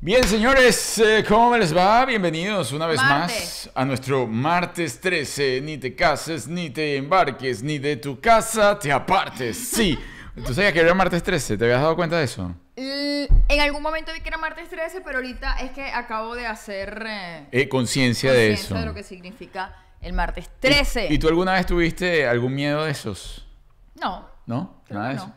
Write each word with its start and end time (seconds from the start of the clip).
Bien, 0.00 0.22
señores, 0.24 0.98
eh, 0.98 1.24
¿cómo 1.26 1.56
les 1.56 1.74
va? 1.74 2.04
Bienvenidos 2.04 2.72
una 2.72 2.86
vez 2.86 2.98
Martes. 2.98 3.36
más 3.38 3.70
a 3.74 3.86
nuestro 3.86 4.26
martes 4.26 5.00
13. 5.00 5.62
Ni 5.62 5.78
te 5.78 5.94
cases, 5.94 6.46
ni 6.46 6.68
te 6.68 6.96
embarques, 6.96 7.62
ni 7.62 7.78
de 7.78 7.96
tu 7.96 8.20
casa 8.20 8.78
te 8.78 8.92
apartes. 8.92 9.56
Sí. 9.56 9.98
¿Tú 10.44 10.52
sabías 10.52 10.74
que 10.74 10.80
era 10.80 10.92
martes 10.92 11.22
13? 11.22 11.56
¿Te 11.56 11.64
habías 11.64 11.80
dado 11.80 11.96
cuenta 11.96 12.18
de 12.18 12.24
eso? 12.24 12.54
En 13.48 13.60
algún 13.60 13.82
momento 13.82 14.12
vi 14.12 14.20
que 14.20 14.28
era 14.28 14.38
martes 14.38 14.68
13, 14.68 15.00
pero 15.02 15.18
ahorita 15.18 15.54
es 15.60 15.70
que 15.72 15.84
acabo 15.86 16.34
de 16.34 16.46
hacer 16.46 17.04
eh, 17.06 17.46
Eh, 17.52 17.68
conciencia 17.68 18.32
de 18.32 18.52
eso. 18.52 18.74
de 18.74 18.84
lo 18.86 18.94
que 18.94 19.02
significa 19.02 19.74
el 20.00 20.12
martes 20.12 20.48
13. 20.60 21.08
¿Y, 21.10 21.14
y 21.14 21.18
tú 21.18 21.28
alguna 21.28 21.52
vez 21.54 21.66
tuviste 21.66 22.26
algún 22.26 22.54
miedo 22.54 22.84
de 22.84 22.90
esos? 22.90 23.46
No. 24.00 24.28
¿No? 24.46 24.82
Nada 24.90 25.08
de 25.10 25.14
eso. 25.16 25.26
no. 25.26 25.34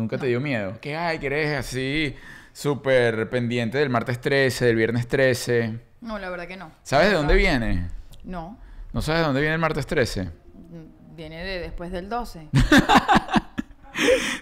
Nunca 0.00 0.18
te 0.18 0.26
dio 0.26 0.40
miedo. 0.40 0.78
Que 0.80 0.96
ay, 0.96 1.18
que 1.18 1.26
eres 1.26 1.58
así 1.58 2.14
súper 2.52 3.28
pendiente 3.30 3.78
del 3.78 3.90
martes 3.90 4.20
13, 4.20 4.64
del 4.66 4.76
viernes 4.76 5.08
13. 5.08 5.80
No, 6.00 6.18
la 6.18 6.30
verdad 6.30 6.46
que 6.46 6.56
no. 6.56 6.70
¿Sabes 6.82 7.08
de 7.08 7.14
dónde 7.14 7.34
viene? 7.34 7.88
No. 8.24 8.58
¿No 8.92 9.02
sabes 9.02 9.20
de 9.20 9.26
dónde 9.26 9.40
viene 9.40 9.54
el 9.54 9.60
martes 9.60 9.86
13? 9.86 10.24
Mm, 10.24 11.16
Viene 11.16 11.42
de 11.44 11.58
después 11.60 11.90
del 11.90 12.08
12. 12.08 12.48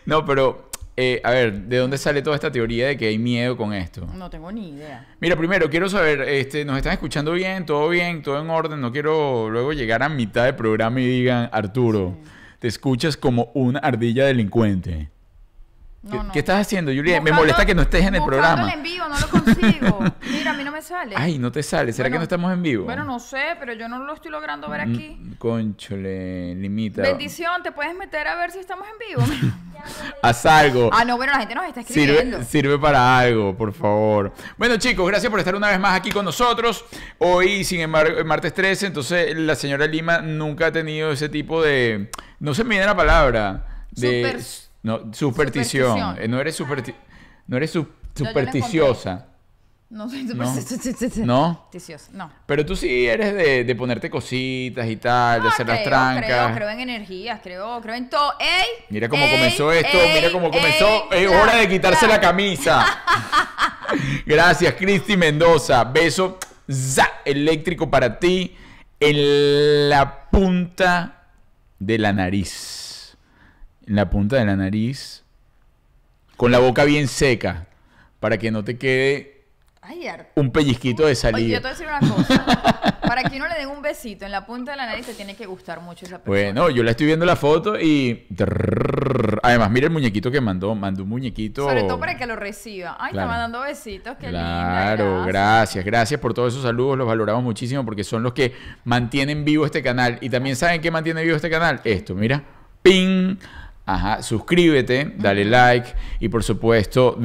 No, 0.04 0.24
pero, 0.24 0.65
eh, 0.98 1.20
a 1.22 1.30
ver, 1.30 1.62
¿de 1.62 1.76
dónde 1.76 1.98
sale 1.98 2.22
toda 2.22 2.36
esta 2.36 2.50
teoría 2.50 2.88
de 2.88 2.96
que 2.96 3.08
hay 3.08 3.18
miedo 3.18 3.56
con 3.56 3.74
esto? 3.74 4.06
No 4.14 4.30
tengo 4.30 4.50
ni 4.50 4.70
idea. 4.70 5.06
Mira, 5.20 5.36
primero 5.36 5.68
quiero 5.68 5.88
saber, 5.90 6.22
este, 6.22 6.64
¿nos 6.64 6.78
están 6.78 6.94
escuchando 6.94 7.32
bien? 7.32 7.66
¿Todo 7.66 7.88
bien? 7.90 8.22
¿Todo 8.22 8.40
en 8.40 8.48
orden? 8.48 8.80
No 8.80 8.90
quiero 8.90 9.50
luego 9.50 9.74
llegar 9.74 10.02
a 10.02 10.08
mitad 10.08 10.44
del 10.44 10.54
programa 10.54 11.00
y 11.00 11.06
digan, 11.06 11.50
Arturo, 11.52 12.16
te 12.58 12.68
escuchas 12.68 13.16
como 13.16 13.50
una 13.54 13.78
ardilla 13.80 14.24
delincuente. 14.24 15.10
¿Qué, 16.10 16.16
No, 16.16 16.22
no. 16.24 16.32
qué 16.32 16.38
estás 16.38 16.60
haciendo, 16.60 16.92
Julia? 16.92 17.20
Me 17.20 17.32
molesta 17.32 17.64
que 17.66 17.74
no 17.74 17.82
estés 17.82 18.04
en 18.06 18.14
el 18.14 18.24
programa. 18.24 18.72
en 18.72 18.82
vivo, 18.82 19.06
no 19.08 19.18
lo 19.18 19.28
consigo. 19.28 20.04
Mira, 20.30 20.52
a 20.52 20.54
mí 20.54 20.62
no 20.64 20.70
me 20.72 20.82
sale. 20.82 21.14
Ay, 21.16 21.38
no 21.38 21.50
te 21.50 21.62
sale. 21.62 21.92
¿Será 21.92 22.10
que 22.10 22.16
no 22.16 22.22
estamos 22.22 22.52
en 22.52 22.62
vivo? 22.62 22.84
Bueno, 22.84 23.04
no 23.04 23.18
sé, 23.18 23.56
pero 23.58 23.72
yo 23.72 23.88
no 23.88 23.98
lo 24.00 24.14
estoy 24.14 24.30
logrando 24.30 24.68
ver 24.68 24.82
aquí. 24.82 25.16
Mm, 25.20 25.32
Conchole, 25.34 26.54
limita. 26.54 27.02
Bendición, 27.02 27.62
¿te 27.62 27.72
puedes 27.72 27.94
meter 27.96 28.26
a 28.28 28.36
ver 28.36 28.50
si 28.50 28.58
estamos 28.58 28.86
en 28.88 29.08
vivo? 29.08 29.52
Haz 30.22 30.46
algo. 30.46 30.90
ah, 30.92 31.04
no, 31.04 31.16
bueno, 31.16 31.32
la 31.32 31.38
gente 31.40 31.54
nos 31.54 31.66
está 31.66 31.80
escribiendo. 31.80 32.38
Sirve, 32.38 32.44
sirve 32.50 32.78
para 32.78 33.18
algo, 33.18 33.56
por 33.56 33.72
favor. 33.72 34.32
Bueno, 34.56 34.76
chicos, 34.76 35.06
gracias 35.06 35.30
por 35.30 35.38
estar 35.38 35.54
una 35.54 35.68
vez 35.68 35.78
más 35.78 35.96
aquí 35.96 36.10
con 36.10 36.24
nosotros. 36.24 36.84
Hoy, 37.18 37.62
sin 37.64 37.80
embargo, 37.80 38.18
es 38.18 38.24
martes 38.24 38.52
13, 38.54 38.86
entonces 38.86 39.36
la 39.36 39.54
señora 39.54 39.86
Lima 39.86 40.18
nunca 40.22 40.66
ha 40.66 40.72
tenido 40.72 41.12
ese 41.12 41.28
tipo 41.28 41.62
de. 41.62 42.10
No 42.40 42.54
se 42.54 42.64
me 42.64 42.70
viene 42.70 42.86
la 42.86 42.96
palabra. 42.96 43.84
De, 43.90 44.24
Super- 44.30 44.65
no, 44.82 45.12
superstición. 45.12 45.98
superstición. 45.98 46.30
No 46.30 46.40
eres, 46.40 46.60
supersti- 46.60 46.94
no 47.46 47.56
eres 47.56 47.70
su- 47.70 47.88
supersticiosa. 48.14 49.26
No 49.88 50.08
soy 50.10 50.24
No. 50.24 50.32
supersticiosa. 50.32 51.20
¿No? 51.24 51.54
Supersticiosa, 51.66 52.10
No. 52.12 52.32
Pero 52.46 52.66
tú 52.66 52.74
sí 52.74 53.06
eres 53.06 53.32
de, 53.34 53.62
de 53.62 53.74
ponerte 53.76 54.10
cositas 54.10 54.84
y 54.88 54.96
tal, 54.96 55.42
de 55.42 55.48
hacer 55.48 55.66
las 55.68 55.84
trancas. 55.84 56.24
Creo, 56.26 56.54
creo 56.56 56.68
en 56.70 56.80
energías, 56.80 57.40
creo, 57.40 57.80
creo 57.80 57.94
en 57.94 58.10
todo. 58.10 58.32
¡Ey! 58.40 58.84
Mira 58.90 59.08
cómo 59.08 59.22
ey, 59.24 59.30
comenzó 59.30 59.70
esto, 59.70 59.96
ey, 59.96 60.14
mira 60.14 60.32
cómo 60.32 60.50
comenzó. 60.50 61.08
Es 61.12 61.28
hora 61.28 61.54
de 61.56 61.68
quitarse 61.68 62.08
la 62.08 62.20
camisa. 62.20 62.84
Gracias, 64.26 64.74
Cristi 64.74 65.16
Mendoza. 65.16 65.84
Beso 65.84 66.38
za, 66.68 67.08
eléctrico 67.24 67.88
para 67.88 68.18
ti 68.18 68.56
en 68.98 69.88
la 69.88 70.28
punta 70.30 71.26
de 71.78 71.98
la 71.98 72.12
nariz. 72.12 72.85
En 73.86 73.96
la 73.96 74.10
punta 74.10 74.36
de 74.36 74.44
la 74.44 74.56
nariz. 74.56 75.22
Con 76.36 76.50
la 76.52 76.58
boca 76.58 76.84
bien 76.84 77.08
seca. 77.08 77.66
Para 78.20 78.38
que 78.38 78.50
no 78.50 78.64
te 78.64 78.76
quede 78.78 79.34
Ay, 79.82 80.08
un 80.34 80.50
pellizquito 80.50 81.02
de 81.04 81.10
Oye, 81.10 81.14
salida. 81.14 81.60
yo 81.60 81.62
te 81.62 81.68
voy 81.68 81.70
a 81.70 81.72
decir 81.74 81.86
una 81.86 82.00
cosa. 82.14 83.00
Para 83.06 83.22
que 83.22 83.36
uno 83.36 83.46
le 83.46 83.54
den 83.54 83.68
un 83.68 83.80
besito 83.82 84.24
en 84.24 84.32
la 84.32 84.44
punta 84.44 84.72
de 84.72 84.78
la 84.78 84.86
nariz, 84.86 85.06
te 85.06 85.14
tiene 85.14 85.36
que 85.36 85.46
gustar 85.46 85.80
mucho 85.80 86.04
esa 86.06 86.18
persona. 86.18 86.52
Bueno, 86.60 86.70
yo 86.70 86.82
la 86.82 86.90
estoy 86.90 87.06
viendo 87.06 87.24
la 87.24 87.36
foto 87.36 87.78
y... 87.80 88.26
Además, 89.44 89.70
mira 89.70 89.86
el 89.86 89.92
muñequito 89.92 90.28
que 90.32 90.40
mandó. 90.40 90.74
Mandó 90.74 91.04
un 91.04 91.08
muñequito... 91.10 91.62
Sobre 91.68 91.84
todo 91.84 92.00
para 92.00 92.16
que 92.16 92.26
lo 92.26 92.34
reciba. 92.34 92.96
Ay, 92.98 93.12
Claro. 93.12 93.28
está 93.30 93.38
mandando 93.38 93.60
besitos, 93.60 94.16
qué 94.18 94.28
Claro, 94.28 95.04
linda. 95.18 95.26
gracias, 95.26 95.84
gracias 95.84 96.20
por 96.20 96.34
todos 96.34 96.52
esos 96.52 96.64
saludos, 96.64 96.98
los 96.98 97.06
valoramos 97.06 97.44
muchísimo 97.44 97.84
porque 97.84 98.02
son 98.02 98.24
los 98.24 98.32
que 98.32 98.54
mantienen 98.84 99.44
vivo 99.44 99.66
este 99.66 99.84
canal. 99.84 100.18
Y 100.20 100.28
también 100.30 100.56
saben 100.56 100.80
qué 100.80 100.90
mantiene 100.90 101.22
vivo 101.22 101.36
este 101.36 101.48
canal. 101.50 101.80
Esto, 101.84 102.16
mira, 102.16 102.42
ping, 102.82 103.36
ajá, 103.86 104.22
suscríbete, 104.22 105.14
dale 105.16 105.44
like 105.44 105.94
y 106.18 106.28
por 106.28 106.42
supuesto 106.42 107.18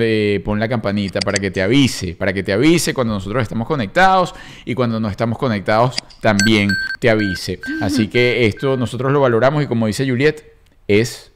pon 0.45 0.59
la 0.59 0.69
campanita 0.69 1.19
para 1.19 1.39
que 1.39 1.49
te 1.49 1.61
avise, 1.61 2.15
para 2.15 2.31
que 2.31 2.43
te 2.43 2.53
avise 2.53 2.93
cuando 2.93 3.15
nosotros 3.15 3.41
estamos 3.41 3.67
conectados 3.67 4.35
y 4.63 4.75
cuando 4.75 4.99
no 4.99 5.09
estamos 5.09 5.37
conectados 5.39 5.95
también 6.21 6.69
te 6.99 7.09
avise. 7.09 7.59
Así 7.81 8.07
que 8.07 8.45
esto 8.45 8.77
nosotros 8.77 9.11
lo 9.11 9.19
valoramos 9.19 9.63
y 9.63 9.67
como 9.67 9.87
dice 9.87 10.07
Juliet, 10.07 10.53
es 10.87 11.30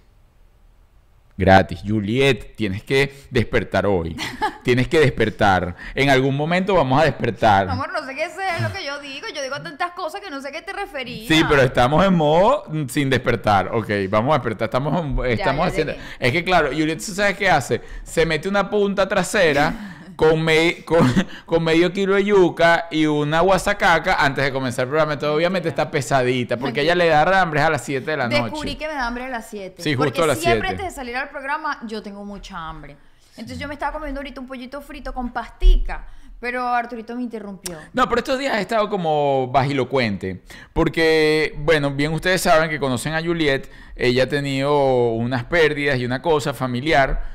Gratis. 1.37 1.81
Juliet, 1.85 2.55
tienes 2.55 2.83
que 2.83 3.13
despertar 3.29 3.85
hoy. 3.85 4.15
tienes 4.63 4.87
que 4.87 4.99
despertar. 4.99 5.75
En 5.93 6.09
algún 6.09 6.35
momento 6.35 6.75
vamos 6.75 7.01
a 7.01 7.05
despertar. 7.05 7.69
Amor, 7.69 7.91
no 7.91 8.05
sé 8.05 8.15
qué 8.15 8.29
sea 8.29 8.59
lo 8.67 8.73
que 8.73 8.85
yo 8.85 8.99
digo. 8.99 9.27
Yo 9.35 9.41
digo 9.41 9.61
tantas 9.61 9.91
cosas 9.91 10.21
que 10.21 10.29
no 10.29 10.41
sé 10.41 10.49
a 10.49 10.51
qué 10.51 10.61
te 10.61 10.71
referías. 10.73 11.27
Sí, 11.27 11.43
pero 11.49 11.61
estamos 11.61 12.05
en 12.05 12.13
modo 12.15 12.65
sin 12.87 13.09
despertar. 13.09 13.69
Ok, 13.73 13.89
vamos 14.09 14.33
a 14.33 14.37
despertar. 14.37 14.67
Estamos, 14.67 15.25
estamos 15.27 15.65
ya 15.65 15.71
haciendo. 15.71 15.93
llegué. 15.93 16.05
Es 16.19 16.31
que 16.31 16.43
claro, 16.43 16.69
Juliet, 16.69 16.97
¿tú 17.05 17.13
sabes 17.13 17.37
qué 17.37 17.49
hace? 17.49 17.81
Se 18.03 18.25
mete 18.25 18.47
una 18.47 18.69
punta 18.69 19.07
trasera 19.07 19.94
con, 20.15 20.41
me- 20.43 20.83
con, 20.85 21.11
con 21.45 21.63
medio 21.63 21.91
kilo 21.91 22.15
de 22.15 22.23
yuca 22.25 22.87
y 22.91 23.05
una 23.05 23.41
guasacaca 23.41 24.15
antes 24.23 24.43
de 24.45 24.51
comenzar 24.51 24.83
el 24.83 24.89
programa. 24.89 25.13
Entonces, 25.13 25.35
obviamente 25.35 25.69
está 25.69 25.89
pesadita 25.91 26.57
porque 26.57 26.81
ella 26.81 26.95
le 26.95 27.07
da 27.07 27.41
hambre 27.41 27.61
a 27.61 27.69
las 27.69 27.83
7 27.83 28.09
de 28.11 28.17
la 28.17 28.27
noche. 28.27 28.43
Descubrí 28.43 28.75
que 28.75 28.87
me 28.87 28.93
da 28.93 29.07
hambre 29.07 29.25
a 29.25 29.29
las 29.29 29.47
7. 29.49 29.81
Sí, 29.81 29.93
justo 29.95 30.03
Porque 30.05 30.21
a 30.23 30.27
las 30.27 30.39
siempre 30.39 30.69
7. 30.69 30.81
antes 30.81 30.85
de 30.93 30.95
salir 31.01 31.15
al 31.17 31.29
programa 31.29 31.79
yo 31.85 32.01
tengo 32.01 32.23
mucha 32.25 32.57
hambre. 32.57 32.95
Entonces 33.37 33.59
yo 33.59 33.67
me 33.67 33.73
estaba 33.73 33.93
comiendo 33.93 34.19
ahorita 34.19 34.39
un 34.39 34.47
pollito 34.47 34.81
frito 34.81 35.13
con 35.13 35.31
pastica. 35.33 36.05
Pero 36.37 36.67
Arturito 36.67 37.15
me 37.15 37.23
interrumpió. 37.23 37.77
No, 37.93 38.07
pero 38.09 38.19
estos 38.19 38.37
días 38.37 38.57
he 38.57 38.61
estado 38.61 38.89
como 38.89 39.47
bajilocuente. 39.47 40.41
Porque, 40.73 41.55
bueno, 41.59 41.89
bien 41.91 42.13
ustedes 42.13 42.41
saben 42.41 42.69
que 42.69 42.77
conocen 42.77 43.13
a 43.13 43.21
Juliet. 43.23 43.71
Ella 43.95 44.23
ha 44.23 44.27
tenido 44.29 45.13
unas 45.13 45.45
pérdidas 45.45 45.97
y 45.97 46.05
una 46.05 46.21
cosa 46.21 46.53
familiar. 46.53 47.34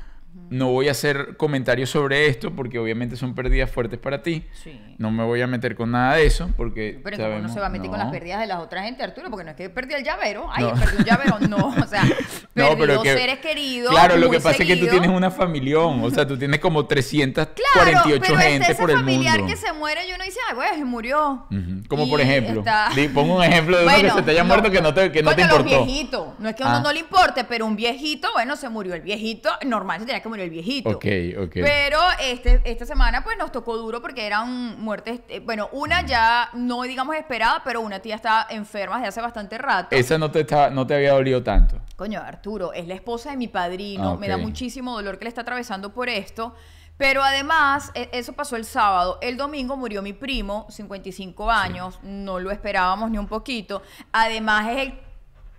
No 0.50 0.70
voy 0.72 0.88
a 0.88 0.90
hacer 0.90 1.36
comentarios 1.36 1.90
sobre 1.90 2.26
esto 2.26 2.50
porque 2.54 2.78
obviamente 2.80 3.14
son 3.16 3.36
pérdidas 3.36 3.70
fuertes 3.70 4.00
para 4.00 4.20
ti. 4.22 4.44
Sí. 4.52 4.80
No 4.98 5.10
me 5.12 5.22
voy 5.24 5.40
a 5.42 5.46
meter 5.46 5.76
con 5.76 5.92
nada 5.92 6.16
de 6.16 6.26
eso 6.26 6.50
porque 6.56 7.00
Pero 7.04 7.16
como 7.16 7.28
no 7.28 7.34
sabemos- 7.34 7.54
se 7.54 7.60
va 7.60 7.66
a 7.66 7.68
meter 7.70 7.88
con 7.88 7.98
las 8.00 8.10
pérdidas 8.10 8.40
de 8.40 8.46
las 8.48 8.58
otras 8.58 8.84
gente, 8.84 9.02
Arturo, 9.04 9.30
porque 9.30 9.44
no 9.44 9.50
es 9.50 9.56
que 9.56 9.70
perdí 9.70 9.94
el 9.94 10.02
llavero. 10.02 10.48
Ay, 10.52 10.64
No. 10.64 10.74
perdí 10.74 10.96
un 10.98 11.04
llavero. 11.04 11.38
No, 11.48 11.56
o 11.84 11.86
sea, 11.86 12.02
perdí 12.02 12.14
No, 12.56 12.76
pero 12.76 12.94
dos 12.94 13.02
que- 13.04 13.16
seres 13.16 13.38
queridos. 13.38 13.90
Claro, 13.92 14.16
lo 14.16 14.28
que 14.28 14.40
pasa 14.40 14.62
es 14.62 14.68
que 14.68 14.76
tú 14.76 14.88
tienes 14.88 15.08
una 15.08 15.30
familión. 15.30 16.02
O 16.02 16.10
sea, 16.10 16.26
tú 16.26 16.36
tienes 16.36 16.58
como 16.58 16.84
348 16.84 17.62
Claro, 17.72 18.20
pero 18.20 18.36
gente 18.38 18.72
ese 18.72 18.74
por 18.80 18.90
el 18.90 18.96
familiar 18.96 19.38
mundo. 19.38 19.54
que 19.54 19.56
se 19.60 19.72
muere 19.72 20.08
y 20.08 20.12
uno 20.12 20.24
dice, 20.24 20.38
ay, 20.48 20.54
güey, 20.56 20.68
se 20.76 20.84
murió. 20.84 21.46
Como 21.88 22.06
Y 22.06 22.10
por 22.10 22.20
ejemplo. 22.20 22.60
está- 22.60 22.90
Pongo 23.14 23.36
un 23.36 23.44
ejemplo 23.44 23.78
de 23.78 23.84
uno 23.86 23.94
que 24.00 24.10
se 24.10 24.22
te 24.22 24.30
haya 24.32 24.44
muerto 24.44 24.70
que 24.70 24.80
no 24.80 24.92
te, 24.92 25.12
que 25.12 25.22
no 25.22 25.34
te 25.34 25.42
importó. 25.42 25.62
los 25.64 25.86
viejitos. 25.86 26.28
No 26.40 26.48
es 26.48 26.56
que 26.56 26.62
a 26.64 26.66
uno 26.66 26.76
Ah. 26.76 26.80
no 26.82 26.92
le 26.92 26.98
importe, 27.00 27.44
pero 27.44 27.66
un 27.66 27.76
viejito, 27.76 28.28
bueno, 28.32 28.56
se 28.56 28.68
murió 28.68 28.94
el 28.94 29.00
viejito. 29.02 29.50
Normal 29.64 30.00
se 30.00 30.06
tenía 30.06 30.19
que 30.22 30.28
morir 30.28 30.44
el 30.44 30.50
viejito. 30.50 30.90
Ok, 30.90 31.04
ok. 31.42 31.52
Pero 31.54 31.98
este, 32.20 32.60
esta 32.64 32.84
semana 32.86 33.22
pues 33.24 33.36
nos 33.38 33.50
tocó 33.52 33.76
duro 33.76 34.00
porque 34.02 34.26
eran 34.26 34.80
muertes, 34.80 35.20
eh, 35.28 35.40
bueno, 35.40 35.68
una 35.72 36.04
ya 36.06 36.50
no 36.54 36.82
digamos 36.82 37.16
esperada, 37.16 37.62
pero 37.64 37.80
una 37.80 38.00
tía 38.00 38.16
está 38.16 38.46
enferma 38.50 38.96
desde 38.96 39.08
hace 39.08 39.20
bastante 39.20 39.58
rato. 39.58 39.94
Esa 39.96 40.18
no 40.18 40.30
te, 40.30 40.40
estaba- 40.40 40.70
no 40.70 40.86
te 40.86 40.94
había 40.94 41.12
dolido 41.12 41.42
tanto. 41.42 41.80
Coño, 41.96 42.20
Arturo, 42.20 42.72
es 42.72 42.86
la 42.86 42.94
esposa 42.94 43.30
de 43.30 43.36
mi 43.36 43.48
padrino. 43.48 44.12
Ah, 44.12 44.16
Me 44.18 44.28
da 44.28 44.36
muchísimo 44.36 44.92
dolor 44.94 45.18
que 45.18 45.24
le 45.24 45.28
está 45.28 45.42
atravesando 45.42 45.92
por 45.92 46.08
esto. 46.08 46.54
Pero 46.96 47.22
además, 47.22 47.90
e- 47.94 48.10
eso 48.12 48.34
pasó 48.34 48.56
el 48.56 48.66
sábado. 48.66 49.18
El 49.22 49.38
domingo 49.38 49.74
murió 49.76 50.02
mi 50.02 50.12
primo, 50.12 50.66
55 50.68 51.50
años. 51.50 51.98
No 52.02 52.38
lo 52.38 52.50
esperábamos 52.50 53.10
ni 53.10 53.16
un 53.16 53.26
poquito. 53.26 53.82
Además, 54.12 54.68
es 54.68 54.76
el 54.88 54.94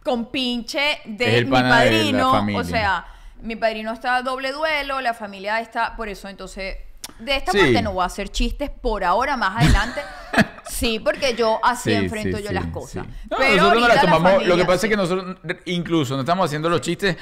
compinche 0.04 1.00
de 1.06 1.46
mi 1.46 1.56
de 1.58 1.64
padrino. 1.64 2.32
familia. 2.32 2.60
o 2.62 2.64
sea, 2.64 3.06
mi 3.42 3.56
padrino 3.56 3.92
está 3.94 4.18
a 4.18 4.22
doble 4.22 4.52
duelo, 4.52 5.02
la 5.02 5.14
familia 5.14 5.60
está. 5.60 5.96
Por 5.96 6.10
eso, 6.10 6.28
entonces, 6.30 6.78
de 7.20 7.36
esta 7.36 7.52
Sí. 7.52 7.60
parte 7.60 7.82
no 7.82 7.94
voy 7.94 8.04
a 8.04 8.06
hacer 8.06 8.30
chistes 8.30 8.70
por 8.70 9.04
ahora, 9.04 9.36
más 9.38 9.58
adelante. 9.64 10.02
sí, 10.70 11.00
porque 11.00 11.36
yo 11.36 11.60
así 11.64 11.90
Sí, 11.92 11.96
enfrento 11.96 12.38
sí, 12.38 12.44
yo 12.44 12.52
las 12.52 12.68
cosas. 12.68 13.06
No, 13.30 13.38
Pero 13.38 13.56
nosotros 13.58 13.82
no 13.82 13.88
la 13.88 13.94
ahorita 13.96 14.12
tomamos. 14.12 14.46
lo 14.46 14.56
que 14.58 14.66
pasa 14.66 14.86
es 14.86 14.90
que 14.90 14.98
nosotros 14.98 15.38
incluso 15.66 16.14
no 16.16 16.22
estamos 16.22 16.46
haciendo 16.46 16.70
los 16.70 16.82
chistes 16.82 17.18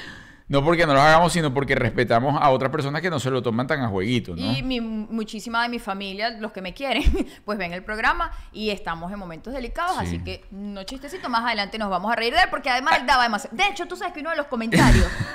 No 0.50 0.64
porque 0.64 0.84
no 0.84 0.94
los 0.94 1.02
hagamos, 1.02 1.32
sino 1.32 1.54
porque 1.54 1.76
respetamos 1.76 2.36
a 2.42 2.50
otras 2.50 2.72
personas 2.72 3.00
que 3.00 3.08
no 3.08 3.20
se 3.20 3.30
lo 3.30 3.40
toman 3.40 3.68
tan 3.68 3.82
a 3.82 3.88
jueguito, 3.88 4.34
¿no? 4.34 4.42
Y 4.42 4.64
mi, 4.64 4.80
muchísima 4.80 5.62
de 5.62 5.68
mi 5.68 5.78
familia, 5.78 6.30
los 6.30 6.50
que 6.50 6.60
me 6.60 6.74
quieren, 6.74 7.04
pues 7.44 7.56
ven 7.56 7.72
el 7.72 7.84
programa 7.84 8.32
y 8.52 8.70
estamos 8.70 9.12
en 9.12 9.18
momentos 9.20 9.54
delicados, 9.54 9.92
Sí. 10.00 10.04
así 10.06 10.18
que 10.24 10.44
no 10.50 10.82
chistecito, 10.82 11.28
más 11.28 11.44
adelante 11.44 11.78
nos 11.78 11.88
vamos 11.88 12.12
a 12.12 12.16
reír 12.16 12.34
de 12.34 12.40
él 12.40 12.48
porque 12.50 12.68
además 12.68 12.98
él 12.98 13.06
daba 13.06 13.22
demasiado. 13.22 13.56
De 13.56 13.62
hecho, 13.68 13.86
tú 13.86 13.94
sabes 13.94 14.12
que 14.12 14.20
uno 14.20 14.30
de 14.30 14.36
los 14.38 14.46
comentarios, 14.46 15.06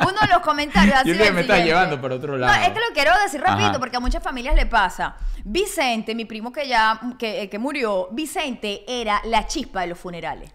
uno 0.00 0.20
de 0.20 0.26
los 0.32 0.40
comentarios 0.42 0.96
ha 0.96 1.04
Yo 1.04 1.16
que 1.16 1.30
me 1.30 1.42
estás 1.42 1.64
llevando 1.64 2.00
por 2.00 2.10
otro 2.10 2.32
No, 2.32 2.38
lado. 2.38 2.60
es 2.62 2.70
que 2.70 2.80
lo 2.80 2.92
quiero 2.94 3.12
decir 3.22 3.40
rapidito 3.40 3.70
Ajá. 3.70 3.78
porque 3.78 3.96
a 3.98 4.00
muchas 4.00 4.22
familias 4.22 4.56
le 4.56 4.66
pasa. 4.66 5.14
Vicente, 5.44 6.16
mi 6.16 6.24
primo 6.24 6.50
que 6.52 6.66
ya, 6.66 7.00
que, 7.20 7.48
que 7.48 7.58
murió, 7.60 8.08
Vicente 8.10 8.82
era 8.88 9.20
la 9.26 9.46
chispa 9.46 9.82
de 9.82 9.86
los 9.86 9.98
funerales. 9.98 10.50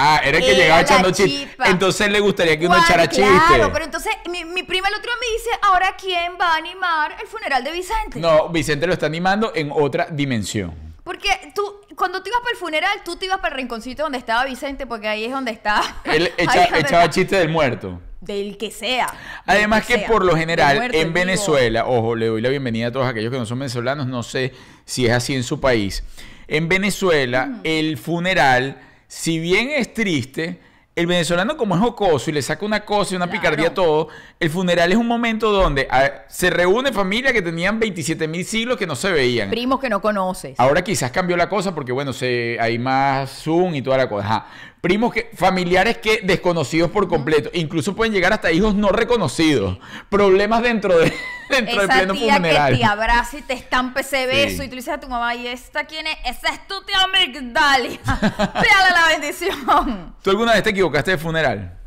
Ah, 0.00 0.20
era 0.24 0.38
el 0.38 0.44
que 0.44 0.50
Era 0.52 0.58
llegaba 0.62 0.80
echando 0.82 1.10
chistes. 1.10 1.48
Entonces 1.66 2.10
le 2.10 2.20
gustaría 2.20 2.58
que 2.58 2.66
uno 2.66 2.76
echara 2.78 3.08
chistes. 3.08 3.28
Claro, 3.48 3.72
pero 3.72 3.84
entonces 3.84 4.12
mi, 4.30 4.44
mi 4.44 4.62
prima 4.62 4.88
el 4.88 4.94
otro 4.94 5.10
día 5.10 5.20
me 5.20 5.36
dice, 5.36 5.50
ahora 5.62 5.96
quién 6.00 6.34
va 6.40 6.54
a 6.54 6.56
animar 6.56 7.16
el 7.20 7.26
funeral 7.26 7.64
de 7.64 7.72
Vicente. 7.72 8.20
No, 8.20 8.48
Vicente 8.48 8.86
lo 8.86 8.92
está 8.92 9.06
animando 9.06 9.52
en 9.54 9.70
otra 9.72 10.06
dimensión. 10.10 10.72
Porque 11.02 11.52
tú, 11.54 11.62
cuando 11.96 12.22
tú 12.22 12.28
ibas 12.28 12.40
para 12.42 12.52
el 12.52 12.58
funeral, 12.58 12.98
tú 13.04 13.16
te 13.16 13.24
ibas 13.26 13.38
para 13.38 13.54
el 13.54 13.60
rinconcito 13.62 14.02
donde 14.02 14.18
estaba 14.18 14.44
Vicente, 14.44 14.86
porque 14.86 15.08
ahí 15.08 15.24
es 15.24 15.32
donde 15.32 15.50
está. 15.52 15.82
Él 16.04 16.30
echa- 16.36 16.64
es 16.64 16.70
donde 16.70 16.80
echaba 16.80 17.02
está. 17.04 17.10
chistes 17.14 17.38
del 17.38 17.48
muerto. 17.48 18.00
Del 18.20 18.58
que 18.58 18.70
sea. 18.70 19.06
Además 19.46 19.86
que 19.86 19.98
sea. 20.00 20.08
por 20.08 20.24
lo 20.24 20.36
general 20.36 20.76
en 20.84 20.90
vivo. 20.90 21.12
Venezuela, 21.14 21.86
ojo, 21.86 22.14
le 22.14 22.26
doy 22.26 22.40
la 22.42 22.48
bienvenida 22.50 22.88
a 22.88 22.92
todos 22.92 23.06
aquellos 23.06 23.30
que 23.32 23.38
no 23.38 23.46
son 23.46 23.58
venezolanos, 23.60 24.06
no 24.06 24.22
sé 24.22 24.52
si 24.84 25.06
es 25.06 25.12
así 25.12 25.34
en 25.34 25.44
su 25.44 25.60
país. 25.60 26.04
En 26.46 26.68
Venezuela, 26.68 27.60
el 27.64 27.96
funeral, 27.96 28.76
si 29.08 29.38
bien 29.40 29.70
es 29.70 29.92
triste, 29.94 30.60
el 30.94 31.06
venezolano 31.06 31.56
como 31.56 31.74
es 31.76 31.80
jocoso 31.80 32.28
y 32.28 32.32
le 32.34 32.42
saca 32.42 32.64
una 32.66 32.84
cosa 32.84 33.14
y 33.14 33.16
una 33.16 33.26
Claro. 33.26 33.40
picardía 33.40 33.68
a 33.68 33.74
todo, 33.74 34.08
el 34.40 34.50
funeral 34.50 34.90
es 34.90 34.98
un 34.98 35.06
momento 35.06 35.50
donde 35.52 35.86
ah, 35.90 36.10
se 36.28 36.50
reúne 36.50 36.92
familia 36.92 37.32
que 37.32 37.40
tenían 37.40 37.78
27 37.78 38.26
mil 38.28 38.44
siglos 38.44 38.76
que 38.76 38.86
no 38.86 38.96
se 38.96 39.10
veían. 39.12 39.48
Primos 39.50 39.78
que 39.80 39.88
no 39.88 40.00
conoces. 40.00 40.58
Ahora 40.58 40.82
quizás 40.82 41.10
cambió 41.10 41.36
la 41.36 41.48
cosa 41.48 41.74
porque, 41.74 41.92
bueno, 41.92 42.12
se, 42.12 42.58
hay 42.60 42.78
más 42.78 43.30
Zoom 43.42 43.74
y 43.76 43.82
toda 43.82 43.96
la 43.96 44.08
cosa. 44.08 44.26
Ajá. 44.26 44.46
Primos 44.80 45.12
que, 45.12 45.30
familiares 45.34 45.98
que 45.98 46.20
desconocidos 46.22 46.90
por 46.90 47.08
completo. 47.08 47.50
Incluso 47.52 47.94
pueden 47.96 48.12
llegar 48.12 48.32
hasta 48.32 48.52
hijos 48.52 48.74
no 48.74 48.90
reconocidos. 48.90 49.78
Problemas 50.08 50.62
dentro 50.62 50.96
de 50.98 51.12
dentro 51.50 51.80
del 51.80 51.88
pleno 51.88 52.14
tía 52.14 52.34
funeral. 52.36 52.72
que 52.72 52.78
te 52.78 52.84
abraza 52.84 53.38
y 53.38 53.42
te 53.42 53.54
estampa 53.54 54.00
ese 54.00 54.26
beso 54.26 54.58
Sí. 54.62 54.66
y 54.66 54.68
tú 54.68 54.76
dices 54.76 54.94
a 54.94 55.00
tu 55.00 55.08
mamá, 55.08 55.34
¿y 55.34 55.46
esta 55.46 55.84
quién 55.84 56.06
es? 56.06 56.16
Esa 56.24 56.52
es 56.52 56.66
tu 56.66 56.74
tía 56.82 56.98
Migdalia. 57.12 57.98
Pégale 58.02 58.90
la 58.94 59.08
bendición. 59.10 60.14
¿Tú 60.22 60.30
alguna 60.30 60.52
vez 60.54 60.62
te 60.62 60.70
equivocaste 60.70 61.12
de 61.12 61.18
funeral? 61.18 61.77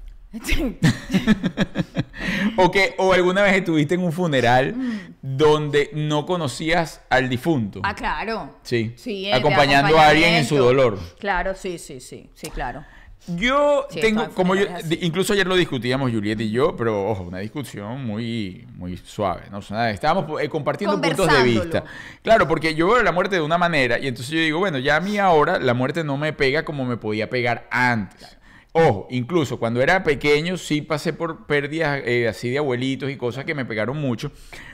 ¿O, 2.58 2.72
que, 2.72 2.96
¿O 2.98 3.14
alguna 3.14 3.44
vez 3.44 3.56
estuviste 3.56 3.96
en 3.96 4.04
un 4.04 4.12
funeral 4.12 4.76
donde 5.22 5.90
no 5.94 6.26
conocías 6.26 7.02
al 7.10 7.30
difunto? 7.30 7.82
ah, 7.84 7.96
claro. 7.96 8.56
Sí. 8.64 8.94
Sí, 8.96 9.26
eh, 9.28 9.34
Acompañando 9.34 9.98
a 9.98 10.08
alguien 10.08 10.36
en 10.36 10.46
su 10.46 10.58
dolor. 10.58 11.00
Claro, 11.20 11.54
sí, 11.56 11.78
sí, 11.78 12.00
sí, 12.00 12.30
sí, 12.34 12.50
claro. 12.50 12.84
Yo 13.28 13.86
Sí, 13.92 14.00
tengo, 14.00 14.30
como 14.30 14.56
yo, 14.56 14.66
incluso 15.00 15.34
ayer 15.34 15.46
lo 15.46 15.56
discutíamos 15.56 16.12
Juliet 16.12 16.40
y 16.42 16.50
yo, 16.50 16.76
pero 16.76 17.08
ojo, 17.08 17.22
una 17.24 17.38
discusión 17.38 18.04
muy, 18.04 18.68
muy 18.74 18.98
suave, 18.98 19.44
¿no? 19.52 19.60
O 19.60 19.62
sea, 19.62 19.92
estábamos 19.92 20.42
eh, 20.42 20.50
compartiendo 20.50 21.00
puntos 21.00 21.32
de 21.32 21.44
vista. 21.44 21.84
Claro, 22.24 22.48
porque 22.48 22.74
yo 22.74 22.88
veo 22.88 23.04
la 23.04 23.12
muerte 23.12 23.36
de 23.36 23.42
una 23.44 23.60
manera 23.60 24.00
y 24.00 24.08
entonces 24.08 24.34
yo 24.34 24.40
digo, 24.40 24.58
bueno, 24.58 24.80
ya 24.80 24.96
a 24.96 25.02
mí 25.02 25.20
ahora 25.20 25.60
la 25.60 25.76
muerte 25.76 26.04
no 26.04 26.18
me 26.18 26.34
pega 26.34 26.66
como 26.66 26.84
me 26.84 26.98
podía 26.98 27.30
pegar 27.30 27.68
antes. 27.70 28.38
Ojo, 28.74 29.08
incluso 29.12 29.60
cuando 29.60 29.82
era 29.82 30.02
pequeño 30.04 30.56
sí 30.56 30.82
pasé 30.82 31.12
por 31.12 31.46
pérdidas 31.46 32.02
eh, 32.06 32.28
así 32.30 32.50
de 32.50 32.58
abuelitos 32.60 33.10
y 33.12 33.18
cosas 33.18 33.44
que 33.44 33.54
me 33.54 33.66
pegaron 33.66 33.98
mucho, 33.98 34.32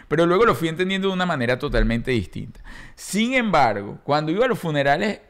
pero 0.08 0.26
luego 0.28 0.46
lo 0.46 0.54
fui 0.54 0.68
entendiendo 0.68 1.08
de 1.08 1.16
una 1.16 1.26
manera 1.26 1.58
totalmente 1.58 2.12
distinta. 2.12 2.60
Sin 2.96 3.34
embargo, 3.34 3.98
cuando 4.04 4.32
iba 4.32 4.46
a 4.46 4.48
los 4.48 4.60
funerales 4.60 5.22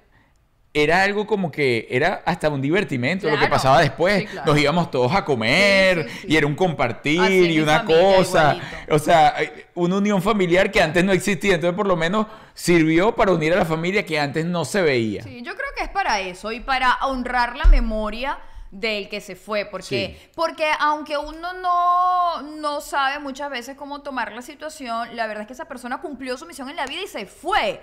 era 0.74 1.02
algo 1.02 1.26
como 1.26 1.50
que 1.50 1.88
era 1.90 2.22
hasta 2.26 2.50
un 2.50 2.62
divertimento 2.62 3.26
lo 3.28 3.32
que 3.32 3.38
Claro. 3.38 3.54
pasaba 3.54 3.80
después. 3.82 4.20
Sí, 4.20 4.26
claro. 4.28 4.52
Nos 4.52 4.62
íbamos 4.62 4.92
todos 4.92 5.12
a 5.16 5.24
comer 5.26 6.04
Sí, 6.10 6.18
sí, 6.22 6.28
y 6.30 6.36
era 6.36 6.46
un 6.46 6.54
compartir 6.54 7.22
Así 7.22 7.46
y 7.54 7.60
una 7.62 7.84
cosa. 7.86 8.56
igualito. 8.58 8.96
O 8.96 9.00
sea, 9.00 9.34
una 9.76 9.96
unión 9.96 10.22
familiar 10.22 10.70
que 10.70 10.82
antes 10.82 11.04
no 11.06 11.14
existía. 11.14 11.56
Entonces, 11.56 11.76
por 11.76 11.88
lo 11.88 11.96
menos 11.96 12.28
sirvió 12.54 13.16
para 13.16 13.32
unir 13.32 13.54
a 13.54 13.56
la 13.56 13.66
familia 13.66 14.06
que 14.06 14.20
antes 14.20 14.46
no 14.46 14.66
se 14.66 14.82
veía. 14.84 15.24
Sí, 15.24 15.42
yo 15.42 15.54
creo 15.56 15.70
que 15.76 15.84
es 15.86 15.90
para 15.90 16.20
eso 16.20 16.52
y 16.52 16.60
para 16.60 16.98
honrar 17.08 17.56
la 17.56 17.66
memoria 17.66 18.38
del 18.72 19.08
que 19.10 19.22
se 19.22 19.36
fue, 19.36 19.66
porque, 19.66 20.18
Sí. 20.20 20.30
porque 20.36 20.66
aunque 20.80 21.18
uno 21.18 21.54
no, 21.54 22.42
no 22.42 22.82
sabe 22.82 23.20
muchas 23.20 23.50
veces 23.50 23.76
cómo 23.78 24.02
tomar 24.02 24.32
la 24.34 24.42
situación, 24.42 25.16
la 25.16 25.26
verdad 25.28 25.42
es 25.42 25.48
que 25.48 25.54
esa 25.54 25.66
persona 25.68 26.02
cumplió 26.02 26.38
su 26.38 26.46
misión 26.46 26.70
en 26.70 26.76
la 26.76 26.86
vida 26.86 27.02
y 27.04 27.08
se 27.08 27.26
fue. 27.26 27.82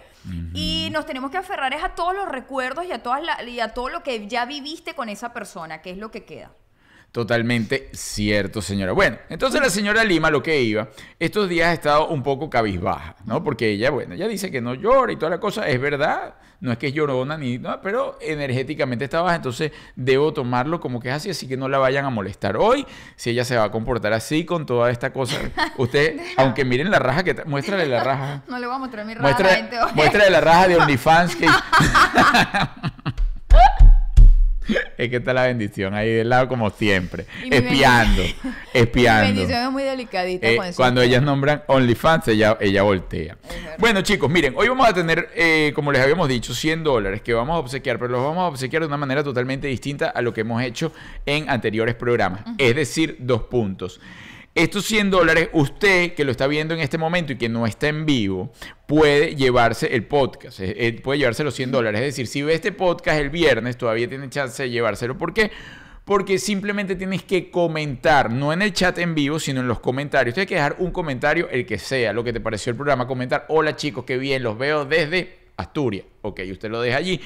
Y 0.55 0.89
nos 0.93 1.07
tenemos 1.07 1.31
que 1.31 1.37
aferrar 1.39 1.73
es 1.75 1.83
a 1.83 1.91
todos 1.95 2.15
los 2.15 2.29
recuerdos 2.29 2.85
y 2.87 2.93
a, 2.93 3.03
todas 3.03 3.23
la- 3.23 3.43
y 3.43 3.61
a 3.61 3.69
todo 3.75 3.89
lo 3.89 4.03
que 4.03 4.27
ya 4.29 4.45
viviste 4.45 4.95
con 4.95 5.09
esa 5.09 5.33
persona, 5.33 5.81
que 5.83 5.91
es 5.91 5.99
lo 5.99 6.11
que 6.11 6.25
queda. 6.25 6.51
Totalmente 7.13 7.91
cierto, 7.93 8.61
señora. 8.61 8.91
Bueno, 8.93 9.19
entonces 9.29 9.61
la 9.61 9.71
señora 9.71 10.03
Lima 10.03 10.31
lo 10.31 10.43
que 10.43 10.61
iba, 10.61 10.89
estos 11.21 11.49
días 11.49 11.69
ha 11.69 11.73
estado 11.73 12.09
un 12.09 12.25
poco 12.25 12.51
cabizbaja, 12.51 13.15
¿no? 13.25 13.45
Porque 13.45 13.71
ella, 13.71 13.91
bueno, 13.91 14.15
ella 14.15 14.27
dice 14.27 14.51
que 14.51 14.61
no 14.61 14.75
llora 14.75 15.13
y 15.13 15.17
toda 15.17 15.31
la 15.31 15.39
cosa, 15.39 15.69
es 15.69 15.81
verdad, 15.81 16.35
no 16.65 16.73
es 16.73 16.79
que 16.79 16.87
es 16.89 16.95
llorona 16.95 17.37
ni 17.37 17.59
nada, 17.59 17.81
pero 17.83 18.17
energéticamente 18.23 19.05
está 19.05 19.21
baja, 19.21 19.37
entonces 19.37 19.71
debo 19.97 20.33
tomarlo 20.33 20.81
como 20.81 20.99
que 20.99 21.11
es 21.11 21.15
así, 21.15 21.29
así 21.29 21.47
que 21.47 21.57
no 21.59 21.69
la 21.69 21.77
vayan 21.79 22.07
a 22.07 22.11
molestar. 22.11 22.57
Hoy, 22.57 22.87
si 23.17 23.31
ella 23.31 23.45
se 23.45 23.57
va 23.57 23.65
a 23.65 23.71
comportar 23.71 24.15
así 24.15 24.45
con 24.47 24.65
toda 24.65 24.91
esta 24.91 25.13
cosa, 25.13 25.37
usted, 25.77 26.19
aunque 26.39 26.65
miren 26.65 26.91
la 26.91 26.99
raja 26.99 27.23
que... 27.23 27.37
tra- 27.37 27.45
Muéstrale 27.45 27.87
la 27.87 28.03
raja. 28.03 28.43
No 28.49 28.59
le 28.59 28.67
voy 28.67 28.77
a 28.77 28.79
mostrar 28.79 29.05
mi 29.05 29.13
raja 29.15 29.23
Muéstrale, 29.23 29.57
gente 29.57 29.77
muéstrale 29.95 30.31
la 30.31 30.41
raja 30.41 30.69
de 30.69 30.77
OnlyFans 30.81 31.37
que... 31.37 31.47
Es 34.97 35.11
que 35.11 35.17
está 35.17 35.33
la 35.35 35.45
bendición 35.47 35.93
ahí 35.95 36.11
del 36.11 36.29
lado 36.29 36.49
como 36.49 36.71
siempre. 36.71 37.27
Espiando. 37.51 38.23
Espiando. 38.73 39.27
Mi 39.29 39.33
bendición 39.39 39.65
es 39.67 39.71
muy 39.73 39.83
delicadita 39.83 40.49
Eh, 40.49 40.57
con 40.57 40.67
eso. 40.67 40.77
cuando 40.77 41.03
ellas 41.03 41.23
nombran 41.23 41.63
OnlyFans, 41.67 42.29
ella, 42.29 42.57
ella 42.61 42.83
voltea. 42.83 43.37
Bueno, 43.79 44.03
chicos, 44.03 44.31
miren, 44.31 44.55
hoy 44.57 44.69
vamos 44.69 44.89
a 44.89 44.95
tener, 44.95 45.29
eh, 45.35 45.73
como 45.75 45.91
les 45.93 46.01
habíamos 46.03 46.29
dicho, 46.29 46.55
100 46.55 46.85
dólares 46.85 47.23
que 47.23 47.35
vamos 47.35 47.55
a 47.57 47.59
obsequiar, 47.59 47.99
pero 47.99 48.13
los 48.13 48.23
vamos 48.23 48.43
a 48.43 48.47
obsequiar 48.47 48.83
de 48.83 48.87
una 48.89 48.97
manera 48.97 49.23
totalmente 49.25 49.67
distinta 49.67 50.09
a 50.11 50.23
lo 50.23 50.33
que 50.33 50.43
hemos 50.43 50.63
hecho 50.63 50.93
en 51.27 51.51
anteriores 51.51 51.95
programas. 51.97 52.43
Es 52.59 52.75
decir, 52.77 53.17
dos 53.19 53.43
puntos. 53.45 54.01
Estos 54.55 54.85
100 54.85 55.11
dólares, 55.11 55.49
usted 55.53 56.15
que 56.15 56.25
lo 56.25 56.31
está 56.31 56.47
viendo 56.47 56.75
en 56.75 56.81
este 56.81 56.97
momento 56.97 57.33
y 57.33 57.37
que 57.37 57.49
no 57.49 57.67
está 57.67 57.89
en 57.89 58.07
vivo, 58.07 58.53
puede 58.87 59.35
llevarse 59.35 59.93
el 59.97 60.07
podcast, 60.07 60.61
eh, 60.61 61.01
puede 61.03 61.19
llevarse 61.19 61.43
los 61.43 61.55
100 61.55 61.73
dólares. 61.73 62.01
Es 62.03 62.07
decir, 62.07 62.29
si 62.29 62.43
ve 62.43 62.55
este 62.55 62.71
podcast 62.71 63.19
el 63.19 63.31
viernes, 63.31 63.77
todavía 63.77 64.09
tiene 64.09 64.31
chance 64.31 64.63
de 64.63 64.71
llevárselo. 64.71 65.19
¿Por 65.19 65.35
qué? 65.35 65.51
Porque 66.05 66.39
simplemente 66.39 66.95
tienes 66.95 67.25
que 67.25 67.51
comentar, 67.51 68.31
no 68.31 68.53
en 68.53 68.63
el 68.63 68.73
chat 68.73 68.97
en 68.99 69.17
vivo, 69.17 69.41
sino 69.41 69.61
en 69.61 69.67
los 69.67 69.81
comentarios. 69.81 70.35
Tienes 70.35 70.49
que 70.49 70.55
dejar 70.55 70.77
un 70.79 70.93
comentario, 70.93 71.49
el 71.51 71.67
que 71.67 71.79
sea, 71.79 72.13
lo 72.13 72.23
que 72.23 72.33
te 72.33 72.41
pareció 72.41 72.71
el 72.71 72.77
programa. 72.77 73.09
Comentar, 73.09 73.47
hola 73.49 73.75
chicos, 73.75 74.05
qué 74.05 74.19
bien, 74.19 74.45
los 74.45 74.57
veo 74.57 74.85
desde 74.85 75.37
Asturias. 75.57 76.07
Ok, 76.23 76.43
usted 76.53 76.71
lo 76.71 76.81
deja 76.81 76.99
allí. 76.99 77.21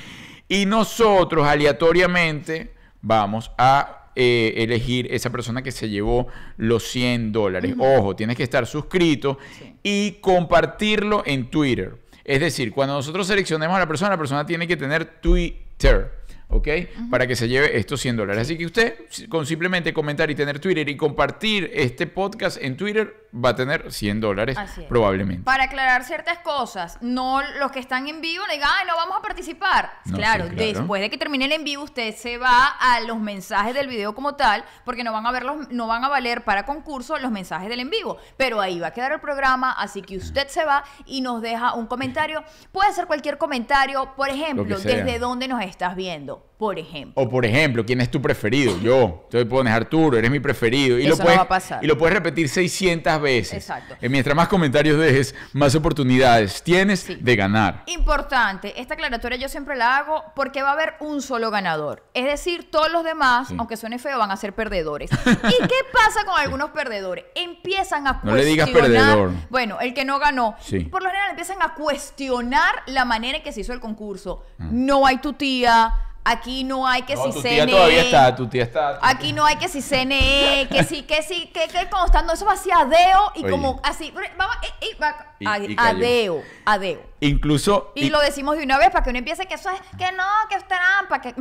Y 0.48 0.64
nosotros 0.64 1.46
aleatoriamente 1.46 2.72
vamos 3.02 3.50
a 3.58 4.07
eh, 4.20 4.54
elegir 4.64 5.06
esa 5.14 5.30
persona 5.30 5.62
que 5.62 5.70
se 5.70 5.88
llevó 5.88 6.26
los 6.56 6.82
100 6.88 7.30
dólares. 7.30 7.74
Ojo, 7.78 8.16
tienes 8.16 8.36
que 8.36 8.42
estar 8.42 8.66
suscrito 8.66 9.38
Sí. 9.58 9.74
y 9.84 10.10
compartirlo 10.20 11.22
en 11.24 11.48
Twitter. 11.50 11.94
Es 12.24 12.40
decir, 12.40 12.72
cuando 12.72 12.94
nosotros 12.94 13.28
seleccionemos 13.28 13.76
a 13.76 13.78
la 13.78 13.86
persona, 13.86 14.10
la 14.10 14.18
persona 14.18 14.44
tiene 14.44 14.66
que 14.66 14.76
tener 14.76 15.20
Twitter. 15.20 16.10
¿Ok? 16.50 16.68
Para 17.10 17.26
que 17.26 17.36
se 17.36 17.46
lleve 17.46 17.76
estos 17.76 18.00
100 18.00 18.16
dólares. 18.16 18.42
Así 18.42 18.56
que 18.56 18.64
usted, 18.64 18.96
con 19.28 19.44
simplemente 19.44 19.92
comentar 19.92 20.30
y 20.30 20.34
tener 20.34 20.58
Twitter 20.58 20.88
y 20.88 20.96
compartir 20.96 21.70
este 21.74 22.06
podcast 22.06 22.56
en 22.62 22.76
Twitter, 22.76 23.28
va 23.34 23.50
a 23.50 23.54
tener 23.54 23.92
100 23.92 24.20
dólares 24.20 24.56
probablemente. 24.88 25.44
Para 25.44 25.64
aclarar 25.64 26.04
ciertas 26.04 26.38
cosas, 26.38 26.98
no 27.02 27.42
los 27.58 27.70
que 27.70 27.80
están 27.80 28.08
en 28.08 28.22
vivo 28.22 28.46
le 28.46 28.54
digan, 28.54 28.70
ay, 28.78 28.86
no 28.86 28.96
vamos 28.96 29.18
a 29.18 29.22
participar. 29.22 29.92
No, 30.06 30.16
claro, 30.16 30.44
sí, 30.48 30.54
claro. 30.54 30.72
después 30.72 31.02
de 31.02 31.10
que 31.10 31.18
termine 31.18 31.44
el 31.44 31.52
en 31.52 31.64
vivo, 31.64 31.82
usted 31.82 32.14
se 32.14 32.38
va 32.38 32.66
a 32.66 33.00
los 33.00 33.18
mensajes 33.18 33.74
del 33.74 33.88
video 33.88 34.14
como 34.14 34.34
tal, 34.34 34.64
porque 34.84 35.04
no 35.04 35.12
van 35.12 35.26
a 35.26 35.32
ver 35.32 35.44
los, 35.44 35.68
no 35.70 35.86
van 35.86 36.04
a 36.04 36.08
valer 36.08 36.44
para 36.44 36.64
concurso 36.64 37.18
los 37.18 37.30
mensajes 37.30 37.68
del 37.68 37.80
en 37.80 37.90
vivo. 37.90 38.16
Pero 38.38 38.60
ahí 38.60 38.80
va 38.80 38.88
a 38.88 38.92
quedar 38.92 39.12
el 39.12 39.20
programa, 39.20 39.72
así 39.72 40.00
que 40.00 40.16
usted 40.16 40.48
se 40.48 40.64
va 40.64 40.82
y 41.04 41.20
nos 41.20 41.42
deja 41.42 41.74
un 41.74 41.86
comentario. 41.86 42.42
Puede 42.72 42.92
ser 42.94 43.06
cualquier 43.06 43.36
comentario, 43.36 44.14
por 44.16 44.30
ejemplo, 44.30 44.78
desde 44.78 45.18
dónde 45.18 45.46
nos 45.46 45.62
estás 45.62 45.94
viendo. 45.94 46.37
Por 46.58 46.76
ejemplo. 46.76 47.22
O 47.22 47.28
por 47.28 47.46
ejemplo, 47.46 47.86
¿quién 47.86 48.00
es 48.00 48.10
tu 48.10 48.20
preferido? 48.20 48.76
Yo. 48.80 49.20
Entonces 49.26 49.44
poner 49.48 49.72
Arturo, 49.72 50.18
eres 50.18 50.28
mi 50.28 50.40
preferido. 50.40 50.98
Y 50.98 51.02
Eso 51.02 51.10
lo 51.10 51.16
no 51.18 51.22
puedes, 51.22 51.38
va 51.38 51.42
a 51.42 51.48
pasar. 51.48 51.84
Y 51.84 51.86
lo 51.86 51.96
puedes 51.96 52.14
repetir 52.14 52.48
600 52.48 53.20
veces. 53.20 53.52
Exacto. 53.54 53.94
Eh, 54.00 54.08
mientras 54.08 54.34
más 54.34 54.48
comentarios 54.48 54.98
dejes, 54.98 55.36
más 55.52 55.76
oportunidades 55.76 56.60
tienes 56.64 57.00
Sí. 57.00 57.14
de 57.20 57.36
ganar. 57.36 57.84
Importante, 57.86 58.80
esta 58.80 58.94
aclaratoria 58.94 59.38
yo 59.38 59.48
siempre 59.48 59.76
la 59.76 59.98
hago 59.98 60.24
porque 60.34 60.62
va 60.62 60.70
a 60.70 60.72
haber 60.72 60.94
un 60.98 61.22
solo 61.22 61.52
ganador. 61.52 62.02
Es 62.12 62.24
decir, 62.24 62.68
todos 62.72 62.90
los 62.90 63.04
demás, 63.04 63.48
Sí. 63.48 63.54
aunque 63.56 63.76
suene 63.76 64.00
feo, 64.00 64.18
van 64.18 64.32
a 64.32 64.36
ser 64.36 64.52
perdedores. 64.52 65.10
¿Y 65.12 65.66
qué 65.68 65.78
pasa 65.92 66.24
con 66.26 66.40
algunos 66.40 66.70
perdedores? 66.70 67.24
Empiezan 67.36 68.08
a 68.08 68.20
No 68.24 68.34
le 68.34 68.44
digas 68.44 68.68
cuestionar. 68.70 69.00
perdedor. 69.14 69.30
Bueno, 69.50 69.78
el 69.80 69.94
que 69.94 70.04
no 70.04 70.18
ganó. 70.18 70.56
Sí. 70.60 70.80
Por 70.80 71.02
lo 71.04 71.08
general 71.08 71.30
empiezan 71.30 71.58
a 71.62 71.74
cuestionar 71.74 72.82
la 72.86 73.04
manera 73.04 73.38
en 73.38 73.44
que 73.44 73.52
se 73.52 73.60
hizo 73.60 73.72
el 73.72 73.80
concurso. 73.80 74.44
Ah. 74.58 74.64
No 74.72 75.06
hay 75.06 75.18
tu 75.18 75.34
tía, 75.34 75.92
aquí 76.30 76.64
no 76.64 76.86
hay 76.86 77.02
que 77.02 77.14
No, 77.14 77.24
si 77.24 77.32
tu 77.32 77.40
CNE. 77.42 77.50
tía 77.54 77.66
todavía 77.66 78.02
está, 78.02 78.34
tu 78.36 78.46
tía 78.48 78.62
está. 78.64 78.98
Aquí 79.02 79.32
no 79.32 79.44
hay 79.44 79.56
que 79.56 79.68
si 79.68 79.80
CNE, 79.82 80.68
que 80.70 80.84
sí, 80.84 81.02
que 81.02 81.22
sí, 81.22 81.50
que, 81.52 81.68
que 81.68 81.88
constando, 81.90 82.32
eso 82.32 82.44
va 82.46 82.52
así 82.54 82.70
adeo 82.70 83.32
y 83.34 83.40
Oye. 83.44 83.50
como 83.50 83.80
así, 83.84 84.12
vamos, 84.36 84.56
eh, 84.62 84.86
eh, 84.92 84.96
va- 85.02 85.34
Y- 85.38 85.46
a- 85.46 85.58
y 85.58 85.76
cayó. 85.76 85.96
adeo, 85.96 86.42
adeo. 86.64 87.02
Incluso. 87.20 87.92
Y, 87.94 88.10
lo 88.10 88.20
decimos 88.20 88.56
de 88.56 88.62
una 88.64 88.78
vez 88.78 88.90
para 88.90 89.02
que 89.04 89.10
uno 89.10 89.18
empiece 89.18 89.46
que 89.46 89.54
eso 89.54 89.70
es, 89.70 89.80
que 89.96 90.10
no, 90.12 90.24
que 90.48 90.56
es 90.56 90.64
trampa, 90.68 91.20
que 91.20 91.34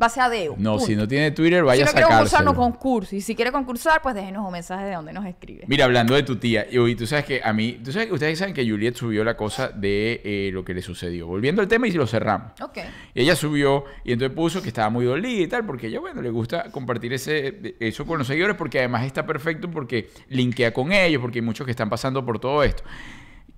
va 0.00 0.06
a 0.06 0.08
ser 0.08 0.22
adeo. 0.22 0.54
No, 0.58 0.72
punto. 0.72 0.86
si 0.86 0.96
no 0.96 1.08
tiene 1.08 1.30
Twitter, 1.32 1.64
vaya 1.64 1.84
si 1.84 1.84
no 1.84 1.90
a 1.90 1.92
quiere 1.92 2.08
concursar, 2.08 2.44
no 2.44 2.54
concurso. 2.54 3.16
Y 3.16 3.20
si 3.20 3.34
quiere 3.34 3.50
concursar, 3.52 4.00
pues 4.02 4.14
déjenos 4.14 4.46
un 4.46 4.52
mensaje 4.52 4.86
de 4.86 4.94
donde 4.94 5.12
nos 5.12 5.26
escribe. 5.26 5.64
Mira, 5.66 5.84
hablando 5.84 6.14
de 6.14 6.22
tu 6.22 6.36
tía, 6.36 6.66
y 6.70 6.94
tú 6.94 7.06
sabes 7.06 7.24
que 7.24 7.40
a 7.42 7.52
mí, 7.52 7.80
tú 7.84 7.92
sabes 7.92 8.08
que 8.08 8.14
ustedes 8.14 8.38
saben 8.38 8.54
que 8.54 8.68
Juliet 8.68 8.94
subió 8.94 9.24
la 9.24 9.36
cosa 9.36 9.68
de 9.68 10.20
eh, 10.24 10.50
lo 10.52 10.64
que 10.64 10.74
le 10.74 10.82
sucedió. 10.82 11.26
Volviendo 11.26 11.62
al 11.62 11.68
tema 11.68 11.88
y 11.88 11.92
lo 11.92 12.06
cerramos. 12.06 12.52
Ok. 12.60 12.78
Y 13.14 13.22
ella 13.22 13.34
subió 13.34 13.84
y 14.04 14.12
entonces 14.12 14.34
puso 14.34 14.62
que 14.62 14.68
estaba 14.68 14.88
muy 14.90 15.04
dolida 15.04 15.42
y 15.42 15.48
tal, 15.48 15.66
porque 15.66 15.88
ella, 15.88 16.00
bueno, 16.00 16.22
le 16.22 16.30
gusta 16.30 16.70
compartir 16.70 17.12
ese, 17.12 17.76
eso 17.80 18.06
con 18.06 18.18
los 18.18 18.26
seguidores, 18.26 18.56
porque 18.56 18.78
además 18.78 19.04
está 19.04 19.26
perfecto 19.26 19.70
porque 19.70 20.10
linkea 20.28 20.72
con 20.72 20.92
ellos, 20.92 21.20
porque 21.20 21.38
hay 21.38 21.44
muchos 21.44 21.64
que 21.64 21.72
están 21.72 21.90
pasando 21.90 22.24
por 22.24 22.38
todo 22.38 22.62
esto. 22.62 22.84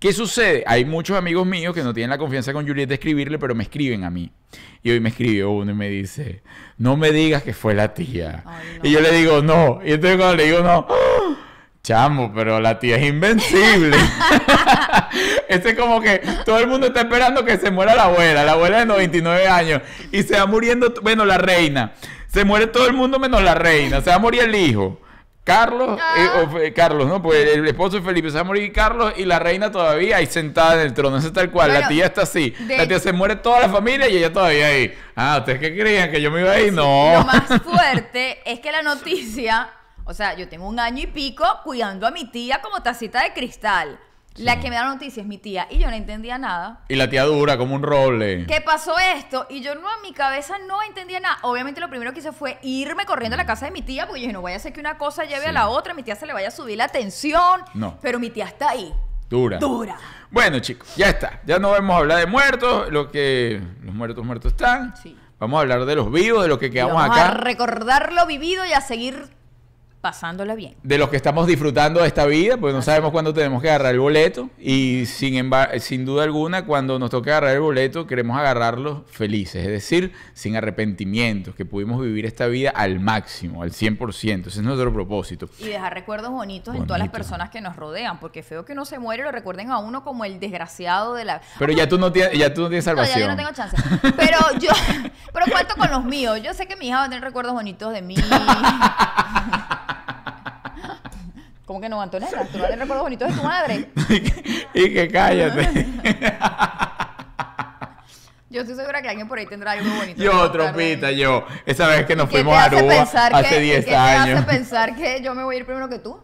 ¿Qué 0.00 0.14
sucede? 0.14 0.64
Hay 0.66 0.86
muchos 0.86 1.18
amigos 1.18 1.46
míos 1.46 1.74
que 1.74 1.82
no 1.82 1.92
tienen 1.92 2.08
la 2.08 2.16
confianza 2.16 2.54
con 2.54 2.66
Juliet 2.66 2.88
de 2.88 2.94
escribirle, 2.94 3.38
pero 3.38 3.54
me 3.54 3.64
escriben 3.64 4.04
a 4.04 4.10
mí. 4.10 4.32
Y 4.82 4.90
hoy 4.92 4.98
me 4.98 5.10
escribió 5.10 5.50
uno 5.50 5.72
y 5.72 5.74
me 5.74 5.90
dice, 5.90 6.42
no 6.78 6.96
me 6.96 7.12
digas 7.12 7.42
que 7.42 7.52
fue 7.52 7.74
la 7.74 7.92
tía. 7.92 8.42
Ay, 8.46 8.78
no. 8.82 8.88
Y 8.88 8.92
yo 8.92 9.00
le 9.00 9.12
digo, 9.12 9.42
no. 9.42 9.80
Y 9.84 9.92
entonces 9.92 10.16
cuando 10.16 10.36
le 10.36 10.46
digo, 10.46 10.60
no, 10.60 10.88
chamo, 11.82 12.32
pero 12.34 12.60
la 12.60 12.78
tía 12.78 12.96
es 12.96 13.06
invencible. 13.06 13.94
Este 15.50 15.70
es 15.70 15.78
como 15.78 16.00
que 16.00 16.22
todo 16.46 16.60
el 16.60 16.66
mundo 16.66 16.86
está 16.86 17.00
esperando 17.00 17.44
que 17.44 17.58
se 17.58 17.70
muera 17.70 17.94
la 17.94 18.04
abuela, 18.04 18.42
la 18.42 18.52
abuela 18.52 18.78
de 18.78 18.86
99 18.86 19.48
años. 19.48 19.82
Y 20.12 20.22
se 20.22 20.38
va 20.38 20.46
muriendo, 20.46 20.94
bueno, 21.02 21.26
la 21.26 21.36
reina. 21.36 21.92
Se 22.28 22.44
muere 22.46 22.68
todo 22.68 22.86
el 22.86 22.94
mundo 22.94 23.18
menos 23.18 23.42
la 23.42 23.54
reina. 23.54 24.00
Se 24.00 24.08
va 24.08 24.16
a 24.16 24.20
morir 24.20 24.44
el 24.44 24.54
hijo. 24.54 24.98
Carlos, 25.54 25.98
eh, 25.98 26.00
Ah. 26.02 26.42
o 26.44 26.48
Fe- 26.50 26.72
Carlos, 26.72 27.06
¿no? 27.08 27.20
Pues 27.22 27.46
el 27.54 27.66
esposo 27.66 27.96
de 27.96 28.02
Felipe 28.02 28.28
se 28.28 28.34
va 28.34 28.40
a 28.40 28.44
morir 28.44 28.72
Carlos 28.72 29.12
y 29.16 29.24
la 29.24 29.38
reina 29.38 29.70
todavía 29.70 30.16
ahí 30.16 30.26
sentada 30.26 30.74
en 30.74 30.80
el 30.80 30.94
trono. 30.94 31.16
Eso 31.18 31.28
es 31.28 31.32
tal 31.32 31.50
cual. 31.50 31.72
la 31.72 31.88
tía 31.88 32.06
está 32.06 32.22
así. 32.22 32.54
La 32.68 32.86
tía 32.86 32.98
se 32.98 33.12
muere 33.12 33.36
toda 33.36 33.60
la 33.60 33.68
familia 33.68 34.08
y 34.08 34.16
ella 34.16 34.32
todavía 34.32 34.66
ahí. 34.66 34.94
Ah, 35.16 35.36
¿ustedes 35.40 35.58
qué 35.60 35.76
creían? 35.78 36.10
¿Que 36.10 36.20
yo 36.20 36.30
me 36.30 36.40
iba 36.40 36.52
a 36.52 36.60
ir? 36.60 36.72
No. 36.72 37.12
Lo 37.14 37.24
más 37.24 37.44
fuerte 37.64 38.40
es 38.50 38.60
que 38.60 38.72
la 38.72 38.82
noticia, 38.82 39.70
o 40.04 40.14
sea, 40.14 40.34
yo 40.34 40.48
tengo 40.48 40.66
un 40.68 40.78
año 40.80 41.02
y 41.02 41.06
pico 41.06 41.44
cuidando 41.64 42.06
a 42.06 42.10
mi 42.10 42.30
tía 42.30 42.60
como 42.62 42.82
tacita 42.82 43.22
de 43.22 43.32
cristal. 43.32 43.98
La 44.36 44.60
que 44.60 44.70
me 44.70 44.76
da 44.76 44.84
la 44.84 44.90
noticia 44.94 45.20
es 45.22 45.26
mi 45.26 45.38
tía 45.38 45.66
y 45.70 45.78
yo 45.78 45.88
no 45.88 45.94
entendía 45.96 46.38
nada. 46.38 46.84
Y 46.88 46.94
la 46.94 47.10
tía 47.10 47.24
dura 47.24 47.58
como 47.58 47.74
un 47.74 47.82
roble. 47.82 48.46
¿Qué 48.46 48.60
pasó 48.60 48.94
esto? 48.98 49.46
Y 49.50 49.60
yo 49.60 49.74
no, 49.74 49.80
en 49.96 50.02
mi 50.02 50.12
cabeza 50.12 50.56
no 50.66 50.82
entendía 50.82 51.20
nada. 51.20 51.38
Obviamente 51.42 51.80
lo 51.80 51.90
primero 51.90 52.12
que 52.12 52.20
hice 52.20 52.32
fue 52.32 52.58
irme 52.62 53.04
corriendo 53.06 53.34
a 53.34 53.38
la 53.38 53.44
casa 53.46 53.66
de 53.66 53.72
mi 53.72 53.82
tía 53.82 54.06
porque 54.06 54.20
yo 54.20 54.24
dije, 54.26 54.32
no 54.32 54.40
vaya 54.42 54.56
a 54.56 54.60
ser 54.60 54.72
que 54.72 54.80
una 54.80 54.96
cosa 54.98 55.24
lleve 55.24 55.42
Sí. 55.42 55.46
a 55.48 55.52
la 55.52 55.68
otra, 55.68 55.94
mi 55.94 56.02
tía 56.02 56.14
se 56.14 56.26
le 56.26 56.32
vaya 56.32 56.48
a 56.48 56.52
subir 56.52 56.78
la 56.78 56.88
tensión. 56.88 57.60
No. 57.74 57.98
Pero 58.00 58.18
mi 58.18 58.30
tía 58.30 58.46
está 58.46 58.70
ahí. 58.70 58.94
Dura. 59.28 59.58
Dura. 59.58 59.96
Bueno, 60.30 60.58
chicos, 60.60 60.94
ya 60.96 61.08
está. 61.08 61.40
Ya 61.44 61.58
no 61.58 61.72
vamos 61.72 61.94
a 61.94 61.98
hablar 61.98 62.18
de 62.18 62.26
muertos, 62.26 62.90
lo 62.90 63.10
que 63.10 63.60
los 63.82 63.94
muertos 63.94 64.24
muertos 64.24 64.52
están. 64.52 64.94
Sí. 64.96 65.16
Vamos 65.38 65.58
a 65.58 65.60
hablar 65.62 65.84
de 65.86 65.94
los 65.96 66.10
vivos, 66.12 66.42
de 66.42 66.48
los 66.48 66.58
que 66.58 66.66
Y 66.66 66.70
quedamos 66.70 66.94
vamos 66.94 67.16
a 67.16 67.28
acá, 67.30 67.34
recordar 67.38 68.12
lo 68.12 68.26
vivido 68.26 68.64
y 68.66 68.72
a 68.72 68.80
seguir 68.80 69.28
pasándola 70.00 70.54
bien. 70.54 70.76
de 70.82 70.98
los 70.98 71.08
que 71.10 71.16
estamos 71.16 71.46
disfrutando 71.46 72.00
de 72.00 72.06
esta 72.06 72.26
vida, 72.26 72.56
pues 72.56 72.74
no 72.74 72.82
sabemos 72.82 73.10
cuándo 73.12 73.34
tenemos 73.34 73.60
que 73.62 73.68
agarrar 73.68 73.92
el 73.94 74.00
boleto 74.00 74.48
y 74.58 75.04
sin 75.06 75.36
embargo, 75.36 75.78
sin 75.80 76.04
duda 76.04 76.24
alguna 76.24 76.64
cuando 76.64 76.98
nos 76.98 77.10
toque 77.10 77.30
agarrar 77.30 77.54
el 77.54 77.60
boleto 77.60 78.06
queremos 78.06 78.38
agarrarlo 78.38 79.04
felices, 79.10 79.64
es 79.64 79.70
decir, 79.70 80.12
sin 80.32 80.56
arrepentimientos, 80.56 81.54
que 81.54 81.64
pudimos 81.64 82.00
vivir 82.00 82.26
esta 82.26 82.46
vida 82.46 82.70
al 82.70 83.00
máximo, 83.00 83.62
al 83.62 83.72
100%, 83.72 84.46
ese 84.46 84.48
es 84.48 84.62
nuestro 84.62 84.92
propósito. 84.92 85.48
Y 85.58 85.66
dejar 85.66 85.94
recuerdos 85.94 86.30
bonitos 86.30 86.74
en 86.74 86.86
todas 86.86 87.00
las 87.00 87.10
personas 87.10 87.50
que 87.50 87.60
nos 87.60 87.76
rodean, 87.76 88.18
porque 88.20 88.42
feo 88.42 88.64
que 88.64 88.72
uno 88.72 88.84
se 88.84 88.98
muere 88.98 89.22
y 89.22 89.24
lo 89.24 89.32
recuerden 89.32 89.70
a 89.70 89.78
uno 89.78 90.02
como 90.02 90.24
el 90.24 90.40
desgraciado 90.40 91.14
de 91.14 91.24
la... 91.24 91.40
Pero 91.58 91.72
ya 91.72 91.88
tú 91.88 91.98
no 91.98 92.10
tienes, 92.10 92.38
ya 92.38 92.52
tú 92.52 92.62
no 92.62 92.68
tienes 92.68 92.86
No, 92.86 92.92
ya 92.92 93.04
salvación. 93.04 93.20
yo 93.20 93.28
no 93.28 93.36
tengo 93.36 93.52
chance. 93.52 93.76
Pero 94.16 94.38
yo, 94.58 94.70
pero 95.32 95.46
cuento 95.50 95.74
con 95.76 95.90
los 95.90 96.04
míos. 96.04 96.40
Yo 96.42 96.54
sé 96.54 96.66
que 96.66 96.76
mi 96.76 96.88
hija 96.88 96.98
va 96.98 97.04
a 97.04 97.08
tener 97.08 97.22
recuerdos 97.22 97.52
bonitos 97.52 97.92
de 97.92 98.02
mí. 98.02 98.14
¿Cómo 101.70 101.80
que 101.80 101.88
no, 101.88 102.02
Antonella? 102.02 102.48
¿Tú 102.50 102.58
vas 102.58 102.64
a 102.64 102.70
tener 102.70 102.80
recuerdos 102.80 103.04
bonitos 103.04 103.28
de 103.28 103.34
tu 103.36 103.42
madre? 103.44 103.90
y 104.74 104.92
que 104.92 105.08
cállate. 105.08 105.86
Yo 108.50 108.62
estoy 108.62 108.74
segura 108.74 109.00
que 109.00 109.08
alguien 109.08 109.28
por 109.28 109.38
ahí 109.38 109.46
tendrá 109.46 109.70
algo 109.70 109.88
bonito. 109.94 110.20
Yo, 110.20 110.50
tropita, 110.50 111.12
yo. 111.12 111.44
Esa 111.64 111.86
vez 111.86 112.06
que 112.06 112.16
nos 112.16 112.28
¿Qué 112.28 112.38
fuimos 112.38 112.56
a 112.56 112.64
Aruba 112.64 113.02
hace 113.02 113.48
que- 113.48 113.60
10 113.60 113.84
¿qué 113.84 113.90
te 113.92 113.96
años. 113.96 114.40
hace 114.40 114.48
pensar 114.50 114.96
que 114.96 115.22
yo 115.22 115.32
me 115.36 115.44
voy 115.44 115.54
a 115.54 115.58
ir 115.60 115.64
primero 115.64 115.88
que 115.88 116.00
tú? 116.00 116.18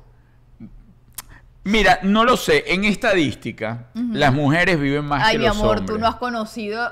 Mira, 1.62 2.00
no 2.02 2.24
lo 2.24 2.36
sé. 2.36 2.64
En 2.66 2.84
estadística, 2.84 3.86
las 3.94 4.32
mujeres 4.34 4.80
viven 4.80 5.04
más 5.04 5.22
Ay, 5.24 5.34
que 5.34 5.38
mi 5.38 5.46
los 5.46 5.56
amor, 5.56 5.78
hombres. 5.78 5.86
tú 5.86 5.96
no 6.00 6.08
has 6.08 6.16
conocido, 6.16 6.90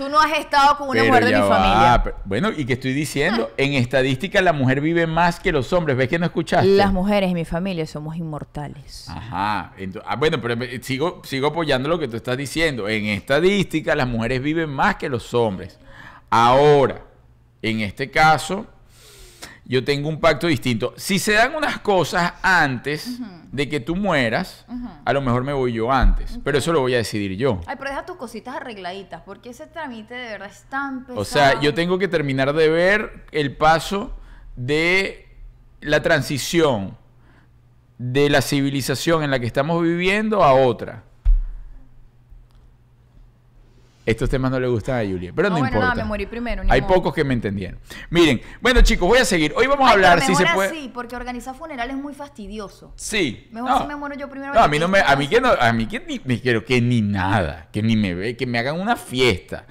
tú 0.00 0.08
no 0.08 0.18
has 0.18 0.32
estado 0.38 0.78
con 0.78 0.88
una 0.88 1.00
Pero 1.02 1.12
mujer 1.12 1.24
de 1.26 1.34
mi 1.34 1.40
va, 1.42 1.48
familia. 1.48 2.00
pero- 2.02 2.16
bueno, 2.24 2.48
¿y 2.56 2.64
qué 2.64 2.72
estoy 2.72 2.94
diciendo? 2.94 3.50
En 3.58 3.74
estadística, 3.74 4.40
la 4.40 4.54
mujer 4.54 4.80
vive 4.80 5.06
más 5.06 5.38
que 5.40 5.52
los 5.52 5.72
hombres. 5.74 5.94
¿Ves 5.96 6.08
que 6.08 6.18
no 6.18 6.24
escuchaste? 6.24 6.66
Las 6.68 6.90
mujeres 6.92 7.28
de 7.28 7.34
mi 7.34 7.44
familia 7.44 7.86
somos 7.86 8.16
inmortales. 8.16 9.06
Ajá. 9.10 9.72
Ah, 10.06 10.16
bueno, 10.16 10.40
pero 10.40 10.56
me- 10.56 10.82
sigo, 10.82 11.20
sigo 11.24 11.48
apoyando 11.48 11.88
lo 11.88 11.98
que 11.98 12.08
tú 12.08 12.16
estás 12.16 12.36
diciendo. 12.38 12.88
En 12.88 13.06
estadística, 13.06 13.94
las 13.94 14.08
mujeres 14.08 14.40
viven 14.40 14.70
más 14.70 14.96
que 14.96 15.08
los 15.10 15.34
hombres. 15.34 15.78
Ahora, 16.30 17.02
en 17.60 17.80
este 17.80 18.10
caso, 18.10 18.66
yo 19.70 19.84
tengo 19.84 20.08
un 20.08 20.18
pacto 20.18 20.48
distinto. 20.48 20.94
Si 20.96 21.20
se 21.20 21.34
dan 21.34 21.54
unas 21.54 21.78
cosas 21.78 22.32
antes 22.42 23.20
de 23.52 23.68
que 23.68 23.78
tú 23.78 23.94
mueras, 23.94 24.66
a 25.04 25.12
lo 25.12 25.20
mejor 25.20 25.44
me 25.44 25.52
voy 25.52 25.72
yo 25.72 25.92
antes. 25.92 26.40
Pero 26.42 26.58
eso 26.58 26.72
lo 26.72 26.80
voy 26.80 26.94
a 26.94 26.96
decidir 26.96 27.36
yo. 27.36 27.60
Ay, 27.68 27.76
pero 27.78 27.90
deja 27.90 28.04
tus 28.04 28.16
cositas 28.16 28.56
arregladitas, 28.56 29.22
porque 29.24 29.50
ese 29.50 29.68
trámite 29.68 30.12
de 30.14 30.30
verdad 30.32 30.48
es 30.50 30.64
tan 30.64 31.02
pesado. 31.02 31.20
O 31.20 31.24
sea, 31.24 31.60
yo 31.60 31.72
tengo 31.72 32.00
que 32.00 32.08
terminar 32.08 32.52
de 32.52 32.68
ver 32.68 33.26
el 33.30 33.56
paso 33.56 34.12
de 34.56 35.28
la 35.80 36.02
transición 36.02 36.98
de 37.96 38.28
la 38.28 38.42
civilización 38.42 39.22
en 39.22 39.30
la 39.30 39.38
que 39.38 39.46
estamos 39.46 39.84
viviendo 39.84 40.42
a 40.42 40.52
otra. 40.52 41.04
Estos 44.10 44.28
temas 44.28 44.50
no 44.50 44.58
le 44.60 44.66
gustan 44.68 44.96
a 45.00 45.08
Julia, 45.08 45.32
pero 45.34 45.48
no, 45.48 45.54
No, 45.56 45.60
bueno, 45.60 45.68
importa. 45.76 45.88
nada, 45.94 46.02
me 46.02 46.08
morí 46.08 46.26
primero, 46.26 46.62
Hay 46.68 46.80
modo. 46.82 46.94
pocos 46.94 47.14
que 47.14 47.24
me 47.24 47.34
entendieron. 47.34 47.78
Miren, 48.10 48.40
bueno 48.60 48.80
chicos, 48.82 49.08
voy 49.08 49.18
a 49.18 49.24
seguir. 49.24 49.52
Hoy 49.56 49.66
vamos 49.66 49.88
a 49.88 49.92
Ay, 49.92 49.96
pero 49.98 50.08
hablar 50.08 50.26
si 50.26 50.34
se 50.34 50.42
mejor 50.42 50.54
puede. 50.56 50.68
así, 50.70 50.90
porque 50.92 51.16
organizar 51.16 51.54
funerales 51.54 51.96
es 51.96 52.02
muy 52.02 52.12
fastidioso. 52.14 52.92
Sí. 52.96 53.48
Mejor 53.52 53.70
no. 53.70 53.80
si 53.82 53.86
me 53.86 53.96
muero 53.96 54.16
yo 54.16 54.28
primero. 54.28 54.52
No, 54.54 54.60
a 54.60 54.68
mí 54.68 54.78
no 54.78 54.88
me, 54.88 55.00
a 55.00 55.14
mí 55.16 55.28
que 55.28 55.40
no, 55.40 55.50
a 55.50 55.72
mí 55.72 55.86
que 55.86 56.00
ni, 56.00 56.20
me 56.24 56.40
quiero 56.40 56.64
que 56.64 56.80
ni 56.80 57.00
nada, 57.00 57.68
que 57.72 57.82
ni 57.82 57.96
me 57.96 58.14
ve, 58.14 58.36
que 58.36 58.46
me 58.46 58.58
hagan 58.58 58.80
una 58.80 58.96
fiesta. 58.96 59.64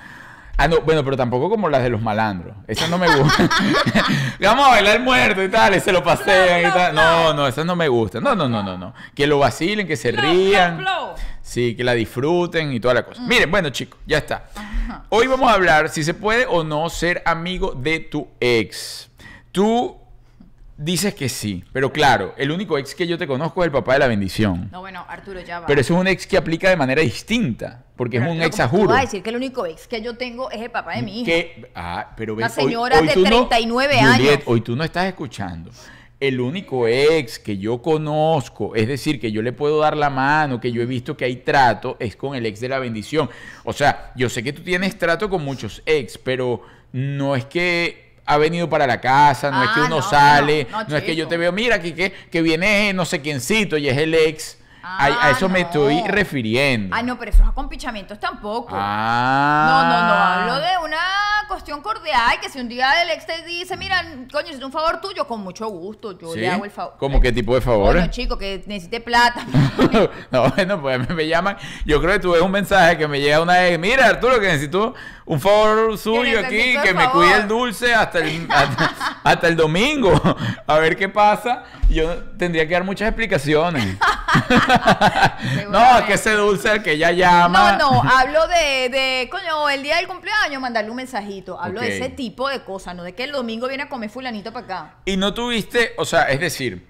Ah, 0.62 0.68
no, 0.68 0.82
bueno, 0.82 1.06
pero 1.06 1.16
tampoco 1.16 1.50
como 1.50 1.70
las 1.70 1.82
de 1.84 1.90
los 1.90 2.02
malandros. 2.02 2.54
Esas 2.68 2.90
no 2.90 2.98
me 2.98 3.08
gustan. 3.16 3.50
Vamos 4.42 4.66
a 4.68 4.70
bailar 4.72 5.00
muerto 5.00 5.42
y 5.42 5.48
tal, 5.50 5.74
y 5.76 5.80
se 5.80 5.92
lo 5.94 6.04
pasean 6.04 6.62
y 6.70 6.74
tal. 6.74 6.94
No, 6.96 7.34
no, 7.34 7.48
esas 7.48 7.66
no 7.66 7.78
me 7.78 7.88
gustan. 7.88 8.24
No, 8.24 8.36
no, 8.36 8.50
no, 8.50 8.62
no, 8.62 8.78
no. 8.78 8.94
Que 9.16 9.26
lo 9.26 9.40
vacilen, 9.40 9.88
que 9.88 9.96
se 9.96 10.12
rían. 10.12 10.86
Sí, 11.50 11.74
que 11.76 11.84
la 11.84 11.94
disfruten 11.96 12.72
y 12.74 12.80
toda 12.80 12.94
la 12.94 13.04
cosa. 13.04 13.24
Miren, 13.24 13.50
bueno, 13.50 13.72
chicos, 13.72 14.00
ya 14.06 14.20
está. 14.20 14.46
Hoy 15.10 15.26
vamos 15.26 15.50
a 15.50 15.56
hablar 15.56 15.90
si 15.90 16.04
se 16.04 16.14
puede 16.14 16.46
o 16.46 16.64
no 16.64 16.88
ser 16.92 17.24
amigo 17.26 17.72
de 17.74 18.02
tu 18.02 18.28
ex. 18.40 19.10
Tú 19.52 19.98
dices 20.78 21.16
que 21.16 21.28
sí, 21.28 21.64
pero 21.74 21.92
claro, 21.92 22.36
el 22.38 22.52
único 22.52 22.78
ex 22.78 22.94
que 22.94 23.08
yo 23.08 23.18
te 23.18 23.26
conozco 23.26 23.64
es 23.64 23.66
el 23.66 23.72
papá 23.72 23.94
de 23.94 24.00
la 24.00 24.08
bendición. 24.08 24.70
No, 24.72 24.82
bueno, 24.82 25.04
Arturo, 25.10 25.42
ya 25.42 25.62
va. 25.62 25.66
Pero 25.66 25.82
eso 25.82 25.96
es 25.96 26.00
un 26.00 26.06
ex 26.08 26.28
que 26.28 26.38
aplica 26.38 26.70
de 26.70 26.76
manera 26.78 27.02
distinta, 27.02 27.84
porque 27.96 28.18
es 28.18 28.24
un 28.28 28.40
ex 28.44 28.60
a 28.60 28.70
tú 28.70 28.78
juro. 28.78 28.90
vas 28.90 29.00
a 29.00 29.02
decir 29.06 29.24
que 29.24 29.32
el 29.32 29.36
único 29.38 29.66
ex 29.66 29.88
que 29.88 30.04
yo 30.04 30.16
tengo 30.18 30.52
es 30.52 30.62
el 30.62 30.70
papá 30.70 30.98
de 30.98 31.02
mi 31.02 31.22
hija. 31.22 31.26
Que, 31.32 31.72
ah, 31.74 32.12
pero 32.16 32.36
Una 32.36 32.48
ves, 32.48 32.58
hoy- 32.60 32.64
señora 32.66 33.00
hoy 33.00 33.08
de 33.08 33.14
tú 33.16 33.22
no- 33.22 33.48
39 33.48 33.96
Juliet, 34.00 34.30
años. 34.34 34.44
hoy 34.46 34.62
tú 34.62 34.76
no 34.76 34.84
estás 34.84 35.06
escuchando. 35.08 35.72
El 36.20 36.42
único 36.42 36.88
ex 36.88 37.40
que 37.40 37.58
yo 37.58 37.82
conozco, 37.82 38.76
es 38.76 38.88
decir, 38.88 39.22
que 39.22 39.32
yo 39.32 39.42
le 39.42 39.54
puedo 39.54 39.80
dar 39.80 39.96
la 39.96 40.10
mano, 40.10 40.60
que 40.60 40.72
yo 40.72 40.82
he 40.82 40.86
visto 40.86 41.16
que 41.16 41.24
hay 41.26 41.38
trato, 41.38 41.96
es 42.00 42.18
con 42.18 42.36
el 42.36 42.46
ex 42.46 42.60
de 42.60 42.68
la 42.68 42.80
bendición. 42.80 43.30
O 43.64 43.72
sea, 43.72 44.12
yo 44.16 44.30
sé 44.30 44.44
que 44.44 44.52
tú 44.52 44.62
tienes 44.62 44.98
trato 44.98 45.30
con 45.30 45.44
muchos 45.44 45.82
ex, 45.86 46.18
pero 46.18 46.62
no 46.92 47.36
es 47.38 47.46
que 47.46 48.10
ha 48.26 48.38
venido 48.38 48.70
para 48.70 48.86
la 48.86 49.02
casa, 49.02 49.50
no 49.50 49.64
es 49.64 49.70
que 49.70 49.80
Ah, 49.80 49.86
uno 49.88 49.96
no, 49.96 50.02
sale, 50.02 50.68
no, 50.70 50.82
no, 50.84 50.90
no, 50.90 50.98
es 50.98 51.04
que 51.04 51.16
yo 51.16 51.28
te 51.28 51.38
veo, 51.38 51.52
mira, 51.52 51.82
que, 51.82 51.96
que, 51.96 52.12
que 52.30 52.42
viene 52.42 52.94
no 52.94 53.06
sé 53.06 53.22
quiéncito 53.22 53.78
y 53.78 53.90
es 53.90 53.98
el 53.98 54.14
ex. 54.14 54.59
A, 54.98 55.06
a 55.06 55.28
Ah, 55.28 55.32
eso 55.32 55.48
me 55.50 55.62
no. 55.62 55.66
estoy 55.68 56.02
refiriendo. 56.08 56.96
Ay, 56.96 57.04
no, 57.04 57.18
pero 57.20 57.32
esos 57.32 57.48
acompichamientos 57.48 58.20
tampoco. 58.20 58.70
Ah. 58.78 59.66
No, 59.70 59.84
no, 59.90 60.08
no, 60.08 60.54
hablo 60.54 60.68
de 60.68 60.86
una 60.86 60.98
cuestión 61.48 61.82
cordial, 61.82 62.40
que 62.42 62.50
si 62.50 62.60
un 62.60 62.70
día 62.70 63.02
el 63.02 63.10
ex 63.10 63.26
te 63.26 63.44
dice, 63.44 63.76
mira, 63.76 64.04
coño, 64.32 64.50
es 64.50 64.62
un 64.64 64.72
favor 64.72 65.02
tuyo, 65.02 65.26
con 65.28 65.42
mucho 65.42 65.68
gusto, 65.68 66.18
yo 66.18 66.34
¿Sí? 66.34 66.40
le 66.42 66.50
hago 66.50 66.64
el 66.66 66.72
favor. 66.72 66.96
¿Cómo 67.00 67.20
qué 67.20 67.32
tipo 67.32 67.56
de 67.56 67.62
favores? 67.62 68.02
Coño, 68.02 68.12
chico, 68.12 68.38
que 68.38 68.64
necesite 68.68 69.02
plata. 69.02 69.46
no, 70.32 70.50
bueno, 70.52 70.80
pues 70.82 71.08
me, 71.10 71.16
me 71.16 71.28
llaman. 71.28 71.58
Yo 71.86 72.00
creo 72.02 72.14
que 72.14 72.20
tú 72.20 72.32
ves 72.32 72.42
un 72.42 72.52
mensaje 72.52 72.98
que 72.98 73.08
me 73.08 73.20
llega 73.20 73.42
una 73.42 73.54
vez. 73.54 73.80
Mira, 73.80 74.06
Arturo, 74.08 74.40
que 74.40 74.48
necesito 74.48 74.94
un 75.26 75.40
favor 75.42 75.98
suyo 75.98 76.40
aquí, 76.40 76.76
que 76.84 76.94
me 76.94 77.04
favor. 77.06 77.24
cuide 77.24 77.36
el 77.38 77.48
dulce 77.48 77.94
hasta 77.94 78.20
el, 78.20 78.48
hasta, 78.52 78.94
hasta 79.24 79.48
el 79.48 79.56
domingo. 79.56 80.12
A 80.68 80.78
ver 80.80 80.96
qué 80.98 81.10
pasa. 81.10 81.64
Yo 81.90 82.16
tendría 82.38 82.68
que 82.68 82.74
dar 82.74 82.84
muchas 82.84 83.08
explicaciones. 83.08 83.98
No, 85.70 86.06
que 86.06 86.14
ese 86.14 86.34
dulce 86.34 86.72
el 86.72 86.84
que 86.84 86.94
ella 86.94 87.12
llama. 87.12 87.78
No, 87.78 87.92
no, 87.92 88.10
hablo 88.10 88.48
de, 88.48 88.90
de, 88.90 89.30
coño, 89.32 89.70
el 89.70 89.84
día 89.84 89.98
del 89.98 90.08
cumpleaños, 90.08 90.62
mandarle 90.62 90.90
un 90.90 90.98
mensajito. 90.98 91.60
Hablo 91.60 91.82
de 91.82 91.98
ese 91.98 92.10
tipo 92.10 92.50
de 92.50 92.64
cosas, 92.64 92.96
no 92.96 93.04
de 93.04 93.14
que 93.14 93.24
el 93.24 93.32
domingo 93.32 93.68
viene 93.68 93.84
a 93.84 93.90
comer 93.90 94.10
fulanito 94.10 94.52
para 94.54 94.66
acá. 94.66 94.94
Y 95.06 95.18
no 95.18 95.34
tuviste, 95.34 95.94
o 95.98 96.06
sea, 96.06 96.24
es 96.24 96.40
decir, 96.40 96.88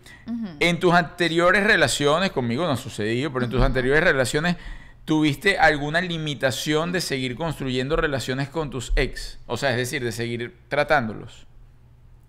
en 0.60 0.80
tus 0.80 0.94
anteriores 0.94 1.64
relaciones, 1.64 2.32
conmigo 2.32 2.66
no 2.66 2.72
ha 2.72 2.78
sucedido, 2.78 3.32
pero 3.34 3.46
en 3.46 3.52
tus 3.52 3.62
anteriores 3.62 4.04
relaciones, 4.04 4.58
¿tuviste 5.06 5.58
alguna 5.58 6.02
limitación 6.02 6.92
de 6.92 7.02
seguir 7.02 7.36
construyendo 7.36 7.96
relaciones 7.96 8.50
con 8.50 8.70
tus 8.70 8.94
ex? 8.96 9.40
O 9.48 9.58
sea, 9.58 9.72
es 9.72 9.78
decir, 9.78 10.04
de 10.04 10.12
seguir 10.12 10.56
tratándolos. 10.68 11.48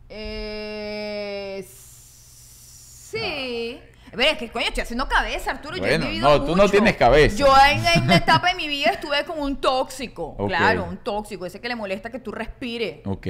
Eh, 0.08 1.66
sí. 3.10 3.80
Pero 4.10 4.22
es 4.30 4.38
que, 4.38 4.48
coño, 4.50 4.66
estoy 4.66 4.82
haciendo 4.82 5.08
cabeza, 5.08 5.52
Arturo. 5.52 5.76
yo 5.76 5.84
he 5.86 5.98
vivido 5.98 6.28
no, 6.28 6.44
tú 6.44 6.56
no 6.56 6.68
tienes 6.68 6.96
cabeza. 6.96 7.36
Yo 7.36 7.46
en, 7.70 7.84
en 7.86 8.02
una 8.04 8.16
etapa 8.16 8.48
de 8.48 8.54
mi 8.56 8.66
vida 8.68 8.90
estuve 8.90 9.24
con 9.24 9.38
un 9.40 9.56
tóxico. 9.60 10.36
Claro, 10.48 10.84
un 10.88 10.96
tóxico. 10.98 11.46
Ese 11.46 11.60
que 11.60 11.68
le 11.68 11.76
molesta 11.76 12.10
que 12.10 12.18
tú 12.18 12.32
respires. 12.32 12.98
Ok. 13.06 13.26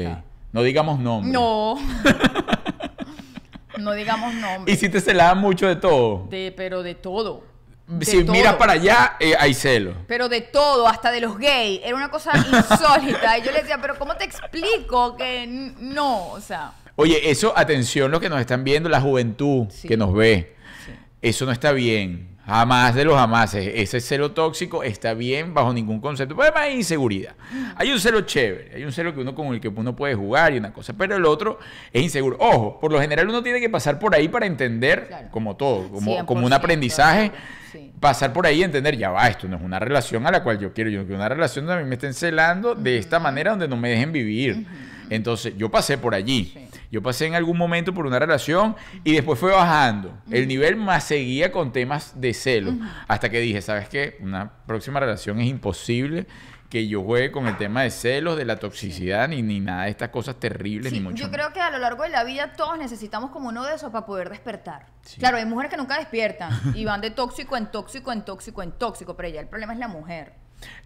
No 0.53 0.63
digamos 0.63 0.99
nombres. 0.99 1.33
no. 1.33 1.77
no 3.79 3.93
digamos 3.93 4.35
nombres. 4.35 4.75
Y 4.77 4.79
si 4.79 4.89
te 4.89 5.01
celaban 5.01 5.39
mucho 5.39 5.67
de 5.67 5.77
todo. 5.77 6.27
De, 6.29 6.53
pero 6.57 6.83
de 6.83 6.95
todo. 6.95 7.45
De 7.87 8.05
si 8.07 8.23
todo. 8.25 8.33
miras 8.33 8.55
para 8.55 8.75
allá, 8.75 9.17
eh, 9.21 9.35
hay 9.39 9.53
celos. 9.55 9.97
Pero 10.07 10.29
de 10.29 10.41
todo, 10.43 10.87
hasta 10.87 11.11
de 11.11 11.21
los 11.21 11.39
gays. 11.39 11.81
Era 11.85 11.97
una 11.97 12.11
cosa 12.11 12.33
insólita. 12.37 13.39
y 13.39 13.43
yo 13.43 13.51
le 13.53 13.61
decía, 13.61 13.79
pero 13.81 13.99
¿cómo 13.99 14.15
te 14.17 14.25
explico 14.25 15.17
que 15.17 15.47
no? 15.79 16.29
O 16.29 16.41
sea, 16.41 16.73
Oye, 16.97 17.31
eso, 17.31 17.53
atención, 17.57 18.11
los 18.11 18.21
que 18.21 18.29
nos 18.29 18.41
están 18.41 18.63
viendo, 18.63 18.89
la 18.89 19.01
juventud 19.01 19.67
Sí. 19.71 19.89
que 19.89 19.97
nos 19.97 20.13
ve. 20.13 20.57
Eso 21.23 21.45
no 21.47 21.53
está 21.53 21.73
bien. 21.73 22.29
Jamás 22.47 22.95
de 22.95 23.05
los 23.05 23.15
jamases. 23.15 23.71
Ese 23.77 24.01
celo 24.01 24.33
tóxico 24.33 24.83
está 24.83 25.15
bien 25.15 25.55
bajo 25.55 25.73
ningún 25.73 26.01
concepto. 26.01 26.35
Pues 26.35 26.49
además 26.49 26.69
hay 26.69 26.77
inseguridad. 26.79 27.35
Hay 27.77 27.93
un 27.93 28.01
celo 28.01 28.23
chévere. 28.23 28.75
Hay 28.75 28.85
un 28.85 28.91
celo 28.91 29.15
que 29.15 29.21
uno 29.21 29.35
con 29.35 29.55
el 29.55 29.61
que 29.61 29.69
uno 29.69 29.95
puede 29.95 30.15
jugar 30.15 30.55
y 30.55 30.59
una 30.59 30.73
cosa. 30.73 30.95
Pero 30.95 31.15
el 31.17 31.25
otro 31.27 31.59
es 31.93 32.03
inseguro. 32.03 32.37
Ojo, 32.41 32.81
por 32.81 32.91
lo 32.91 33.01
general 33.01 33.29
uno 33.29 33.43
tiene 33.43 33.61
que 33.61 33.69
pasar 33.69 33.99
por 33.99 34.15
ahí 34.15 34.27
para 34.29 34.47
entender, 34.47 35.07
Claro. 35.09 35.29
como 35.31 35.55
todo, 35.57 35.89
como, 35.91 36.27
como 36.27 36.47
un 36.47 36.51
100%, 36.53 36.57
aprendizaje. 36.57 37.31
sí. 37.71 37.93
Pasar 38.01 38.33
por 38.33 38.47
ahí 38.47 38.61
y 38.61 38.63
entender, 38.65 38.97
ya 38.97 39.11
va, 39.11 39.29
esto 39.29 39.47
no 39.47 39.57
es 39.59 39.63
una 39.63 39.79
relación 39.79 40.27
a 40.27 40.31
la 40.33 40.43
cual 40.43 40.59
yo 40.59 40.73
quiero. 40.73 40.89
Yo 40.91 41.03
quiero 41.03 41.17
una 41.17 41.29
relación 41.29 41.67
donde 41.67 41.83
a 41.83 41.85
mí 41.85 41.89
me 41.89 41.97
estén 41.97 42.15
celando 42.15 42.75
de 42.75 42.97
esta 42.97 43.21
manera 43.21 43.51
donde 43.51 43.69
no 43.69 43.77
me 43.77 43.91
dejen 43.91 44.11
vivir. 44.11 44.67
Entonces, 45.11 45.55
yo 45.57 45.71
pasé 45.71 45.99
por 45.99 46.15
allí. 46.15 46.51
Sí. 46.55 46.70
Yo 46.91 47.03
pasé 47.03 47.27
en 47.27 47.35
algún 47.35 47.57
momento 47.57 47.95
por 47.95 48.07
una 48.07 48.19
relación 48.19 48.75
y 49.05 49.13
después 49.13 49.39
fue 49.39 49.53
bajando. 49.53 50.19
El 50.31 50.49
nivel 50.49 50.77
más 50.77 51.05
seguía 51.05 51.53
con 51.53 51.73
temas 51.73 52.21
de 52.21 52.35
celo. 52.35 52.75
Hasta 53.07 53.31
que 53.31 53.39
dije, 53.41 53.63
¿sabes 53.63 53.89
qué? 53.89 54.17
Una 54.21 54.51
próxima 54.67 54.99
relación 54.99 55.41
es 55.41 55.47
imposible 55.47 56.27
que 56.69 56.87
yo 56.87 57.03
juegue 57.03 57.33
con 57.33 57.49
el 57.49 57.57
tema 57.57 57.83
de 57.83 57.91
celos, 57.91 58.37
de 58.37 58.45
la 58.45 58.57
toxicidad, 58.57 59.29
ni, 59.29 59.43
ni 59.43 59.59
nada 59.59 59.85
de 59.85 59.91
estas 59.91 60.11
cosas 60.11 60.37
terribles, 60.37 60.93
Sí, 60.93 60.99
ni 60.99 61.05
mucho 61.05 61.25
yo 61.25 61.31
creo 61.31 61.53
que 61.53 61.61
a 61.61 61.69
lo 61.69 61.79
largo 61.79 62.05
de 62.05 62.11
la 62.11 62.23
vida 62.23 62.53
todos 62.53 62.79
necesitamos 62.79 63.31
como 63.31 63.49
uno 63.49 63.65
de 63.65 63.75
esos 63.75 63.91
para 63.91 64.07
poder 64.07 64.31
despertar. 64.31 64.87
Sí. 65.03 65.19
Claro, 65.19 65.37
hay 65.39 65.47
mujeres 65.47 65.71
que 65.71 65.77
nunca 65.77 65.99
despiertan 65.99 66.53
y 66.77 66.85
van 66.85 67.01
de 67.01 67.11
tóxico 67.11 67.57
en 67.57 67.73
tóxico 67.73 68.13
en 68.13 68.25
tóxico 68.25 68.63
en 68.63 68.71
tóxico, 68.71 69.17
pero 69.17 69.29
ya 69.29 69.41
el 69.41 69.49
problema 69.49 69.73
es 69.73 69.81
la 69.81 69.89
mujer. 69.89 70.33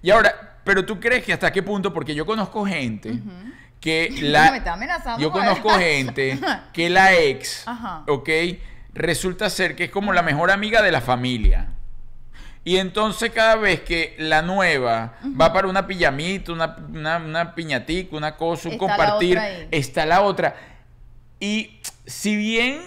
Y 0.01 0.11
ahora, 0.11 0.59
pero 0.65 0.87
tú 0.87 0.99
crees 0.99 1.23
que 1.23 1.35
hasta 1.35 1.53
qué 1.53 1.63
punto, 1.63 1.93
porque 1.93 2.15
yo 2.15 2.25
conozco 2.25 2.65
gente 2.65 3.21
que 3.85 4.09
Me 4.15 4.21
la... 4.23 4.57
está 4.57 4.73
amenazando 4.73 5.21
Yo 5.21 5.31
con- 5.31 5.43
conozco 5.43 5.69
gente 5.79 6.39
que 6.73 6.89
la 6.89 7.15
ex, 7.15 7.69
Ajá. 7.69 8.03
¿ok? 8.09 8.31
Resulta 8.95 9.51
ser 9.51 9.77
que 9.77 9.85
es 9.85 9.91
como 9.91 10.15
la 10.15 10.23
mejor 10.23 10.51
amiga 10.51 10.81
de 10.81 10.91
la 10.91 11.03
familia. 11.03 11.69
Y 12.65 12.79
entonces 12.79 13.31
cada 13.31 13.57
vez 13.57 13.81
que 13.83 14.15
la 14.19 14.41
nueva 14.41 15.19
va 15.39 15.53
para 15.53 15.69
una 15.69 15.87
pijamita, 15.87 16.51
una, 16.53 16.77
una, 16.91 17.19
una 17.19 17.55
piñatica, 17.55 18.17
una 18.17 18.37
cosa, 18.37 18.69
un 18.69 18.75
Está 18.77 18.87
compartir, 18.87 19.39
está 19.71 20.07
la 20.07 20.23
otra. 20.23 20.57
Y 21.39 21.79
si 22.07 22.35
bien 22.37 22.81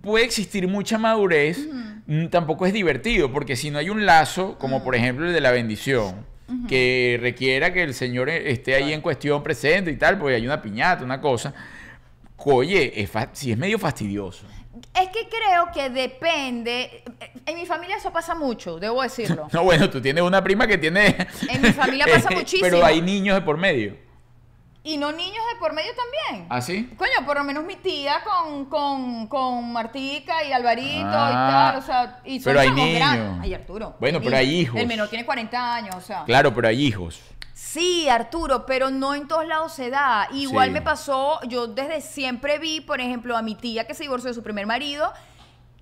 puede 0.00 0.24
existir 0.24 0.68
mucha 0.68 0.96
madurez, 0.96 1.58
mm, 2.06 2.26
tampoco 2.28 2.66
es 2.66 2.72
divertido, 2.72 3.32
porque 3.32 3.56
si 3.56 3.72
no 3.72 3.78
hay 3.80 3.90
un 3.90 4.06
lazo, 4.06 4.56
como 4.60 4.84
por 4.84 4.94
ejemplo 4.94 5.26
el 5.26 5.32
de 5.32 5.40
la 5.40 5.50
bendición, 5.50 6.24
que 6.68 7.18
requiera 7.20 7.72
que 7.72 7.82
el 7.82 7.94
Señor 7.94 8.28
e- 8.28 8.50
esté 8.50 8.74
ahí 8.74 8.92
en 8.92 9.00
cuestión 9.00 9.42
presente 9.42 9.90
y 9.90 9.96
tal, 9.96 10.18
porque 10.18 10.36
hay 10.36 10.46
una 10.46 10.62
piñata, 10.62 11.02
una 11.04 11.20
cosa, 11.20 11.52
oye, 12.36 13.00
es 13.02 13.10
sí 13.32 13.52
es 13.52 13.58
medio 13.58 13.78
fastidioso. 13.78 14.46
Es 14.94 15.08
que 15.08 15.28
creo 15.28 15.68
que 15.74 15.90
depende. 15.90 17.02
En 17.44 17.56
mi 17.56 17.66
familia 17.66 17.96
eso 17.96 18.12
pasa 18.12 18.34
mucho, 18.34 18.78
debo 18.78 19.02
decirlo. 19.02 19.48
No, 19.52 19.64
bueno, 19.64 19.90
tú 19.90 20.00
tienes 20.00 20.22
una 20.22 20.42
prima 20.42 20.66
que 20.66 20.78
tiene... 20.78 21.16
En 21.48 21.62
mi 21.62 21.72
familia 21.72 22.06
pasa 22.12 22.28
Eh, 22.30 22.36
muchísimo. 22.36 22.62
Pero 22.62 22.84
hay 22.84 23.00
niños 23.02 23.34
de 23.36 23.42
por 23.42 23.56
medio. 23.58 23.96
Y 24.86 24.98
no 24.98 25.10
niños 25.10 25.44
de 25.52 25.58
por 25.58 25.72
medio 25.72 25.90
también. 25.94 26.46
¿Ah, 26.48 26.60
sí? 26.60 26.88
Coño, 26.96 27.26
por 27.26 27.36
lo 27.38 27.44
menos 27.44 27.64
mi 27.64 27.74
tía 27.76 28.22
con, 28.22 28.66
con, 28.66 29.26
con 29.26 29.72
Martica 29.72 30.44
y 30.44 30.52
Alvarito 30.52 31.08
Ah, 31.10 31.28
y 31.30 31.34
tal, 31.34 31.76
o 31.76 31.82
sea, 31.82 32.20
y 32.24 32.38
son 32.38 32.44
pero 32.44 32.60
hay 32.60 32.70
niños. 32.70 32.94
grandes. 33.00 33.40
Ay, 33.42 33.54
Arturo. 33.54 33.96
Bueno, 33.98 34.20
pero 34.22 34.36
hay 34.36 34.60
hijos. 34.60 34.80
El 34.80 34.86
menor 34.86 35.08
tiene 35.08 35.24
40 35.26 35.74
años, 35.74 35.94
o 35.96 36.00
sea. 36.00 36.22
Claro, 36.24 36.54
pero 36.54 36.68
hay 36.68 36.80
hijos. 36.86 37.20
Sí, 37.52 38.08
Arturo, 38.08 38.64
pero 38.66 38.90
no 38.90 39.14
en 39.14 39.26
todos 39.26 39.46
lados 39.46 39.72
se 39.72 39.90
da. 39.90 40.28
Igual 40.32 40.68
Sí. 40.68 40.72
me 40.74 40.82
pasó, 40.82 41.40
yo 41.48 41.66
desde 41.66 42.00
siempre 42.00 42.58
vi, 42.58 42.80
por 42.80 43.00
ejemplo, 43.00 43.36
a 43.36 43.42
mi 43.42 43.54
tía 43.56 43.86
que 43.86 43.94
se 43.94 44.04
divorció 44.04 44.28
de 44.28 44.34
su 44.34 44.42
primer 44.42 44.66
marido. 44.66 45.12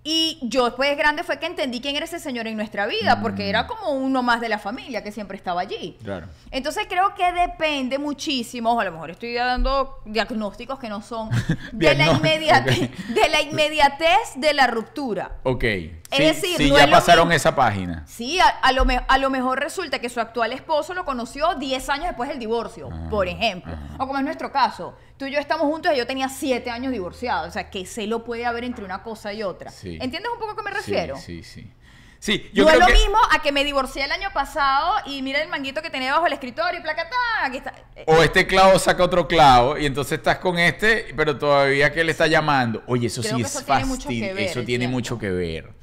Y 0.06 0.38
yo 0.42 0.66
después 0.66 0.90
de 0.90 0.96
grande 0.96 1.24
fue 1.24 1.38
que 1.38 1.46
entendí 1.46 1.80
quién 1.80 1.96
era 1.96 2.04
ese 2.04 2.20
señor 2.20 2.46
en 2.46 2.58
nuestra 2.58 2.86
vida, 2.86 3.22
porque 3.22 3.48
era 3.48 3.66
como 3.66 3.92
uno 3.92 4.22
más 4.22 4.38
de 4.42 4.50
la 4.50 4.58
familia 4.58 5.02
que 5.02 5.10
siempre 5.10 5.38
estaba 5.38 5.62
allí. 5.62 5.96
Mm. 5.98 6.04
Claro. 6.04 6.26
Entonces 6.50 6.86
creo 6.86 7.14
que 7.14 7.32
depende 7.32 7.98
muchísimo, 7.98 8.74
o 8.74 8.80
a 8.80 8.84
lo 8.84 8.92
mejor 8.92 9.10
estoy 9.12 9.32
dando 9.32 10.00
diagnósticos 10.04 10.78
que 10.78 10.90
no 10.90 11.00
son, 11.00 11.30
de 11.72 11.94
la, 11.94 12.12
inmediatez, 12.12 12.90
de 13.14 13.28
la 13.30 13.40
inmediatez 13.40 14.34
de 14.36 14.52
la 14.52 14.66
ruptura. 14.66 15.38
Ok. 15.42 15.64
Sí, 16.16 16.22
decir, 16.24 16.56
sí, 16.56 16.70
no 16.70 16.76
ya 16.76 16.84
es 16.84 16.90
lo 16.90 16.96
pasaron 16.96 17.28
mismo. 17.28 17.36
esa 17.36 17.54
página. 17.54 18.04
Sí, 18.06 18.38
a, 18.40 18.46
a 18.48 18.72
lo 18.72 18.84
me- 18.84 19.02
a 19.06 19.18
lo 19.18 19.30
mejor 19.30 19.60
resulta 19.60 19.98
que 19.98 20.08
su 20.08 20.20
actual 20.20 20.52
esposo 20.52 20.94
lo 20.94 21.04
conoció 21.04 21.54
10 21.54 21.88
años 21.90 22.06
después 22.06 22.28
del 22.28 22.38
divorcio, 22.38 22.88
Ajá, 22.92 23.08
por 23.10 23.28
ejemplo. 23.28 23.72
ajá. 23.74 23.94
O 24.02 24.06
como 24.06 24.18
es 24.18 24.24
nuestro 24.24 24.50
caso, 24.52 24.96
tú 25.16 25.26
y 25.26 25.30
yo 25.32 25.38
estamos 25.38 25.66
juntos 25.66 25.92
y 25.94 25.98
yo 25.98 26.06
tenía 26.06 26.28
7 26.28 26.70
años 26.70 26.92
divorciado. 26.92 27.48
O 27.48 27.50
sea, 27.50 27.70
que 27.70 27.86
se 27.86 28.06
lo 28.06 28.24
puede 28.24 28.46
haber 28.46 28.64
entre 28.64 28.84
una 28.84 29.02
cosa 29.02 29.32
y 29.32 29.42
otra. 29.42 29.70
Sí. 29.70 29.98
¿Entiendes 30.00 30.30
un 30.32 30.38
poco 30.38 30.52
a 30.52 30.56
qué 30.56 30.62
me 30.62 30.70
refiero? 30.70 31.16
Sí, 31.16 31.42
sí, 31.42 31.62
sí. 31.62 31.72
Sí, 32.20 32.48
yo 32.54 32.64
no 32.64 32.70
es 32.70 32.76
creo 32.76 32.88
lo 32.88 32.94
que... 32.94 32.98
mismo 33.02 33.18
a 33.36 33.42
que 33.42 33.52
me 33.52 33.64
divorcié 33.64 34.02
el 34.04 34.10
año 34.10 34.30
pasado 34.32 34.94
y 35.04 35.20
mira 35.20 35.42
el 35.42 35.48
manguito 35.50 35.82
que 35.82 35.90
tenía 35.90 36.14
bajo 36.14 36.26
el 36.26 36.32
escritorio 36.32 36.80
y 36.80 36.82
placatá, 36.82 37.14
aquí 37.42 37.58
está. 37.58 37.74
O 38.06 38.22
este 38.22 38.46
clavo 38.46 38.78
saca 38.78 39.04
otro 39.04 39.28
clavo 39.28 39.76
y 39.76 39.84
entonces 39.84 40.16
estás 40.16 40.38
con 40.38 40.58
este, 40.58 41.12
pero 41.14 41.36
todavía 41.36 41.92
que 41.92 42.02
le 42.02 42.12
está 42.12 42.26
llamando. 42.26 42.82
Oye, 42.86 43.08
eso 43.08 43.20
Creo 43.20 43.36
sí 43.36 43.42
es 43.42 43.66
ver, 43.66 44.38
Eso 44.38 44.60
es 44.60 44.64
tiene 44.66 44.88
mucho 44.88 45.18
que 45.18 45.28
ver. 45.28 45.74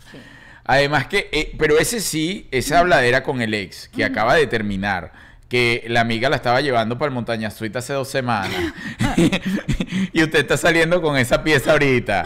Además 0.65 1.07
que, 1.07 1.29
eh, 1.31 1.53
pero 1.57 1.77
ese 1.77 1.99
sí, 1.99 2.47
esa 2.51 2.79
habladera 2.79 3.23
con 3.23 3.41
el 3.41 3.53
ex, 3.53 3.89
que 3.89 4.03
acaba 4.03 4.35
de 4.35 4.47
terminar, 4.47 5.11
que 5.51 5.83
la 5.87 5.99
amiga 5.99 6.29
la 6.29 6.37
estaba 6.37 6.61
llevando 6.61 6.97
para 6.97 7.09
el 7.09 7.13
Montaña 7.13 7.51
Suite 7.51 7.77
hace 7.77 7.91
dos 7.91 8.07
semanas, 8.09 8.55
y 10.13 10.23
usted 10.23 10.39
está 10.39 10.55
saliendo 10.55 11.01
con 11.01 11.17
esa 11.17 11.43
pieza 11.43 11.73
ahorita, 11.73 12.23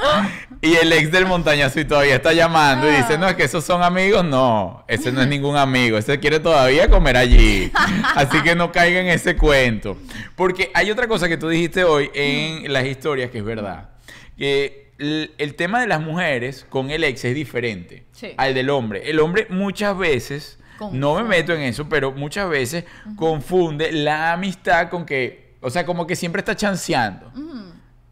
y 0.61 0.75
el 0.75 0.91
ex 0.93 1.11
del 1.11 1.25
Montaña 1.25 1.71
Suite 1.71 1.89
todavía 1.89 2.17
está 2.17 2.33
llamando 2.33 2.87
y 2.87 2.95
dice, 2.95 3.17
no, 3.17 3.27
es 3.27 3.35
que 3.35 3.45
esos 3.45 3.63
son 3.63 3.81
amigos, 3.81 4.23
no, 4.23 4.85
ese 4.87 5.11
no 5.11 5.23
es 5.23 5.27
ningún 5.27 5.57
amigo, 5.57 5.97
ese 5.97 6.19
quiere 6.19 6.39
todavía 6.39 6.87
comer 6.87 7.17
allí, 7.17 7.71
así 8.15 8.41
que 8.41 8.53
no 8.53 8.71
caiga 8.71 8.99
en 8.99 9.07
ese 9.07 9.35
cuento. 9.35 9.97
Porque 10.35 10.69
hay 10.75 10.91
otra 10.91 11.07
cosa 11.07 11.27
que 11.27 11.37
tú 11.37 11.49
dijiste 11.49 11.83
hoy 11.83 12.11
en 12.13 12.71
las 12.71 12.85
historias 12.85 13.31
que 13.31 13.39
es 13.39 13.43
verdad, 13.43 13.89
que 14.37 14.84
el, 14.97 15.33
el 15.37 15.55
tema 15.55 15.81
de 15.81 15.87
las 15.87 16.01
mujeres 16.01 16.65
con 16.69 16.89
el 16.91 17.03
ex 17.03 17.25
es 17.25 17.35
diferente 17.35 18.05
Sí. 18.11 18.33
al 18.37 18.53
del 18.53 18.69
hombre. 18.69 19.09
El 19.09 19.19
hombre 19.19 19.47
muchas 19.49 19.97
veces, 19.97 20.57
no 20.79 20.87
me 20.89 20.99
Confunde. 20.99 21.23
meto 21.23 21.53
en 21.53 21.61
eso, 21.61 21.87
pero 21.89 22.11
muchas 22.11 22.49
veces 22.49 22.85
confunde 23.15 23.91
la 23.91 24.33
amistad 24.33 24.89
con 24.89 25.05
que, 25.05 25.55
O 25.61 25.69
sea, 25.69 25.85
como 25.85 26.05
que 26.05 26.15
siempre 26.15 26.39
está 26.41 26.55
chanceando. 26.55 27.31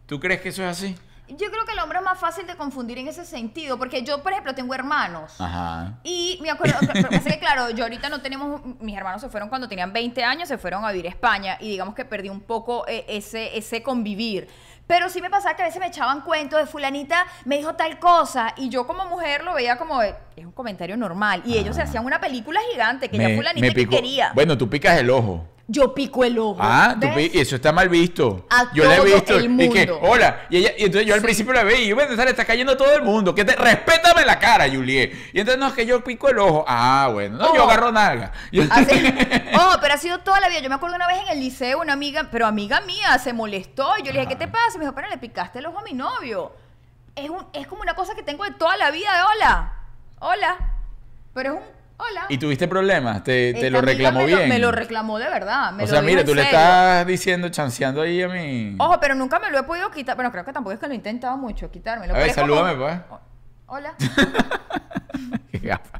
¿Tú 0.05 0.19
crees 0.19 0.41
que 0.41 0.49
eso 0.49 0.63
es 0.63 0.69
así? 0.69 0.95
Yo 1.29 1.49
creo 1.49 1.65
que 1.65 1.71
el 1.71 1.79
hombre 1.79 1.97
es 1.99 2.03
más 2.03 2.19
fácil 2.19 2.45
de 2.45 2.55
confundir 2.55 2.97
en 2.99 3.07
ese 3.07 3.25
sentido, 3.25 3.77
porque 3.79 4.03
yo, 4.03 4.21
por 4.21 4.31
ejemplo, 4.33 4.53
tengo 4.53 4.75
hermanos. 4.75 5.39
Ajá. 5.39 5.99
Y 6.03 6.37
me 6.43 6.51
acuerdo, 6.51 6.75
pero 6.93 7.09
que 7.09 7.39
claro, 7.39 7.69
yo 7.71 7.85
ahorita 7.85 8.09
no 8.09 8.21
tenemos, 8.21 8.61
mis 8.81 8.95
hermanos 8.95 9.21
se 9.21 9.29
fueron 9.29 9.49
cuando 9.49 9.67
tenían 9.67 9.93
20 9.93 10.23
años, 10.23 10.47
se 10.49 10.57
fueron 10.57 10.83
a 10.85 10.91
vivir 10.91 11.07
a 11.07 11.09
España 11.09 11.57
y 11.59 11.69
digamos 11.69 11.95
que 11.95 12.05
perdí 12.05 12.29
un 12.29 12.41
poco 12.41 12.85
eh, 12.87 13.05
ese, 13.07 13.57
ese 13.57 13.81
convivir. 13.81 14.47
Pero 14.93 15.09
sí 15.09 15.21
me 15.21 15.31
pasaba 15.31 15.55
que 15.55 15.63
a 15.63 15.65
veces 15.65 15.79
me 15.79 15.87
echaban 15.87 16.21
cuentos 16.21 16.59
de 16.59 16.67
fulanita, 16.67 17.25
me 17.45 17.57
dijo 17.57 17.73
tal 17.73 17.97
cosa, 17.97 18.53
y 18.57 18.69
yo 18.69 18.85
como 18.85 19.05
mujer 19.05 19.43
lo 19.43 19.55
veía 19.55 19.75
como, 19.75 20.03
es 20.03 20.13
un 20.37 20.51
comentario 20.51 20.95
normal. 20.95 21.41
Y 21.47 21.57
ellos 21.57 21.75
se 21.75 21.81
Ah. 21.81 21.85
hacían 21.85 22.05
una 22.05 22.21
película 22.21 22.59
gigante 22.71 23.09
que 23.09 23.17
ya 23.17 23.27
Me- 23.29 23.35
fulanita 23.35 23.65
me 23.65 23.73
que 23.73 23.87
quería. 23.89 24.31
Bueno, 24.35 24.55
tú 24.55 24.69
picas 24.69 24.99
el 24.99 25.09
ojo. 25.09 25.47
Yo 25.65 25.93
pico 25.95 26.25
el 26.25 26.37
ojo. 26.37 26.57
Ah, 26.59 26.97
tú 26.99 27.07
eso 27.17 27.55
está 27.55 27.71
mal 27.71 27.87
visto. 27.87 28.45
A 28.49 28.73
yo 28.73 28.83
la 28.83 28.95
he 28.95 28.97
todo 28.97 29.05
visto. 29.05 29.37
el 29.37 29.61
Y 29.61 29.69
que, 29.69 29.87
mundo. 29.87 29.99
hola. 30.03 30.45
Y, 30.49 30.57
ella, 30.57 30.71
y 30.77 30.83
entonces 30.83 31.07
yo 31.07 31.13
al 31.13 31.21
Sí. 31.21 31.23
principio 31.23 31.53
la 31.53 31.63
veía 31.63 31.85
y 31.85 31.87
yo, 31.87 31.95
bueno, 31.95 32.13
le 32.13 32.29
está 32.31 32.43
cayendo 32.43 32.75
todo 32.75 32.93
el 32.93 33.01
mundo. 33.01 33.33
Que 33.33 33.45
te, 33.45 33.55
respétame 33.55 34.25
la 34.25 34.37
cara, 34.39 34.65
Juliet. 34.69 35.13
Y 35.31 35.39
entonces, 35.39 35.57
no, 35.59 35.67
es 35.67 35.73
que 35.73 35.85
yo 35.85 36.03
pico 36.03 36.27
el 36.27 36.37
ojo. 36.39 36.65
Ah, 36.67 37.09
bueno. 37.13 37.37
No, 37.37 37.55
yo 37.55 37.61
Ojo. 37.63 37.71
agarro 37.71 37.91
nalga. 37.93 38.33
Yo- 38.51 38.63
Así- 38.69 38.91
oh, 39.57 39.77
pero 39.81 39.93
ha 39.93 39.97
sido 39.97 40.19
toda 40.19 40.41
la 40.41 40.49
vida. 40.49 40.59
Yo 40.59 40.67
me 40.67 40.75
acuerdo 40.75 40.97
una 40.97 41.07
vez 41.07 41.17
en 41.21 41.29
el 41.29 41.39
liceo, 41.39 41.79
una 41.79 41.93
amiga, 41.93 42.27
pero 42.29 42.45
amiga 42.45 42.81
mía, 42.81 43.17
se 43.19 43.31
molestó. 43.31 43.87
Y 43.99 44.03
yo 44.03 44.11
le 44.11 44.19
dije, 44.19 44.31
¿qué 44.33 44.35
te 44.35 44.49
pasa? 44.49 44.71
Y 44.75 44.79
me 44.79 44.83
dijo, 44.83 44.93
pero 44.95 45.07
le 45.07 45.17
picaste 45.17 45.59
el 45.59 45.65
ojo 45.67 45.79
a 45.79 45.83
mi 45.83 45.93
novio. 45.93 46.51
Es, 47.15 47.29
un- 47.29 47.47
es 47.53 47.67
como 47.67 47.81
una 47.83 47.95
cosa 47.95 48.15
que 48.15 48.23
tengo 48.23 48.43
de 48.43 48.51
toda 48.51 48.75
la 48.75 48.91
vida 48.91 49.15
de 49.15 49.23
hola. 49.23 49.73
Hola. 50.19 50.57
Pero 51.33 51.53
es 51.53 51.59
un 51.61 51.65
hola. 51.97 52.25
¿Y 52.29 52.37
tuviste 52.37 52.67
problemas? 52.67 53.23
¿Te, 53.23 53.53
te 53.53 53.69
lo 53.69 53.81
reclamó 53.81 54.19
me 54.21 54.27
lo- 54.29 54.37
bien? 54.37 54.49
me 54.49 54.59
lo 54.59 54.71
reclamó 54.71 55.19
de 55.19 55.29
verdad. 55.29 55.71
me 55.71 55.83
o 55.83 55.87
sea, 55.87 55.99
en 55.99 56.25
tú 56.25 56.33
le 56.35 56.43
estás 56.43 57.05
diciendo, 57.07 57.49
chanceando 57.49 58.01
ahí 58.01 58.21
a 58.21 58.27
mí. 58.27 58.75
Ojo, 58.79 58.99
pero 58.99 59.15
nunca 59.15 59.39
me 59.39 59.49
lo 59.51 59.59
he 59.59 59.63
podido 59.63 59.89
quitar. 59.91 60.15
Bueno, 60.15 60.31
creo 60.31 60.43
que 60.45 60.53
tampoco 60.53 60.73
es 60.73 60.79
que 60.79 60.87
lo 60.87 60.93
he 60.93 60.95
intentado 60.95 61.37
mucho, 61.37 61.69
quitármelo. 61.71 62.13
A 62.13 62.17
ver, 62.17 62.33
como- 62.33 62.47
salúdame, 62.55 62.75
pues. 62.75 63.19
Hola. 63.75 63.95
Qué 65.51 65.57
gafa. 65.57 65.99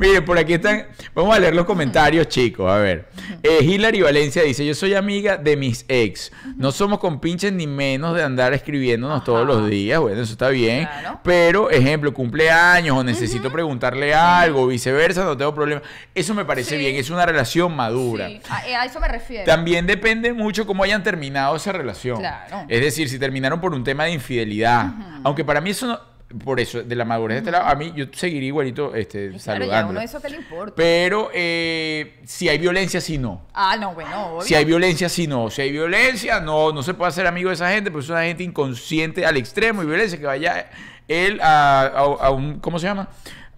Mire, 0.00 0.20
por 0.22 0.36
aquí 0.36 0.54
están. 0.54 0.86
Vamos 1.14 1.36
a 1.36 1.38
leer 1.38 1.54
los 1.54 1.64
comentarios, 1.64 2.26
chicos. 2.28 2.68
A 2.68 2.78
ver. 2.78 3.08
Eh, 3.44 3.62
Hilary 3.62 4.02
Valencia 4.02 4.42
dice: 4.42 4.66
Yo 4.66 4.74
soy 4.74 4.94
amiga 4.94 5.36
de 5.36 5.56
mis 5.56 5.84
ex. 5.86 6.32
No 6.56 6.72
somos 6.72 6.98
compinches 6.98 7.52
ni 7.52 7.68
menos 7.68 8.16
de 8.16 8.24
andar 8.24 8.52
escribiéndonos 8.52 9.18
Ajá. 9.18 9.24
todos 9.26 9.46
los 9.46 9.70
días. 9.70 10.00
Bueno, 10.00 10.20
eso 10.22 10.32
está 10.32 10.48
bien. 10.48 10.86
Claro. 10.86 11.20
Pero, 11.22 11.70
ejemplo, 11.70 12.12
cumpleaños 12.12 12.96
o 12.98 13.04
necesito 13.04 13.48
preguntarle 13.52 14.12
algo, 14.12 14.62
o 14.62 14.66
viceversa, 14.66 15.22
no 15.22 15.36
tengo 15.36 15.54
problema. 15.54 15.82
Eso 16.16 16.34
me 16.34 16.44
parece 16.44 16.70
Sí. 16.70 16.78
bien. 16.78 16.96
Es 16.96 17.10
una 17.10 17.24
relación 17.26 17.76
madura. 17.76 18.26
Sí, 18.28 18.40
a, 18.48 18.80
a 18.80 18.84
eso 18.86 18.98
me 18.98 19.06
refiero. 19.06 19.44
También 19.44 19.86
depende 19.86 20.32
mucho 20.32 20.66
cómo 20.66 20.82
hayan 20.82 21.04
terminado 21.04 21.54
esa 21.54 21.70
relación. 21.70 22.18
Claro. 22.18 22.64
Es 22.68 22.80
decir, 22.80 23.08
si 23.08 23.20
terminaron 23.20 23.60
por 23.60 23.72
un 23.72 23.84
tema 23.84 24.02
de 24.04 24.10
infidelidad. 24.10 24.86
Aunque 25.22 25.44
para 25.44 25.60
mí 25.60 25.70
eso 25.70 25.86
no. 25.86 26.13
Por 26.42 26.58
eso, 26.58 26.82
de 26.82 26.96
la 26.96 27.04
madurez 27.04 27.36
de 27.36 27.38
este 27.40 27.50
lado, 27.50 27.66
a 27.66 27.74
mí 27.74 27.92
yo 27.94 28.06
seguiría 28.12 28.48
igualito 28.48 28.94
este, 28.94 29.28
claro, 29.28 29.36
ya 29.36 29.40
saludando. 29.40 29.90
uno 29.90 30.00
eso 30.00 30.20
que 30.20 30.30
le 30.30 30.36
importa. 30.38 30.74
Pero 30.74 31.30
eh, 31.34 32.20
si 32.24 32.48
hay 32.48 32.58
violencia, 32.58 33.00
si 33.00 33.18
no. 33.18 33.46
Ah, 33.52 33.76
no, 33.78 33.94
bueno, 33.94 34.26
obvio. 34.36 34.42
Si 34.42 34.54
hay 34.54 34.64
violencia, 34.64 35.08
si 35.08 35.26
no. 35.26 35.50
Si 35.50 35.62
hay 35.62 35.70
violencia, 35.70 36.40
no, 36.40 36.72
no 36.72 36.82
se 36.82 36.94
puede 36.94 37.10
hacer 37.10 37.26
amigo 37.26 37.50
de 37.50 37.54
esa 37.54 37.70
gente, 37.70 37.90
porque 37.90 38.04
es 38.04 38.10
una 38.10 38.22
gente 38.24 38.42
inconsciente 38.42 39.24
al 39.26 39.36
extremo 39.36 39.82
y 39.82 39.86
violencia 39.86 40.18
que 40.18 40.26
vaya 40.26 40.70
él 41.06 41.38
a, 41.42 41.82
a- 41.82 42.26
a 42.26 42.30
un, 42.30 42.58
¿cómo 42.60 42.78
se 42.78 42.86
llama? 42.86 43.08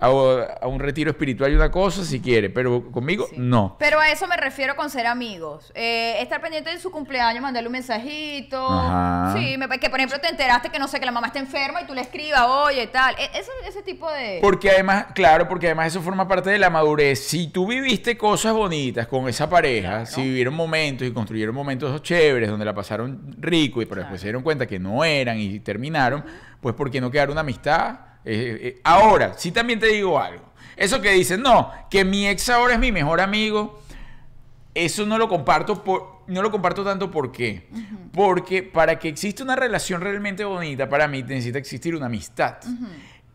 A, 0.07 0.59
a 0.62 0.66
un 0.66 0.81
retiro 0.81 1.11
espiritual 1.11 1.53
y 1.53 1.57
una 1.57 1.71
cosa 1.71 2.05
si 2.05 2.21
quiere, 2.21 2.51
pero 2.51 2.90
conmigo 2.90 3.27
Sí. 3.31 3.37
no. 3.38 3.77
Pero 3.79 3.99
a 4.01 4.11
eso 4.11 4.27
me 4.27 4.37
refiero 4.37 4.77
con 4.77 4.90
ser 4.90 5.07
amigos. 5.07 5.73
Eh, 5.75 6.16
estar 6.21 6.40
pendiente 6.40 6.71
de 6.71 6.79
su 6.79 6.90
cumpleaños, 6.90 7.42
mandarle 7.42 7.69
un 7.69 7.73
mensajito. 7.73 8.66
Ajá. 8.69 9.35
Sí, 9.37 9.57
me- 9.59 9.69
que 9.79 9.90
por 9.90 9.99
ejemplo 9.99 10.19
te 10.21 10.29
enteraste 10.29 10.71
que 10.71 10.79
no 10.79 10.88
sé, 10.88 11.01
que 11.01 11.07
la 11.07 11.12
mamá 11.12 11.29
está 11.29 11.38
enferma 11.38 11.83
y 11.83 11.87
tú 11.87 11.95
le 11.95 12.01
escribas, 12.01 12.42
oye, 12.47 12.87
tal. 12.88 13.14
E- 13.19 13.38
Ese, 13.38 13.51
ese 13.69 13.83
tipo 13.83 14.11
de. 14.11 14.38
Porque 14.40 14.71
además, 14.71 15.07
claro, 15.14 15.49
porque 15.49 15.66
además 15.66 15.88
eso 15.88 16.01
forma 16.03 16.27
parte 16.27 16.51
de 16.51 16.59
la 16.59 16.71
madurez. 16.71 17.27
Si 17.27 17.49
tú 17.49 17.66
viviste 17.66 18.16
cosas 18.16 18.53
bonitas 18.53 19.07
con 19.07 19.29
esa 19.29 19.49
pareja, 19.49 19.88
Claro. 19.88 20.07
si 20.07 20.23
vivieron 20.23 20.55
momentos 20.55 21.07
y 21.07 21.12
construyeron 21.12 21.55
momentos 21.55 22.03
chéveres 22.03 22.49
donde 22.49 22.64
la 22.64 22.75
pasaron 22.75 23.35
rico 23.38 23.83
y 23.83 23.87
pero 23.87 24.01
después 24.03 24.07
Claro. 24.07 24.19
se 24.21 24.27
dieron 24.27 24.42
cuenta 24.42 24.66
que 24.66 24.79
no 24.79 25.05
eran 25.05 25.38
y 25.38 25.61
terminaron, 25.61 26.25
pues 26.61 26.75
¿por 26.75 26.90
qué 26.90 27.01
no 27.01 27.11
quedar 27.11 27.31
una 27.31 27.40
amistad? 27.42 27.99
Eh, 28.29 28.59
eh, 28.61 28.81
ahora, 28.83 29.35
sí 29.39 29.53
también 29.53 29.79
te 29.79 29.87
digo 29.87 30.19
algo. 30.19 30.45
Eso 30.77 31.01
que 31.01 31.12
dicen, 31.12 31.43
no, 31.43 31.71
que 31.89 32.05
mi 32.05 32.27
ex 32.27 32.49
ahora 32.51 32.75
es 32.75 32.81
mi 32.81 32.91
mejor 32.91 33.21
amigo, 33.21 33.81
eso 34.75 35.07
no 35.07 35.17
lo 35.17 35.29
comparto 35.29 35.83
por, 35.83 36.23
no 36.27 36.43
lo 36.43 36.51
comparto 36.51 36.85
tanto 36.85 37.11
¿por 37.11 37.31
qué? 37.31 37.69
Porque 38.12 38.65
para 38.65 38.99
que 38.99 39.09
exista 39.09 39.45
una 39.45 39.55
relación 39.55 40.01
realmente 40.01 40.45
bonita, 40.45 40.89
para 40.89 41.07
mí 41.07 41.23
necesita 41.23 41.59
existir 41.59 41.95
una 41.95 42.07
amistad. 42.07 42.57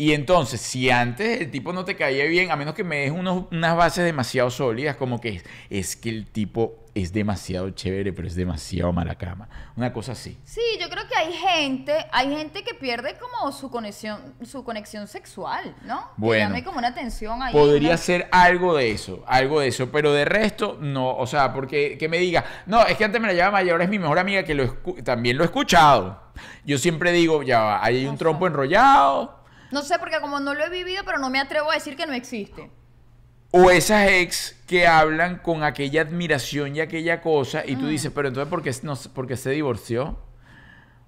Y 0.01 0.13
entonces, 0.13 0.59
si 0.59 0.89
antes 0.89 1.41
el 1.41 1.51
tipo 1.51 1.73
no 1.73 1.85
te 1.85 1.95
caía 1.95 2.25
bien, 2.25 2.49
a 2.49 2.55
menos 2.55 2.73
que 2.73 2.83
me 2.83 3.01
des 3.01 3.11
unos- 3.11 3.45
unas 3.51 3.75
bases 3.77 4.03
demasiado 4.03 4.49
sólidas, 4.49 4.95
como 4.95 5.21
que 5.21 5.29
es, 5.29 5.45
es 5.69 5.95
que 5.95 6.09
el 6.09 6.25
tipo 6.25 6.87
es 6.95 7.13
demasiado 7.13 7.69
chévere, 7.69 8.11
pero 8.11 8.27
es 8.27 8.33
demasiado 8.33 8.91
mala 8.91 9.13
cama. 9.13 9.47
Una 9.75 9.93
cosa 9.93 10.13
así. 10.13 10.39
Sí, 10.43 10.59
yo 10.79 10.89
creo 10.89 11.07
que 11.07 11.15
hay 11.15 11.31
gente, 11.33 11.93
hay 12.11 12.35
gente 12.35 12.63
que 12.63 12.73
pierde 12.73 13.15
como 13.19 13.51
su 13.51 13.69
conexión, 13.69 14.33
su 14.41 14.63
conexión 14.63 15.07
sexual, 15.07 15.75
¿no? 15.85 15.99
Que 15.99 16.13
Bueno. 16.17 16.47
llame 16.47 16.63
como 16.63 16.79
una 16.79 16.95
tensión 16.95 17.39
ahí. 17.43 17.53
Podría 17.53 17.89
una- 17.89 17.97
ser 17.97 18.27
algo 18.31 18.75
de 18.75 18.89
eso, 18.89 19.23
algo 19.27 19.59
de 19.59 19.67
eso, 19.67 19.91
pero 19.91 20.11
de 20.13 20.25
resto 20.25 20.79
no, 20.81 21.15
o 21.15 21.27
sea, 21.27 21.53
porque 21.53 21.95
que 21.99 22.09
me 22.09 22.17
diga, 22.17 22.43
no, 22.65 22.83
es 22.87 22.97
que 22.97 23.05
antes 23.05 23.21
me 23.21 23.27
la 23.27 23.33
llevaba 23.33 23.51
mayor, 23.51 23.79
es 23.83 23.87
mi 23.89 23.99
mejor 23.99 24.17
amiga, 24.17 24.41
que 24.43 24.55
lo 24.55 24.63
escu- 24.63 25.03
también 25.03 25.37
lo 25.37 25.43
he 25.43 25.45
escuchado. 25.45 26.23
Yo 26.65 26.79
siempre 26.79 27.11
digo, 27.11 27.43
ya 27.43 27.83
hay 27.83 28.07
un 28.07 28.17
trompo 28.17 28.47
enrollado, 28.47 29.40
No 29.71 29.81
sé, 29.83 29.97
porque 29.99 30.19
como 30.19 30.39
no 30.39 30.53
lo 30.53 30.65
he 30.65 30.69
vivido, 30.69 31.03
pero 31.05 31.17
no 31.19 31.29
me 31.29 31.39
atrevo 31.39 31.71
a 31.71 31.75
decir 31.75 31.95
que 31.95 32.05
no 32.05 32.13
existe. 32.13 32.69
o 33.53 33.69
esas 33.69 34.07
ex 34.09 34.55
que 34.65 34.87
hablan 34.87 35.37
con 35.39 35.63
aquella 35.63 36.01
admiración 36.03 36.73
y 36.75 36.79
aquella 36.79 37.19
cosa, 37.21 37.63
y 37.65 37.75
tú 37.75 37.87
dices, 37.87 38.09
pero 38.15 38.29
entonces, 38.29 38.49
¿por 38.49 38.63
qué, 38.63 38.73
no, 38.83 38.95
por 39.13 39.27
qué 39.27 39.35
se 39.35 39.49
divorció? 39.49 40.17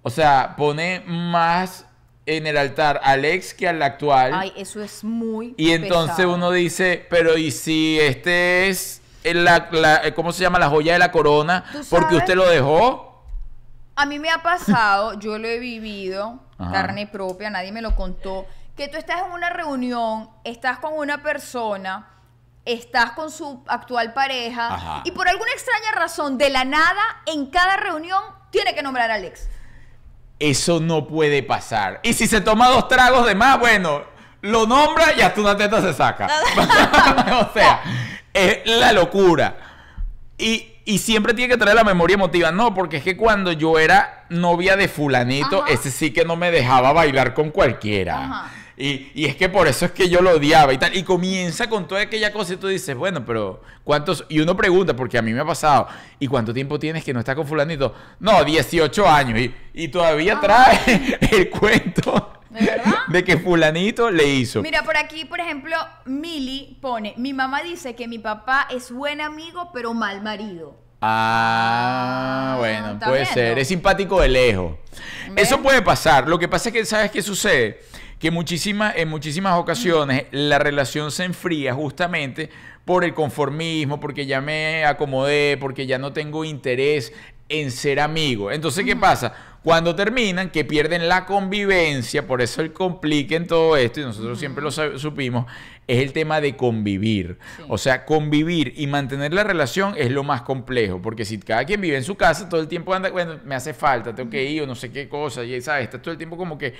O 0.01 0.09
sea, 0.09 0.55
pone 0.57 1.01
más 1.07 1.85
en 2.25 2.45
el 2.47 2.57
altar 2.57 2.99
al 3.03 3.23
ex 3.23 3.53
que 3.53 3.67
al 3.69 3.81
actual. 3.81 4.31
Ay, 4.33 4.51
eso 4.57 4.81
es 4.83 5.03
muy 5.05 5.53
Y 5.55 5.71
entonces 5.71 6.15
pesado. 6.17 6.33
uno 6.35 6.51
dice, 6.51 7.05
pero 7.09 7.37
¿y 7.37 7.49
si 7.51 7.97
este 8.01 8.67
es 8.67 9.01
el- 9.23 9.45
la, 9.45 9.69
la- 9.71 10.13
¿cómo 10.13 10.33
se 10.33 10.41
llama? 10.41 10.59
La 10.59 10.67
joya 10.69 10.91
de 10.93 10.99
la 10.99 11.11
corona, 11.13 11.63
¿Tú 11.71 11.79
porque 11.89 12.15
usted 12.17 12.35
lo 12.35 12.49
dejó. 12.49 13.12
A 13.95 14.05
mí 14.05 14.19
me 14.19 14.29
ha 14.31 14.41
pasado, 14.41 15.19
yo 15.19 15.37
lo 15.37 15.47
he 15.47 15.59
vivido, 15.59 16.39
Ajá. 16.57 16.71
carne 16.71 17.07
propia, 17.07 17.49
nadie 17.49 17.71
me 17.71 17.81
lo 17.81 17.95
contó, 17.95 18.47
que 18.75 18.87
tú 18.87 18.97
estás 18.97 19.21
en 19.25 19.31
una 19.31 19.49
reunión, 19.51 20.29
estás 20.43 20.79
con 20.79 20.93
una 20.93 21.21
persona, 21.21 22.09
estás 22.65 23.11
con 23.11 23.29
su 23.29 23.63
actual 23.67 24.13
pareja 24.13 24.73
Ajá. 24.73 25.01
y 25.05 25.11
por 25.11 25.27
alguna 25.27 25.51
extraña 25.51 25.91
razón, 25.91 26.37
de 26.37 26.49
la 26.49 26.65
nada, 26.65 27.21
en 27.27 27.47
cada 27.47 27.77
reunión 27.77 28.21
tiene 28.49 28.73
que 28.73 28.81
nombrar 28.81 29.11
a 29.11 29.15
Alex. 29.15 29.47
Eso 30.39 30.79
no 30.79 31.07
puede 31.07 31.43
pasar. 31.43 31.99
Y 32.03 32.13
si 32.13 32.27
se 32.27 32.41
toma 32.41 32.69
dos 32.69 32.87
tragos 32.87 33.25
de 33.25 33.35
más, 33.35 33.59
bueno, 33.59 34.03
lo 34.41 34.65
nombra 34.65 35.13
y 35.15 35.21
hasta 35.21 35.39
una 35.39 35.55
teta 35.55 35.81
se 35.81 35.93
saca. 35.93 36.27
o 37.49 37.53
sea, 37.53 37.81
es 38.33 38.65
la 38.65 38.91
locura. 38.91 39.55
Y, 40.37 40.72
y 40.85 40.97
siempre 40.97 41.33
tiene 41.33 41.53
que 41.53 41.57
traer 41.57 41.75
la 41.75 41.83
memoria 41.83 42.15
emotiva. 42.15 42.51
No, 42.51 42.73
porque 42.73 42.97
es 42.97 43.03
que 43.03 43.15
cuando 43.17 43.51
yo 43.51 43.79
era 43.79 44.25
novia 44.29 44.75
de 44.75 44.87
fulanito, 44.87 45.63
Ajá. 45.63 45.73
ese 45.73 45.91
sí 45.91 46.11
que 46.11 46.25
no 46.25 46.35
me 46.35 46.51
dejaba 46.51 46.91
bailar 46.93 47.33
con 47.33 47.51
cualquiera. 47.51 48.23
Ajá. 48.23 48.51
Y, 48.75 49.11
y 49.13 49.25
es 49.25 49.35
que 49.35 49.49
por 49.49 49.67
eso 49.67 49.85
es 49.85 49.91
que 49.91 50.09
yo 50.09 50.21
lo 50.21 50.31
odiaba 50.31 50.73
y 50.73 50.77
tal. 50.77 50.95
Y 50.97 51.03
comienza 51.03 51.69
con 51.69 51.87
toda 51.87 52.01
aquella 52.01 52.33
cosa 52.33 52.53
y 52.53 52.57
tú 52.57 52.67
dices, 52.67 52.95
bueno, 52.95 53.23
pero 53.23 53.61
¿cuántos? 53.83 54.25
Y 54.29 54.39
uno 54.39 54.57
pregunta, 54.57 54.95
porque 54.95 55.17
a 55.17 55.21
mí 55.21 55.31
me 55.31 55.41
ha 55.41 55.45
pasado, 55.45 55.87
¿y 56.19 56.27
cuánto 56.27 56.53
tiempo 56.53 56.79
tienes 56.79 57.03
que 57.03 57.13
no 57.13 57.19
estás 57.19 57.35
con 57.35 57.47
fulanito? 57.47 57.93
No, 58.19 58.43
18 58.43 59.07
años. 59.07 59.39
Y, 59.39 59.55
y 59.73 59.87
todavía 59.89 60.39
trae 60.39 61.17
el 61.31 61.49
cuento 61.51 62.33
¿De 62.53 62.65
verdad? 62.65 62.93
de 63.07 63.23
que 63.23 63.37
fulanito 63.37 64.09
le 64.11 64.25
hizo. 64.27 64.61
Mira, 64.61 64.83
por 64.83 64.95
aquí, 64.97 65.25
por 65.25 65.39
ejemplo, 65.39 65.75
Mili 66.05 66.77
pone, 66.81 67.13
mi 67.17 67.33
mamá 67.33 67.61
dice 67.63 67.95
que 67.95 68.07
mi 68.07 68.19
papá 68.19 68.67
es 68.69 68.91
buen 68.91 69.19
amigo, 69.21 69.71
pero 69.73 69.93
mal 69.93 70.21
marido. 70.21 70.77
Ah, 71.01 72.53
Ah, 72.53 72.55
bueno, 72.59 72.91
¿está 72.93 73.07
puede 73.07 73.21
viendo? 73.21 73.33
ser. 73.33 73.59
Es 73.59 73.67
simpático 73.67 74.21
de 74.21 74.29
lejos. 74.29 74.75
¿Ves? 75.31 75.47
Eso 75.47 75.61
puede 75.61 75.81
pasar. 75.81 76.27
Lo 76.27 76.39
que 76.39 76.47
pasa 76.47 76.69
es 76.69 76.73
que, 76.73 76.85
¿sabes 76.85 77.11
qué 77.11 77.21
sucede? 77.21 77.81
Que 78.19 78.31
muchísimas, 78.31 78.95
en 78.95 79.09
muchísimas 79.09 79.55
ocasiones 79.57 80.25
la 80.31 80.59
relación 80.59 81.11
se 81.11 81.25
enfría 81.25 81.73
justamente 81.73 82.49
por 82.85 83.03
el 83.03 83.13
conformismo, 83.13 83.99
porque 83.99 84.25
ya 84.25 84.39
me 84.41 84.85
acomodé, 84.85 85.57
porque 85.59 85.85
ya 85.87 85.97
no 85.97 86.13
tengo 86.13 86.45
interés 86.45 87.11
en 87.49 87.71
ser 87.71 87.99
amigo. 87.99 88.51
Entonces, 88.51 88.85
¿qué 88.85 88.95
pasa? 88.95 89.33
Cuando 89.63 89.95
terminan, 89.95 90.49
que 90.49 90.65
pierden 90.65 91.07
la 91.07 91.25
convivencia, 91.25 92.27
por 92.27 92.41
eso 92.41 92.61
el 92.61 92.73
complique 92.73 93.35
en 93.35 93.47
todo 93.47 93.77
esto, 93.77 94.01
y 94.01 94.03
nosotros 94.03 94.37
siempre 94.37 94.63
lo 94.63 94.71
supimos, 94.71 95.45
es 95.87 95.99
el 96.01 96.11
tema 96.11 96.41
de 96.41 96.57
convivir. 96.57 97.37
Sí. 97.57 97.63
O 97.69 97.77
sea, 97.77 98.05
convivir 98.05 98.73
y 98.75 98.87
mantener 98.87 99.33
la 99.33 99.43
relación 99.43 99.95
es 99.97 100.11
lo 100.11 100.23
más 100.23 100.41
complejo, 100.41 101.01
porque 101.01 101.23
si 101.23 101.39
cada 101.39 101.63
quien 101.63 101.79
vive 101.79 101.95
en 101.95 102.03
su 102.03 102.15
casa, 102.15 102.49
todo 102.49 102.59
el 102.59 102.67
tiempo 102.67 102.93
anda, 102.93 103.09
bueno, 103.09 103.39
me 103.45 103.55
hace 103.55 103.73
falta, 103.73 104.13
tengo 104.13 104.29
que 104.29 104.43
ir 104.43 104.63
o 104.63 104.67
no 104.67 104.75
sé 104.75 104.91
qué 104.91 105.07
cosa, 105.07 105.43
y 105.43 105.61
sabes, 105.61 105.85
está 105.85 106.01
todo 106.01 106.11
el 106.11 106.17
tiempo 106.17 106.35
como 106.35 106.57
que 106.57 106.73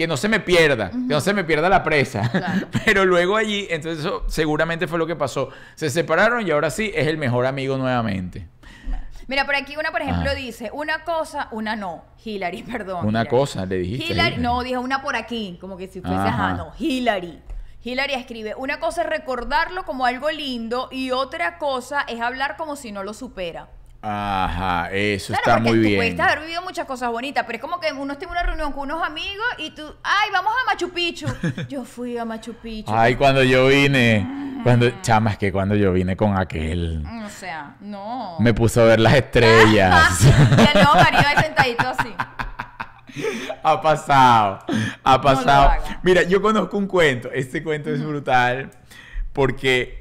que 0.00 0.06
no 0.06 0.16
se 0.16 0.30
me 0.30 0.40
pierda, 0.40 0.90
que 0.90 0.96
no 0.96 1.20
se 1.20 1.34
me 1.34 1.44
pierda 1.44 1.68
la 1.68 1.84
presa. 1.84 2.26
Claro. 2.30 2.68
Pero 2.86 3.04
luego 3.04 3.36
allí, 3.36 3.66
entonces 3.68 4.00
eso 4.02 4.24
seguramente 4.28 4.86
fue 4.86 4.98
lo 4.98 5.06
que 5.06 5.14
pasó. 5.14 5.50
Se 5.74 5.90
separaron 5.90 6.46
y 6.46 6.50
ahora 6.50 6.70
sí 6.70 6.90
es 6.94 7.06
el 7.06 7.18
mejor 7.18 7.44
amigo 7.44 7.76
nuevamente. 7.76 8.46
Mira, 9.30 9.46
por 9.46 9.54
aquí 9.54 9.76
una, 9.76 9.92
por 9.92 10.02
ejemplo, 10.02 10.32
Ah. 10.32 10.34
dice, 10.34 10.70
una 10.72 11.04
cosa, 11.04 11.46
una 11.52 11.76
no. 11.76 12.02
Hillary, 12.24 12.62
perdón. 12.64 13.06
Una 13.06 13.20
Hillary. 13.20 13.28
cosa, 13.30 13.64
le 13.64 13.76
dijiste. 13.78 14.04
Hillary, 14.12 14.28
Hillary. 14.34 14.42
no, 14.42 14.62
dijo 14.64 14.80
una 14.80 15.02
por 15.02 15.14
aquí, 15.14 15.56
como 15.60 15.76
que 15.76 15.86
si 15.86 16.00
fuese, 16.00 16.16
Ajá. 16.16 16.28
ajá, 16.48 16.54
no, 16.54 16.72
Hillary. 16.76 17.40
Hillary 17.84 18.14
escribe, 18.14 18.56
una 18.56 18.80
cosa 18.80 19.02
es 19.02 19.08
recordarlo 19.08 19.84
como 19.84 20.04
algo 20.04 20.30
lindo 20.32 20.88
y 20.90 21.12
otra 21.12 21.58
cosa 21.58 22.00
es 22.08 22.20
hablar 22.20 22.56
como 22.56 22.74
si 22.74 22.90
no 22.90 23.04
lo 23.04 23.14
supera. 23.14 23.68
Ajá, 24.02 24.90
eso 24.92 25.34
Claro, 25.34 25.42
está 25.46 25.58
muy 25.58 25.72
tú 25.78 25.80
bien. 25.80 25.96
pudiste 26.00 26.22
haber 26.22 26.40
vivido 26.40 26.62
muchas 26.62 26.86
cosas 26.86 27.10
bonitas, 27.10 27.44
pero 27.44 27.56
es 27.56 27.60
como 27.62 27.78
que 27.80 27.92
uno 27.92 28.14
está 28.14 28.24
en 28.24 28.30
una 28.30 28.42
reunión 28.42 28.72
con 28.72 28.90
unos 28.90 29.02
amigos 29.06 29.44
y 29.58 29.70
tú, 29.72 29.82
ay, 30.02 30.30
vamos 30.32 30.52
a 30.52 30.70
Machu 30.72 30.90
Picchu. 30.90 31.26
Yo 31.68 31.84
fui 31.84 32.16
a 32.16 32.24
Machu 32.24 32.54
Picchu. 32.54 32.90
Ay, 32.94 33.16
cuando 33.16 33.42
yo 33.42 33.66
vine, 33.66 34.26
cuando, 34.62 34.88
chama, 35.02 35.32
es 35.32 35.38
que 35.38 35.52
cuando 35.52 35.74
yo 35.74 35.92
vine 35.92 36.16
con 36.16 36.36
aquel, 36.36 37.04
O 37.26 37.28
sea, 37.28 37.76
no. 37.80 38.36
me 38.40 38.54
puso 38.54 38.80
a 38.80 38.84
ver 38.84 39.00
las 39.00 39.14
estrellas. 39.14 40.20
y 40.24 40.28
el 40.28 40.74
nuevo 40.82 40.94
marido 40.94 41.22
ahí 41.26 41.42
sentadito 41.44 41.88
así. 41.88 42.14
ha 43.62 43.80
pasado, 43.82 44.60
ha 45.04 45.20
pasado. 45.20 45.72
Mira, 46.02 46.22
yo 46.22 46.40
conozco 46.40 46.78
un 46.78 46.86
cuento, 46.86 47.30
este 47.32 47.62
cuento 47.62 47.90
es 47.90 48.02
brutal 48.02 48.70
porque 49.34 49.99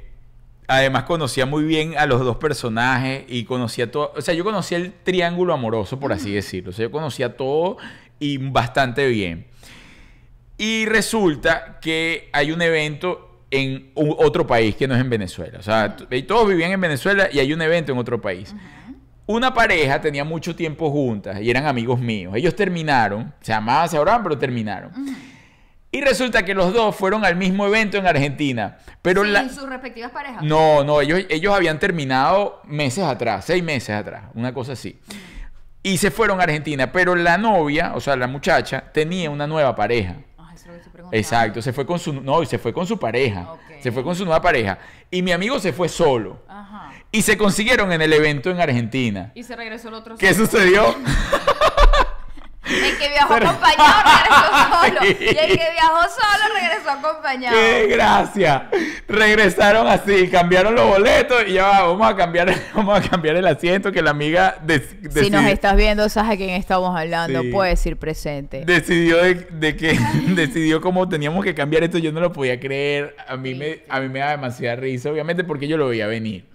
además 0.70 1.04
conocía 1.04 1.48
muy 1.48 1.64
bien 1.64 1.98
a 1.98 2.06
los 2.06 2.22
dos 2.22 2.38
personajes 2.38 3.24
y 3.28 3.44
conocía 3.44 3.92
todo, 3.92 4.14
o 4.16 4.22
sea, 4.22 4.36
yo 4.36 4.44
conocía 4.44 4.78
el 4.78 4.94
triángulo 4.94 5.54
amoroso, 5.54 6.00
por 6.00 6.14
así 6.14 6.32
decirlo, 6.32 6.70
o 6.70 6.74
sea, 6.74 6.84
yo 6.84 6.92
conocía 6.92 7.36
todo 7.36 7.78
y 8.20 8.38
bastante 8.38 9.08
bien. 9.08 9.48
Y 10.58 10.86
resulta 10.86 11.80
que 11.82 12.30
hay 12.34 12.52
un 12.52 12.62
evento 12.62 13.46
en 13.50 13.92
otro 13.96 14.46
país 14.46 14.76
que 14.76 14.88
no 14.88 14.94
es 14.94 15.02
en 15.02 15.10
Venezuela. 15.10 15.58
O 15.58 15.64
sea, 15.64 15.96
y 16.12 16.24
todos 16.24 16.48
vivían 16.48 16.72
en 16.72 16.82
Venezuela 16.82 17.30
y 17.32 17.40
hay 17.40 17.52
un 17.52 17.62
evento 17.62 17.92
en 17.92 17.98
otro 17.98 18.22
país. 18.22 18.54
Una 19.26 19.54
pareja 19.54 20.00
tenía 20.02 20.24
mucho 20.24 20.56
tiempo 20.56 20.92
juntas 20.92 21.42
y 21.42 21.50
eran 21.50 21.66
amigos 21.66 22.00
míos. 22.00 22.34
Ellos 22.36 22.56
terminaron, 22.56 23.34
se 23.42 23.54
amaban, 23.54 23.90
se 23.90 23.96
adoraban, 23.96 24.22
pero 24.22 24.38
terminaron. 24.38 24.92
Y 25.92 26.02
resulta 26.02 26.46
que 26.46 26.54
los 26.54 26.72
dos 26.72 26.96
fueron 26.96 27.26
al 27.26 27.36
mismo 27.36 27.66
evento 27.66 27.98
en 27.98 28.06
Argentina. 28.06 28.78
Pero 29.02 29.24
Sin 29.24 29.34
la... 29.34 29.50
sus 29.50 29.68
respectivas 29.68 30.12
parejas. 30.12 30.44
No, 30.44 30.84
no, 30.84 31.02
ellos, 31.02 31.22
ellos 31.30 31.54
habían 31.54 31.80
terminado 31.80 32.62
meses 32.66 33.04
atrás, 33.04 33.46
seis 33.46 33.64
meses 33.64 33.96
atrás, 33.96 34.26
una 34.36 34.54
cosa 34.54 34.74
así. 34.74 35.00
Y 35.82 35.98
se 35.98 36.12
fueron 36.12 36.40
a 36.40 36.44
Argentina, 36.44 36.92
pero 36.92 37.16
la 37.16 37.38
novia, 37.38 37.94
o 37.96 38.02
sea, 38.02 38.16
la 38.16 38.28
muchacha, 38.28 38.84
tenía 38.94 39.30
una 39.32 39.48
nueva 39.48 39.76
pareja. 39.76 40.18
Ah, 40.38 40.52
eso 40.54 40.72
es 40.74 40.86
lo 40.94 41.10
que. 41.10 41.18
Exacto, 41.18 41.62
se 41.62 41.74
fue 41.74 41.86
con 41.86 41.98
su 41.98 42.14
no, 42.14 42.44
y 42.44 42.46
se 42.46 42.60
fue 42.60 42.72
con 42.72 42.86
su 42.86 43.00
pareja. 43.00 43.48
Se 43.80 43.92
fue 43.92 44.04
con 44.04 44.16
su 44.16 44.26
nueva 44.26 44.42
pareja. 44.42 44.78
Y 45.10 45.22
mi 45.22 45.32
amigo 45.32 45.58
se 45.58 45.72
fue 45.74 45.88
solo. 45.90 46.44
Ajá. 46.48 46.92
Y 47.12 47.22
se 47.24 47.38
consiguieron 47.38 47.92
en 47.94 48.02
el 48.02 48.12
evento 48.14 48.52
en 48.52 48.60
Argentina. 48.60 49.32
Y 49.34 49.44
se 49.44 49.56
regresó 49.56 49.88
el 49.88 49.96
otro 49.96 50.18
¿Qué 50.18 50.34
solo. 50.34 50.46
sucedió? 50.46 50.96
El 52.70 52.98
que 52.98 53.10
viajó 53.10 53.34
Pero- 53.34 53.50
acompañado 53.50 54.04
regresó 54.04 54.50
solo. 54.82 55.00
Y 55.20 55.28
el 55.38 55.48
que 55.58 55.72
viajó 55.72 56.02
solo 56.04 56.54
regresó 56.54 56.90
acompañado. 56.92 57.56
¡Qué 57.58 57.88
gracia! 57.88 58.70
Regresaron 59.08 59.88
así, 59.88 60.28
cambiaron 60.28 60.76
los 60.76 60.88
boletos 60.88 61.44
y 61.48 61.54
ya 61.54 61.66
va, 61.68 61.82
vamos 61.88 62.08
a 62.12 62.16
cambiar, 62.16 62.54
vamos 62.74 63.00
a 63.06 63.10
cambiar 63.10 63.36
el 63.36 63.48
asiento 63.48 63.92
que 63.92 64.02
la 64.02 64.12
amiga 64.12 64.58
des- 64.64 64.96
Si 65.14 65.30
nos 65.30 65.46
estás 65.46 65.76
viendo, 65.76 66.08
sabes 66.10 66.32
a 66.34 66.38
quién 66.38 66.52
estamos 66.52 66.96
hablando. 66.98 67.42
Sí. 67.42 67.50
Puedes 67.50 67.86
ir 67.86 67.98
presente. 67.98 68.64
decidió 68.66 69.18
de, 69.18 69.34
de 69.36 69.76
que 69.76 69.98
decidió 70.30 70.82
cómo 70.82 71.08
teníamos 71.10 71.44
que 71.44 71.54
cambiar 71.56 71.84
esto 71.84 71.98
yo 71.98 72.12
no 72.12 72.20
lo 72.20 72.32
podía 72.32 72.60
creer 72.60 73.16
a 73.28 73.36
mí 73.38 73.56
me 73.56 73.84
a 73.90 74.00
mí 74.00 74.10
me 74.10 74.20
da 74.20 74.32
demasiada 74.32 74.76
risa 74.76 75.10
obviamente 75.12 75.44
porque 75.44 75.68
yo 75.68 75.78
lo 75.78 75.88
veía 75.88 76.08
venir 76.08 76.46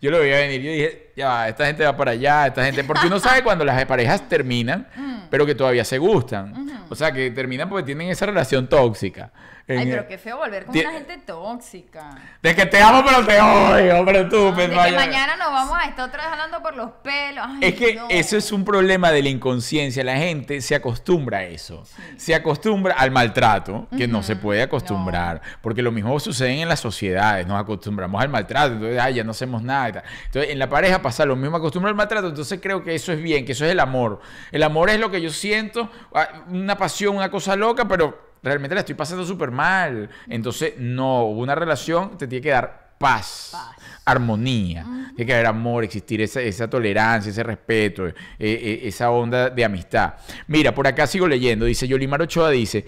yo 0.00 0.10
lo 0.10 0.18
veía 0.20 0.36
venir 0.38 0.60
yo 0.62 0.70
dije 0.70 1.05
ya 1.16 1.28
va, 1.28 1.48
esta 1.48 1.66
gente 1.66 1.82
va 1.82 1.96
para 1.96 2.10
allá 2.12 2.46
esta 2.46 2.64
gente 2.64 2.84
porque 2.84 3.06
uno 3.06 3.18
sabe 3.18 3.42
cuando 3.42 3.64
las 3.64 3.84
parejas 3.86 4.28
terminan 4.28 4.86
pero 5.30 5.44
que 5.44 5.54
todavía 5.54 5.84
se 5.84 5.98
gustan. 5.98 6.54
O 6.88 6.94
sea 6.94 7.10
que 7.10 7.30
terminan 7.30 7.68
porque 7.68 7.84
tienen 7.84 8.08
esa 8.08 8.26
relación 8.26 8.68
tóxica 8.68 9.32
Ay, 9.68 9.86
pero 9.86 10.06
qué 10.06 10.16
feo 10.16 10.36
volver 10.36 10.64
con 10.64 10.76
una 10.78 10.92
gente 10.92 11.18
tóxica. 11.18 12.10
de 12.40 12.54
que 12.54 12.66
te 12.66 12.80
amo 12.80 13.02
pero 13.04 13.26
te 13.26 13.40
odio 13.40 14.04
pero 14.04 14.28
tú 14.28 14.36
de 14.54 14.68
pues, 14.68 14.68
que 14.68 14.94
mañana 14.94 15.36
nos 15.36 15.50
vamos 15.50 15.76
a 15.76 15.88
estar 15.88 16.08
otra 16.08 16.22
vez 16.22 16.32
hablando 16.32 16.62
por 16.62 16.76
los 16.76 16.90
pelos. 17.02 17.44
Ay, 17.48 17.58
Es 17.62 17.74
que 17.74 17.94
no. 17.96 18.06
eso 18.08 18.36
es 18.36 18.52
un 18.52 18.64
problema 18.64 19.10
de 19.10 19.22
la 19.22 19.28
inconsciencia. 19.28 20.04
La 20.04 20.16
gente 20.16 20.60
se 20.60 20.74
acostumbra 20.74 21.38
a 21.38 21.44
eso. 21.44 21.82
Se 22.16 22.34
acostumbra 22.34 22.94
al 22.94 23.10
maltrato, 23.10 23.88
que 23.96 24.06
no 24.06 24.22
se 24.22 24.36
puede 24.36 24.62
acostumbrar. 24.62 25.42
Porque 25.60 25.82
lo 25.82 25.90
mismo 25.90 26.18
sucede 26.20 26.60
en 26.60 26.68
las 26.68 26.80
sociedades. 26.80 27.46
Nos 27.46 27.60
acostumbramos 27.60 28.22
al 28.22 28.28
maltrato. 28.28 28.74
Entonces, 28.74 29.00
ay, 29.00 29.14
ya 29.14 29.24
no 29.24 29.32
hacemos 29.32 29.62
nada. 29.62 30.04
Entonces, 30.26 30.52
en 30.52 30.58
la 30.58 30.68
pareja 30.68 31.02
pasa 31.02 31.24
lo 31.24 31.34
mismo. 31.34 31.56
Acostumbra 31.56 31.90
al 31.90 31.96
maltrato. 31.96 32.28
Entonces, 32.28 32.60
creo 32.62 32.84
que 32.84 32.94
eso 32.94 33.12
es 33.12 33.20
bien, 33.20 33.44
que 33.44 33.52
eso 33.52 33.64
es 33.64 33.72
el 33.72 33.80
amor. 33.80 34.20
El 34.52 34.62
amor 34.62 34.90
es 34.90 35.00
lo 35.00 35.10
que 35.10 35.20
yo 35.20 35.30
siento, 35.30 35.90
ah, 36.14 36.44
una 36.48 36.76
pasión, 36.78 37.16
una 37.16 37.30
cosa 37.30 37.56
loca, 37.56 37.86
pero 37.88 38.25
realmente 38.46 38.74
la 38.74 38.80
estoy 38.80 38.94
pasando 38.94 39.24
súper 39.24 39.50
mal. 39.50 40.08
Entonces, 40.28 40.74
no, 40.78 41.26
una 41.26 41.54
relación 41.54 42.16
te 42.16 42.26
tiene 42.26 42.42
que 42.42 42.50
dar 42.50 42.94
paz 42.98 43.50
Paz. 43.52 43.76
armonía. 44.04 44.84
Tiene 45.14 45.26
que 45.26 45.34
haber 45.34 45.46
amor, 45.46 45.84
existir 45.84 46.20
esa, 46.22 46.40
esa 46.40 46.68
tolerancia, 46.70 47.30
ese 47.30 47.42
respeto, 47.42 48.06
eh, 48.06 48.14
eh, 48.38 48.80
esa 48.84 49.10
onda 49.10 49.50
de 49.50 49.64
amistad. 49.64 50.14
Mira, 50.46 50.74
por 50.74 50.86
acá 50.86 51.06
sigo 51.06 51.26
leyendo. 51.28 51.66
Dice 51.66 51.86
Yolimar 51.86 52.22
Ochoa, 52.22 52.50
dice... 52.50 52.86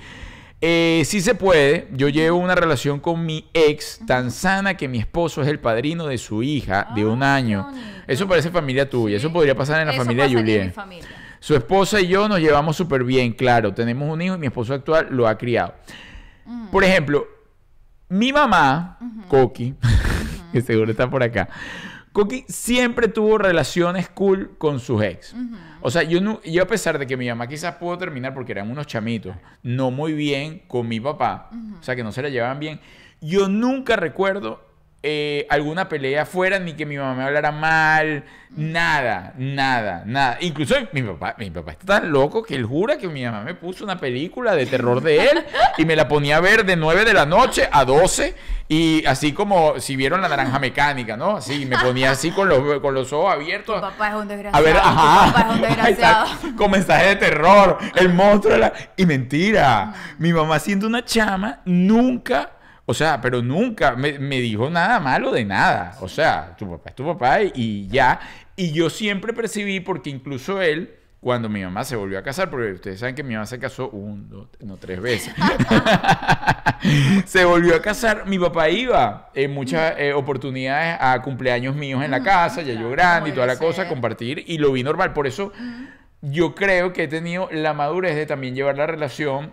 Eh, 0.60 1.02
sí 1.04 1.20
se 1.20 1.36
puede. 1.36 1.86
Yo 1.92 2.08
llevo 2.08 2.36
una 2.38 2.56
relación 2.56 2.98
con 2.98 3.24
mi 3.24 3.48
ex 3.54 4.00
tan 4.08 4.32
sana 4.32 4.76
que 4.76 4.88
mi 4.88 4.98
esposo 4.98 5.40
es 5.40 5.46
el 5.46 5.60
padrino 5.60 6.08
de 6.08 6.18
su 6.18 6.42
hija 6.42 6.88
de 6.96 7.06
un 7.06 7.22
Ah, 7.22 7.36
qué 7.36 7.44
año. 7.44 7.68
Eso 8.08 8.26
parece 8.26 8.50
familia 8.50 8.90
tuya. 8.90 9.18
Eso 9.18 9.32
podría 9.32 9.54
pasar 9.54 9.80
en 9.80 9.86
la 9.86 9.92
Eso 9.92 10.02
familia 10.02 10.26
de 10.26 10.70
pasa 10.70 10.88
Su 11.40 11.54
esposa 11.54 12.00
y 12.00 12.08
yo 12.08 12.28
nos 12.28 12.40
llevamos 12.40 12.76
súper 12.76 13.04
bien, 13.04 13.32
claro. 13.32 13.72
Tenemos 13.72 14.12
un 14.12 14.20
hijo 14.20 14.34
y 14.34 14.38
mi 14.38 14.46
esposo 14.46 14.74
actual 14.74 15.08
lo 15.10 15.28
ha 15.28 15.38
criado. 15.38 15.74
Por 16.70 16.84
ejemplo, 16.84 17.26
mi 18.08 18.32
mamá, 18.32 18.98
Coqui, 19.28 19.74
que 20.52 20.60
seguro 20.62 20.90
está 20.90 21.10
por 21.10 21.22
acá, 21.22 21.48
Coqui 22.12 22.44
siempre 22.48 23.08
tuvo 23.08 23.38
relaciones 23.38 24.08
cool 24.08 24.56
con 24.58 24.80
sus 24.80 25.02
ex. 25.02 25.34
O 25.80 25.90
sea, 25.90 26.02
yo, 26.02 26.20
no, 26.20 26.40
yo 26.42 26.62
a 26.62 26.66
pesar 26.66 26.98
de 26.98 27.06
que 27.06 27.16
mi 27.16 27.28
mamá 27.28 27.46
quizás 27.46 27.76
pudo 27.76 27.98
terminar 27.98 28.34
porque 28.34 28.52
eran 28.52 28.70
unos 28.70 28.86
chamitos, 28.86 29.36
no 29.62 29.90
muy 29.90 30.14
bien 30.14 30.62
con 30.66 30.88
mi 30.88 31.00
papá, 31.00 31.50
o 31.78 31.82
sea, 31.82 31.94
que 31.94 32.02
no 32.02 32.12
se 32.12 32.22
la 32.22 32.30
llevaban 32.30 32.58
bien, 32.58 32.80
yo 33.20 33.48
nunca 33.48 33.96
recuerdo 33.96 34.67
eh, 35.00 35.46
alguna 35.48 35.88
pelea 35.88 36.22
afuera, 36.22 36.58
ni 36.58 36.72
que 36.72 36.84
mi 36.84 36.96
mamá 36.96 37.14
me 37.14 37.22
hablara 37.22 37.52
mal, 37.52 38.24
nada, 38.50 39.32
nada, 39.36 40.02
nada. 40.04 40.38
Incluso 40.40 40.74
mi 40.90 41.02
papá, 41.02 41.36
mi 41.38 41.50
papá 41.50 41.72
está 41.72 42.00
tan 42.00 42.10
loco 42.10 42.42
que 42.42 42.56
él 42.56 42.64
jura 42.64 42.98
que 42.98 43.06
mi 43.06 43.24
mamá 43.24 43.42
me 43.42 43.54
puso 43.54 43.84
una 43.84 43.98
película 43.98 44.56
de 44.56 44.66
terror 44.66 45.00
de 45.00 45.26
él 45.26 45.44
y 45.76 45.84
me 45.84 45.94
la 45.94 46.08
ponía 46.08 46.38
a 46.38 46.40
ver 46.40 46.66
de 46.66 46.74
9 46.74 47.04
de 47.04 47.14
la 47.14 47.26
noche 47.26 47.68
a 47.70 47.84
12 47.84 48.34
y 48.66 49.06
así 49.06 49.32
como 49.32 49.78
si 49.78 49.94
vieron 49.94 50.20
la 50.20 50.28
naranja 50.28 50.58
mecánica, 50.58 51.16
¿no? 51.16 51.36
Así, 51.36 51.64
me 51.64 51.78
ponía 51.78 52.10
así 52.10 52.32
con 52.32 52.48
los, 52.48 52.80
con 52.80 52.92
los 52.92 53.12
ojos 53.12 53.32
abiertos. 53.32 53.76
Tu 53.76 53.80
papá 53.80 54.08
es 54.08 54.14
un 54.16 54.26
desgraciado. 54.26 54.56
A 54.58 54.60
ver, 54.60 54.82
tu 54.82 54.88
ajá. 54.88 55.32
papá 55.32 55.48
es 55.48 55.54
un 55.54 55.60
desgraciado. 55.62 56.26
Con 56.56 56.70
mensaje 56.72 57.06
de 57.06 57.16
terror. 57.16 57.78
El 57.94 58.12
monstruo 58.12 58.52
de 58.54 58.58
la... 58.58 58.72
Y 58.96 59.06
mentira. 59.06 59.94
Mi 60.18 60.32
mamá 60.32 60.58
siendo 60.58 60.88
una 60.88 61.04
chama, 61.04 61.60
nunca... 61.64 62.50
O 62.90 62.94
sea, 62.94 63.20
pero 63.20 63.42
nunca 63.42 63.94
me, 63.96 64.18
me 64.18 64.40
dijo 64.40 64.70
nada 64.70 64.98
malo 64.98 65.30
de 65.30 65.44
nada. 65.44 65.94
O 66.00 66.08
sea, 66.08 66.56
tu 66.56 66.70
papá 66.70 66.88
es 66.88 66.96
tu 66.96 67.04
papá 67.04 67.42
y, 67.42 67.52
y 67.54 67.88
ya. 67.88 68.18
Y 68.56 68.72
yo 68.72 68.88
siempre 68.88 69.34
percibí, 69.34 69.80
porque 69.80 70.08
incluso 70.08 70.62
él, 70.62 70.94
cuando 71.20 71.50
mi 71.50 71.62
mamá 71.62 71.84
se 71.84 71.96
volvió 71.96 72.18
a 72.18 72.22
casar, 72.22 72.48
porque 72.48 72.72
ustedes 72.72 73.00
saben 73.00 73.14
que 73.14 73.22
mi 73.22 73.34
mamá 73.34 73.44
se 73.44 73.58
casó 73.58 73.90
un, 73.90 74.30
dos, 74.30 74.48
no 74.60 74.78
tres 74.78 75.02
veces. 75.02 75.34
se 77.26 77.44
volvió 77.44 77.76
a 77.76 77.82
casar. 77.82 78.26
Mi 78.26 78.38
papá 78.38 78.70
iba 78.70 79.32
en 79.34 79.52
muchas 79.52 79.92
eh, 79.98 80.14
oportunidades 80.14 80.96
a 80.98 81.20
cumpleaños 81.20 81.76
míos 81.76 82.02
en 82.02 82.10
la 82.10 82.22
casa, 82.22 82.62
ya 82.62 82.72
yo 82.72 82.88
grande 82.88 83.28
y 83.28 83.32
toda 83.34 83.46
la 83.46 83.58
cosa, 83.58 83.86
compartir 83.86 84.42
y 84.46 84.56
lo 84.56 84.72
vi 84.72 84.82
normal. 84.82 85.12
Por 85.12 85.26
eso 85.26 85.52
yo 86.22 86.54
creo 86.54 86.94
que 86.94 87.02
he 87.02 87.08
tenido 87.08 87.50
la 87.52 87.74
madurez 87.74 88.16
de 88.16 88.24
también 88.24 88.54
llevar 88.54 88.78
la 88.78 88.86
relación 88.86 89.52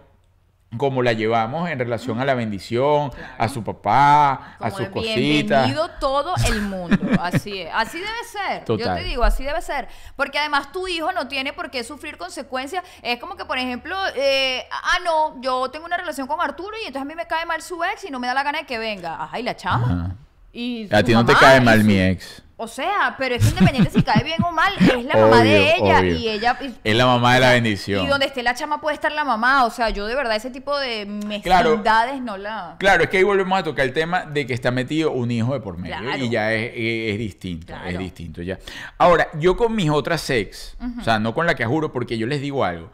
como 0.78 1.02
la 1.04 1.14
llevamos 1.14 1.70
en 1.70 1.80
relación 1.80 2.20
a 2.20 2.26
la 2.26 2.34
bendición, 2.34 3.12
a 3.38 3.48
su 3.50 3.64
papá, 3.64 4.56
a 4.60 4.72
sus 4.72 4.88
cositas. 4.90 5.66
Bienvenido 5.68 5.90
todo 6.00 6.34
el 6.48 6.62
mundo. 6.62 6.98
Así 7.22 7.62
es. 7.62 7.70
Así 7.74 7.98
debe 8.00 8.12
ser. 8.32 8.66
Yo 8.66 8.94
te 8.96 9.04
digo, 9.04 9.24
así 9.24 9.44
debe 9.44 9.62
ser. 9.62 9.88
Porque 10.16 10.40
además 10.40 10.72
tu 10.72 10.88
hijo 10.88 11.12
no 11.12 11.28
tiene 11.28 11.54
por 11.54 11.70
qué 11.72 11.84
sufrir 11.84 12.18
consecuencias. 12.18 12.84
Es 13.02 13.20
como 13.20 13.36
que, 13.36 13.46
por 13.46 13.58
ejemplo, 13.58 13.96
eh, 14.16 14.64
ah, 14.72 14.98
no, 15.04 15.42
yo 15.42 15.70
tengo 15.72 15.86
una 15.86 15.98
relación 15.98 16.28
con 16.28 16.42
Arturo 16.42 16.76
y 16.78 16.88
entonces 16.88 17.02
a 17.02 17.06
mí 17.06 17.16
me 17.16 17.26
cae 17.28 17.46
mal 17.46 17.62
su 17.62 17.84
ex 17.84 18.04
y 18.06 18.12
no 18.12 18.20
me 18.20 18.28
da 18.28 18.34
la 18.34 18.44
gana 18.44 18.60
de 18.60 18.66
que 18.66 18.78
venga. 18.78 19.30
Ay, 19.32 19.44
la 19.44 19.56
chama. 19.56 19.86
Ajá. 20.06 20.16
Y 20.54 20.88
A 20.94 21.04
ti 21.04 21.12
no 21.14 21.26
te 21.26 21.34
cae 21.36 21.58
y 21.58 21.62
mal 21.62 21.80
su- 21.82 21.86
mi 21.86 22.00
ex. 22.00 22.42
O 22.58 22.70
sea, 22.70 23.16
pero 23.18 23.36
es 23.36 23.46
independiente 23.50 23.92
si 23.92 24.02
cae 24.02 24.24
bien 24.24 24.42
o 24.42 24.50
mal, 24.52 24.72
es 24.80 25.04
la 25.04 25.18
mamá 25.18 25.42
de 25.44 25.76
ella 25.76 26.00
obvio. 26.00 26.16
y 26.16 26.30
ella. 26.30 26.58
y- 26.62 26.74
Es 26.86 26.96
la 26.96 27.06
mamá 27.06 27.34
de 27.34 27.40
la 27.42 27.52
bendición. 27.52 28.06
Y 28.06 28.08
donde 28.08 28.28
esté 28.28 28.44
la 28.44 28.56
chama 28.56 28.80
puede 28.80 28.94
estar 28.96 29.12
la 29.12 29.26
mamá. 29.26 29.66
O 29.66 29.70
sea, 29.70 29.90
yo 29.90 30.08
de 30.08 30.16
verdad 30.16 30.38
ese 30.38 30.52
tipo 30.52 30.78
de 30.80 31.06
Claro. 31.44 31.72
mezquindades 31.72 32.22
no 32.22 32.38
la. 32.38 32.78
Claro, 32.80 33.04
es 33.04 33.10
que 33.10 33.18
ahí 33.18 33.24
volvemos 33.24 33.60
a 33.60 33.64
tocar 33.64 33.86
el 33.86 33.92
tema 33.92 34.26
de 34.26 34.48
que 34.48 34.54
está 34.54 34.72
metido 34.72 35.12
un 35.12 35.32
hijo 35.32 35.54
de 35.54 35.60
por 35.60 35.78
medio 35.78 35.98
Claro. 35.98 36.24
y 36.24 36.30
ya 36.30 36.54
es, 36.54 36.72
es- 36.74 37.12
es 37.14 37.18
distinto, 37.20 37.74
es 37.86 37.98
distinto 38.00 38.42
ya. 38.42 38.58
Ahora, 38.98 39.28
yo 39.38 39.58
con 39.58 39.76
mis 39.76 39.90
otras 39.90 40.30
ex, 40.30 40.78
o 41.00 41.04
sea, 41.04 41.20
no 41.20 41.34
con 41.34 41.46
la 41.46 41.56
que 41.56 41.66
juro, 41.66 41.92
porque 41.92 42.18
yo 42.18 42.26
les 42.26 42.40
digo 42.40 42.64
algo. 42.64 42.90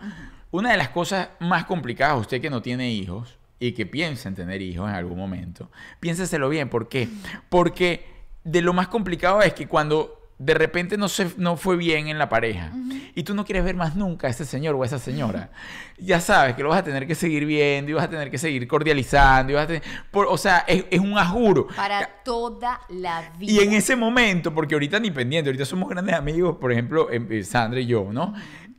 Una 0.50 0.71
de 0.71 0.78
las 0.78 0.89
cosas 0.89 1.30
más 1.39 1.65
complicadas, 1.65 2.19
usted 2.19 2.41
que 2.41 2.50
no 2.50 2.63
tiene 2.63 2.89
hijos 2.89 3.38
y 3.60 3.74
que 3.74 3.86
piensa 3.86 4.28
en 4.28 4.34
tener 4.34 4.60
hijos 4.63 4.89
en 4.89 4.95
algún 4.95 5.19
momento, 5.19 5.69
piénseselo 6.00 6.50
bien, 6.50 6.67
¿por 6.67 6.89
qué? 6.89 7.08
Porque 7.47 8.10
de 8.43 8.62
lo 8.62 8.73
más 8.73 8.88
complicado 8.88 9.41
es 9.41 9.54
que 9.54 9.67
cuando 9.67 10.17
de 10.39 10.56
repente 10.56 10.97
no, 10.97 11.08
se, 11.08 11.32
no 11.38 11.56
fue 11.56 11.77
bien 11.77 12.08
en 12.08 12.17
la 12.17 12.27
pareja 12.27 12.71
y 13.13 13.21
tú 13.21 13.36
no 13.36 13.45
quieres 13.45 13.63
ver 13.63 13.75
más 13.75 13.95
nunca 13.95 14.25
a 14.25 14.30
ese 14.32 14.43
señor 14.43 14.73
o 14.73 14.82
a 14.82 14.86
esa 14.88 14.97
señora, 14.97 15.51
ya 15.99 16.19
sabes 16.19 16.56
que 16.56 16.63
lo 16.63 16.69
vas 16.69 16.80
a 16.80 16.84
tener 16.84 17.06
que 17.06 17.13
seguir 17.13 17.45
viendo 17.45 17.91
y 17.91 17.93
vas 17.93 18.06
a 18.06 18.10
tener 18.10 18.32
que 18.32 18.39
seguir 18.39 18.67
cordializando. 18.67 19.51
Y 19.51 19.56
vas 19.56 19.65
a 19.65 19.67
tener- 19.67 19.84
por- 20.10 20.25
o 20.27 20.38
sea, 20.38 20.60
es, 20.67 20.86
es 20.89 20.99
un 20.99 21.15
ajuro. 21.17 21.67
Para 21.75 22.08
toda 22.23 22.82
la 22.89 23.32
vida. 23.38 23.51
Y 23.51 23.60
en 23.60 23.73
ese 23.73 23.95
momento, 23.95 24.51
porque 24.51 24.73
ahorita 24.73 24.99
ni 24.99 25.12
pendiente, 25.12 25.49
ahorita 25.49 25.65
somos 25.65 25.88
grandes 25.89 26.15
amigos, 26.15 26.58
por 26.60 26.71
ejemplo, 26.71 27.12
em- 27.12 27.27
eh, 27.32 27.43
Sandra 27.43 27.80
y 27.80 27.86
yo, 27.86 28.08
¿no? 28.12 28.34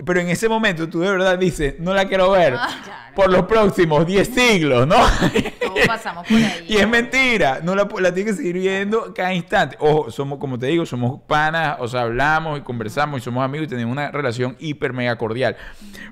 Pero 0.05 0.21
en 0.21 0.29
ese 0.29 0.49
momento 0.49 0.89
tú 0.89 1.01
de 1.01 1.11
verdad 1.11 1.39
dices, 1.39 1.75
no 1.79 1.95
la 1.95 2.07
quiero 2.07 2.31
ver 2.31 2.55
Ah, 2.59 2.69
claro. 2.85 3.15
por 3.15 3.31
los 3.31 3.47
próximos 3.47 4.07
10 4.07 4.29
siglos, 4.29 4.87
¿no? 4.87 4.97
Todos 5.61 5.87
pasamos 5.87 6.27
por 6.27 6.37
ahí. 6.37 6.65
Y 6.69 6.77
es 6.77 6.89
mentira, 6.89 7.61
no 7.63 7.75
la, 7.75 7.89
la 8.01 8.13
tienes 8.13 8.33
que 8.35 8.39
seguir 8.39 8.55
viendo 8.57 9.13
cada 9.15 9.33
instante. 9.33 9.77
Ojo, 9.81 10.11
somos, 10.11 10.39
como 10.39 10.59
te 10.59 10.67
digo, 10.67 10.85
somos 10.87 11.21
panas, 11.27 11.77
o 11.81 11.89
sea, 11.89 12.03
hablamos 12.03 12.59
y 12.59 12.63
conversamos 12.63 13.21
y 13.21 13.25
somos 13.25 13.45
amigos 13.45 13.67
y 13.67 13.71
tenemos 13.71 13.93
una 13.93 14.11
relación 14.11 14.57
hiper 14.59 14.93
mega 14.93 15.17
cordial. 15.17 15.57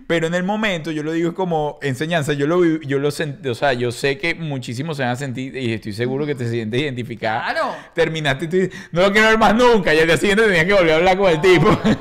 Pero 0.07 0.27
en 0.27 0.35
el 0.35 0.43
momento, 0.45 0.91
yo 0.91 1.03
lo 1.03 1.13
digo 1.13 1.35
como 1.35 1.79
enseñanza, 1.83 2.33
yo 2.33 2.47
lo 2.47 2.65
yo 2.65 2.99
lo 2.99 3.09
sent- 3.11 3.47
o 3.49 3.55
sea, 3.55 3.73
yo 3.73 3.93
sé 3.93 4.19
que 4.19 4.35
muchísimos 4.35 4.97
se 4.97 5.03
van 5.03 5.13
a 5.13 5.17
sentir 5.17 5.57
y 5.57 5.73
estoy 5.73 5.93
seguro 5.93 6.27
que 6.27 6.35
te 6.35 6.49
sientes 6.49 6.81
identificada. 6.81 7.43
Claro. 7.53 7.75
Terminaste 7.95 8.45
y 8.45 8.49
tú 8.49 8.57
dices, 8.57 8.75
no 8.93 9.03
lo 9.03 9.13
quiero 9.13 9.29
ver 9.29 9.39
más 9.39 9.55
nunca. 9.55 9.95
Y 9.95 9.99
al 10.01 10.07
día 10.07 10.17
siguiente 10.17 10.45
tenías 10.45 10.65
que 10.65 10.73
volver 10.75 10.93
a 10.93 10.97
hablar 10.97 11.17
con 11.19 11.31
el 11.31 11.41
tipo. 11.41 11.69
Obvio, 11.69 11.93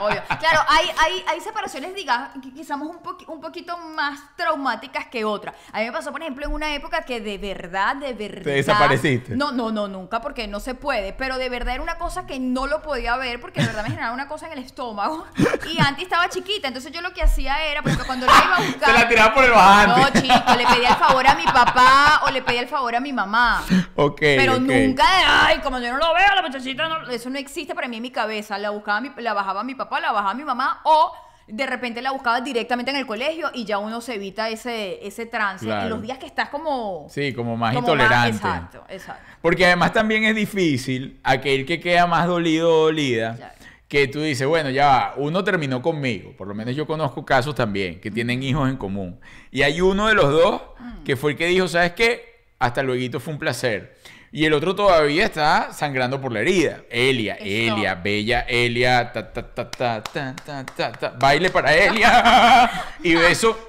obvio. 0.00 0.22
Claro, 0.40 0.60
hay, 0.68 0.86
hay, 0.98 1.23
hay 1.28 1.40
separaciones, 1.40 1.94
diga, 1.94 2.30
que 2.42 2.52
quizás 2.52 2.78
un, 2.80 3.00
poqui- 3.02 3.24
un 3.28 3.40
poquito 3.40 3.76
más 3.78 4.20
traumáticas 4.36 5.06
que 5.06 5.24
otras. 5.24 5.54
A 5.72 5.78
mí 5.80 5.86
me 5.86 5.92
pasó, 5.92 6.12
por 6.12 6.20
ejemplo, 6.22 6.46
en 6.46 6.52
una 6.52 6.74
época 6.74 7.02
que 7.02 7.20
de 7.20 7.38
verdad, 7.38 7.96
de 7.96 8.12
verdad. 8.14 8.52
desapareciste? 8.52 9.36
No, 9.36 9.52
no, 9.52 9.70
no, 9.72 9.88
nunca, 9.88 10.20
porque 10.20 10.46
no 10.46 10.60
se 10.60 10.74
puede. 10.74 11.12
Pero 11.12 11.38
de 11.38 11.48
verdad 11.48 11.74
era 11.74 11.82
una 11.82 11.96
cosa 11.98 12.26
que 12.26 12.38
no 12.38 12.66
lo 12.66 12.82
podía 12.82 13.16
ver, 13.16 13.40
porque 13.40 13.60
de 13.60 13.66
verdad 13.66 13.82
me 13.82 13.90
generaba 13.90 14.14
una 14.14 14.28
cosa 14.28 14.46
en 14.46 14.52
el 14.52 14.58
estómago. 14.60 15.26
Y 15.72 15.80
antes 15.80 16.04
estaba 16.04 16.28
chiquita, 16.28 16.68
entonces 16.68 16.92
yo 16.92 17.00
lo 17.00 17.12
que 17.12 17.22
hacía 17.22 17.64
era, 17.66 17.82
porque 17.82 18.02
cuando 18.04 18.26
la 18.26 18.32
iba 18.44 18.56
a 18.56 18.60
buscar. 18.66 18.92
Te 18.92 18.98
la 19.00 19.08
tiraba 19.08 19.34
por 19.34 19.44
el 19.44 19.50
bajante. 19.52 20.00
No, 20.00 20.20
chico, 20.20 20.54
le 20.56 20.66
pedía 20.66 20.88
el 20.90 20.96
favor 20.96 21.26
a 21.26 21.34
mi 21.34 21.44
papá 21.44 22.22
o 22.26 22.30
le 22.30 22.42
pedía 22.42 22.60
el 22.60 22.68
favor 22.68 22.94
a 22.94 23.00
mi 23.00 23.12
mamá. 23.12 23.62
ok. 23.96 24.18
Pero 24.20 24.58
nunca 24.58 25.04
de, 25.04 25.24
ay, 25.26 25.58
como 25.60 25.78
yo 25.78 25.92
no 25.92 25.98
lo 25.98 26.14
veo, 26.14 26.34
la 26.34 26.42
muchachita, 26.42 26.88
no- 26.88 27.08
eso 27.08 27.30
no 27.30 27.38
existe 27.38 27.74
para 27.74 27.88
mí 27.88 27.96
en 27.96 28.02
mi 28.02 28.10
cabeza. 28.10 28.58
La 28.58 28.70
buscaba, 28.70 29.00
mi- 29.00 29.12
la 29.18 29.32
bajaba 29.34 29.64
mi 29.64 29.74
papá, 29.74 30.00
la 30.00 30.12
bajaba 30.12 30.34
mi 30.34 30.44
mamá, 30.44 30.80
o 30.84 31.12
de 31.46 31.66
repente 31.66 32.00
la 32.02 32.12
buscaba 32.12 32.40
directamente 32.40 32.90
en 32.90 32.96
el 32.96 33.06
colegio 33.06 33.50
y 33.54 33.64
ya 33.64 33.78
uno 33.78 34.00
se 34.00 34.14
evita 34.14 34.48
ese, 34.48 35.06
ese 35.06 35.26
trance. 35.26 35.64
Claro. 35.66 35.82
En 35.84 35.90
los 35.90 36.02
días 36.02 36.18
que 36.18 36.26
estás 36.26 36.48
como... 36.48 37.06
Sí, 37.10 37.32
como 37.34 37.56
más 37.56 37.74
como 37.74 37.86
intolerante. 37.88 38.36
exacto, 38.36 38.84
exacto. 38.88 39.22
Porque 39.42 39.66
además 39.66 39.92
también 39.92 40.24
es 40.24 40.34
difícil 40.34 41.20
aquel 41.22 41.66
que 41.66 41.80
queda 41.80 42.06
más 42.06 42.26
dolido 42.26 42.70
o 42.72 42.82
dolida. 42.84 43.36
Claro. 43.36 43.54
Que 43.88 44.08
tú 44.08 44.20
dices, 44.22 44.46
bueno, 44.48 44.70
ya 44.70 44.86
va, 44.86 45.14
uno 45.18 45.44
terminó 45.44 45.80
conmigo. 45.82 46.32
Por 46.36 46.48
lo 46.48 46.54
menos 46.54 46.74
yo 46.74 46.86
conozco 46.86 47.24
casos 47.24 47.54
también 47.54 48.00
que 48.00 48.10
tienen 48.10 48.42
hijos 48.42 48.68
en 48.68 48.76
común. 48.76 49.20
Y 49.50 49.62
hay 49.62 49.80
uno 49.80 50.08
de 50.08 50.14
los 50.14 50.30
dos 50.32 50.62
Mm. 50.84 51.04
que 51.04 51.16
fue 51.16 51.32
el 51.32 51.36
que 51.38 51.46
dijo, 51.46 51.68
¿sabes 51.68 51.92
qué? 51.92 52.44
Hasta 52.58 52.82
luego 52.82 53.20
fue 53.20 53.32
un 53.32 53.38
placer. 53.38 53.96
Y 54.36 54.44
el 54.46 54.52
otro 54.52 54.74
todavía 54.74 55.26
está 55.26 55.72
sangrando 55.72 56.20
por 56.20 56.32
la 56.32 56.40
herida. 56.40 56.80
Elia, 56.90 57.36
Elia, 57.36 57.94
bella 57.94 58.40
Elia. 58.40 59.12
Ta, 59.12 59.32
ta, 59.32 59.46
ta, 59.54 59.70
ta, 59.70 60.02
ta, 60.02 60.34
ta, 60.34 60.66
ta, 60.66 60.90
ta. 60.90 61.10
Baile 61.16 61.50
para 61.50 61.72
Elia. 61.72 62.68
y 63.04 63.14
beso. 63.14 63.64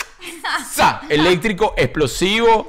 ¡Za! 0.68 1.02
Eléctrico, 1.08 1.76
explosivo. 1.78 2.68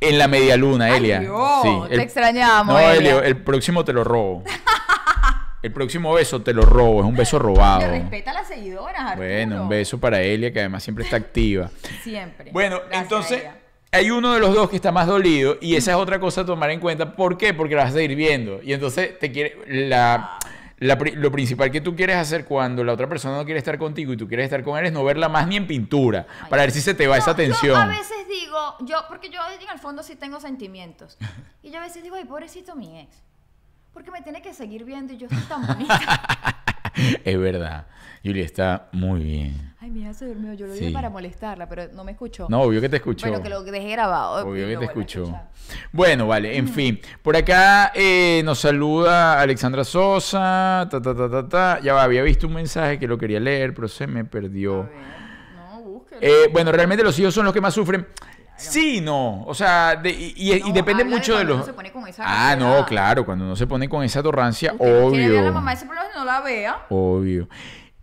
En 0.00 0.16
la 0.16 0.28
media 0.28 0.56
luna, 0.56 0.96
Elia. 0.96 1.18
Ay, 1.18 1.82
te 1.90 2.02
extrañamos. 2.04 2.74
No, 2.74 2.80
Elia. 2.80 3.18
El 3.18 3.36
próximo 3.36 3.84
te 3.84 3.92
lo 3.92 4.02
robo. 4.02 4.42
El 5.62 5.72
próximo 5.72 6.14
beso 6.14 6.40
te 6.40 6.54
lo 6.54 6.62
robo, 6.62 7.00
es 7.00 7.06
un 7.06 7.16
beso 7.16 7.38
robado. 7.38 7.80
Te 7.80 7.90
respeta 7.90 8.30
a 8.30 8.34
las 8.34 8.48
seguidoras, 8.48 8.98
Arturo. 8.98 9.28
Bueno, 9.28 9.62
un 9.64 9.68
beso 9.68 10.00
para 10.00 10.22
Elia, 10.22 10.50
que 10.54 10.60
además 10.60 10.82
siempre 10.82 11.04
está 11.04 11.16
activa. 11.16 11.70
Siempre. 12.02 12.50
Bueno, 12.50 12.80
entonces, 12.90 13.42
hay 13.92 14.10
uno 14.10 14.32
de 14.34 14.40
los 14.40 14.54
dos 14.54 14.70
que 14.70 14.76
está 14.76 14.92
más 14.92 15.06
dolido 15.06 15.56
y 15.60 15.74
esa 15.76 15.90
es 15.92 15.96
otra 15.96 16.20
cosa 16.20 16.42
a 16.42 16.44
tomar 16.46 16.70
en 16.70 16.80
cuenta. 16.80 17.14
¿Por 17.16 17.36
qué? 17.36 17.52
Porque 17.54 17.74
la 17.74 17.82
vas 17.84 17.92
a 17.92 17.96
seguir 17.96 18.16
viendo. 18.16 18.62
Y 18.62 18.72
entonces 18.72 19.18
te 19.18 19.32
quiere 19.32 19.58
la, 19.88 20.38
la 20.78 20.96
pri- 20.96 21.12
lo 21.16 21.30
principal 21.32 21.70
que 21.70 21.80
tú 21.80 21.96
quieres 21.96 22.16
hacer 22.16 22.44
cuando 22.44 22.84
la 22.84 22.92
otra 22.92 23.08
persona 23.08 23.36
no 23.36 23.44
quiere 23.44 23.58
estar 23.58 23.78
contigo 23.78 24.12
y 24.12 24.16
tú 24.16 24.28
quieres 24.28 24.44
estar 24.44 24.62
con 24.62 24.78
él 24.78 24.86
es 24.86 24.92
no 24.92 25.02
verla 25.04 25.28
más 25.28 25.46
ni 25.48 25.56
en 25.56 25.66
pintura 25.66 26.26
para 26.48 26.62
ver 26.62 26.70
si 26.70 26.80
se 26.80 26.94
te 26.94 27.06
va 27.06 27.16
esa 27.18 27.34
tensión. 27.34 27.74
Yo 27.74 27.76
a 27.76 27.86
veces 27.86 28.28
digo, 28.28 28.76
yo, 28.80 28.98
porque 29.08 29.28
yo 29.28 29.40
en 29.60 29.68
el 29.72 29.78
fondo 29.80 30.02
sí 30.02 30.14
tengo 30.16 30.40
sentimientos. 30.40 31.18
Y 31.62 31.70
yo 31.70 31.78
a 31.78 31.82
veces 31.82 32.02
digo, 32.02 32.16
ay, 32.16 32.24
pobrecito 32.24 32.74
mi 32.76 32.98
ex. 33.00 33.22
Porque 33.92 34.10
me 34.12 34.22
tiene 34.22 34.40
que 34.40 34.54
seguir 34.54 34.84
viendo 34.84 35.12
y 35.12 35.16
yo 35.18 35.26
estoy 35.26 35.42
tan 35.48 35.66
bonita. 35.66 35.98
es 37.24 37.38
verdad. 37.38 37.86
Julia 38.24 38.44
está 38.44 38.88
muy 38.92 39.22
bien. 39.24 39.70
Ay, 39.80 39.90
mira, 39.90 40.12
se 40.12 40.26
durmió. 40.26 40.52
Yo 40.52 40.66
lo 40.66 40.74
Sí. 40.74 40.80
dije 40.80 40.92
para 40.92 41.08
molestarla, 41.08 41.66
pero 41.66 41.84
no 41.94 42.04
me 42.04 42.12
escuchó. 42.12 42.46
No, 42.50 42.60
obvio 42.60 42.82
que 42.82 42.90
te 42.90 42.96
escuchó. 42.96 43.26
Bueno, 43.26 43.42
que 43.42 43.48
lo 43.48 43.62
dejé 43.62 43.92
grabado. 43.92 44.46
Obvio 44.46 44.66
que 44.66 44.76
te 44.76 44.84
escuchó. 44.84 45.34
Bueno, 45.90 46.26
vale, 46.26 46.54
en 46.58 46.68
fin. 46.68 47.00
Por 47.22 47.34
acá 47.34 47.92
eh, 47.94 48.42
nos 48.44 48.58
saluda 48.58 49.40
Alexandra 49.40 49.84
Sosa. 49.84 50.86
Ta, 50.90 51.00
ta, 51.00 51.14
ta, 51.14 51.30
ta, 51.30 51.48
ta. 51.48 51.80
Ya 51.82 51.94
va, 51.94 52.02
había 52.02 52.22
visto 52.22 52.46
un 52.46 52.54
mensaje 52.54 52.98
que 52.98 53.06
lo 53.08 53.16
quería 53.16 53.40
leer, 53.40 53.72
pero 53.72 53.88
se 53.88 54.06
me 54.06 54.20
A 54.20 54.24
perdió. 54.24 54.82
ver, 54.82 54.92
no, 55.56 55.80
búsquelo. 55.80 56.20
Eh, 56.20 56.48
bueno, 56.52 56.72
realmente 56.72 57.02
los 57.02 57.18
hijos 57.18 57.32
son 57.32 57.46
los 57.46 57.54
que 57.54 57.60
más 57.62 57.72
sufren. 57.72 58.06
Sí, 58.60 59.00
no. 59.00 59.42
O 59.44 59.54
sea, 59.54 59.96
de- 59.96 60.10
y, 60.10 60.34
y- 60.36 60.72
depende 60.72 61.04
de 61.04 61.10
mucho 61.10 61.32
de 61.32 61.38
cuando 61.38 61.54
los. 61.54 61.56
uno 61.58 61.66
se 61.66 61.72
pone 61.72 61.92
con 61.92 62.06
esa 62.08 62.24
Ah, 62.26 62.56
no, 62.56 62.84
claro. 62.86 63.24
Cuando 63.24 63.44
uno 63.44 63.56
se 63.56 63.66
pone 63.66 63.88
con 63.88 64.02
esa 64.04 64.22
torrancia, 64.22 64.72
Usted 64.72 64.86
no 64.86 64.96
a 64.96 65.00
la 65.00 65.06
obvio. 65.06 65.52
mamá 65.52 65.72
ese 65.72 65.86
problema 65.86 66.08
no 66.14 66.24
la 66.24 66.40
vea. 66.40 66.86
Obvio. 66.90 67.48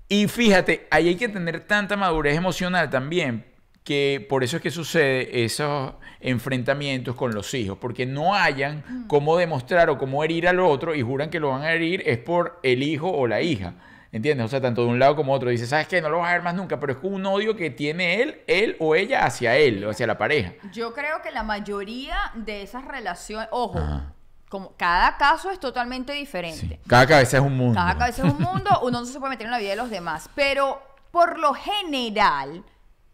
Y 0.09 0.27
fíjate, 0.27 0.87
ahí 0.89 1.09
hay 1.09 1.15
que 1.15 1.27
tener 1.29 1.61
tanta 1.61 1.95
madurez 1.97 2.35
emocional 2.37 2.89
también, 2.89 3.45
que 3.83 4.25
por 4.29 4.43
eso 4.43 4.57
es 4.57 4.63
que 4.63 4.71
sucede 4.71 5.43
esos 5.43 5.93
enfrentamientos 6.19 7.15
con 7.15 7.33
los 7.33 7.53
hijos, 7.53 7.77
porque 7.79 8.05
no 8.05 8.33
hayan 8.35 8.83
Mm. 8.87 9.07
cómo 9.07 9.37
demostrar 9.37 9.89
o 9.89 9.97
cómo 9.97 10.23
herir 10.23 10.47
al 10.47 10.59
otro 10.59 10.93
y 10.95 11.01
juran 11.01 11.29
que 11.29 11.39
lo 11.39 11.49
van 11.49 11.63
a 11.63 11.71
herir 11.73 12.03
es 12.05 12.17
por 12.17 12.59
el 12.63 12.83
hijo 12.83 13.09
o 13.11 13.27
la 13.27 13.41
hija. 13.41 13.73
¿Entiendes? 14.17 14.45
O 14.45 14.49
sea, 14.49 14.59
tanto 14.59 14.81
de 14.83 14.87
un 14.89 14.99
lado 14.99 15.15
como 15.15 15.31
otro. 15.31 15.49
Dice, 15.49 15.65
¿sabes 15.67 15.87
qué? 15.87 16.01
No 16.01 16.09
lo 16.09 16.19
vas 16.19 16.29
a 16.29 16.33
ver 16.33 16.41
más 16.41 16.55
nunca, 16.55 16.79
pero 16.79 16.93
es 16.93 16.99
un 17.03 17.25
odio 17.25 17.55
que 17.55 17.69
tiene 17.69 18.21
él, 18.21 18.41
él 18.47 18.75
o 18.79 18.95
ella 18.95 19.25
hacia 19.25 19.55
él, 19.55 19.85
o 19.85 19.91
hacia 19.91 20.07
la 20.07 20.17
pareja. 20.17 20.53
Yo 20.73 20.93
creo 20.93 21.21
que 21.21 21.31
la 21.31 21.43
mayoría 21.43 22.17
de 22.35 22.63
esas 22.63 22.83
relaciones, 22.85 23.47
ojo, 23.51 23.79
Ajá. 23.79 24.13
como 24.49 24.75
cada 24.75 25.17
caso 25.17 25.51
es 25.51 25.59
totalmente 25.59 26.13
diferente. 26.13 26.59
Sí. 26.59 26.79
Cada 26.87 27.05
cabeza 27.07 27.37
es 27.37 27.43
un 27.43 27.55
mundo. 27.55 27.75
Cada 27.75 27.97
cabeza 27.97 28.27
es 28.27 28.33
un 28.33 28.41
mundo, 28.41 28.69
uno 28.83 28.99
no 28.99 29.05
se 29.05 29.19
puede 29.19 29.31
meter 29.31 29.45
en 29.45 29.51
la 29.51 29.59
vida 29.59 29.69
de 29.69 29.75
los 29.77 29.89
demás. 29.89 30.29
Pero 30.35 30.81
por 31.11 31.39
lo 31.39 31.53
general, 31.53 32.63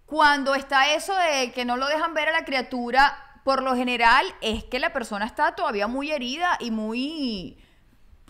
cuando 0.05 0.55
está 0.55 0.93
eso 0.93 1.13
de 1.15 1.51
que 1.51 1.65
no 1.65 1.77
lo 1.77 1.87
dejan 1.87 2.13
ver 2.13 2.29
a 2.29 2.31
la 2.31 2.45
criatura, 2.45 3.13
por 3.43 3.61
lo 3.61 3.75
general 3.75 4.25
es 4.41 4.63
que 4.63 4.79
la 4.79 4.93
persona 4.93 5.25
está 5.25 5.53
todavía 5.53 5.87
muy 5.87 6.11
herida 6.11 6.57
y 6.59 6.71
muy, 6.71 7.57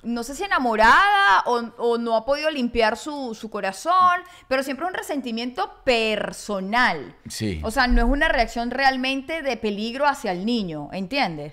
no 0.04 0.24
sé 0.24 0.36
si 0.36 0.44
enamorada 0.44 1.44
o, 1.46 1.64
o 1.78 1.98
no 1.98 2.16
ha 2.16 2.26
podido 2.26 2.50
limpiar 2.50 2.98
su, 2.98 3.36
su 3.40 3.50
corazón, 3.50 4.22
pero 4.48 4.64
siempre 4.64 4.86
es 4.86 4.92
un 4.92 4.98
resentimiento 4.98 5.72
personal. 5.84 7.16
Sí. 7.28 7.62
O 7.64 7.72
sea, 7.72 7.88
no 7.88 8.02
es 8.02 8.08
una 8.08 8.28
reacción 8.28 8.72
realmente 8.72 9.42
de 9.42 9.58
peligro 9.58 10.06
hacia 10.06 10.32
el 10.32 10.46
niño, 10.46 10.90
¿entiendes? 10.92 11.52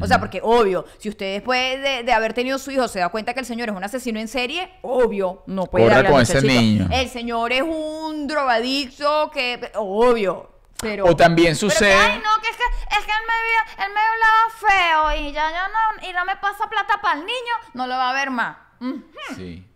O 0.00 0.06
sea, 0.06 0.18
porque 0.18 0.40
obvio, 0.42 0.84
si 0.98 1.08
usted 1.08 1.34
después 1.34 1.80
de, 1.82 2.02
de 2.02 2.12
haber 2.12 2.32
tenido 2.32 2.58
su 2.58 2.70
hijo 2.70 2.88
se 2.88 3.00
da 3.00 3.08
cuenta 3.08 3.34
que 3.34 3.40
el 3.40 3.46
señor 3.46 3.68
es 3.68 3.76
un 3.76 3.84
asesino 3.84 4.20
en 4.20 4.28
serie, 4.28 4.70
obvio, 4.82 5.42
no 5.46 5.66
puede 5.66 5.84
Corra 5.84 5.96
darle 5.96 6.10
con 6.10 6.22
ese 6.22 6.42
niño. 6.42 6.88
El 6.92 7.08
señor 7.08 7.52
es 7.52 7.62
un 7.62 8.26
drogadicto 8.26 9.30
que, 9.32 9.70
obvio, 9.74 10.49
Pero, 10.82 11.04
O 11.06 11.14
también 11.16 11.54
pero 11.58 11.68
que, 11.68 11.74
sucede- 11.74 11.92
ay, 11.94 12.18
no, 12.24 12.42
que 12.42 12.48
es 12.48 12.56
que, 12.56 12.62
es 12.98 13.04
que 13.04 13.12
él, 13.12 13.24
me, 13.26 13.84
él 13.84 13.90
me 13.92 14.00
hablaba 14.00 15.12
feo 15.14 15.20
y 15.28 15.32
ya, 15.32 15.50
ya 15.50 15.68
no, 15.68 16.08
y 16.08 16.12
no 16.12 16.24
me 16.24 16.36
pasa 16.36 16.68
plata 16.70 17.00
para 17.02 17.18
el 17.18 17.26
niño, 17.26 17.54
no 17.74 17.86
lo 17.86 17.94
va 17.96 18.10
a 18.10 18.14
ver 18.14 18.30
más. 18.30 18.56
Sí. 19.36 19.66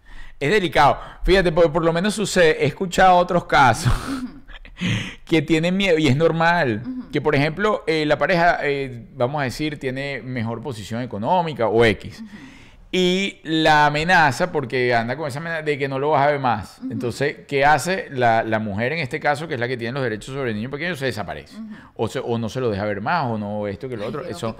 Es 0.41 0.51
delicado. 0.51 0.99
Fíjate, 1.25 1.53
porque 1.53 1.69
por 1.71 1.85
lo 1.85 1.93
menos 1.93 2.15
sucede, 2.15 2.63
he 2.65 2.67
escuchado 2.67 3.17
otros 3.17 3.45
casos 3.45 3.93
que 5.25 5.43
tienen 5.43 5.77
miedo 5.77 5.99
y 5.99 6.09
es 6.09 6.17
normal. 6.17 6.83
Que 7.13 7.21
por 7.21 7.35
ejemplo, 7.35 7.85
eh, 7.87 8.05
la 8.07 8.19
pareja, 8.19 8.59
eh, 8.63 9.07
vamos 9.13 9.41
a 9.41 9.45
decir, 9.45 9.79
tiene 9.79 10.21
mejor 10.23 10.63
posición 10.63 11.03
económica 11.03 11.69
o 11.69 11.85
X. 11.85 12.23
Y 12.97 13.41
la 13.43 13.87
amenaza, 13.87 14.53
porque 14.53 14.95
anda 14.95 15.17
con 15.17 15.27
esa 15.27 15.41
amenaza 15.41 15.63
de 15.63 15.77
que 15.77 15.89
no 15.89 15.99
lo 15.99 16.11
vas 16.11 16.23
a 16.29 16.31
ver 16.31 16.39
más. 16.39 16.79
Entonces, 16.89 17.39
¿qué 17.49 17.65
hace 17.65 18.07
la, 18.13 18.45
la 18.45 18.61
mujer 18.61 18.93
en 18.93 19.01
este 19.01 19.19
caso, 19.19 19.49
que 19.49 19.55
es 19.55 19.61
la 19.61 19.67
que 19.67 19.77
tiene 19.77 19.95
los 19.95 20.03
derechos 20.05 20.33
sobre 20.33 20.51
el 20.51 20.57
niño 20.57 20.71
pequeño? 20.71 20.95
Se 20.95 21.07
desaparece. 21.07 21.57
o, 21.97 22.07
se- 22.07 22.21
o 22.21 22.39
no 22.39 22.49
se 22.49 22.61
lo 22.61 22.71
deja 22.71 22.85
ver 22.85 23.01
más, 23.01 23.25
o 23.27 23.37
no 23.37 23.67
esto 23.67 23.89
que 23.89 23.97
lo 23.97 24.05
Ay, 24.05 24.09
otro. 24.11 24.23
pero 24.23 24.39
Son, 24.39 24.55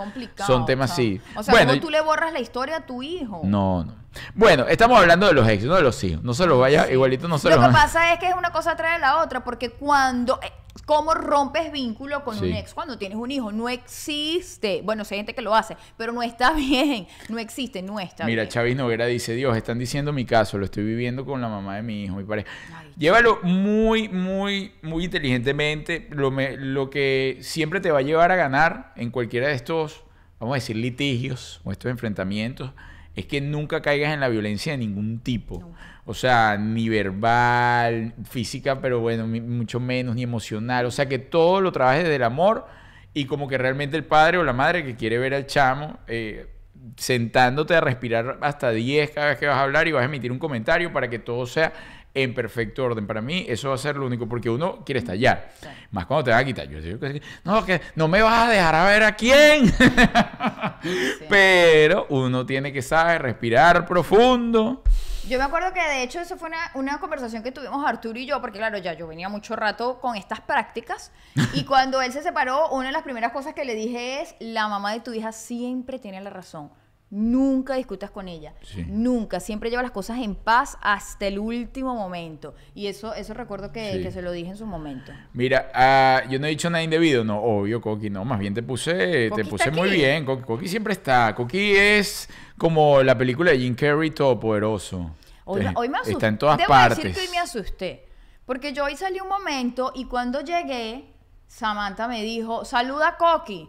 son 0.47 0.67
temas 0.67 0.91
chamo. 0.91 0.95
así. 0.95 1.21
O 1.37 1.43
sea, 1.45 1.55
bueno, 1.55 1.71
¿cómo 1.75 1.81
tú 1.83 1.91
le 1.91 2.01
borras 2.01 2.33
la 2.33 2.41
historia 2.41 2.79
a 2.79 2.81
tu 2.87 3.05
hijo? 3.05 3.41
no, 3.45 3.85
no. 3.85 3.95
Bueno, 4.35 4.67
estamos 4.69 4.99
hablando 4.99 5.27
de 5.27 5.33
los 5.33 5.49
ex, 5.49 5.63
no 5.65 5.75
de 5.77 5.83
los 5.83 6.03
hijos. 6.05 6.23
No 6.25 6.35
se 6.35 6.47
los 6.47 6.59
vaya, 6.59 6.91
igualito 6.91 7.29
no 7.29 7.39
se 7.39 7.49
Lo 7.51 7.57
los 7.57 7.67
que 7.67 7.73
pasa 7.73 8.13
es 8.13 8.19
que 8.19 8.29
es 8.29 8.35
una 8.35 8.51
cosa 8.51 8.75
trae 8.77 8.99
la 8.99 9.23
otra, 9.23 9.45
porque 9.45 9.71
cuando. 9.71 10.41
¿Cómo 10.87 11.15
rompes 11.15 11.73
vínculo 11.73 12.25
con 12.25 12.39
Sí. 12.39 12.47
un 12.47 12.53
ex 12.55 12.75
cuando 12.75 12.99
tienes 12.99 13.17
un 13.17 13.31
hijo? 13.31 13.51
No 13.53 13.69
existe. 13.69 14.83
Bueno, 14.83 15.03
hay 15.11 15.17
gente 15.17 15.35
que 15.35 15.43
lo 15.43 15.55
hace, 15.55 15.77
pero 15.97 16.13
no 16.13 16.23
está 16.23 16.53
bien. 16.55 17.07
No 17.29 17.39
existe, 17.39 17.83
no 17.83 17.99
está 18.01 18.27
Mira, 18.27 18.43
bien. 18.43 18.53
Chavis 18.53 18.77
Noguera 18.77 19.07
dice, 19.07 19.35
Dios, 19.35 19.57
están 19.57 19.79
diciendo 19.79 20.13
mi 20.13 20.25
caso, 20.25 20.59
lo 20.59 20.65
estoy 20.67 20.85
viviendo 20.85 21.25
con 21.25 21.41
la 21.41 21.49
mamá 21.49 21.77
de 21.77 21.83
mi 21.83 22.05
hijo, 22.05 22.17
mi 22.17 22.25
pareja. 22.25 22.49
Ay, 22.77 22.93
Llévalo 22.99 23.41
muy, 23.43 24.09
muy, 24.09 24.73
muy 24.83 25.05
inteligentemente. 25.05 26.07
Lo, 26.11 26.31
me- 26.31 26.57
lo 26.57 26.91
que 26.91 27.39
siempre 27.41 27.81
te 27.81 27.91
va 27.91 27.99
a 28.01 28.03
llevar 28.03 28.31
a 28.31 28.37
ganar 28.37 28.93
en 28.97 29.11
cualquiera 29.11 29.49
de 29.49 29.55
estos, 29.55 30.05
vamos 30.39 30.55
a 30.55 30.57
decir, 30.57 30.77
litigios 30.77 31.61
o 31.65 31.73
estos 31.73 31.91
enfrentamientos, 31.91 32.73
es 33.17 33.27
que 33.27 33.41
nunca 33.41 33.81
caigas 33.81 34.13
en 34.13 34.21
la 34.21 34.29
violencia 34.29 34.73
de 34.73 34.79
ningún 34.79 35.21
tipo. 35.21 35.61
Nunca. 35.61 35.94
O 36.07 36.13
sea, 36.13 36.59
ni 36.59 36.89
verbal, 36.89 38.13
física, 38.29 38.81
pero 38.81 39.01
bueno, 39.01 39.27
mucho 39.27 39.81
menos, 39.81 40.15
ni 40.15 40.23
emocional. 40.23 40.85
O 40.87 40.91
sea, 40.91 41.09
que 41.09 41.19
todo 41.19 41.61
lo 41.61 41.73
trabajes 41.73 42.03
desde 42.03 42.17
el 42.17 42.23
amor 42.25 42.67
y 43.15 43.25
como 43.25 43.49
que 43.49 43.57
realmente 43.57 43.97
el 43.97 44.05
padre 44.05 44.39
o 44.39 44.45
la 44.45 44.53
madre 44.53 44.85
que 44.85 44.97
quiere 44.97 45.17
ver 45.19 45.35
al 45.35 45.47
chamo, 45.47 45.99
eh, 46.07 46.49
sentándote 46.97 47.75
a 47.75 47.81
respirar 47.81 48.39
hasta 48.43 48.71
10 48.71 49.11
cada 49.13 49.29
vez 49.29 49.39
que 49.39 49.47
vas 49.47 49.57
a 49.57 49.63
hablar 49.63 49.89
y 49.89 49.93
vas 49.93 50.03
a 50.03 50.05
emitir 50.07 50.31
un 50.31 50.39
comentario 50.39 50.93
para 50.93 51.09
que 51.09 51.19
todo 51.19 51.47
sea 51.47 51.73
en 52.13 52.35
perfecto 52.35 52.85
orden. 52.85 53.07
Para 53.07 53.21
mí 53.21 53.45
eso 53.49 53.71
va 53.71 53.75
a 53.75 53.79
ser 53.79 53.97
lo 53.97 54.07
único, 54.07 54.29
porque 54.29 54.49
uno 54.49 54.85
quiere 54.85 55.01
estallar. 55.01 55.53
Sí. 55.61 55.69
Más 55.91 56.07
cuando 56.07 56.25
te 56.25 56.31
van 56.31 56.41
a 56.41 56.45
quitar. 56.45 56.69
Yo 56.69 56.81
digo 56.81 57.01
que 57.01 57.21
no, 57.45 57.65
que 57.65 57.81
no 57.97 58.09
me 58.09 58.23
vas 58.23 58.49
a 58.49 58.51
dejar 58.51 58.75
a 58.75 58.85
ver 58.85 59.03
a 59.03 59.17
quién. 59.17 59.73
Pero 61.29 62.07
uno 62.11 62.47
tiene 62.47 62.73
que 62.73 62.83
saber 62.83 63.23
respirar 63.23 63.87
profundo. 63.87 64.83
Yo 65.27 65.39
me 65.39 65.45
acuerdo 65.45 65.73
que 65.73 65.81
de 65.81 66.03
hecho 66.03 66.21
eso 66.21 66.37
fue 66.37 66.49
una, 66.49 66.71
una 66.75 67.01
conversación 67.01 67.43
que 67.43 67.51
tuvimos 67.51 67.83
Arturo 67.87 68.19
y 68.19 68.27
yo, 68.27 68.43
porque 68.43 68.59
claro, 68.59 68.77
ya 68.77 68.93
yo 68.93 69.07
venía 69.07 69.31
mucho 69.31 69.57
rato 69.57 69.99
con 69.99 70.17
estas 70.17 70.43
prácticas. 70.43 71.13
Y 71.55 71.65
cuando 71.65 72.03
él 72.03 72.13
se 72.13 72.23
separó, 72.23 72.69
una 72.69 72.89
de 72.89 72.93
las 72.93 73.05
primeras 73.05 73.33
cosas 73.33 73.55
que 73.55 73.65
le 73.65 73.75
dije 73.75 74.21
es, 74.21 74.35
la 74.39 74.69
mamá 74.69 74.93
de 74.93 75.01
tu 75.01 75.15
hija 75.15 75.33
siempre 75.33 75.99
tiene 75.99 76.21
la 76.21 76.29
razón. 76.29 76.71
Nunca 77.17 77.77
discutas 77.77 78.11
con 78.11 78.27
ella. 78.27 78.55
Sí. 78.63 78.85
Nunca. 78.89 79.39
Siempre 79.39 79.71
lleva 79.71 79.83
las 79.83 79.93
cosas 79.93 80.19
en 80.19 80.35
paz 80.35 80.77
hasta 80.83 81.29
el 81.29 81.39
último 81.39 81.95
momento. 81.95 82.55
Y 82.75 82.89
eso, 82.89 83.15
eso 83.15 83.35
recuerdo 83.35 83.71
que, 83.71 83.93
Sí. 83.93 84.03
que 84.03 84.11
se 84.11 84.21
lo 84.21 84.33
dije 84.33 84.51
en 84.51 84.57
su 84.57 84.67
momento. 84.67 85.13
Mira, 85.33 85.71
ah, 85.75 86.23
yo 86.29 86.41
no 86.41 86.47
he 86.47 86.51
dicho 86.51 86.69
nada 86.71 86.83
indebido, 86.83 87.23
no, 87.23 87.39
obvio, 87.41 87.81
Coqui, 87.81 88.11
no, 88.11 88.25
más 88.25 88.41
bien 88.41 88.53
te 88.53 88.65
puse, 88.65 89.29
Coqui 89.31 89.43
te 89.45 89.49
puse 89.49 89.71
muy 89.71 89.91
aquí. 89.91 89.99
bien, 89.99 90.25
Coqui, 90.25 90.43
Coqui 90.43 90.67
siempre 90.67 90.93
está, 90.95 91.33
Coqui 91.37 91.77
es 91.77 92.29
como 92.59 93.01
la 93.05 93.17
película 93.17 93.53
de 93.53 93.59
Jim 93.61 93.77
Carrey 93.77 94.11
Todopoderoso. 94.11 95.13
Hoy, 95.45 95.61
Eh, 95.63 95.73
hoy 95.77 95.89
me 95.89 95.99
asusté. 95.99 96.13
Está 96.15 96.27
en 96.27 96.39
todas 96.39 96.59
Debo 96.59 96.69
partes. 96.69 96.99
decir 96.99 97.15
que 97.15 97.21
hoy 97.21 97.29
me 97.31 97.39
asusté. 97.39 98.09
Porque 98.45 98.73
yo 98.73 98.85
hoy 98.87 98.97
salí 98.97 99.21
un 99.21 99.29
momento 99.29 99.93
y 99.95 100.07
cuando 100.07 100.41
llegué, 100.41 101.05
Samantha 101.47 102.09
me 102.09 102.23
dijo, 102.25 102.65
saluda 102.65 103.09
a 103.11 103.17
Coqui. 103.17 103.69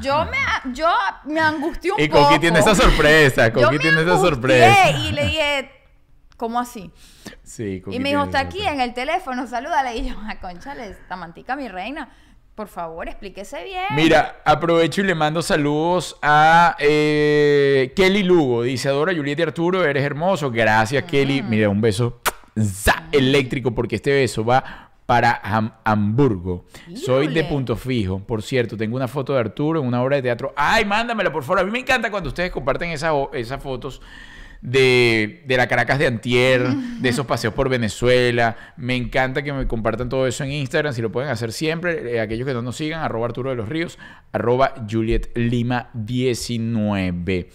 Yo 0.00 0.24
me, 0.26 0.72
yo 0.72 0.88
me 1.24 1.40
angustié 1.40 1.92
un 1.92 2.00
Y 2.00 2.08
poco. 2.08 2.24
Coqui 2.24 2.38
tiene 2.38 2.58
esa 2.58 2.74
sorpresa, 2.74 3.52
Coqui 3.52 3.78
tiene 3.78 4.02
esa 4.02 4.18
sorpresa. 4.18 4.90
Y 4.90 5.12
le 5.12 5.26
dije, 5.26 5.70
¿cómo 6.36 6.60
así? 6.60 6.90
Sí, 7.42 7.80
Coqui 7.80 7.96
y 7.96 8.00
me 8.00 8.10
dijo, 8.10 8.24
está 8.24 8.40
aquí 8.40 8.58
sorpresa. 8.58 8.74
en 8.74 8.80
el 8.80 8.94
teléfono, 8.94 9.46
salúdala. 9.46 9.94
Y 9.94 10.08
yo, 10.08 10.14
ah, 10.28 10.38
conchale, 10.40 10.96
Tamantica, 11.08 11.56
mi 11.56 11.68
reina, 11.68 12.08
por 12.54 12.68
favor, 12.68 13.08
explíquese 13.08 13.64
bien. 13.64 13.86
Mira, 13.96 14.40
aprovecho 14.44 15.00
y 15.00 15.04
le 15.04 15.14
mando 15.14 15.42
saludos 15.42 16.16
a 16.22 16.76
eh, 16.78 17.92
Kelly 17.96 18.22
Lugo. 18.22 18.62
Dice, 18.62 18.88
adoro 18.88 19.10
a 19.10 19.14
Julieta 19.14 19.42
y 19.42 19.44
Arturo, 19.46 19.84
eres 19.84 20.04
hermoso. 20.04 20.50
Gracias, 20.50 21.02
Kelly. 21.04 21.42
Mira, 21.42 21.68
un 21.68 21.80
beso 21.80 22.20
za, 22.56 23.08
eléctrico 23.10 23.74
porque 23.74 23.96
este 23.96 24.12
beso 24.12 24.44
va 24.44 24.83
para 25.06 25.40
Ham- 25.42 25.74
Hamburgo. 25.84 26.64
Soy 26.94 27.28
de 27.28 27.44
punto 27.44 27.76
fijo. 27.76 28.20
Por 28.20 28.42
cierto, 28.42 28.76
tengo 28.76 28.96
una 28.96 29.08
foto 29.08 29.34
de 29.34 29.40
Arturo 29.40 29.80
en 29.80 29.86
una 29.86 30.02
obra 30.02 30.16
de 30.16 30.22
teatro. 30.22 30.52
Ay, 30.56 30.84
mándamela, 30.84 31.30
por 31.32 31.42
favor. 31.42 31.60
A 31.60 31.64
mí 31.64 31.70
me 31.70 31.80
encanta 31.80 32.10
cuando 32.10 32.28
ustedes 32.30 32.50
comparten 32.50 32.90
esas 32.90 33.62
fotos 33.62 34.00
de, 34.62 35.42
de 35.46 35.56
la 35.58 35.66
Caracas 35.68 35.98
de 35.98 36.06
Antier, 36.06 36.66
de 37.00 37.08
esos 37.10 37.26
paseos 37.26 37.52
por 37.52 37.68
Venezuela. 37.68 38.56
Me 38.78 38.96
encanta 38.96 39.42
que 39.42 39.52
me 39.52 39.66
compartan 39.66 40.08
todo 40.08 40.26
eso 40.26 40.42
en 40.44 40.52
Instagram, 40.52 40.94
si 40.94 41.02
lo 41.02 41.12
pueden 41.12 41.28
hacer 41.30 41.52
siempre. 41.52 42.14
Eh, 42.16 42.20
aquellos 42.20 42.46
que 42.46 42.54
no 42.54 42.62
nos 42.62 42.76
sigan, 42.76 43.02
arroba 43.02 43.26
Arturo 43.26 43.50
de 43.50 43.56
los 43.56 43.68
Ríos, 43.68 43.98
arroba 44.32 44.74
Juliet 44.90 45.36
Lima 45.36 45.90
19. 45.92 47.50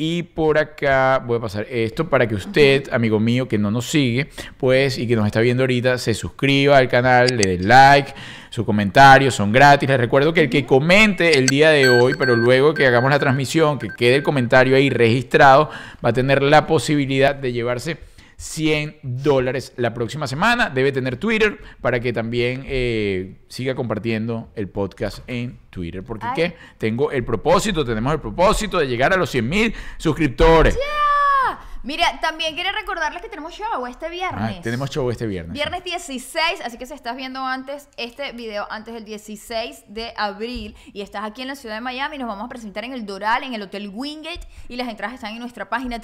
Y 0.00 0.22
por 0.22 0.58
acá 0.58 1.20
voy 1.26 1.38
a 1.38 1.40
pasar 1.40 1.66
esto 1.68 2.08
para 2.08 2.28
que 2.28 2.36
usted, 2.36 2.88
amigo 2.92 3.18
mío, 3.18 3.48
que 3.48 3.58
no 3.58 3.72
nos 3.72 3.86
sigue, 3.90 4.28
pues, 4.56 4.96
y 4.96 5.08
que 5.08 5.16
nos 5.16 5.26
está 5.26 5.40
viendo 5.40 5.64
ahorita, 5.64 5.98
se 5.98 6.14
suscriba 6.14 6.78
al 6.78 6.88
canal, 6.88 7.36
le 7.36 7.56
dé 7.56 7.58
like, 7.58 8.14
sus 8.48 8.64
comentarios 8.64 9.34
son 9.34 9.50
gratis. 9.50 9.88
Les 9.88 9.98
recuerdo 9.98 10.32
que 10.32 10.42
el 10.42 10.50
que 10.50 10.64
comente 10.64 11.36
el 11.36 11.46
día 11.46 11.70
de 11.70 11.88
hoy, 11.88 12.14
pero 12.16 12.36
luego 12.36 12.74
que 12.74 12.86
hagamos 12.86 13.10
la 13.10 13.18
transmisión, 13.18 13.80
que 13.80 13.88
quede 13.88 14.14
el 14.14 14.22
comentario 14.22 14.76
ahí 14.76 14.88
registrado, 14.88 15.68
va 16.04 16.10
a 16.10 16.12
tener 16.12 16.44
la 16.44 16.68
posibilidad 16.68 17.34
de 17.34 17.52
llevarse 17.52 17.98
100 18.38 19.00
dólares 19.02 19.72
la 19.76 19.92
próxima 19.92 20.28
semana. 20.28 20.70
Debe 20.70 20.92
tener 20.92 21.16
Twitter 21.16 21.58
para 21.80 21.98
que 21.98 22.12
también 22.12 22.62
eh, 22.66 23.40
siga 23.48 23.74
compartiendo 23.74 24.50
el 24.54 24.68
podcast 24.68 25.18
en 25.26 25.58
Twitter. 25.70 26.04
Porque 26.04 26.26
Ay. 26.26 26.34
¿qué? 26.34 26.56
Tengo 26.78 27.10
el 27.10 27.24
propósito, 27.24 27.84
tenemos 27.84 28.12
el 28.14 28.20
propósito 28.20 28.78
de 28.78 28.86
llegar 28.86 29.12
a 29.12 29.16
los 29.16 29.28
100 29.30 29.48
mil 29.48 29.74
suscriptores. 29.96 30.78
Ah, 30.78 31.08
Mira, 31.82 32.20
también 32.20 32.54
quiero 32.54 32.70
recordarles 32.72 33.22
que 33.22 33.28
tenemos 33.28 33.54
show 33.54 33.86
este 33.86 34.08
viernes. 34.08 34.56
Ah, 34.58 34.62
tenemos 34.62 34.90
show 34.90 35.08
este 35.10 35.26
viernes. 35.26 35.52
Viernes 35.52 35.82
16, 35.84 36.60
así 36.64 36.76
que 36.76 36.86
si 36.86 36.94
estás 36.94 37.16
viendo 37.16 37.44
antes 37.44 37.88
este 37.96 38.32
video, 38.32 38.66
antes 38.70 38.94
del 38.94 39.04
16 39.04 39.84
de 39.88 40.12
abril, 40.16 40.76
y 40.92 41.02
estás 41.02 41.24
aquí 41.24 41.42
en 41.42 41.48
la 41.48 41.54
ciudad 41.54 41.76
de 41.76 41.80
Miami, 41.80 42.18
nos 42.18 42.28
vamos 42.28 42.44
a 42.44 42.48
presentar 42.48 42.84
en 42.84 42.92
el 42.92 43.06
Doral, 43.06 43.42
en 43.42 43.54
el 43.54 43.62
Hotel 43.62 43.90
Wingate, 43.92 44.46
y 44.68 44.76
las 44.76 44.88
entradas 44.88 45.14
están 45.14 45.32
en 45.32 45.40
nuestra 45.40 45.68
página 45.68 46.00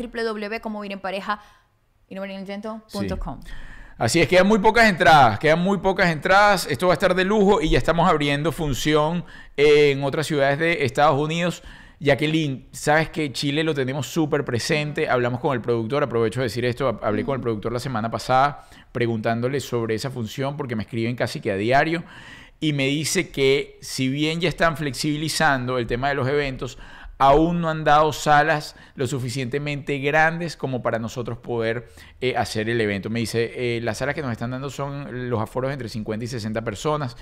www.comovirempareja 2.11 3.39
y 3.49 3.65
Así 3.97 4.21
es, 4.21 4.27
quedan 4.27 4.49
muy 4.49 4.59
pocas 4.59 4.89
entradas, 4.89 5.39
quedan 5.39 5.61
muy 5.61 5.79
pocas 5.79 6.11
entradas. 6.11 6.67
Esto 6.69 6.89
va 6.89 6.95
a 6.95 6.95
estar 6.95 7.15
de 7.15 7.25
lujo 7.25 7.61
y 7.61 7.71
ya 7.71 7.79
estamos 7.79 8.09
abriendo 8.11 8.51
función 8.51 9.25
en 9.57 10.03
otras 10.03 10.27
ciudades 10.27 10.59
de 10.59 10.85
Estados 10.85 11.21
Unidos. 11.21 11.63
Jacqueline, 12.01 12.67
sabes 12.73 13.09
que 13.09 13.33
Chile 13.33 13.63
lo 13.63 13.73
tenemos 13.73 14.09
súper 14.09 14.45
presente. 14.45 15.09
Hablamos 15.09 15.39
con 15.39 15.55
el 15.55 15.61
productor, 15.61 16.03
aprovecho 16.03 16.41
de 16.41 16.47
decir 16.47 16.65
esto. 16.65 16.99
Hablé 17.03 17.25
con 17.25 17.37
el 17.37 17.41
productor 17.41 17.73
la 17.73 17.79
semana 17.79 18.11
pasada 18.11 18.67
preguntándole 18.91 19.61
sobre 19.61 19.95
esa 19.95 20.11
función 20.11 20.57
porque 20.57 20.75
me 20.75 20.83
escriben 20.83 21.15
casi 21.15 21.41
que 21.41 21.53
a 21.53 21.57
diario. 21.57 22.03
Y 22.59 22.73
me 22.73 22.87
dice 22.89 23.31
que 23.31 23.79
si 23.81 24.09
bien 24.09 24.41
ya 24.41 24.49
están 24.49 24.77
flexibilizando 24.77 25.79
el 25.79 25.87
tema 25.87 26.09
de 26.09 26.15
los 26.17 26.27
eventos, 26.27 26.79
aún 27.19 27.61
no 27.61 27.71
han 27.71 27.85
dado 27.85 28.13
salas 28.13 28.77
lo 28.97 29.07
suficientemente 29.07 29.99
grandes 29.99 30.57
como 30.57 30.83
para 30.83 30.99
nosotros 30.99 31.39
poder 31.39 31.89
eh, 32.21 32.37
hacer 32.37 32.69
el 32.69 32.81
evento. 32.81 33.11
Me 33.11 33.21
dice, 33.21 33.77
eh, 33.77 33.81
las 33.81 33.99
salas 33.99 34.15
que 34.15 34.23
nos 34.23 34.33
están 34.33 34.51
dando 34.51 34.71
son 34.71 35.31
los 35.31 35.41
aforos 35.41 35.73
entre 35.73 35.89
50 35.89 36.25
y 36.25 36.29
60 36.29 36.63
personas 36.63 37.17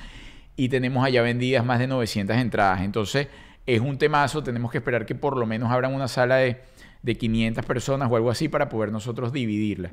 y 0.56 0.68
tenemos 0.68 1.04
allá 1.04 1.22
vendidas 1.22 1.64
más 1.64 1.78
de 1.78 1.86
900 1.86 2.36
entradas. 2.36 2.80
Entonces 2.82 3.28
es 3.66 3.80
un 3.80 3.98
temazo, 3.98 4.42
tenemos 4.42 4.70
que 4.70 4.78
esperar 4.78 5.06
que 5.06 5.14
por 5.14 5.36
lo 5.36 5.46
menos 5.46 5.70
abran 5.70 5.94
una 5.94 6.08
sala 6.08 6.36
de, 6.36 6.62
de 7.02 7.14
500 7.16 7.64
personas 7.64 8.10
o 8.10 8.16
algo 8.16 8.30
así 8.30 8.48
para 8.48 8.68
poder 8.68 8.90
nosotros 8.92 9.32
dividirla. 9.32 9.90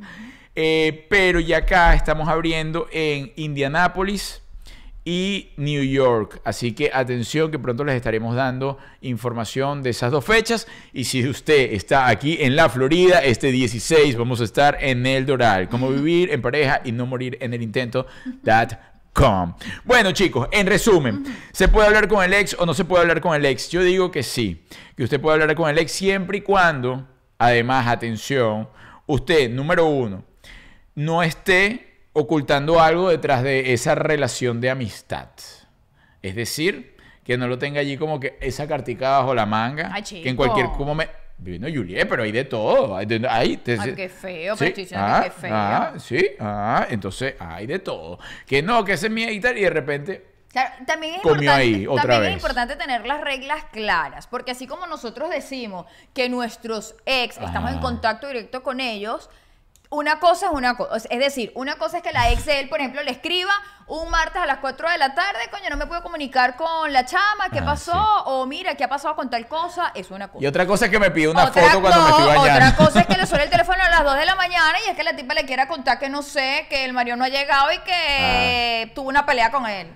Eh, 0.56 1.06
pero 1.10 1.40
ya 1.40 1.58
acá 1.58 1.94
estamos 1.94 2.28
abriendo 2.28 2.88
en 2.92 3.32
Indianápolis 3.36 4.42
y 5.06 5.52
New 5.58 5.84
York. 5.84 6.42
Así 6.44 6.74
que 6.74 6.92
atención 6.94 7.52
que 7.52 7.60
pronto 7.60 7.84
les 7.84 7.96
estaremos 7.96 8.36
dando 8.36 8.78
información 9.02 9.82
de 9.82 9.92
esas 9.92 10.12
dos 10.12 10.26
fechas. 10.26 10.68
Y 10.94 11.06
si 11.06 11.28
usted 11.28 11.74
está 11.74 12.08
aquí 12.08 12.38
en 12.42 12.56
la 12.56 12.70
Florida, 12.70 13.24
este 13.24 13.52
16 13.52 14.18
vamos 14.18 14.42
a 14.42 14.44
estar 14.44 14.78
en 14.80 15.06
el 15.06 15.26
Doral. 15.26 15.70
Cómo 15.70 15.90
vivir 15.90 16.32
en 16.32 16.42
pareja 16.42 16.82
y 16.84 16.92
no 16.92 17.06
morir 17.06 17.38
en 17.42 17.54
el 17.54 17.62
intento. 17.62 18.06
gmail.com. 18.44 19.56
Bueno, 19.84 20.12
chicos, 20.12 20.48
en 20.52 20.68
resumen, 20.68 21.24
¿se 21.52 21.68
puede 21.68 21.88
hablar 21.88 22.08
con 22.08 22.24
el 22.24 22.34
ex 22.34 22.56
o 22.58 22.66
no 22.66 22.74
se 22.74 22.86
puede 22.86 23.02
hablar 23.02 23.22
con 23.22 23.36
el 23.36 23.46
ex? 23.46 23.70
Yo 23.70 23.84
digo 23.84 24.12
que 24.12 24.24
sí, 24.24 24.64
que 24.96 25.04
usted 25.04 25.20
puede 25.20 25.42
hablar 25.42 25.56
con 25.56 25.70
el 25.70 25.78
ex 25.78 25.92
siempre 25.92 26.38
y 26.38 26.42
cuando, 26.42 27.08
además, 27.38 27.88
atención, 27.88 28.70
usted, 29.08 29.50
número 29.50 29.86
uno, 29.88 30.24
no 30.96 31.24
esté 31.24 31.89
ocultando 32.20 32.80
algo 32.82 33.10
detrás 33.10 33.44
de 33.44 33.74
esa 33.74 33.96
relación 33.96 34.62
de 34.62 34.70
amistad. 34.70 35.30
Es 36.22 36.36
decir, 36.36 36.96
que 37.24 37.38
no 37.38 37.48
lo 37.48 37.58
tenga 37.58 37.80
allí 37.82 37.98
como 37.98 38.20
que 38.20 38.38
esa 38.42 38.68
cartica 38.68 39.20
bajo 39.20 39.34
la 39.34 39.46
manga, 39.46 39.92
Ay, 39.94 40.04
que 40.04 40.28
en 40.30 40.36
cualquier 40.36 40.68
momento... 40.68 41.14
Bueno, 41.42 41.68
Juliet, 41.74 42.06
pero 42.10 42.24
hay 42.24 42.34
de 42.34 42.44
todo. 42.44 42.98
Hay 42.98 43.06
de- 43.06 43.26
hay- 43.30 43.56
te- 43.58 43.78
Ay, 43.80 43.96
qué 43.96 44.10
feo, 44.10 44.58
Sí, 44.58 44.74
pero 44.76 45.00
ah, 45.02 45.22
que 45.24 45.30
qué 45.30 45.32
feo. 45.40 45.52
ah, 45.56 45.94
sí, 45.98 46.28
ah, 46.38 46.86
entonces 46.90 47.36
hay 47.40 47.66
de 47.66 47.80
todo. 47.80 48.20
Que 48.46 48.62
no, 48.62 48.84
que 48.84 48.92
ese 48.94 49.08
es 49.08 49.12
mi 49.14 49.24
y 49.24 49.40
tal, 49.40 49.58
y 49.58 49.62
de 49.62 49.70
repente 49.70 50.26
Claro, 50.50 50.72
también 50.86 51.14
es, 51.16 51.22
Comió 51.22 51.36
importante, 51.44 51.62
ahí, 51.62 51.88
otra 51.88 52.02
también 52.02 52.22
vez. 52.24 52.30
es 52.32 52.36
importante 52.36 52.76
tener 52.76 53.06
las 53.06 53.22
reglas 53.22 53.64
claras, 53.72 54.28
porque 54.28 54.52
así 54.52 54.68
como 54.68 54.86
nosotros 54.88 55.30
decimos 55.30 55.86
que 56.14 56.28
nuestros 56.28 56.96
ex 57.06 57.38
estamos 57.38 57.72
en 57.72 57.78
Ah. 57.78 57.82
contacto 57.82 58.28
directo 58.28 58.62
con 58.62 58.82
ellos, 58.82 59.30
una 59.92 60.20
cosa 60.20 60.46
es 60.48 60.52
una 60.52 60.78
cosa, 60.78 61.08
es 61.10 61.20
decir, 61.20 61.52
una 61.56 61.76
cosa 61.78 61.98
es 61.98 62.04
que 62.04 62.12
la 62.12 62.30
ex 62.32 62.46
de 62.46 62.60
él, 62.60 62.70
por 62.70 62.80
ejemplo, 62.80 63.02
le 63.02 63.10
escriba 63.12 63.52
un 63.88 64.10
martes 64.12 64.40
a 64.40 64.46
las 64.46 64.60
4 64.60 64.88
de 64.88 64.98
la 65.00 65.16
tarde, 65.16 65.40
coño, 65.50 65.68
no 65.72 65.78
me 65.78 65.88
puedo 65.88 66.04
comunicar 66.04 66.56
con 66.56 66.94
la 66.94 67.06
chama, 67.06 67.50
¿qué 67.52 67.58
Ah, 67.60 67.66
pasó? 67.66 67.92
sí. 67.94 67.98
O 68.26 68.46
mira, 68.46 68.76
¿qué 68.76 68.84
ha 68.84 68.88
pasado 68.88 69.16
con 69.16 69.32
tal 69.32 69.48
cosa? 69.48 69.92
Es 69.96 70.12
una 70.12 70.28
cosa. 70.28 70.44
Y 70.44 70.48
otra 70.48 70.68
cosa 70.68 70.86
es 70.86 70.92
que 70.92 71.00
me 71.00 71.10
pide 71.10 71.30
una 71.30 71.46
Otra- 71.46 71.64
foto 71.64 71.82
cuando 71.82 72.04
me 72.04 72.10
estoy 72.12 72.26
bañando. 72.28 72.68
Otra 72.70 72.76
cosa 72.86 73.00
es 73.02 73.08
que 73.08 73.18
le 73.18 73.26
suene 73.26 73.46
el 73.46 73.50
teléfono 73.56 73.82
a 73.84 73.90
las 73.90 74.04
2 74.04 74.16
de 74.18 74.26
la 74.28 74.36
mañana 74.36 74.78
y 74.86 74.90
es 74.92 74.96
que 74.96 75.04
la 75.04 75.16
tipa 75.16 75.34
le 75.34 75.46
quiera 75.46 75.68
contar 75.68 75.98
que 75.98 76.08
no 76.08 76.22
sé, 76.22 76.68
que 76.70 76.86
el 76.86 76.94
marido 76.94 77.18
no 77.18 77.24
ha 77.24 77.30
llegado 77.30 77.72
y 77.72 77.80
que 77.80 78.92
tuvo 78.94 79.10
una 79.10 79.26
pelea 79.26 79.50
con 79.50 79.66
él. 79.68 79.92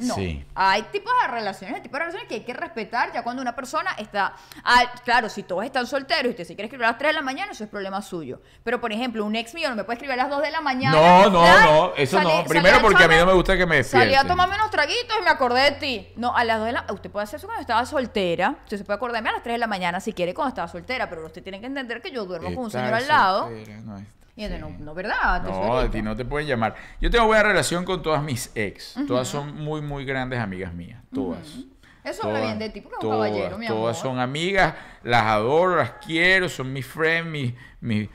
No. 0.00 0.14
Sí. 0.14 0.44
Hay 0.54 0.82
tipos 0.84 1.12
de 1.22 1.28
relaciones, 1.28 1.76
hay 1.76 1.82
tipos 1.82 1.94
de 1.98 1.98
relaciones 2.00 2.28
que 2.28 2.34
hay 2.36 2.40
que 2.40 2.54
respetar 2.54 3.12
ya 3.12 3.22
cuando 3.22 3.42
una 3.42 3.54
persona 3.54 3.90
está. 3.98 4.34
Ah, 4.64 4.82
claro, 5.04 5.28
si 5.28 5.42
todos 5.42 5.64
están 5.64 5.86
solteros 5.86 6.26
y 6.26 6.28
usted 6.30 6.44
se 6.44 6.54
quiere 6.54 6.64
escribir 6.66 6.84
a 6.86 6.88
las 6.90 6.98
3 6.98 7.10
de 7.10 7.14
la 7.14 7.22
mañana, 7.22 7.52
eso 7.52 7.64
es 7.64 7.70
problema 7.70 8.00
suyo. 8.02 8.40
Pero, 8.64 8.80
por 8.80 8.92
ejemplo, 8.92 9.24
un 9.24 9.36
ex 9.36 9.54
mío 9.54 9.68
no 9.70 9.76
me 9.76 9.84
puede 9.84 9.96
escribir 9.96 10.14
a 10.14 10.16
las 10.24 10.30
2 10.30 10.42
de 10.42 10.50
la 10.50 10.60
mañana. 10.60 10.96
No, 10.96 11.30
no, 11.30 11.60
no, 11.60 11.94
eso 11.96 12.18
salí- 12.18 12.38
no. 12.42 12.44
Primero 12.44 12.76
a 12.78 12.80
porque 12.80 13.04
a 13.04 13.08
mí 13.08 13.14
no 13.16 13.26
me 13.26 13.32
gusta 13.34 13.56
que 13.56 13.66
me 13.66 13.76
despierten. 13.76 14.10
Salí 14.12 14.14
a 14.14 14.28
tomarme 14.28 14.54
unos 14.56 14.70
traguitos 14.70 15.16
y 15.18 15.22
me 15.22 15.30
acordé 15.30 15.62
de 15.62 15.72
ti. 15.72 16.08
No, 16.16 16.36
a 16.36 16.44
las 16.44 16.58
2 16.58 16.66
de 16.66 16.72
la 16.72 16.86
Usted 16.90 17.10
puede 17.10 17.24
hacer 17.24 17.38
eso 17.38 17.46
cuando 17.46 17.60
estaba 17.62 17.84
soltera. 17.86 18.56
Usted 18.64 18.78
se 18.78 18.84
puede 18.84 18.96
acordarme 18.96 19.28
a 19.28 19.32
las 19.32 19.42
3 19.42 19.54
de 19.54 19.58
la 19.58 19.66
mañana 19.66 20.00
si 20.00 20.12
quiere 20.12 20.34
cuando 20.34 20.48
estaba 20.50 20.68
soltera, 20.68 21.08
pero 21.08 21.24
usted 21.26 21.42
tiene 21.42 21.60
que 21.60 21.66
entender 21.66 22.00
que 22.02 22.10
yo 22.10 22.24
duermo 22.24 22.48
con 22.54 22.64
un 22.64 22.70
señor 22.70 22.94
al 22.94 23.06
lado. 23.08 23.40
soltera, 23.48 23.80
no 23.80 23.96
es- 23.98 24.04
Y 24.40 24.44
entonces, 24.44 24.68
sí. 24.68 24.76
no, 24.78 24.84
no, 24.86 24.94
¿verdad? 24.94 25.42
No, 25.42 25.76
a 25.78 25.90
ti 25.90 26.00
no 26.00 26.16
te 26.16 26.24
pueden 26.24 26.48
llamar. 26.48 26.74
Yo 26.98 27.10
tengo 27.10 27.26
buena 27.26 27.42
relación 27.42 27.84
con 27.84 28.00
todas 28.00 28.22
mis 28.22 28.50
ex. 28.54 28.94
Todas 29.06 29.28
son 29.28 29.54
muy, 29.54 29.82
muy 29.82 30.06
grandes 30.06 30.40
amigas 30.40 30.72
mías. 30.72 30.98
Todas. 31.12 31.46
Eso 32.02 32.22
habla 32.24 32.38
Todas, 32.38 32.42
bien 32.44 32.58
de 32.58 32.70
ti, 32.70 32.80
porque 32.80 32.96
es 32.98 33.04
un 33.04 33.10
todas, 33.10 33.28
caballero, 33.30 33.58
mi 33.58 33.66
Todas 33.66 33.98
amor. 34.00 34.12
son 34.14 34.18
amigas, 34.18 34.74
las 35.02 35.24
adoro, 35.24 35.76
las 35.76 35.90
quiero, 36.04 36.48
son 36.48 36.72
mis 36.72 36.86
friends, 36.86 37.28
mis, 37.30 37.52
mis, 37.82 38.08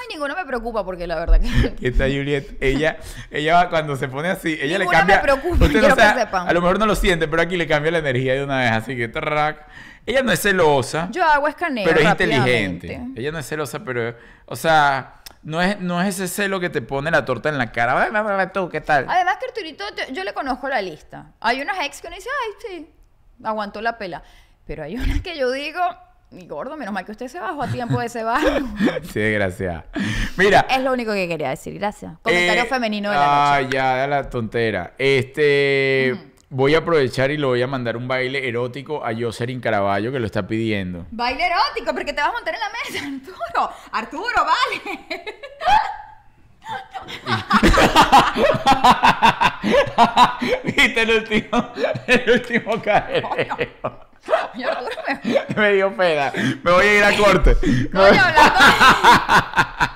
Ay, 0.00 0.06
ninguno 0.08 0.36
me 0.36 0.44
preocupa 0.44 0.84
porque 0.84 1.08
la 1.08 1.16
verdad 1.16 1.40
que. 1.40 1.74
¿Qué 1.80 1.90
tal 1.90 2.10
Juliet? 2.12 2.56
Ella, 2.60 2.98
ella 3.32 3.54
va- 3.56 3.68
cuando 3.70 3.96
se 3.96 4.06
pone 4.06 4.28
así, 4.28 4.52
ella 4.52 4.78
le 4.78 4.84
Ninguna 4.84 4.98
cambia. 4.98 5.16
me 5.16 5.22
preocupa, 5.22 5.66
no 5.66 5.68
que 5.68 5.80
sepan. 6.20 6.48
A 6.48 6.52
lo 6.52 6.60
mejor 6.60 6.78
no 6.78 6.86
lo 6.86 6.94
siente, 6.94 7.26
pero 7.26 7.42
aquí 7.42 7.56
le 7.56 7.66
cambia 7.66 7.90
la 7.90 7.98
energía 7.98 8.34
de 8.34 8.44
una 8.44 8.60
vez. 8.60 8.70
Así 8.70 8.96
que 8.96 9.08
track. 9.08 9.66
Ella 10.06 10.22
no 10.22 10.32
es 10.32 10.40
celosa, 10.40 11.08
Yo 11.10 11.24
hago 11.24 11.46
escaneo. 11.48 11.84
pero 11.84 12.00
es 12.00 12.06
inteligente. 12.06 13.00
Ella 13.16 13.30
no 13.32 13.38
es 13.38 13.46
celosa, 13.46 13.80
pero, 13.84 14.14
o 14.46 14.56
sea, 14.56 15.14
no 15.42 15.60
es, 15.62 15.78
no 15.80 16.00
es 16.02 16.08
ese 16.20 16.28
celo 16.28 16.58
que 16.60 16.68
te 16.70 16.82
pone 16.82 17.10
la 17.10 17.24
torta 17.24 17.48
en 17.48 17.58
la 17.58 17.70
cara. 17.72 17.94
Va, 17.94 18.22
va, 18.22 18.52
tú, 18.52 18.68
¿qué 18.68 18.80
tal? 18.80 19.06
Además 19.08 19.36
que 19.38 19.46
Arturito, 19.46 19.84
yo 20.12 20.24
le 20.24 20.32
conozco 20.32 20.68
la 20.68 20.82
lista. 20.82 21.32
Hay 21.40 21.60
unas 21.62 21.78
ex 21.84 22.00
que 22.00 22.06
uno 22.08 22.16
dice, 22.16 22.28
ay, 22.46 22.52
sí, 22.78 22.90
aguantó 23.44 23.80
la 23.80 23.96
pela. 23.98 24.22
Pero 24.66 24.84
hay 24.84 24.96
unas 24.96 25.20
que 25.20 25.36
yo 25.38 25.50
digo, 25.50 25.80
mi 26.30 26.46
gordo, 26.46 26.76
menos 26.76 26.92
mal 26.94 27.04
que 27.04 27.12
usted 27.12 27.28
se 27.28 27.40
bajó 27.40 27.62
a 27.62 27.68
tiempo 27.68 27.98
de 28.00 28.06
ese 28.06 28.22
barco. 28.22 28.48
Sí, 29.12 29.18
desgraciada. 29.20 29.84
Mira. 30.36 30.66
es 30.70 30.80
lo 30.82 30.92
único 30.92 31.12
que 31.12 31.26
quería 31.28 31.48
decir, 31.50 31.78
gracias. 31.78 32.12
Comentario 32.22 32.62
Eh, 32.62 32.66
femenino 32.66 33.10
de 33.10 33.16
la 33.16 33.22
noche. 33.22 33.66
Ah, 33.66 33.70
ya, 33.70 33.96
da 33.96 34.06
la 34.06 34.30
tontera. 34.30 34.94
Este. 34.98 36.29
Voy 36.52 36.74
a 36.74 36.78
aprovechar 36.78 37.30
y 37.30 37.36
le 37.36 37.46
voy 37.46 37.62
a 37.62 37.68
mandar 37.68 37.96
un 37.96 38.08
baile 38.08 38.48
erótico 38.48 39.06
a 39.06 39.14
Jocelyn 39.16 39.60
Caraballo 39.60 40.10
que 40.10 40.18
lo 40.18 40.26
está 40.26 40.48
pidiendo. 40.48 41.06
Baile 41.12 41.46
erótico, 41.46 41.94
porque 41.94 42.12
te 42.12 42.20
vas 42.20 42.30
a 42.30 42.32
montar 42.32 42.54
en 42.54 42.60
la 42.60 42.70
mesa, 43.06 43.06
Arturo. 43.06 43.70
Arturo, 43.92 44.44
vale. 44.44 45.06
¿Viste 50.64 51.02
el 51.02 51.10
último? 51.10 51.72
El 52.06 52.30
último 52.30 52.72
Arturo, 52.72 53.30
me... 55.56 55.72
Dio 55.72 55.96
pena. 55.96 56.32
Me 56.62 56.70
voy 56.70 56.86
a 56.86 56.98
ir 56.98 57.04
a 57.04 57.16
corte. 57.16 57.56
Coño, 57.92 58.22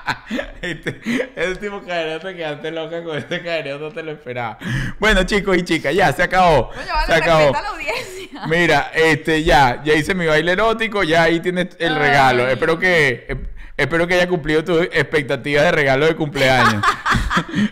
Este, 0.63 1.01
el 1.37 1.51
último 1.51 1.83
careo 1.85 2.19
te 2.19 2.35
quedaste 2.35 2.71
loca 2.71 3.05
con 3.05 3.19
este 3.19 3.43
careo, 3.43 3.79
no 3.79 3.91
te 3.91 4.03
lo 4.03 4.13
esperaba. 4.13 4.57
Bueno, 4.99 5.25
chicos 5.25 5.59
y 5.59 5.63
chicas, 5.63 5.95
ya 5.95 6.11
se 6.13 6.23
acabó. 6.23 6.69
Coño, 6.71 6.83
se 6.85 6.93
vale, 6.93 7.15
acabó. 7.15 7.39
respeta 7.41 7.59
a 7.59 7.63
la 7.63 7.69
audiencia. 7.69 8.47
Mira, 8.47 8.91
este, 8.95 9.45
ya, 9.45 9.83
ya 9.85 9.93
hice 9.93 10.15
mi 10.15 10.25
baile 10.27 10.53
erótico, 10.53 11.03
ya 11.03 11.25
ahí 11.25 11.41
tienes 11.41 11.77
el 11.79 11.93
Ay. 11.93 11.99
regalo. 11.99 12.49
Espero 12.49 12.79
que, 12.79 13.27
eh, 13.29 13.37
espero 13.77 14.07
que 14.07 14.15
haya 14.15 14.29
cumplido 14.29 14.63
tus 14.65 14.83
expectativas 14.93 15.65
de 15.65 15.73
regalo 15.73 16.07
de 16.07 16.17
cumpleaños. 16.17 16.83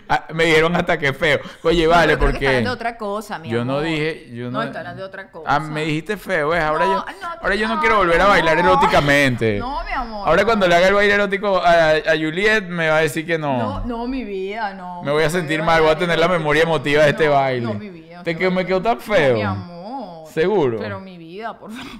Ah, 0.09 0.25
Me 0.33 0.43
dijeron 0.45 0.75
hasta 0.75 0.97
que 0.99 1.13
feo. 1.13 1.39
Oye, 1.63 1.87
vale, 1.87 2.13
No, 2.13 2.19
pero 2.19 2.31
creo 2.31 2.39
que 2.39 2.45
está 2.45 2.47
porque 2.47 2.47
hablando 2.47 2.69
de 2.71 2.75
otra 2.75 2.97
cosa, 2.97 3.39
mi 3.39 3.49
yo 3.49 3.63
no 3.63 3.73
amor. 3.75 3.85
dije, 3.85 4.29
yo 4.33 4.45
no. 4.45 4.51
No, 4.51 4.63
está 4.63 4.79
hablando 4.79 5.01
de 5.03 5.07
otra 5.07 5.31
cosa. 5.31 5.45
Ah, 5.55 5.59
me 5.61 5.85
dijiste 5.85 6.17
feo, 6.17 6.49
¿ves? 6.49 6.61
Ahora 6.61 6.85
No, 6.85 6.91
yo, 6.91 6.97
no, 7.21 7.27
ahora 7.41 7.55
yo 7.55 7.67
no 7.69 7.75
no, 7.75 7.79
quiero 7.81 7.97
volver 7.97 8.19
a 8.19 8.23
no. 8.25 8.29
bailar 8.31 8.57
eróticamente. 8.57 9.59
No, 9.59 9.81
mi 9.85 9.91
amor. 9.93 10.27
Ahora 10.27 10.41
no. 10.41 10.47
cuando 10.47 10.67
le 10.67 10.75
haga 10.75 10.87
el 10.89 10.93
baile 10.93 11.13
erótico 11.13 11.57
a, 11.57 11.91
a 11.91 12.11
Juliet 12.17 12.65
me 12.65 12.89
va 12.89 12.97
a 12.97 13.01
decir 13.01 13.25
que 13.25 13.37
no. 13.37 13.57
No, 13.57 13.85
no, 13.85 14.07
mi 14.07 14.25
vida, 14.25 14.73
no. 14.73 15.01
Me 15.01 15.11
voy 15.11 15.23
a 15.23 15.27
No 15.27 15.31
sentir 15.31 15.63
mal, 15.63 15.81
voy 15.81 15.91
a 15.91 15.97
tener 15.97 16.19
la 16.19 16.27
memoria 16.27 16.63
emotiva 16.63 17.03
de 17.03 17.09
este 17.11 17.25
No, 17.27 17.31
baile. 17.33 17.61
No, 17.65 17.73
mi 17.75 17.89
vida. 17.89 18.21
Te 18.23 18.33
qué 18.33 18.39
que 18.39 18.49
me 18.49 18.65
quedó 18.65 18.81
tan 18.81 18.95
No, 18.97 19.01
feo. 19.01 19.35
mi 19.35 19.41
amor. 19.43 20.27
¿Seguro? 20.33 20.77
Pero 20.79 20.99
mi 20.99 21.17
vida, 21.17 21.57
por 21.57 21.71
favor. 21.71 21.91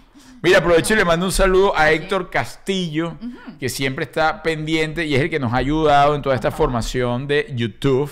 Mira, 0.45 0.57
aprovecho 0.57 0.93
y 0.93 0.97
le 0.97 1.05
mando 1.05 1.25
un 1.25 1.31
saludo 1.31 1.71
a 1.73 1.93
Héctor 1.93 2.29
Castillo, 2.29 3.15
que 3.61 3.69
siempre 3.69 4.03
está 4.03 4.43
pendiente 4.43 5.05
y 5.05 5.15
es 5.15 5.21
el 5.21 5.29
que 5.29 5.39
nos 5.39 5.53
ha 5.53 5.55
ayudado 5.55 6.15
en 6.15 6.21
toda 6.21 6.35
esta 6.35 6.51
formación 6.51 7.27
de 7.27 7.47
YouTube 7.55 8.11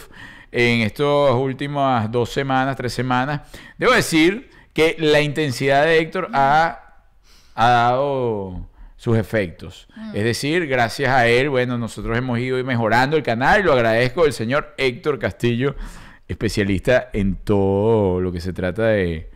en 0.50 0.80
estas 0.80 1.34
últimas 1.34 2.10
dos 2.10 2.30
semanas, 2.30 2.78
tres 2.78 2.94
semanas. 2.94 3.42
Debo 3.78 3.92
decir 3.92 4.50
que 4.72 4.96
la 4.98 5.20
intensidad 5.20 5.84
de 5.84 6.00
Héctor 6.00 6.30
ha, 6.32 7.04
ha 7.54 7.70
dado 7.70 8.66
sus 8.96 9.18
efectos. 9.18 9.90
Es 10.14 10.24
decir, 10.24 10.68
gracias 10.68 11.10
a 11.10 11.28
él, 11.28 11.50
bueno, 11.50 11.78
nosotros 11.78 12.18
hemos 12.18 12.40
ido 12.40 12.64
mejorando 12.64 13.18
el 13.18 13.24
canal 13.24 13.60
y 13.60 13.64
lo 13.64 13.74
agradezco 13.74 14.24
al 14.24 14.32
señor 14.32 14.74
Héctor 14.78 15.20
Castillo, 15.20 15.76
especialista 16.30 17.10
en 17.12 17.36
todo 17.36 18.22
lo 18.22 18.32
que 18.32 18.40
se 18.40 18.54
trata 18.54 18.86
de, 18.86 19.31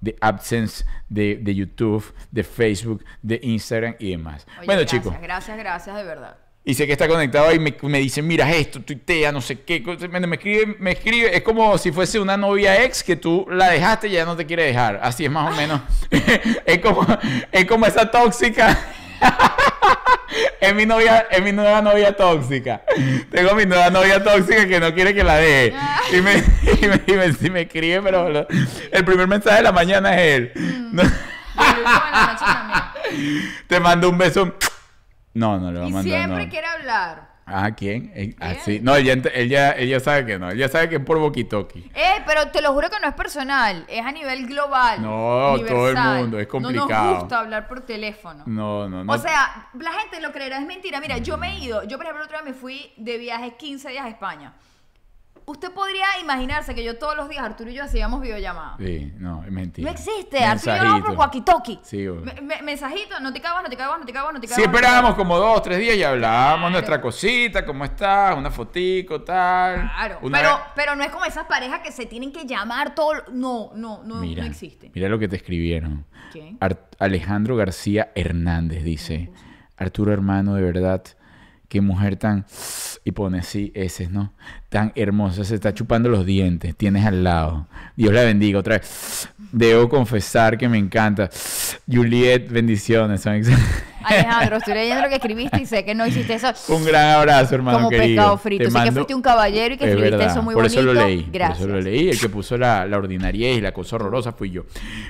de 0.00 0.16
AdSense, 0.20 0.84
de, 1.08 1.36
de 1.42 1.54
YouTube, 1.54 2.04
de 2.30 2.44
Facebook, 2.44 3.04
de 3.22 3.40
Instagram 3.42 3.96
y 3.98 4.10
demás. 4.12 4.46
Oye, 4.58 4.66
bueno, 4.66 4.80
gracias, 4.82 5.02
chicos, 5.02 5.20
Gracias, 5.20 5.58
gracias, 5.58 5.96
de 5.96 6.04
verdad. 6.04 6.36
y 6.64 6.74
sé 6.74 6.86
que 6.86 6.92
está 6.92 7.08
conectado 7.08 7.52
y 7.52 7.58
me, 7.58 7.74
me 7.82 7.98
dice, 7.98 8.20
mira 8.22 8.50
esto, 8.52 8.80
tuitea, 8.80 9.32
no 9.32 9.40
sé 9.40 9.60
qué. 9.62 9.82
cosa". 9.82 10.06
Me, 10.06 10.20
me 10.20 10.36
escribe, 10.36 10.76
me 10.78 10.92
escribe, 10.92 11.34
es 11.34 11.42
como 11.42 11.76
si 11.78 11.90
fuese 11.92 12.20
una 12.20 12.36
novia 12.36 12.82
ex 12.84 13.02
que 13.02 13.16
tú 13.16 13.46
la 13.50 13.70
dejaste 13.70 14.08
y 14.08 14.12
ya 14.12 14.24
no 14.24 14.36
te 14.36 14.44
quiere 14.46 14.64
dejar. 14.64 15.00
Así 15.02 15.24
es 15.24 15.30
más 15.30 15.52
o 15.52 15.56
menos. 15.56 15.80
es, 16.66 16.78
como, 16.78 17.06
es 17.50 17.64
como 17.64 17.86
esa 17.86 18.10
tóxica. 18.10 18.78
es 20.60 20.74
mi 20.74 20.86
novia, 20.86 21.26
es 21.30 21.42
mi 21.42 21.52
nueva 21.52 21.80
novia 21.82 22.16
tóxica. 22.16 22.82
Tengo 23.30 23.54
mi 23.54 23.66
nueva 23.66 23.90
novia 23.90 24.22
tóxica 24.22 24.66
que 24.66 24.80
no 24.80 24.92
quiere 24.94 25.14
que 25.14 25.24
la 25.24 25.36
deje. 25.36 25.74
Y 26.12 26.20
me, 26.20 26.34
y 26.36 26.86
me, 26.88 27.02
y 27.06 27.12
me- 27.16 27.36
y 27.46 27.50
me 27.50 27.60
escribe, 27.62 28.02
pero 28.02 28.28
lo- 28.30 28.46
el 28.92 29.04
primer 29.04 29.26
mensaje 29.28 29.56
de 29.58 29.62
la 29.62 29.72
mañana 29.72 30.14
es 30.20 30.36
él. 30.36 30.52
No- 30.92 31.02
Y 31.02 31.84
también. 31.84 33.52
te 33.68 33.80
mando 33.80 34.08
un 34.10 34.18
beso. 34.18 34.54
No, 35.34 35.58
no 35.58 35.70
le 35.72 35.78
va 35.80 35.86
a 35.86 35.88
Y 35.88 35.92
mandar. 35.92 36.18
siempre 36.18 36.44
no. 36.46 36.50
quiere 36.50 36.66
hablar. 36.66 37.28
Ah, 37.50 37.70
¿quién? 37.74 38.12
Eh, 38.14 38.34
ah, 38.40 38.50
¿Quién? 38.52 38.60
sí. 38.64 38.80
No, 38.82 38.98
ya, 38.98 39.12
él 39.14 39.48
ya 39.88 40.00
sabe 40.00 40.26
que 40.26 40.38
no. 40.38 40.50
Él 40.50 40.58
ya 40.58 40.68
sabe 40.68 40.88
que 40.88 40.96
es 40.96 41.04
por 41.04 41.18
boquitoki. 41.18 41.90
Eh, 41.94 42.22
pero 42.26 42.48
te 42.48 42.60
lo 42.62 42.72
juro 42.72 42.90
que 42.90 43.00
no 43.00 43.08
es 43.08 43.14
personal, 43.14 43.84
es 43.88 44.04
a 44.04 44.12
nivel 44.12 44.46
global. 44.46 45.00
No, 45.02 45.56
todo 45.66 45.88
el 45.90 45.96
mundo, 45.96 46.38
es 46.38 46.46
No 46.46 46.50
complicado. 46.50 47.04
nos 47.12 47.20
gusta 47.20 47.38
hablar 47.40 47.68
por 47.68 47.80
teléfono. 47.80 48.44
No, 48.46 48.88
no, 48.88 49.04
no. 49.04 49.12
O 49.12 49.18
sea, 49.18 49.68
la 49.78 49.92
gente 49.92 50.20
lo 50.20 50.32
creerá, 50.32 50.58
es 50.58 50.66
mentira. 50.66 51.00
Mira, 51.00 51.18
yo 51.18 51.36
me 51.38 51.48
he 51.54 51.58
ido, 51.58 51.84
yo 51.84 51.96
por 51.96 52.06
ejemplo, 52.06 52.24
otro 52.24 52.38
día 52.38 52.44
me 52.44 52.54
fui 52.54 52.92
de 52.96 53.18
viaje 53.18 53.54
15 53.56 53.88
días 53.90 54.04
a 54.04 54.08
España. 54.08 54.52
Usted 55.48 55.70
podría 55.72 56.04
imaginarse 56.22 56.74
que 56.74 56.84
yo 56.84 56.98
todos 56.98 57.16
los 57.16 57.28
días, 57.28 57.44
Arturo 57.44 57.70
y 57.70 57.74
yo 57.74 57.84
hacíamos 57.84 58.20
videollamadas. 58.20 58.76
Sí, 58.78 59.12
no, 59.18 59.42
es 59.44 59.50
mentira. 59.50 59.86
No 59.90 59.92
existe. 59.92 60.44
Arturo 60.44 60.72
y 60.72 60.76
yo 60.76 60.82
hablamos 60.82 61.02
por 61.02 61.16
walkie-talkie. 61.16 61.80
Sí. 61.82 62.06
Me- 62.08 62.40
me- 62.40 62.62
mensajito, 62.62 63.18
no 63.20 63.32
te 63.32 63.40
cagas, 63.40 63.62
no 63.62 63.68
te 63.68 63.76
cagas, 63.76 63.98
no 63.98 64.06
te 64.06 64.12
cagas, 64.12 64.32
no 64.34 64.40
te 64.40 64.46
cagas. 64.46 64.62
Te 64.62 64.68
esperábamos 64.70 65.14
como 65.14 65.36
dos, 65.38 65.62
tres 65.62 65.78
días 65.78 65.96
y 65.96 66.02
hablábamos 66.04 66.58
Claro. 66.58 66.70
nuestra 66.70 67.00
cosita, 67.00 67.64
cómo 67.66 67.84
estás, 67.84 68.36
una 68.36 68.50
fotico, 68.50 69.22
tal. 69.22 69.80
Claro, 69.80 70.18
Una- 70.22 70.38
pero, 70.38 70.60
pero 70.76 70.94
no 70.96 71.02
es 71.02 71.10
como 71.10 71.24
esas 71.24 71.46
parejas 71.46 71.80
que 71.80 71.92
se 71.92 72.06
tienen 72.06 72.32
que 72.32 72.44
llamar 72.46 72.94
todo. 72.94 73.12
No, 73.32 73.70
no, 73.74 74.02
no, 74.04 74.16
mira, 74.16 74.42
no 74.44 74.48
existe. 74.50 74.90
Mira 74.94 75.08
lo 75.08 75.18
que 75.18 75.28
te 75.28 75.36
escribieron. 75.36 76.04
¿Quién? 76.32 76.58
Alejandro 76.98 77.56
García 77.56 78.12
Hernández 78.14 78.84
dice, 78.84 79.30
Arturo 79.76 80.12
hermano, 80.12 80.54
de 80.54 80.62
verdad, 80.62 81.02
qué 81.68 81.80
mujer 81.80 82.16
tan... 82.16 82.46
Y 83.04 83.12
pone 83.12 83.38
así, 83.38 83.72
ese, 83.74 84.08
¿no? 84.08 84.34
Tan 84.68 84.92
hermosa, 84.94 85.44
se 85.44 85.54
está 85.54 85.72
chupando 85.72 86.08
los 86.08 86.26
dientes, 86.26 86.76
tienes 86.76 87.06
al 87.06 87.24
lado. 87.24 87.68
Dios 87.96 88.12
la 88.12 88.22
bendiga 88.22 88.58
otra 88.58 88.78
vez. 88.78 89.28
Debo 89.52 89.88
confesar 89.88 90.58
que 90.58 90.68
me 90.68 90.76
encanta. 90.76 91.30
Juliet, 91.90 92.50
bendiciones. 92.50 93.22
son 93.22 93.40
Alejandro, 94.04 94.56
estoy 94.56 94.74
leyendo 94.74 95.02
lo 95.02 95.08
que 95.08 95.16
escribiste 95.16 95.60
y 95.60 95.66
sé 95.66 95.84
que 95.84 95.94
no 95.94 96.06
hiciste 96.06 96.34
eso 96.34 96.48
Un 96.68 96.84
gran 96.84 97.10
abrazo, 97.16 97.54
hermano 97.54 97.78
como 97.78 97.90
querido. 97.90 98.06
pescado 98.08 98.38
frito. 98.38 98.64
Te 98.64 98.70
Sé 98.70 98.82
que 98.84 98.92
fuiste 98.92 99.14
un 99.14 99.22
caballero 99.22 99.74
y 99.74 99.78
que 99.78 99.84
Es 99.84 99.90
escribiste 99.90 100.16
verdad, 100.16 100.32
eso 100.32 100.42
muy 100.42 100.54
por 100.54 100.64
bonito. 100.64 100.80
eso 100.80 100.92
lo 100.92 100.94
leí. 100.94 101.28
Gracias. 101.32 101.58
Por 101.58 101.68
eso 101.68 101.76
lo 101.76 101.80
leí. 101.82 102.08
El 102.08 102.20
que 102.20 102.28
puso 102.28 102.56
la, 102.56 102.86
la 102.86 102.98
y 103.08 103.60
la 103.60 103.72
cosa 103.72 103.96
horrorosa 103.96 104.32
fui 104.32 104.50
yo. 104.50 104.64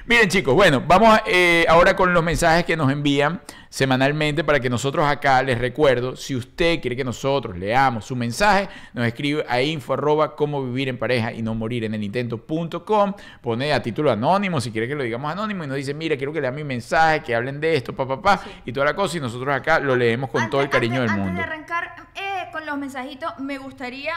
Miren, 0.06 0.28
chicos, 0.28 0.54
bueno, 0.54 0.82
vamos 0.86 1.18
eh, 1.26 1.64
ahora 1.68 1.96
con 1.96 2.12
los 2.14 2.22
mensajes 2.22 2.64
que 2.64 2.76
nos 2.76 2.90
envían 2.90 3.40
semanalmente 3.70 4.44
para 4.44 4.60
que 4.60 4.70
nosotros 4.70 5.06
acá 5.06 5.42
les 5.42 5.58
recuerdo, 5.58 6.16
si 6.16 6.34
usted 6.34 6.80
quiere 6.80 6.96
que 6.96 7.04
nosotros 7.04 7.56
leamos 7.56 8.04
su 8.06 8.16
mensaje, 8.16 8.68
nos 8.94 9.06
escribe 9.06 9.44
a 9.48 9.60
info 9.60 9.94
arroba 9.94 10.34
cómo 10.36 10.64
vivir 10.64 10.88
en 10.88 10.98
pareja 10.98 11.32
y 11.32 11.42
no 11.42 11.54
morir 11.54 11.84
en 11.84 11.94
el 11.94 12.02
intento.com, 12.02 13.14
pone 13.42 13.72
a 13.72 13.82
título 13.82 14.10
anónimo 14.10 14.60
si 14.60 14.70
quiere 14.70 14.88
que 14.88 14.94
lo 14.94 15.02
digamos 15.02 15.30
anónimo 15.30 15.64
y 15.64 15.66
nos 15.66 15.76
dice, 15.76 15.94
mira, 15.94 16.16
quiero 16.16 16.32
que 16.32 16.40
lean 16.40 16.54
mi 16.54 16.64
mensaje, 16.64 17.20
que 17.22 17.34
hablen 17.34 17.60
de 17.60 17.76
esto, 17.76 17.94
papá, 17.94 18.20
papá, 18.20 18.42
y 18.64 18.72
toda 18.78 18.92
la 18.92 18.94
cosa 18.96 19.16
y 19.16 19.20
nosotros 19.20 19.52
acá 19.54 19.80
lo 19.80 19.96
leemos 19.96 20.30
con 20.30 20.48
todo 20.48 20.60
el 20.60 20.66
Antes- 20.66 20.76
cariño 20.78 21.00
antes- 21.00 21.10
del 21.16 21.24
mundo. 21.24 21.40
Antes 21.42 21.46
de 21.48 21.52
arrancar 21.74 22.06
eh, 22.14 22.48
con 22.52 22.64
los 22.64 22.78
mensajitos, 22.78 23.38
me 23.40 23.58
gustaría 23.58 24.14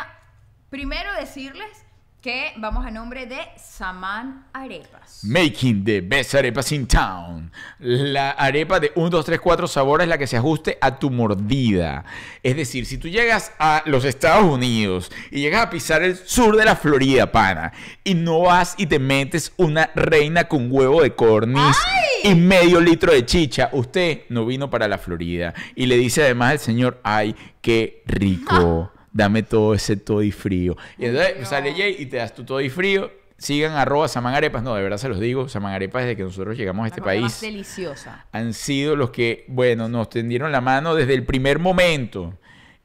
primero 0.69 1.11
decirles 1.15 1.85
que 2.21 2.53
vamos 2.57 2.85
a 2.85 2.91
nombre 2.91 3.25
de 3.25 3.39
Saman 3.57 4.45
Arepas. 4.53 5.23
Making 5.23 5.83
the 5.83 6.01
best 6.01 6.35
arepas 6.35 6.71
in 6.71 6.85
town. 6.85 7.51
La 7.79 8.31
arepa 8.31 8.79
de 8.79 8.91
1, 8.93 9.09
2, 9.09 9.25
3, 9.25 9.39
4 9.39 9.67
sabores, 9.67 10.07
la 10.07 10.19
que 10.19 10.27
se 10.27 10.37
ajuste 10.37 10.77
a 10.81 10.99
tu 10.99 11.09
mordida. 11.09 12.05
Es 12.43 12.55
decir, 12.55 12.85
si 12.85 12.99
tú 12.99 13.07
llegas 13.07 13.51
a 13.57 13.81
los 13.87 14.05
Estados 14.05 14.45
Unidos 14.45 15.11
y 15.31 15.41
llegas 15.41 15.65
a 15.65 15.69
pisar 15.71 16.03
el 16.03 16.15
sur 16.15 16.55
de 16.57 16.65
la 16.65 16.75
Florida, 16.75 17.31
pana, 17.31 17.73
y 18.03 18.13
no 18.13 18.41
vas 18.41 18.75
y 18.77 18.85
te 18.85 18.99
metes 18.99 19.53
una 19.57 19.89
reina 19.95 20.43
con 20.43 20.71
huevo 20.71 21.01
de 21.01 21.15
corniz 21.15 21.75
y 22.23 22.35
medio 22.35 22.79
litro 22.79 23.11
de 23.11 23.25
chicha, 23.25 23.69
usted 23.71 24.21
no 24.29 24.45
vino 24.45 24.69
para 24.69 24.87
la 24.87 24.99
Florida. 24.99 25.55
Y 25.75 25.87
le 25.87 25.97
dice 25.97 26.21
además 26.21 26.51
al 26.51 26.59
señor, 26.59 26.99
ay, 27.03 27.35
qué 27.61 28.03
rico. 28.05 28.91
Dame 29.13 29.43
todo 29.43 29.73
ese 29.73 29.97
toddy 29.97 30.31
frío. 30.31 30.77
Y 30.97 31.05
entonces 31.05 31.47
sale 31.47 31.73
Jay 31.73 31.95
y 31.99 32.05
te 32.05 32.17
das 32.17 32.33
tu 32.33 32.43
toddy 32.43 32.69
frío. 32.69 33.11
Sigan 33.37 33.73
arroba 33.73 34.07
Saman 34.07 34.35
Arepas. 34.35 34.61
No, 34.61 34.75
de 34.75 34.83
verdad 34.83 34.97
se 34.97 35.09
los 35.09 35.19
digo. 35.19 35.49
Saman 35.49 35.73
Arepas 35.73 36.03
desde 36.03 36.15
que 36.15 36.23
nosotros 36.23 36.55
llegamos 36.55 36.83
a 36.83 36.87
este 36.87 37.01
cosa 37.01 37.15
más 37.15 37.21
país 37.21 37.41
deliciosa. 37.41 38.25
han 38.31 38.53
sido 38.53 38.95
los 38.95 39.09
que, 39.09 39.45
bueno, 39.47 39.89
nos 39.89 40.09
tendieron 40.09 40.51
la 40.51 40.61
mano 40.61 40.93
desde 40.93 41.15
el 41.15 41.25
primer 41.25 41.57
momento. 41.57 42.37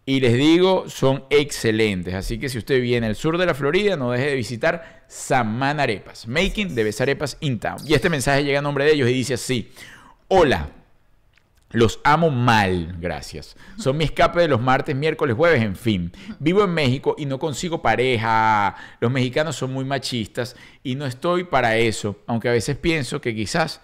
Y 0.06 0.20
les 0.20 0.34
digo, 0.34 0.88
son 0.88 1.24
excelentes. 1.30 2.14
Así 2.14 2.38
que 2.38 2.48
si 2.48 2.58
usted 2.58 2.80
viene 2.80 3.06
al 3.06 3.16
sur 3.16 3.38
de 3.38 3.44
la 3.44 3.54
Florida, 3.54 3.96
no 3.96 4.12
deje 4.12 4.28
de 4.28 4.34
visitar 4.36 5.04
Saman 5.08 5.78
Arepas. 5.78 6.26
Making 6.26 6.74
de 6.74 6.84
Best 6.84 7.00
Arepas 7.00 7.36
in 7.40 7.58
Town. 7.58 7.78
Y 7.84 7.92
este 7.94 8.08
mensaje 8.08 8.42
llega 8.42 8.60
a 8.60 8.62
nombre 8.62 8.84
de 8.84 8.92
ellos 8.92 9.10
y 9.10 9.12
dice 9.12 9.34
así. 9.34 9.70
Hola. 10.28 10.70
Los 11.76 12.00
amo 12.04 12.30
mal, 12.30 12.96
gracias. 12.98 13.54
Son 13.76 13.98
mi 13.98 14.04
escape 14.04 14.40
de 14.40 14.48
los 14.48 14.62
martes, 14.62 14.96
miércoles, 14.96 15.36
jueves, 15.36 15.60
en 15.60 15.76
fin. 15.76 16.10
Vivo 16.38 16.64
en 16.64 16.70
México 16.70 17.14
y 17.18 17.26
no 17.26 17.38
consigo 17.38 17.82
pareja. 17.82 18.74
Los 18.98 19.12
mexicanos 19.12 19.56
son 19.56 19.74
muy 19.74 19.84
machistas 19.84 20.56
y 20.82 20.94
no 20.94 21.04
estoy 21.04 21.44
para 21.44 21.76
eso, 21.76 22.22
aunque 22.26 22.48
a 22.48 22.52
veces 22.52 22.78
pienso 22.78 23.20
que 23.20 23.34
quizás 23.34 23.82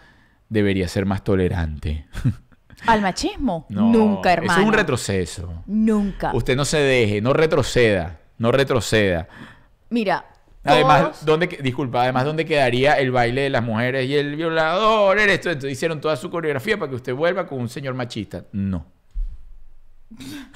debería 0.49 0.89
ser 0.89 1.05
más 1.05 1.23
tolerante. 1.23 2.07
¿Al 2.87 3.03
machismo? 3.03 3.67
No, 3.69 3.93
Nunca, 3.93 4.33
hermano. 4.33 4.53
Eso 4.53 4.61
es 4.63 4.67
un 4.69 4.73
retroceso. 4.73 5.63
Nunca. 5.67 6.31
Usted 6.33 6.57
no 6.57 6.65
se 6.65 6.79
deje, 6.79 7.21
no 7.21 7.35
retroceda, 7.35 8.21
no 8.39 8.53
retroceda. 8.53 9.29
Mira, 9.91 10.32
Además, 10.65 11.25
¿dónde, 11.25 11.47
disculpa, 11.61 12.03
además, 12.03 12.25
¿dónde 12.25 12.45
quedaría 12.45 12.95
el 12.95 13.11
baile 13.11 13.43
de 13.43 13.51
las 13.51 13.65
mujeres 13.65 14.09
y 14.09 14.15
el 14.15 14.37
violador? 14.37 15.19
Esto? 15.19 15.51
Entonces 15.51 15.73
hicieron 15.73 16.01
toda 16.01 16.17
su 16.17 16.31
coreografía 16.31 16.79
para 16.79 16.89
que 16.91 16.97
usted 16.97 17.15
vuelva 17.15 17.47
con 17.47 17.61
un 17.61 17.69
señor 17.69 17.95
machista. 17.95 18.45
No. 18.53 18.87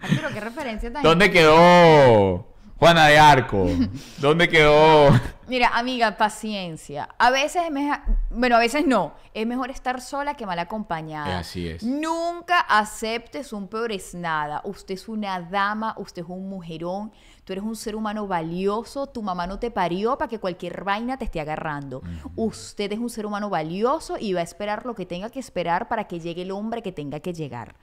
Arturo, 0.00 0.28
qué 0.34 0.40
referencia 0.40 0.92
tan... 0.92 1.02
¿Dónde 1.02 1.30
quedó 1.30 2.57
Juana 2.78 3.08
de 3.08 3.18
Arco? 3.18 3.66
¿Dónde 4.18 4.48
quedó? 4.48 5.10
Mira, 5.48 5.70
amiga, 5.76 6.16
paciencia. 6.16 7.08
A 7.18 7.30
veces 7.30 7.62
es 7.64 7.72
mejor, 7.72 7.98
bueno, 8.30 8.54
a 8.54 8.60
veces 8.60 8.86
no. 8.86 9.14
Es 9.34 9.46
mejor 9.48 9.70
estar 9.70 10.00
sola 10.00 10.34
que 10.34 10.46
mal 10.46 10.60
acompañada. 10.60 11.40
Así 11.40 11.66
es. 11.66 11.82
Nunca 11.82 12.60
aceptes 12.60 13.52
un 13.52 13.66
peor 13.66 13.90
es 13.90 14.14
nada. 14.14 14.60
Usted 14.64 14.94
es 14.94 15.08
una 15.08 15.40
dama, 15.40 15.94
usted 15.96 16.22
es 16.22 16.28
un 16.28 16.48
mujerón, 16.48 17.10
tú 17.44 17.52
eres 17.52 17.64
un 17.64 17.74
ser 17.74 17.96
humano 17.96 18.28
valioso, 18.28 19.08
tu 19.08 19.22
mamá 19.22 19.48
no 19.48 19.58
te 19.58 19.72
parió 19.72 20.16
para 20.16 20.28
que 20.28 20.38
cualquier 20.38 20.84
vaina 20.84 21.16
te 21.16 21.24
esté 21.24 21.40
agarrando. 21.40 22.02
Usted 22.36 22.92
es 22.92 22.98
un 23.00 23.10
ser 23.10 23.26
humano 23.26 23.50
valioso 23.50 24.16
y 24.20 24.34
va 24.34 24.40
a 24.40 24.44
esperar 24.44 24.86
lo 24.86 24.94
que 24.94 25.04
tenga 25.04 25.30
que 25.30 25.40
esperar 25.40 25.88
para 25.88 26.04
que 26.04 26.20
llegue 26.20 26.42
el 26.42 26.52
hombre 26.52 26.82
que 26.82 26.92
tenga 26.92 27.18
que 27.18 27.32
llegar. 27.32 27.74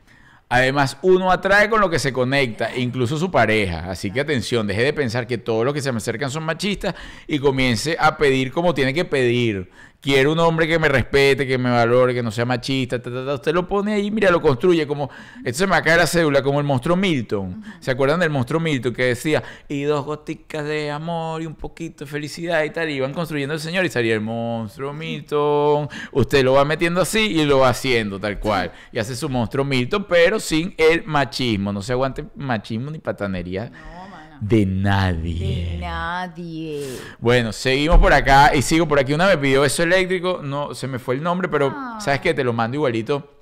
Además, 0.48 0.98
uno 1.02 1.32
atrae 1.32 1.70
con 1.70 1.82
lo 1.82 1.90
que 1.90 1.98
se 1.98 2.14
conecta, 2.14 2.76
incluso 2.76 3.18
su 3.18 3.32
pareja. 3.32 3.90
Así 3.90 4.12
que 4.12 4.20
atención, 4.20 4.68
deje 4.68 4.84
de 4.84 4.94
pensar 4.94 5.26
que 5.26 5.40
todos 5.40 5.66
los 5.66 5.74
que 5.74 5.82
se 5.82 5.92
me 5.92 5.98
acercan 5.98 6.30
son 6.30 6.44
machistas 6.44 6.94
y 7.28 7.40
comience 7.40 7.98
a 8.00 8.16
pedir 8.18 8.52
como 8.52 8.74
tiene 8.74 8.94
que 8.94 9.06
pedir. 9.06 9.72
Quiero 10.06 10.34
un 10.34 10.40
hombre 10.40 10.68
que 10.68 10.78
me 10.78 10.88
respete, 10.88 11.48
que 11.48 11.58
me 11.58 11.72
valore, 11.72 12.14
que 12.14 12.22
no 12.22 12.30
sea 12.30 12.46
machista. 12.46 13.02
ta, 13.02 13.10
ta, 13.10 13.26
ta. 13.26 13.34
Usted 13.34 13.56
lo 13.56 13.68
pone 13.68 13.96
ahí, 13.96 14.12
mira, 14.12 14.30
lo 14.30 14.40
construye 14.40 14.86
como. 14.86 15.10
Esto 15.44 15.58
se 15.58 15.66
me 15.66 15.72
va 15.72 15.78
a 15.78 15.82
caer 15.82 15.98
la 15.98 16.06
cédula, 16.06 16.44
como 16.44 16.60
el 16.60 16.64
monstruo 16.64 16.96
Milton. 16.96 17.64
¿Se 17.80 17.90
acuerdan 17.90 18.20
del 18.20 18.30
monstruo 18.30 18.60
Milton 18.60 18.94
que 18.94 19.06
decía, 19.06 19.42
y 19.68 19.82
dos 19.82 20.06
goticas 20.06 20.64
de 20.64 20.92
amor 20.92 21.42
y 21.42 21.48
un 21.48 21.56
poquito 21.56 22.06
de 22.06 22.12
felicidad 22.12 22.64
y 22.64 22.70
tal? 22.70 22.88
Y 22.92 22.98
iban 22.98 23.14
construyendo 23.16 23.56
el 23.56 23.60
señor 23.60 23.84
y 23.84 23.90
salía 23.90 24.14
el 24.14 24.22
monstruo 24.22 24.94
Milton. 24.94 25.90
Usted 26.12 26.44
lo 26.44 26.54
va 26.54 26.66
metiendo 26.66 27.02
así 27.02 27.22
y 27.22 27.44
lo 27.44 27.58
va 27.58 27.70
haciendo 27.70 28.20
tal 28.20 28.40
cual. 28.40 28.74
Y 28.92 29.00
hace 29.00 29.16
su 29.16 29.28
monstruo 29.28 29.66
Milton, 29.66 30.06
pero 30.08 30.40
sin 30.40 30.76
el 30.78 31.04
machismo. 31.06 31.74
No 31.74 31.82
se 31.82 31.94
aguante 31.94 32.26
machismo 32.36 32.92
ni 32.92 33.00
patanería 33.00 33.72
No. 33.72 34.05
De 34.42 34.66
nadie. 34.66 35.72
De 35.74 35.78
nadie. 35.80 36.86
Bueno, 37.20 37.52
seguimos 37.54 37.98
por 38.00 38.14
acá 38.14 38.54
y 38.56 38.62
sigo 38.62 38.88
por 38.88 39.00
aquí. 39.00 39.14
Una 39.14 39.28
me 39.28 39.38
pidió 39.38 39.64
eso 39.66 39.84
eléctrico, 39.84 40.42
no 40.44 40.74
se 40.76 40.88
me 40.88 41.00
fue 41.00 41.16
el 41.16 41.24
nombre, 41.24 41.48
pero 41.50 41.74
Ah. 41.76 41.98
sabes 42.02 42.20
que 42.22 42.34
te 42.34 42.44
lo 42.44 42.54
mando 42.54 42.76
igualito. 42.76 43.38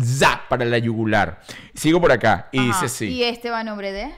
¡Zap! 0.00 0.48
Para 0.48 0.64
la 0.64 0.78
yugular. 0.78 1.40
Sigo 1.74 2.00
por 2.00 2.12
acá 2.12 2.48
y 2.52 2.58
Ajá. 2.58 2.66
dice 2.68 2.84
así. 2.86 3.06
Y 3.08 3.24
este 3.24 3.50
va 3.50 3.60
a 3.60 3.64
nombre 3.64 3.90
de... 3.92 4.12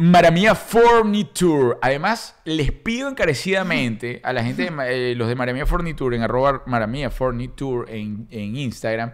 Maramia 0.00 0.54
Forniture. 0.54 1.76
Además, 1.82 2.36
les 2.44 2.70
pido 2.70 3.08
encarecidamente 3.08 4.20
a 4.22 4.32
la 4.32 4.44
gente, 4.44 4.70
de, 4.70 5.10
eh, 5.10 5.14
los 5.16 5.26
de 5.26 5.34
Maramia 5.34 5.66
Forniture, 5.66 6.14
en 6.16 6.22
arroba 6.22 6.62
Forniture 7.10 7.98
en, 7.98 8.28
en 8.30 8.56
Instagram, 8.56 9.12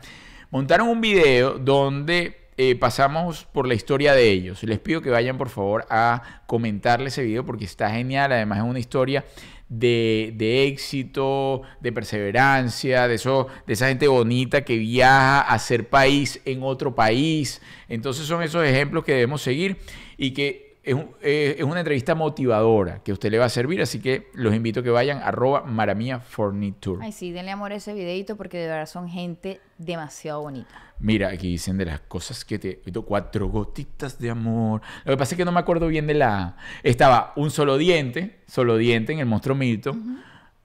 montaron 0.51 0.89
un 0.89 1.01
video 1.01 1.59
donde 1.59 2.44
eh, 2.57 2.77
pasamos 2.77 3.45
por 3.45 3.67
la 3.67 3.75
historia 3.75 4.15
de 4.15 4.31
ellos. 4.31 4.63
Les 4.63 4.79
pido 4.79 5.03
que 5.03 5.11
vayan, 5.11 5.39
por 5.39 5.49
favor, 5.49 5.87
a 5.91 6.43
comentarle 6.47 7.09
ese 7.09 7.23
video 7.23 7.45
porque 7.45 7.65
está 7.65 7.91
genial. 7.91 8.33
Además, 8.33 8.59
es 8.59 8.65
una 8.65 8.79
historia 8.79 9.25
de, 9.69 10.33
de 10.37 10.67
éxito, 10.67 11.63
de 11.81 11.93
perseverancia, 11.93 13.09
de, 13.09 13.15
eso, 13.15 13.49
de 13.67 13.73
esa 13.73 13.89
gente 13.89 14.07
bonita 14.07 14.65
que 14.65 14.77
viaja 14.77 15.41
a 15.41 15.55
hacer 15.55 15.89
país 15.89 16.41
en 16.45 16.63
otro 16.63 16.95
país. 16.95 17.61
Entonces 17.89 18.27
son 18.27 18.43
esos 18.43 18.65
ejemplos 18.65 19.05
que 19.05 19.13
debemos 19.13 19.43
seguir 19.43 19.79
y 20.17 20.33
que 20.33 20.64
es, 20.85 20.95
un- 20.95 21.11
eh, 21.23 21.57
es 21.59 21.65
una 21.65 21.81
entrevista 21.81 22.15
motivadora 22.15 23.03
que 23.03 23.11
a 23.11 23.15
usted 23.15 23.31
le 23.31 23.39
va 23.39 23.47
a 23.47 23.49
servir, 23.49 23.81
así 23.83 24.01
que 24.01 24.29
los 24.35 24.55
invito 24.55 24.81
a 24.81 24.83
que 24.83 24.91
vayan 24.91 25.19
arroba 25.23 25.63
Maramia 25.63 26.21
Forniture. 26.21 27.05
Ay, 27.05 27.13
sí, 27.13 27.33
denle 27.33 27.51
amor 27.53 27.73
a 27.73 27.77
ese 27.77 27.95
videito 27.95 28.37
porque 28.37 28.59
de 28.59 28.69
verdad 28.69 28.87
son 28.87 29.09
gente 29.09 29.61
demasiado 29.79 30.43
bonita. 30.43 30.75
Mira, 31.01 31.29
aquí 31.29 31.49
dicen 31.49 31.77
de 31.77 31.87
las 31.87 32.01
cosas 32.01 32.45
que 32.45 32.59
te... 32.59 32.81
Cuatro 33.05 33.49
gotitas 33.49 34.19
de 34.19 34.31
amor. 34.31 34.81
Lo 35.05 35.13
que 35.13 35.17
pasa 35.17 35.35
es 35.35 35.37
que 35.39 35.45
no 35.45 35.51
me 35.53 35.59
acuerdo 35.61 35.89
bien 35.89 36.07
de 36.07 36.15
la... 36.15 36.57
Estaba 36.83 37.33
un 37.37 37.51
solo 37.51 37.77
diente, 37.77 38.41
solo 38.47 38.77
diente 38.77 39.13
en 39.13 39.19
el 39.19 39.27
monstruo 39.27 39.57
Milton, 39.57 40.23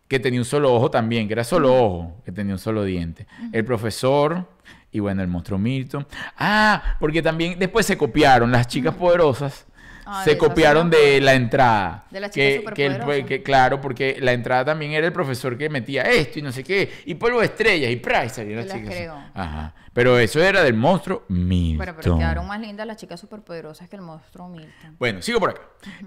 que 0.08 0.20
tenía 0.20 0.40
un 0.40 0.46
solo 0.46 0.74
ojo 0.74 0.92
también, 0.92 1.28
que 1.28 1.34
era 1.34 1.44
solo 1.44 1.74
ojo, 1.74 2.22
que 2.24 2.32
tenía 2.32 2.54
un 2.54 2.60
solo 2.60 2.84
diente. 2.84 3.26
El 3.52 3.66
profesor 3.66 4.48
y 4.92 5.00
bueno, 5.00 5.22
el 5.24 5.28
monstruo 5.28 5.58
Milton. 5.60 6.06
Ah, 6.38 6.96
porque 7.00 7.22
también 7.22 7.58
después 7.60 7.86
se 7.86 7.98
copiaron 7.98 8.52
las 8.52 8.68
chicas 8.68 8.94
poderosas. 8.96 9.66
Ah, 10.12 10.24
se 10.24 10.38
copiaron 10.38 10.90
de 10.90 11.22
la 11.22 11.34
entrada. 11.36 12.06
De 12.10 12.20
la 12.20 12.30
chica 12.30 12.46
que, 12.46 12.74
que, 12.74 12.86
el- 12.86 12.94
superpoderosa. 12.94 13.28
que- 13.28 13.44
claro, 13.44 13.80
porque 13.80 14.18
la 14.20 14.34
entrada 14.34 14.66
también 14.66 14.94
era 14.94 15.06
el 15.06 15.14
profesor 15.14 15.58
que 15.58 15.70
metía 15.70 16.02
esto 16.04 16.40
y 16.40 16.42
no 16.42 16.52
sé 16.52 16.64
qué, 16.64 16.92
y 17.06 17.14
polvo 17.16 17.40
de 17.40 17.46
estrellas 17.46 17.92
y 17.92 17.96
pra, 17.98 18.26
y 18.26 18.30
salía 18.30 18.56
la 18.58 18.62
Te 18.64 18.68
las 18.70 18.78
chica 18.78 18.90
así. 18.90 18.98
creo. 18.98 19.24
Ajá. 19.34 19.74
Pero 19.94 20.18
eso 20.18 20.42
era 20.42 20.64
del 20.64 20.74
monstruo 20.76 21.26
Milton. 21.30 21.78
Bueno, 21.78 21.94
pero 21.96 22.18
quedaron 22.18 22.48
más 22.48 22.60
lindas 22.60 22.88
las 22.88 22.98
chicas 22.98 23.20
superpoderosas 23.20 23.90
que 23.90 23.96
el 23.98 24.02
monstruo 24.02 24.48
Milton. 24.48 24.96
Bueno, 24.98 25.22
sigo 25.22 25.40
por 25.40 25.50
acá. 25.52 25.62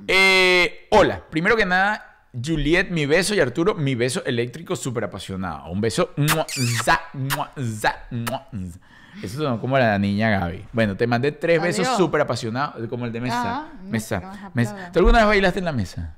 Eh, 0.09 0.86
hola, 0.90 1.22
primero 1.30 1.57
que 1.57 1.66
nada, 1.66 2.24
Juliet, 2.32 2.88
mi 2.90 3.07
beso 3.07 3.34
y 3.34 3.40
Arturo, 3.40 3.74
mi 3.74 3.94
beso 3.94 4.24
eléctrico 4.24 4.74
súper 4.76 5.05
apasionado. 5.05 5.70
Un 5.70 5.80
beso. 5.80 6.12
mua, 6.16 6.46
za, 6.48 7.00
mua, 7.12 7.53
za, 7.57 8.07
mua, 8.11 8.48
za. 8.53 8.78
Eso 9.22 9.38
sonó 9.38 9.60
como 9.60 9.76
la 9.78 9.98
niña 9.98 10.30
Gaby. 10.30 10.66
Bueno, 10.72 10.96
te 10.96 11.06
mandé 11.06 11.32
tres 11.32 11.60
Adiós. 11.60 11.76
besos 11.78 11.96
súper 11.96 12.20
apasionados, 12.22 12.86
como 12.88 13.04
el 13.06 13.12
de 13.12 13.20
mesa. 13.20 13.66
Mesa, 13.84 14.50
mesa. 14.54 14.90
¿Tú 14.92 15.00
alguna 15.00 15.18
vez 15.18 15.26
bailaste 15.28 15.58
en 15.58 15.64
la 15.66 15.72
mesa? 15.72 16.16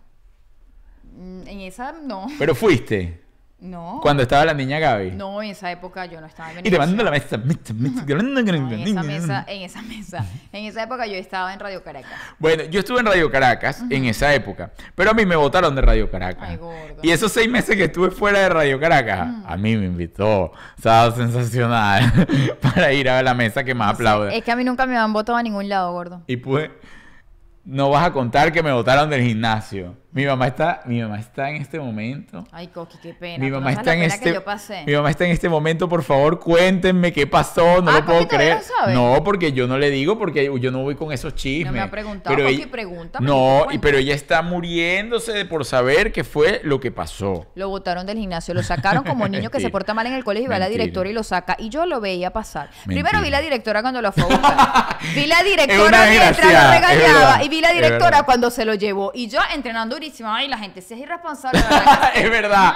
Mm, 1.17 1.47
En 1.49 1.61
esa 1.61 1.93
no. 1.93 2.27
Pero 2.39 2.55
fuiste 2.55 3.24
No. 3.61 4.01
cuando 4.03 4.23
estaba 4.23 4.45
la 4.45 4.53
niña 4.53 4.79
Gaby. 4.79 5.13
No, 5.13 5.41
en 5.43 5.51
esa 5.51 5.71
época 5.71 6.05
yo 6.05 6.21
no 6.21 6.27
estaba 6.27 6.53
en 6.53 6.59
Y 6.59 6.71
te 6.71 6.77
la 6.77 6.87
mesa. 6.87 7.11
mesa, 7.11 7.39
mesa, 7.39 7.73
No, 8.07 8.41
en 8.41 8.89
esa 8.89 9.03
mesa, 9.03 9.45
en 9.49 9.63
esa 9.63 9.83
mesa. 9.83 10.27
En 10.53 10.65
esa 10.67 10.83
época 10.83 11.07
yo 11.07 11.15
estaba 11.15 11.53
en 11.55 11.61
Radio 11.61 11.83
Caracas. 11.83 12.13
Bueno, 12.39 12.65
yo 12.65 12.81
estuve 12.81 13.01
en 13.01 13.07
Radio 13.07 13.31
Caracas 13.31 13.83
en 13.89 14.05
esa 14.05 14.35
época, 14.35 14.73
pero 14.95 15.13
a 15.13 15.15
mí 15.15 15.25
me 15.25 15.37
votaron 15.37 15.75
de 15.75 15.81
Radio 15.81 16.11
Caracas. 16.11 16.47
Ay, 16.51 16.57
gordo. 16.57 16.97
Y 17.03 17.11
esos 17.11 17.33
seis 17.33 17.49
meses 17.49 17.75
que 17.77 17.85
estuve 17.85 18.11
fuera 18.11 18.41
de 18.41 18.49
Radio 18.51 18.79
Caracas, 18.79 19.29
a 19.47 19.57
mí 19.57 19.77
me 19.77 19.87
invitó, 19.87 20.53
sábado 20.83 21.17
sensacional, 21.17 22.13
para 22.61 22.93
ir 22.93 23.09
a 23.09 23.23
la 23.23 23.35
mesa 23.35 23.65
que 23.65 23.75
más 23.75 23.95
aplaude. 23.95 24.37
Es 24.37 24.45
que 24.45 24.53
a 24.53 24.57
mí 24.57 24.65
nunca 24.65 24.85
me 24.85 24.97
han 24.97 25.13
votado 25.13 25.39
a 25.39 25.43
ningún 25.43 25.69
lado, 25.69 25.93
gordo. 25.93 26.23
Y 26.27 26.37
pues, 26.37 26.71
no 27.65 27.89
vas 27.91 28.07
a 28.07 28.13
contar 28.13 28.53
que 28.53 28.63
me 28.63 28.73
votaron 28.73 29.09
del 29.09 29.23
gimnasio. 29.23 29.97
Mi 30.15 30.25
mamá 30.27 30.47
está, 30.47 30.81
mi 30.85 31.01
mamá 31.03 31.19
está 31.19 31.51
en 31.51 31.57
este 31.57 31.81
momento. 31.81 32.47
Ay, 32.53 32.69
Coqui, 32.69 32.99
qué 33.03 33.15
pena. 33.15 33.43
Mi 33.43 33.51
no 33.51 33.57
mamá 33.57 33.73
está 33.73 33.95
en 33.95 34.05
este 34.05 34.21
que 34.21 34.35
yo 34.35 34.45
pasé. 34.45 34.85
Mi 34.87 34.93
mamá 34.93 35.11
está 35.11 35.25
en 35.25 35.33
este 35.33 35.49
momento, 35.49 35.89
por 35.89 36.05
favor, 36.05 36.39
cuéntenme 36.39 37.13
qué 37.13 37.27
pasó, 37.27 37.83
no 37.83 37.91
Ah, 37.91 37.95
lo 37.95 38.05
puedo 38.05 38.19
Coqui 38.21 38.37
creer. 38.37 38.59
no 38.93 39.23
porque 39.25 39.53
yo 39.53 39.67
no 39.67 39.77
le 39.77 39.91
digo 39.91 40.17
porque 40.17 40.49
yo 40.61 40.71
no 40.71 40.83
voy 40.83 40.95
con 40.95 41.11
esos 41.11 41.35
chismes. 41.35 41.67
No 41.67 41.73
me 41.73 41.81
ha 41.81 41.91
preguntado, 41.91 42.37
Coqui, 42.37 42.67
pregúntame, 42.67 43.27
No, 43.27 43.67
y, 43.73 43.79
pero 43.79 43.99
ella 43.99 44.15
está 44.15 44.41
muriéndose 44.43 45.33
de 45.33 45.47
por 45.47 45.65
saber 45.65 46.13
qué 46.13 46.23
fue 46.23 46.61
lo 46.63 46.79
que 46.79 46.93
pasó. 46.93 47.47
Lo 47.57 47.69
botaron 47.69 48.07
del 48.07 48.17
gimnasio, 48.19 48.55
lo 48.55 48.63
sacaron 48.63 49.03
como 49.03 49.27
niño 49.27 49.51
que 49.51 49.59
se 49.59 49.69
porta 49.71 49.95
mal 49.95 50.07
en 50.07 50.13
el 50.13 50.23
colegio 50.23 50.47
y 50.47 50.49
va 50.49 50.57
a 50.57 50.61
la 50.61 50.69
directora 50.69 51.11
y 51.11 51.13
lo 51.13 51.25
saca. 51.25 51.57
Y 51.59 51.71
yo 51.71 51.87
lo 51.87 52.01
veía 52.01 52.33
pasar. 52.33 52.69
Mentira. 52.87 53.09
Primero 53.09 53.21
vi 53.21 53.31
la 53.31 53.41
directora 53.41 53.83
cuando 53.83 54.01
lo 54.01 54.13
fue 54.13 54.23
a 54.23 54.27
buscar. 54.27 54.99
vi 55.17 55.27
la 55.27 55.43
directora 55.43 56.07
mientras 56.09 56.39
lo 56.39 56.71
regañaba. 56.71 57.43
Y 57.43 57.49
vi 57.49 57.61
la 57.61 57.73
directora 57.73 58.23
cuando 58.23 58.53
se 58.53 58.65
lo 58.65 58.75
llevó. 58.75 59.11
Y 59.13 59.27
yo 59.27 59.41
entrenando 59.53 59.97
durísimo. 60.05 60.29
Ay, 60.31 60.49
la 60.49 60.59
gente 60.59 60.83
sí 60.83 60.95
es 60.95 61.01
irresponsable. 61.01 61.61
¿verdad 61.71 62.11
es 62.15 62.31
verdad. 62.31 62.75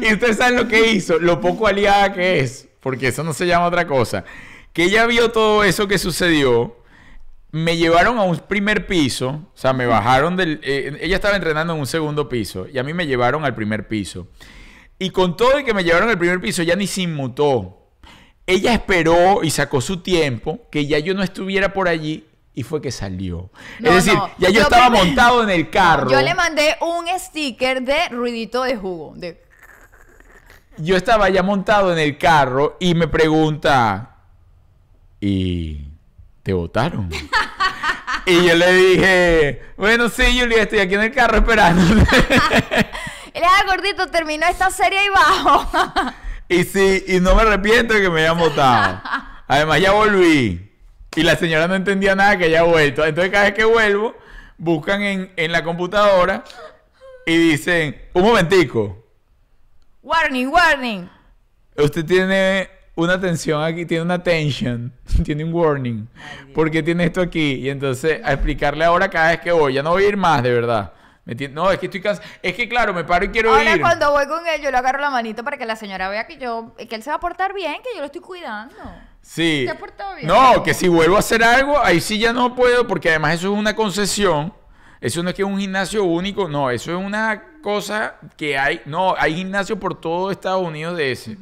Y 0.00 0.12
ustedes 0.12 0.36
saben 0.36 0.56
lo 0.56 0.68
que 0.68 0.90
hizo, 0.90 1.18
lo 1.18 1.40
poco 1.40 1.66
aliada 1.66 2.12
que 2.12 2.40
es, 2.40 2.68
porque 2.80 3.08
eso 3.08 3.22
no 3.24 3.32
se 3.32 3.46
llama 3.46 3.66
otra 3.66 3.86
cosa. 3.86 4.24
Que 4.72 4.84
ella 4.84 5.06
vio 5.06 5.30
todo 5.30 5.64
eso 5.64 5.88
que 5.88 5.98
sucedió, 5.98 6.76
me 7.50 7.76
llevaron 7.76 8.18
a 8.18 8.22
un 8.22 8.38
primer 8.38 8.86
piso, 8.86 9.28
o 9.28 9.56
sea, 9.56 9.72
me 9.72 9.86
bajaron 9.86 10.36
del... 10.36 10.60
eh, 10.62 10.98
ella 11.00 11.16
estaba 11.16 11.36
entrenando 11.36 11.72
en 11.72 11.80
un 11.80 11.86
segundo 11.86 12.28
piso 12.28 12.66
y 12.70 12.78
a 12.78 12.82
mí 12.82 12.92
me 12.92 13.06
llevaron 13.06 13.44
al 13.44 13.54
primer 13.54 13.88
piso. 13.88 14.28
Y 14.98 15.10
con 15.10 15.36
todo 15.36 15.58
y 15.58 15.64
que 15.64 15.74
me 15.74 15.84
llevaron 15.84 16.08
al 16.08 16.18
primer 16.18 16.40
piso, 16.40 16.62
ya 16.62 16.76
ni 16.76 16.86
se 16.86 17.02
inmutó. 17.02 17.90
Ella 18.46 18.72
esperó 18.72 19.42
y 19.42 19.50
sacó 19.50 19.80
su 19.80 19.98
tiempo, 19.98 20.60
que 20.70 20.86
ya 20.86 20.98
yo 20.98 21.14
no 21.14 21.22
estuviera 21.22 21.72
por 21.72 21.88
allí. 21.88 22.26
Y 22.58 22.62
fue 22.62 22.80
que 22.80 22.90
salió. 22.90 23.50
No, 23.80 23.90
es 23.90 23.96
decir, 24.06 24.14
no. 24.14 24.30
ya 24.38 24.48
yo 24.48 24.62
estaba 24.62 24.86
primero- 24.86 25.04
montado 25.04 25.42
en 25.42 25.50
el 25.50 25.68
carro. 25.70 26.10
Yo 26.10 26.20
le 26.22 26.34
mandé 26.34 26.74
un 26.80 27.06
sticker 27.18 27.82
de 27.82 28.08
ruidito 28.08 28.62
de 28.62 28.76
jugo. 28.76 29.12
De... 29.14 29.44
yo 30.78 30.96
estaba 30.96 31.28
ya 31.28 31.42
montado 31.42 31.92
en 31.92 31.98
el 31.98 32.16
carro 32.16 32.78
y 32.80 32.94
me 32.94 33.08
pregunta, 33.08 34.16
¿y 35.20 35.86
te 36.42 36.54
votaron? 36.54 37.10
y 38.26 38.46
yo 38.46 38.54
le 38.54 38.72
dije, 38.72 39.62
bueno, 39.76 40.08
sí, 40.08 40.22
Julia, 40.40 40.62
estoy 40.62 40.78
aquí 40.78 40.94
en 40.94 41.02
el 41.02 41.12
carro 41.12 41.36
esperando. 41.36 41.82
Él 43.34 43.42
era 43.42 43.64
gordito, 43.68 44.06
terminó 44.06 44.46
esta 44.46 44.70
serie 44.70 44.98
ahí 44.98 45.08
bajo. 45.10 46.14
y 46.48 46.64
sí, 46.64 47.04
y 47.06 47.20
no 47.20 47.34
me 47.34 47.42
arrepiento 47.42 47.92
de 47.92 48.00
que 48.00 48.08
me 48.08 48.22
hayan 48.22 48.38
votado. 48.38 48.98
Además, 49.46 49.78
ya 49.78 49.92
volví. 49.92 50.65
Y 51.16 51.22
la 51.22 51.36
señora 51.36 51.66
no 51.66 51.74
entendía 51.74 52.14
nada 52.14 52.36
que 52.36 52.44
haya 52.44 52.62
vuelto. 52.62 53.04
Entonces, 53.04 53.32
cada 53.32 53.44
vez 53.44 53.54
que 53.54 53.64
vuelvo, 53.64 54.14
buscan 54.58 55.02
en, 55.02 55.32
en 55.36 55.52
la 55.52 55.64
computadora 55.64 56.44
y 57.26 57.36
dicen, 57.36 58.00
un 58.12 58.22
momentico. 58.22 59.02
warning, 60.02 60.46
warning. 60.48 61.08
Usted 61.76 62.04
tiene 62.04 62.70
una 62.94 63.20
tensión 63.20 63.62
aquí, 63.62 63.84
tiene 63.84 64.02
una 64.02 64.22
tension, 64.22 64.92
tiene 65.24 65.44
un 65.44 65.52
warning. 65.52 66.06
¿Por 66.54 66.70
qué 66.70 66.82
tiene 66.82 67.04
esto 67.04 67.20
aquí? 67.20 67.54
Y 67.54 67.68
entonces 67.70 68.20
a 68.24 68.32
explicarle 68.32 68.84
ahora 68.84 69.08
cada 69.10 69.30
vez 69.30 69.40
que 69.40 69.52
voy, 69.52 69.74
ya 69.74 69.82
no 69.82 69.90
voy 69.90 70.04
a 70.04 70.08
ir 70.08 70.16
más, 70.16 70.42
de 70.42 70.52
verdad. 70.52 70.92
No, 71.50 71.72
es 71.72 71.80
que 71.80 71.86
estoy 71.86 72.00
cansado. 72.00 72.26
Es 72.40 72.54
que 72.54 72.68
claro, 72.68 72.94
me 72.94 73.02
paro 73.02 73.24
y 73.24 73.30
quiero 73.30 73.52
Ahora 73.52 73.74
ir. 73.74 73.80
cuando 73.80 74.12
voy 74.12 74.28
con 74.28 74.46
él, 74.46 74.62
yo 74.62 74.70
le 74.70 74.76
agarro 74.76 75.00
la 75.00 75.10
manito 75.10 75.42
para 75.42 75.56
que 75.58 75.66
la 75.66 75.74
señora 75.74 76.08
vea 76.08 76.24
que 76.28 76.38
yo, 76.38 76.72
que 76.88 76.94
él 76.94 77.02
se 77.02 77.10
va 77.10 77.16
a 77.16 77.20
portar 77.20 77.52
bien, 77.52 77.74
que 77.82 77.88
yo 77.94 77.98
lo 78.00 78.06
estoy 78.06 78.20
cuidando. 78.20 78.76
Sí. 79.26 79.62
¿Te 79.64 79.70
has 79.72 79.76
portado 79.76 80.14
bien? 80.14 80.28
No, 80.28 80.62
que 80.62 80.72
si 80.72 80.88
vuelvo 80.88 81.16
a 81.16 81.18
hacer 81.18 81.42
algo, 81.42 81.78
ahí 81.82 82.00
sí 82.00 82.18
ya 82.18 82.32
no 82.32 82.54
puedo, 82.54 82.86
porque 82.86 83.10
además 83.10 83.34
eso 83.34 83.52
es 83.52 83.58
una 83.58 83.74
concesión. 83.74 84.52
Eso 85.00 85.22
no 85.22 85.28
es 85.28 85.34
que 85.34 85.42
es 85.42 85.48
un 85.48 85.58
gimnasio 85.58 86.04
único, 86.04 86.48
no, 86.48 86.70
eso 86.70 86.98
es 86.98 87.04
una 87.04 87.60
cosa 87.60 88.16
que 88.36 88.56
hay, 88.56 88.80
no, 88.86 89.14
hay 89.18 89.34
gimnasio 89.34 89.78
por 89.78 90.00
todo 90.00 90.30
Estados 90.30 90.66
Unidos 90.66 90.96
de 90.96 91.12
ese. 91.12 91.36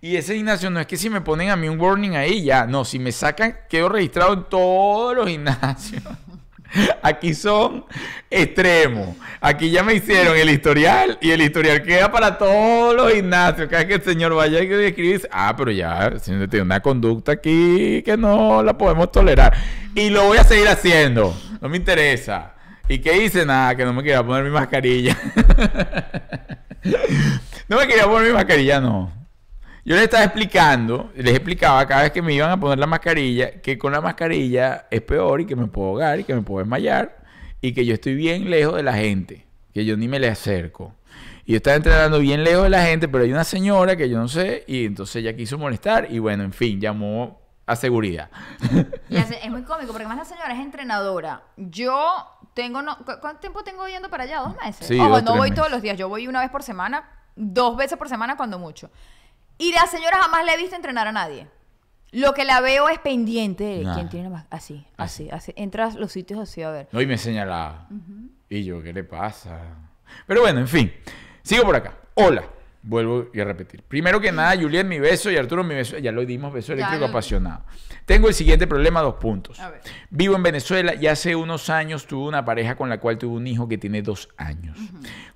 Y 0.00 0.16
ese 0.16 0.36
gimnasio 0.36 0.70
no 0.70 0.80
es 0.80 0.86
que 0.86 0.96
si 0.96 1.10
me 1.10 1.20
ponen 1.20 1.50
a 1.50 1.56
mí 1.56 1.68
un 1.68 1.78
warning 1.78 2.16
ahí, 2.16 2.44
ya, 2.44 2.66
no, 2.66 2.84
si 2.84 2.98
me 2.98 3.12
sacan, 3.12 3.58
quedo 3.68 3.88
registrado 3.88 4.32
en 4.32 4.44
todos 4.44 5.14
los 5.14 5.28
gimnasios. 5.28 6.02
Aquí 7.02 7.34
son 7.34 7.84
extremos. 8.30 9.16
Aquí 9.40 9.70
ya 9.70 9.82
me 9.82 9.94
hicieron 9.94 10.36
el 10.36 10.50
historial 10.50 11.18
y 11.20 11.30
el 11.30 11.42
historial 11.42 11.82
queda 11.82 12.10
para 12.10 12.38
todos 12.38 12.94
los 12.94 13.12
gimnasios. 13.12 13.68
Cada 13.68 13.84
vez 13.84 13.88
que 13.88 13.94
el 13.94 14.02
señor 14.02 14.34
vaya 14.34 14.62
y 14.62 14.84
escribe, 14.84 15.28
ah, 15.30 15.54
pero 15.56 15.70
ya, 15.70 16.12
tiene 16.18 16.62
una 16.62 16.80
conducta 16.80 17.32
aquí 17.32 18.02
que 18.02 18.16
no 18.16 18.62
la 18.62 18.76
podemos 18.76 19.12
tolerar. 19.12 19.54
Y 19.94 20.10
lo 20.10 20.24
voy 20.24 20.38
a 20.38 20.44
seguir 20.44 20.68
haciendo. 20.68 21.36
No 21.60 21.68
me 21.68 21.76
interesa. 21.76 22.54
¿Y 22.88 22.98
qué 22.98 23.24
hice? 23.24 23.46
Nada, 23.46 23.76
que 23.76 23.84
no 23.84 23.92
me 23.92 24.02
quería 24.02 24.22
poner 24.22 24.44
mi 24.44 24.50
mascarilla. 24.50 25.16
no 27.68 27.78
me 27.78 27.86
quería 27.86 28.04
poner 28.04 28.28
mi 28.28 28.34
mascarilla, 28.34 28.80
no. 28.80 29.23
Yo 29.84 29.94
les 29.96 30.04
estaba 30.04 30.24
explicando, 30.24 31.12
les 31.14 31.34
explicaba 31.34 31.86
cada 31.86 32.02
vez 32.04 32.12
que 32.12 32.22
me 32.22 32.32
iban 32.32 32.50
a 32.50 32.58
poner 32.58 32.78
la 32.78 32.86
mascarilla, 32.86 33.60
que 33.60 33.76
con 33.76 33.92
la 33.92 34.00
mascarilla 34.00 34.86
es 34.90 35.02
peor 35.02 35.42
y 35.42 35.46
que 35.46 35.54
me 35.56 35.66
puedo 35.66 35.88
ahogar 35.88 36.20
y 36.20 36.24
que 36.24 36.34
me 36.34 36.40
puedo 36.42 36.60
desmayar 36.60 37.22
y 37.60 37.72
que 37.74 37.84
yo 37.84 37.92
estoy 37.94 38.14
bien 38.14 38.48
lejos 38.50 38.76
de 38.76 38.82
la 38.82 38.94
gente, 38.94 39.46
que 39.74 39.84
yo 39.84 39.96
ni 39.96 40.08
me 40.08 40.18
le 40.18 40.28
acerco. 40.28 40.94
Y 41.44 41.52
yo 41.52 41.56
estaba 41.58 41.76
entrenando 41.76 42.18
bien 42.18 42.42
lejos 42.44 42.62
de 42.64 42.70
la 42.70 42.82
gente, 42.84 43.08
pero 43.08 43.24
hay 43.24 43.32
una 43.32 43.44
señora 43.44 43.94
que 43.96 44.08
yo 44.08 44.18
no 44.18 44.28
sé 44.28 44.64
y 44.66 44.86
entonces 44.86 45.16
ella 45.16 45.36
quiso 45.36 45.58
molestar 45.58 46.08
y 46.10 46.18
bueno, 46.18 46.44
en 46.44 46.54
fin, 46.54 46.80
llamó 46.80 47.42
a 47.66 47.76
seguridad. 47.76 48.30
Y 49.10 49.16
hace- 49.18 49.38
es 49.44 49.50
muy 49.50 49.62
cómico 49.64 49.92
porque 49.92 50.04
además 50.06 50.16
la 50.16 50.24
señora 50.34 50.54
es 50.54 50.60
entrenadora. 50.60 51.42
Yo 51.58 52.26
tengo, 52.54 52.80
no, 52.80 52.96
¿cu- 52.98 53.12
¿cuánto 53.20 53.40
tiempo 53.40 53.62
tengo 53.62 53.86
yendo 53.86 54.08
para 54.08 54.24
allá? 54.24 54.38
¿Dos 54.40 54.56
meses? 54.64 54.86
Sí, 54.86 54.98
Ojo, 54.98 55.10
dos, 55.10 55.22
no 55.24 55.32
voy 55.32 55.50
meses. 55.50 55.56
todos 55.56 55.70
los 55.70 55.82
días, 55.82 55.98
yo 55.98 56.08
voy 56.08 56.26
una 56.26 56.40
vez 56.40 56.48
por 56.50 56.62
semana, 56.62 57.04
dos 57.36 57.76
veces 57.76 57.98
por 57.98 58.08
semana 58.08 58.36
cuando 58.38 58.58
mucho. 58.58 58.90
Y 59.58 59.72
la 59.72 59.86
señora 59.86 60.18
jamás 60.22 60.44
le 60.44 60.54
he 60.54 60.56
visto 60.56 60.76
entrenar 60.76 61.06
a 61.06 61.12
nadie. 61.12 61.46
Lo 62.12 62.32
que 62.32 62.44
la 62.44 62.60
veo 62.60 62.88
es 62.88 62.98
pendiente 63.00 63.64
de 63.64 63.82
Nah. 63.84 63.94
quién 63.94 64.08
tiene 64.08 64.28
más. 64.28 64.46
Así, 64.50 64.86
así, 64.96 65.28
así. 65.30 65.52
Entras 65.56 65.94
los 65.96 66.12
sitios 66.12 66.38
así 66.40 66.62
a 66.62 66.70
ver. 66.70 66.88
No, 66.92 67.00
y 67.00 67.06
me 67.06 67.18
señalaba. 67.18 67.88
Y 68.48 68.62
yo, 68.64 68.82
¿qué 68.82 68.92
le 68.92 69.02
pasa? 69.04 69.60
Pero 70.26 70.42
bueno, 70.42 70.60
en 70.60 70.68
fin. 70.68 70.92
Sigo 71.42 71.64
por 71.64 71.74
acá. 71.76 71.96
Hola. 72.14 72.44
Vuelvo 72.86 73.28
y 73.32 73.40
a 73.40 73.44
repetir. 73.44 73.82
Primero 73.82 74.20
que 74.20 74.30
nada, 74.30 74.54
Julián, 74.60 74.86
mi 74.86 74.98
beso 74.98 75.30
y 75.30 75.36
Arturo, 75.38 75.64
mi 75.64 75.74
beso. 75.74 75.96
Ya 75.96 76.12
lo 76.12 76.24
dimos, 76.26 76.52
beso 76.52 76.74
eléctrico 76.74 77.06
apasionado. 77.06 77.62
Tengo 78.04 78.28
el 78.28 78.34
siguiente 78.34 78.66
problema, 78.66 79.00
dos 79.00 79.14
puntos. 79.14 79.58
A 79.58 79.70
ver. 79.70 79.80
Vivo 80.10 80.36
en 80.36 80.42
Venezuela 80.42 80.94
y 80.94 81.06
hace 81.06 81.34
unos 81.34 81.70
años 81.70 82.06
tuve 82.06 82.28
una 82.28 82.44
pareja 82.44 82.76
con 82.76 82.90
la 82.90 82.98
cual 83.00 83.16
tuve 83.16 83.36
un 83.36 83.46
hijo 83.46 83.66
que 83.68 83.78
tiene 83.78 84.02
dos 84.02 84.28
años. 84.36 84.76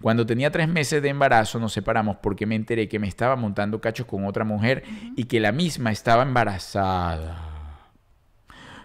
Cuando 0.03 0.27
tenía 0.27 0.51
tres 0.51 0.69
meses 0.69 1.01
de 1.03 1.09
embarazo 1.09 1.59
nos 1.59 1.73
separamos 1.73 2.19
porque 2.23 2.45
me 2.45 2.55
enteré 2.55 2.87
que 2.87 2.99
me 2.99 3.09
estaba 3.09 3.35
montando 3.35 3.81
cachos 3.81 4.05
con 4.07 4.27
otra 4.27 4.45
mujer 4.45 4.85
y 5.17 5.25
que 5.25 5.41
la 5.41 5.51
misma 5.51 5.91
estaba 5.91 6.25
embarazada. 6.25 7.45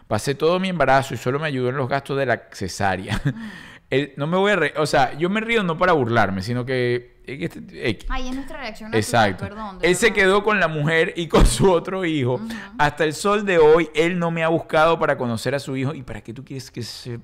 Pasé 0.08 0.36
todo 0.36 0.60
mi 0.62 0.70
embarazo 0.70 1.14
y 1.14 1.18
solo 1.18 1.38
me 1.40 1.48
ayudó 1.48 1.68
en 1.70 1.76
los 1.76 1.90
gastos 1.90 2.18
de 2.18 2.26
la 2.28 2.44
cesárea. 2.54 3.20
El- 3.90 4.14
no 4.16 4.26
me 4.26 4.38
voy 4.38 4.52
a 4.54 4.56
reír, 4.56 4.74
o 4.78 4.86
sea, 4.86 5.18
yo 5.18 5.30
me 5.30 5.42
río 5.42 5.64
no 5.64 5.78
para 5.78 5.92
burlarme, 5.92 6.42
sino 6.42 6.66
que... 6.66 7.13
que 7.26 7.46
este-. 7.46 8.06
Ay, 8.10 8.28
es 8.28 8.36
nuestra 8.36 8.58
reacción 8.60 8.92
natural, 8.92 9.04
Exacto. 9.04 9.44
perdón. 9.48 9.80
él 9.82 9.96
se 9.96 10.14
quedó 10.14 10.44
con 10.44 10.60
la 10.60 10.68
mujer 10.68 11.14
y 11.16 11.28
con 11.28 11.46
su 11.46 11.72
otro 11.72 12.06
hijo. 12.06 12.40
Hasta 12.78 13.04
el 13.04 13.14
sol 13.14 13.46
de 13.46 13.58
hoy, 13.58 13.90
él 13.96 14.20
no 14.20 14.32
me 14.32 14.44
ha 14.44 14.48
buscado 14.50 15.00
para 15.00 15.18
conocer 15.18 15.56
a 15.56 15.60
su 15.60 15.76
hijo. 15.78 15.94
¿Y 15.94 16.04
para 16.04 16.22
qué 16.22 16.34
tú 16.34 16.44
quieres 16.44 16.70
que 16.72 16.84
se... 16.84 17.20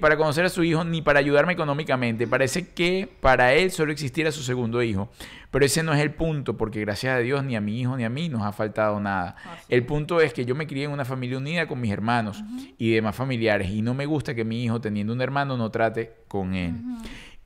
para 0.00 0.16
conocer 0.16 0.44
a 0.44 0.48
su 0.48 0.64
hijo 0.64 0.82
ni 0.84 1.02
para 1.02 1.18
ayudarme 1.18 1.52
económicamente. 1.52 2.26
Parece 2.26 2.68
que 2.68 3.08
para 3.20 3.52
él 3.52 3.70
solo 3.70 3.92
existiera 3.92 4.32
su 4.32 4.42
segundo 4.42 4.82
hijo. 4.82 5.10
Pero 5.50 5.64
ese 5.64 5.82
no 5.82 5.92
es 5.92 6.00
el 6.00 6.12
punto, 6.12 6.56
porque 6.56 6.80
gracias 6.80 7.16
a 7.16 7.18
Dios 7.18 7.42
ni 7.42 7.56
a 7.56 7.60
mi 7.60 7.80
hijo 7.80 7.96
ni 7.96 8.04
a 8.04 8.08
mí 8.08 8.28
nos 8.28 8.42
ha 8.42 8.52
faltado 8.52 9.00
nada. 9.00 9.34
El 9.68 9.84
punto 9.84 10.20
es 10.20 10.32
que 10.32 10.44
yo 10.44 10.54
me 10.54 10.66
crié 10.68 10.84
en 10.84 10.92
una 10.92 11.04
familia 11.04 11.38
unida 11.38 11.66
con 11.66 11.80
mis 11.80 11.90
hermanos 11.92 12.42
y 12.78 12.92
demás 12.92 13.16
familiares 13.16 13.68
y 13.68 13.82
no 13.82 13.92
me 13.92 14.06
gusta 14.06 14.32
que 14.32 14.44
mi 14.44 14.62
hijo 14.62 14.80
teniendo 14.80 15.12
un 15.12 15.20
hermano 15.20 15.56
no 15.56 15.68
trate 15.70 16.12
con 16.28 16.54
él. 16.54 16.74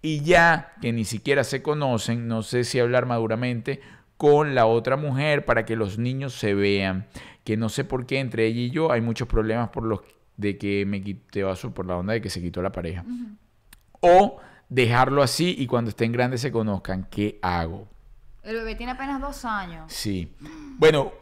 Y 0.04 0.20
ya 0.20 0.74
que 0.82 0.92
ni 0.92 1.06
siquiera 1.06 1.44
se 1.44 1.62
conocen, 1.62 2.28
no 2.28 2.42
sé 2.42 2.64
si 2.64 2.78
hablar 2.78 3.06
maduramente 3.06 3.80
con 4.18 4.54
la 4.54 4.66
otra 4.66 4.98
mujer 4.98 5.46
para 5.46 5.64
que 5.64 5.76
los 5.76 5.96
niños 5.96 6.34
se 6.34 6.52
vean. 6.52 7.06
Que 7.42 7.56
no 7.56 7.70
sé 7.70 7.84
por 7.84 8.04
qué 8.04 8.18
entre 8.18 8.44
ella 8.44 8.60
y 8.60 8.70
yo 8.70 8.92
hay 8.92 9.00
muchos 9.00 9.26
problemas 9.26 9.70
por 9.70 9.84
los 9.84 10.00
de 10.36 10.58
que 10.58 10.84
me 10.84 11.02
quité 11.02 11.42
por 11.74 11.86
la 11.86 11.96
onda 11.96 12.12
de 12.12 12.20
que 12.20 12.28
se 12.28 12.42
quitó 12.42 12.60
la 12.60 12.70
pareja. 12.70 13.02
O 14.00 14.42
dejarlo 14.68 15.22
así 15.22 15.56
y 15.58 15.66
cuando 15.66 15.88
estén 15.88 16.12
grandes 16.12 16.42
se 16.42 16.52
conozcan. 16.52 17.08
¿Qué 17.10 17.38
hago? 17.40 17.88
El 18.44 18.56
bebé 18.56 18.74
tiene 18.74 18.92
apenas 18.92 19.22
dos 19.22 19.46
años. 19.46 19.84
Sí. 19.90 20.30
Bueno, 20.76 21.12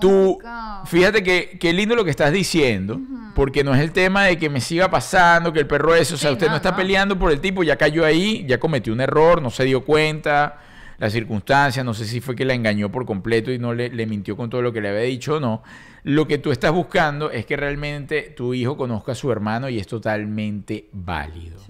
tú, 0.00 0.38
fíjate 0.86 1.22
que, 1.22 1.58
qué 1.60 1.74
lindo 1.74 1.94
lo 1.94 2.04
que 2.04 2.10
estás 2.10 2.32
diciendo, 2.32 2.98
porque 3.34 3.62
no 3.62 3.74
es 3.74 3.80
el 3.80 3.92
tema 3.92 4.24
de 4.24 4.38
que 4.38 4.48
me 4.48 4.62
siga 4.62 4.90
pasando, 4.90 5.52
que 5.52 5.58
el 5.58 5.66
perro 5.66 5.94
es, 5.94 6.10
o 6.12 6.16
sea, 6.16 6.32
usted 6.32 6.48
no, 6.48 6.56
está 6.56 6.74
peleando 6.74 7.18
por 7.18 7.32
el 7.32 7.40
tipo, 7.40 7.62
ya 7.62 7.76
cayó 7.76 8.06
ahí, 8.06 8.46
ya 8.46 8.58
cometió 8.58 8.94
un 8.94 9.02
error, 9.02 9.42
no 9.42 9.50
se 9.50 9.64
dio 9.64 9.84
cuenta, 9.84 10.58
la 10.96 11.10
circunstancia, 11.10 11.84
no 11.84 11.92
sé 11.92 12.06
si 12.06 12.20
fue 12.20 12.34
que 12.34 12.46
la 12.46 12.54
engañó 12.54 12.90
por 12.90 13.04
completo 13.04 13.52
y 13.52 13.58
no 13.58 13.74
le, 13.74 13.90
le 13.90 14.06
mintió 14.06 14.34
con 14.34 14.48
todo 14.48 14.62
lo 14.62 14.72
que 14.72 14.80
le 14.80 14.88
había 14.88 15.02
dicho 15.02 15.36
o 15.36 15.40
no. 15.40 15.62
Lo 16.02 16.26
que 16.26 16.38
tú 16.38 16.50
estás 16.50 16.72
buscando 16.72 17.30
es 17.30 17.44
que 17.44 17.58
realmente 17.58 18.22
tu 18.34 18.54
hijo 18.54 18.78
conozca 18.78 19.12
a 19.12 19.14
su 19.14 19.30
hermano 19.30 19.68
y 19.68 19.78
es 19.78 19.86
totalmente 19.86 20.88
válido. 20.92 21.60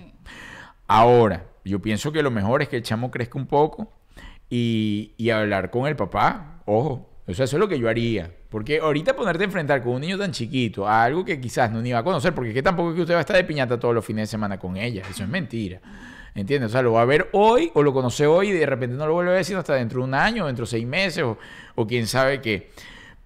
Ahora, 0.86 1.46
yo 1.64 1.80
pienso 1.80 2.12
que 2.12 2.22
lo 2.22 2.30
mejor 2.30 2.62
es 2.62 2.68
que 2.68 2.76
el 2.76 2.82
chamo 2.84 3.10
crezca 3.10 3.38
un 3.38 3.46
poco 3.46 3.99
y, 4.50 5.14
y 5.16 5.30
hablar 5.30 5.70
con 5.70 5.86
el 5.86 5.96
papá. 5.96 6.62
Ojo, 6.66 7.08
o 7.26 7.32
sea, 7.34 7.44
eso 7.44 7.56
es 7.56 7.60
lo 7.60 7.68
que 7.68 7.78
yo 7.78 7.88
haría. 7.88 8.30
Porque 8.50 8.80
ahorita 8.80 9.14
ponerte 9.14 9.44
a 9.44 9.46
enfrentar 9.46 9.82
con 9.82 9.92
un 9.92 10.00
niño 10.00 10.18
tan 10.18 10.32
chiquito 10.32 10.86
a 10.86 11.04
algo 11.04 11.24
que 11.24 11.40
quizás 11.40 11.70
no 11.70 11.80
ni 11.80 11.92
va 11.92 12.00
a 12.00 12.04
conocer, 12.04 12.34
porque 12.34 12.50
es 12.50 12.54
que 12.54 12.62
tampoco 12.62 12.90
es 12.90 12.96
que 12.96 13.02
usted 13.02 13.14
va 13.14 13.18
a 13.18 13.20
estar 13.20 13.36
de 13.36 13.44
piñata 13.44 13.78
todos 13.78 13.94
los 13.94 14.04
fines 14.04 14.28
de 14.28 14.32
semana 14.32 14.58
con 14.58 14.76
ella. 14.76 15.02
Eso 15.08 15.22
es 15.22 15.28
mentira. 15.28 15.80
¿Entiendes? 16.34 16.70
O 16.70 16.72
sea, 16.72 16.82
lo 16.82 16.92
va 16.92 17.02
a 17.02 17.04
ver 17.04 17.28
hoy 17.32 17.70
o 17.74 17.82
lo 17.82 17.92
conoce 17.92 18.26
hoy 18.26 18.50
y 18.50 18.52
de 18.52 18.66
repente 18.66 18.96
no 18.96 19.06
lo 19.06 19.14
vuelve 19.14 19.30
a 19.30 19.34
ver 19.34 19.44
sino 19.44 19.60
hasta 19.60 19.74
dentro 19.74 20.00
de 20.00 20.04
un 20.04 20.14
año, 20.14 20.46
dentro 20.46 20.64
de 20.64 20.70
seis 20.70 20.86
meses 20.86 21.22
o, 21.22 21.38
o 21.76 21.86
quién 21.86 22.06
sabe 22.06 22.40
qué. 22.40 22.70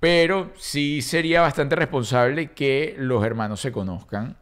Pero 0.01 0.53
sí 0.57 1.01
sería 1.01 1.41
bastante 1.41 1.77
responsable 1.77 2.53
que 2.53 2.95
los 2.99 3.25
hermanos 3.25 3.61
se 3.61 3.73
conozcan. 3.73 4.37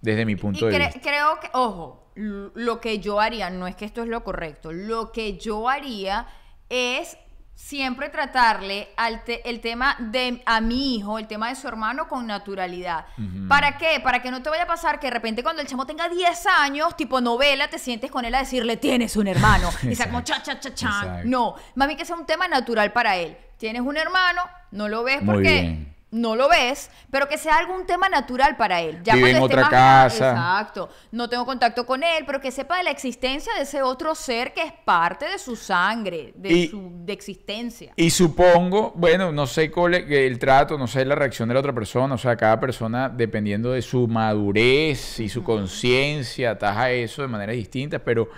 Desde 0.00 0.24
mi 0.24 0.36
punto 0.36 0.66
de 0.66 0.78
vista. 0.78 1.00
Creo 1.00 1.40
que, 1.40 1.48
ojo, 1.52 2.05
lo 2.16 2.80
que 2.80 2.98
yo 2.98 3.20
haría, 3.20 3.50
no 3.50 3.66
es 3.66 3.76
que 3.76 3.84
esto 3.84 4.02
es 4.02 4.08
lo 4.08 4.24
correcto, 4.24 4.72
lo 4.72 5.12
que 5.12 5.36
yo 5.36 5.68
haría 5.68 6.26
es 6.68 7.16
siempre 7.54 8.10
tratarle 8.10 8.88
al 8.96 9.22
el 9.26 9.60
tema 9.60 9.96
de 9.98 10.42
a 10.44 10.60
mi 10.60 10.96
hijo, 10.96 11.18
el 11.18 11.26
tema 11.26 11.48
de 11.48 11.54
su 11.56 11.66
hermano 11.66 12.06
con 12.06 12.26
naturalidad. 12.26 13.06
¿Para 13.48 13.78
qué? 13.78 13.98
Para 14.02 14.20
que 14.20 14.30
no 14.30 14.42
te 14.42 14.50
vaya 14.50 14.64
a 14.64 14.66
pasar 14.66 15.00
que 15.00 15.06
de 15.06 15.12
repente 15.12 15.42
cuando 15.42 15.62
el 15.62 15.68
chamo 15.68 15.86
tenga 15.86 16.08
10 16.08 16.46
años, 16.58 16.96
tipo 16.96 17.20
novela, 17.20 17.68
te 17.68 17.78
sientes 17.78 18.10
con 18.10 18.24
él 18.24 18.34
a 18.34 18.40
decirle, 18.40 18.76
tienes 18.76 19.16
un 19.16 19.26
hermano. 19.26 19.70
y 19.82 19.94
sea 19.94 20.06
como 20.06 20.20
cha, 20.20 20.42
cha, 20.42 20.60
cha, 20.60 20.74
cha. 20.74 21.22
No, 21.24 21.54
mami, 21.74 21.96
que 21.96 22.04
sea 22.04 22.16
un 22.16 22.26
tema 22.26 22.46
natural 22.46 22.92
para 22.92 23.16
él. 23.16 23.36
Tienes 23.56 23.80
un 23.82 23.96
hermano, 23.96 24.42
no 24.70 24.88
lo 24.88 25.02
ves 25.02 25.22
porque 25.24 25.95
no 26.10 26.36
lo 26.36 26.48
ves, 26.48 26.90
pero 27.10 27.28
que 27.28 27.36
sea 27.36 27.56
algún 27.56 27.84
tema 27.84 28.08
natural 28.08 28.56
para 28.56 28.80
él. 28.80 29.00
Ya 29.02 29.14
Vive 29.14 29.32
en 29.32 29.42
otra 29.42 29.68
casa. 29.68 30.30
exacto. 30.30 30.88
No 31.10 31.28
tengo 31.28 31.44
contacto 31.44 31.84
con 31.84 32.02
él, 32.02 32.24
pero 32.24 32.40
que 32.40 32.50
sepa 32.50 32.78
de 32.78 32.84
la 32.84 32.90
existencia 32.90 33.52
de 33.54 33.62
ese 33.62 33.82
otro 33.82 34.14
ser 34.14 34.54
que 34.54 34.62
es 34.62 34.72
parte 34.84 35.26
de 35.26 35.38
su 35.38 35.56
sangre, 35.56 36.32
de 36.36 36.68
su 36.68 36.92
de 37.04 37.12
existencia. 37.12 37.92
Y 37.96 38.10
supongo, 38.10 38.92
bueno, 38.94 39.32
no 39.32 39.46
sé 39.46 39.70
cuál 39.70 39.94
es 39.94 40.10
el 40.10 40.38
trato, 40.38 40.78
no 40.78 40.86
sé 40.86 41.04
la 41.04 41.16
reacción 41.16 41.48
de 41.48 41.54
la 41.54 41.60
otra 41.60 41.72
persona, 41.72 42.14
o 42.14 42.18
sea, 42.18 42.36
cada 42.36 42.60
persona 42.60 43.08
dependiendo 43.08 43.72
de 43.72 43.82
su 43.82 44.06
madurez 44.06 45.18
y 45.20 45.28
su 45.28 45.42
conciencia 45.42 46.52
ataja 46.52 46.90
eso 46.90 47.22
de 47.22 47.28
manera 47.28 47.52
distinta, 47.52 47.98
pero 47.98 48.28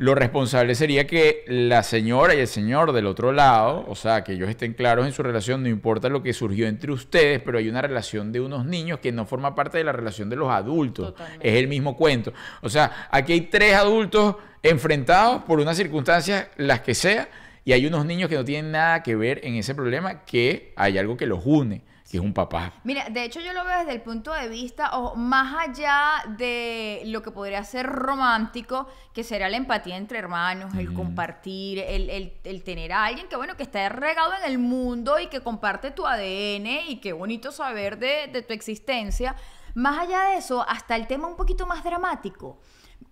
lo 0.00 0.14
responsable 0.14 0.74
sería 0.74 1.06
que 1.06 1.44
la 1.46 1.82
señora 1.82 2.34
y 2.34 2.38
el 2.38 2.46
señor 2.46 2.92
del 2.92 3.04
otro 3.04 3.32
lado, 3.32 3.84
o 3.86 3.94
sea, 3.94 4.24
que 4.24 4.32
ellos 4.32 4.48
estén 4.48 4.72
claros 4.72 5.04
en 5.04 5.12
su 5.12 5.22
relación, 5.22 5.62
no 5.62 5.68
importa 5.68 6.08
lo 6.08 6.22
que 6.22 6.32
surgió 6.32 6.66
entre 6.68 6.90
ustedes, 6.90 7.42
pero 7.44 7.58
hay 7.58 7.68
una 7.68 7.82
relación 7.82 8.32
de 8.32 8.40
unos 8.40 8.64
niños 8.64 9.00
que 9.00 9.12
no 9.12 9.26
forma 9.26 9.54
parte 9.54 9.76
de 9.76 9.84
la 9.84 9.92
relación 9.92 10.30
de 10.30 10.36
los 10.36 10.50
adultos. 10.50 11.12
Es 11.38 11.54
el 11.54 11.68
mismo 11.68 11.98
cuento. 11.98 12.32
O 12.62 12.70
sea, 12.70 13.08
aquí 13.10 13.34
hay 13.34 13.40
tres 13.42 13.74
adultos 13.74 14.36
enfrentados 14.62 15.42
por 15.42 15.60
una 15.60 15.74
circunstancia, 15.74 16.50
las 16.56 16.80
que 16.80 16.94
sea, 16.94 17.28
y 17.66 17.72
hay 17.74 17.84
unos 17.84 18.06
niños 18.06 18.30
que 18.30 18.36
no 18.36 18.44
tienen 18.46 18.72
nada 18.72 19.02
que 19.02 19.14
ver 19.16 19.42
en 19.44 19.56
ese 19.56 19.74
problema, 19.74 20.24
que 20.24 20.72
hay 20.76 20.96
algo 20.96 21.18
que 21.18 21.26
los 21.26 21.42
une 21.44 21.82
que 22.10 22.16
es 22.16 22.22
un 22.22 22.34
papá. 22.34 22.72
Mira, 22.82 23.08
de 23.08 23.22
hecho 23.22 23.40
yo 23.40 23.52
lo 23.52 23.64
veo 23.64 23.78
desde 23.78 23.92
el 23.92 24.00
punto 24.00 24.32
de 24.32 24.48
vista, 24.48 24.98
o 24.98 25.14
más 25.14 25.68
allá 25.68 26.24
de 26.36 27.02
lo 27.06 27.22
que 27.22 27.30
podría 27.30 27.62
ser 27.62 27.86
romántico, 27.86 28.88
que 29.14 29.22
será 29.22 29.48
la 29.48 29.56
empatía 29.56 29.96
entre 29.96 30.18
hermanos, 30.18 30.74
el 30.74 30.92
compartir, 30.92 31.78
el, 31.78 32.62
tener 32.64 32.92
a 32.92 33.04
alguien 33.04 33.28
que, 33.28 33.36
bueno, 33.36 33.56
que 33.56 33.62
está 33.62 33.88
regado 33.88 34.32
en 34.42 34.50
el 34.50 34.58
mundo 34.58 35.20
y 35.20 35.28
que 35.28 35.40
comparte 35.40 35.92
tu 35.92 36.04
ADN 36.04 36.66
y 36.88 36.98
qué 37.00 37.12
bonito 37.12 37.52
saber 37.52 37.98
de, 37.98 38.26
de 38.26 38.42
tu 38.42 38.54
existencia. 38.54 39.36
Más 39.74 40.00
allá 40.00 40.22
de 40.30 40.38
eso, 40.38 40.68
hasta 40.68 40.96
el 40.96 41.06
tema 41.06 41.28
un 41.28 41.36
poquito 41.36 41.64
más 41.64 41.84
dramático. 41.84 42.58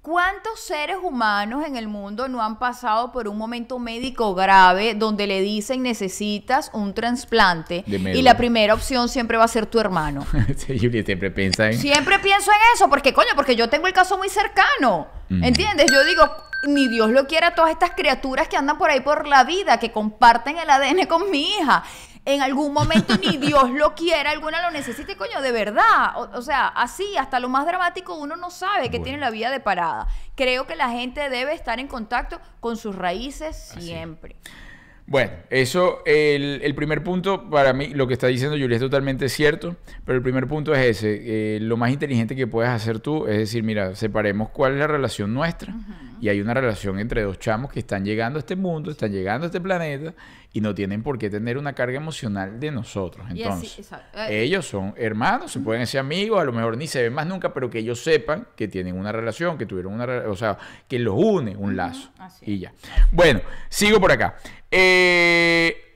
¿Cuántos 0.09 0.61
seres 0.61 0.97
humanos 1.03 1.67
en 1.67 1.77
el 1.77 1.87
mundo 1.87 2.29
no 2.29 2.43
han 2.43 2.59
pasado 2.59 3.13
por 3.13 3.29
un 3.29 3.37
momento 3.37 3.79
médico 3.79 4.35
grave 4.35 4.95
donde 4.95 5.27
le 5.27 5.43
dicen 5.43 5.83
necesitas 5.83 6.71
un 6.73 6.95
trasplante 6.95 7.85
y 7.87 8.23
la 8.23 8.39
primera 8.39 8.73
opción 8.73 9.11
siempre 9.11 9.37
va 9.37 9.45
a 9.45 9.49
ser 9.49 9.67
tu 9.67 9.79
hermano? 9.79 10.27
siempre 10.57 11.31
piensa 11.31 11.67
en... 11.67 11.79
Siempre 11.79 12.19
pienso 12.21 12.51
en 12.51 12.57
eso, 12.75 12.89
porque 12.89 13.13
coño, 13.13 13.29
porque 13.37 13.55
yo 13.55 13.69
tengo 13.69 13.87
el 13.87 13.93
caso 13.93 14.17
muy 14.17 14.31
cercano. 14.31 15.09
¿Entiendes? 15.29 15.93
Yo 15.93 16.03
digo, 16.07 16.25
ni 16.67 16.89
Dios 16.89 17.11
lo 17.11 17.27
quiera 17.27 17.49
a 17.49 17.55
todas 17.55 17.71
estas 17.71 17.91
criaturas 17.91 18.49
que 18.49 18.57
andan 18.57 18.79
por 18.79 18.89
ahí 18.89 19.01
por 19.01 19.29
la 19.29 19.45
vida, 19.45 19.79
que 19.79 19.93
comparten 19.93 20.57
el 20.57 20.71
ADN 20.71 21.05
con 21.05 21.31
mi 21.31 21.51
hija 21.51 21.85
en 22.29 22.43
algún 22.43 22.75
momento 22.75 23.17
ni 23.17 23.37
Dios 23.39 23.71
lo 23.71 23.95
quiera, 23.95 24.31
alguna 24.31 24.61
lo 24.63 24.71
necesite, 24.71 25.17
coño, 25.17 25.41
de 25.41 25.51
verdad. 25.51 26.13
O, 26.35 26.43
sea, 26.43 26.69
así, 26.69 27.17
hasta 27.17 27.41
lo 27.41 27.49
más 27.49 27.67
dramático, 27.67 28.15
uno 28.15 28.37
no 28.37 28.51
sabe 28.51 28.91
que 28.91 29.01
tiene 29.01 29.19
la 29.19 29.31
vida 29.31 29.51
de 29.51 29.61
parada. 29.61 30.09
Creo 30.35 30.67
que 30.67 30.77
la 30.77 30.91
gente 30.91 31.31
debe 31.31 31.55
estar 31.55 31.81
en 31.81 31.89
contacto 31.89 32.39
con 32.61 32.77
sus 32.77 32.95
raíces 32.95 33.57
siempre. 33.79 34.37
Bueno, 35.07 35.33
eso, 35.49 36.03
el, 36.05 36.75
primer 36.75 37.03
punto, 37.03 37.49
para 37.49 37.73
mí, 37.73 37.95
lo 37.95 38.07
que 38.07 38.13
está 38.13 38.27
diciendo 38.27 38.59
Julia 38.59 38.77
es 38.77 38.83
totalmente 38.83 39.31
cierto, 39.31 39.77
pero 40.05 40.17
el 40.19 40.23
primer 40.23 40.47
punto 40.47 40.75
es 40.75 40.85
ese. 40.85 41.57
Eh, 41.57 41.61
lo 41.61 41.79
más 41.79 41.91
inteligente 41.91 42.37
que 42.37 42.47
puedes 42.47 42.71
hacer 42.71 43.01
tú 43.01 43.27
es 43.27 43.39
decir, 43.39 43.63
mira, 43.63 43.95
separemos 43.95 44.51
cuál 44.51 44.75
es 44.75 44.81
la 44.81 44.87
relación 44.87 45.33
nuestra. 45.33 45.75
Y 46.21 46.29
hay 46.29 46.43
una 46.43 46.53
relación 46.53 46.99
entre 46.99 47.23
dos 47.23 47.39
chamos 47.39 47.73
que 47.73 47.79
están 47.79 48.05
llegando 48.05 48.39
a 48.39 48.41
este 48.41 48.55
mundo, 48.55 48.91
están 48.91 49.11
llegando 49.11 49.45
a 49.45 49.47
este 49.47 49.63
planeta 49.63 50.13
y 50.53 50.61
no 50.61 50.75
tienen 50.75 51.03
por 51.03 51.19
qué 51.19 51.31
tener 51.31 51.59
una 51.59 51.75
carga 51.75 51.97
emocional 51.97 52.59
de 52.59 52.71
nosotros. 52.71 53.27
Entonces, 53.31 53.91
eh, 54.15 54.43
ellos 54.43 54.67
son 54.67 54.95
hermanos, 54.97 55.53
se 55.53 55.61
pueden 55.61 55.87
ser 55.87 56.01
amigos, 56.01 56.41
a 56.41 56.45
lo 56.45 56.53
mejor 56.53 56.77
ni 56.77 56.87
se 56.87 57.03
ven 57.03 57.13
más 57.13 57.27
nunca, 57.27 57.53
pero 57.53 57.69
que 57.69 57.79
ellos 57.79 58.03
sepan 58.03 58.49
que 58.57 58.69
tienen 58.69 58.97
una 58.97 59.13
relación, 59.13 59.59
que 59.59 59.67
tuvieron 59.67 59.95
una, 59.95 60.05
o 60.29 60.37
sea, 60.37 60.59
que 60.89 60.99
los 60.99 61.15
une 61.17 61.57
un 61.57 61.77
lazo. 61.77 62.11
Y 62.43 62.59
ya. 62.59 62.73
Bueno, 63.13 63.41
sigo 63.69 64.01
por 64.01 64.13
acá. 64.13 64.37
Eh, 64.71 65.88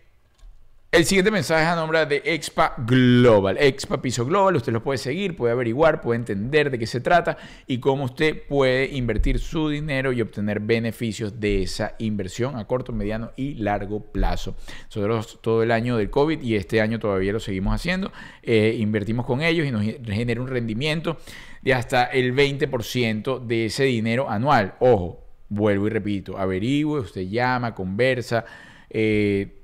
el 0.92 1.06
siguiente 1.06 1.30
mensaje 1.30 1.62
es 1.62 1.68
a 1.70 1.74
nombre 1.74 2.04
de 2.04 2.20
Expa 2.22 2.74
Global. 2.76 3.56
Expa 3.58 4.02
Piso 4.02 4.26
Global, 4.26 4.56
usted 4.56 4.74
lo 4.74 4.82
puede 4.82 4.98
seguir, 4.98 5.34
puede 5.34 5.54
averiguar, 5.54 6.02
puede 6.02 6.18
entender 6.18 6.70
de 6.70 6.78
qué 6.78 6.86
se 6.86 7.00
trata 7.00 7.38
y 7.66 7.78
cómo 7.78 8.04
usted 8.04 8.42
puede 8.46 8.94
invertir 8.94 9.38
su 9.38 9.70
dinero 9.70 10.12
y 10.12 10.20
obtener 10.20 10.60
beneficios 10.60 11.40
de 11.40 11.62
esa 11.62 11.94
inversión 11.98 12.56
a 12.56 12.66
corto, 12.66 12.92
mediano 12.92 13.32
y 13.36 13.54
largo 13.54 14.12
plazo. 14.12 14.54
Nosotros 14.94 15.38
todo 15.40 15.62
el 15.62 15.70
año 15.70 15.96
del 15.96 16.10
COVID 16.10 16.42
y 16.42 16.56
este 16.56 16.82
año 16.82 16.98
todavía 16.98 17.32
lo 17.32 17.40
seguimos 17.40 17.74
haciendo, 17.74 18.12
eh, 18.42 18.76
invertimos 18.78 19.24
con 19.24 19.40
ellos 19.40 19.66
y 19.66 19.70
nos 19.70 19.82
genera 19.82 20.42
un 20.42 20.48
rendimiento 20.48 21.16
de 21.62 21.72
hasta 21.72 22.04
el 22.04 22.34
20% 22.34 23.38
de 23.46 23.64
ese 23.64 23.84
dinero 23.84 24.28
anual. 24.28 24.74
Ojo, 24.80 25.24
vuelvo 25.48 25.86
y 25.86 25.90
repito, 25.90 26.36
averigüe, 26.36 27.00
usted 27.00 27.22
llama, 27.22 27.74
conversa. 27.74 28.44
Eh, 28.90 29.61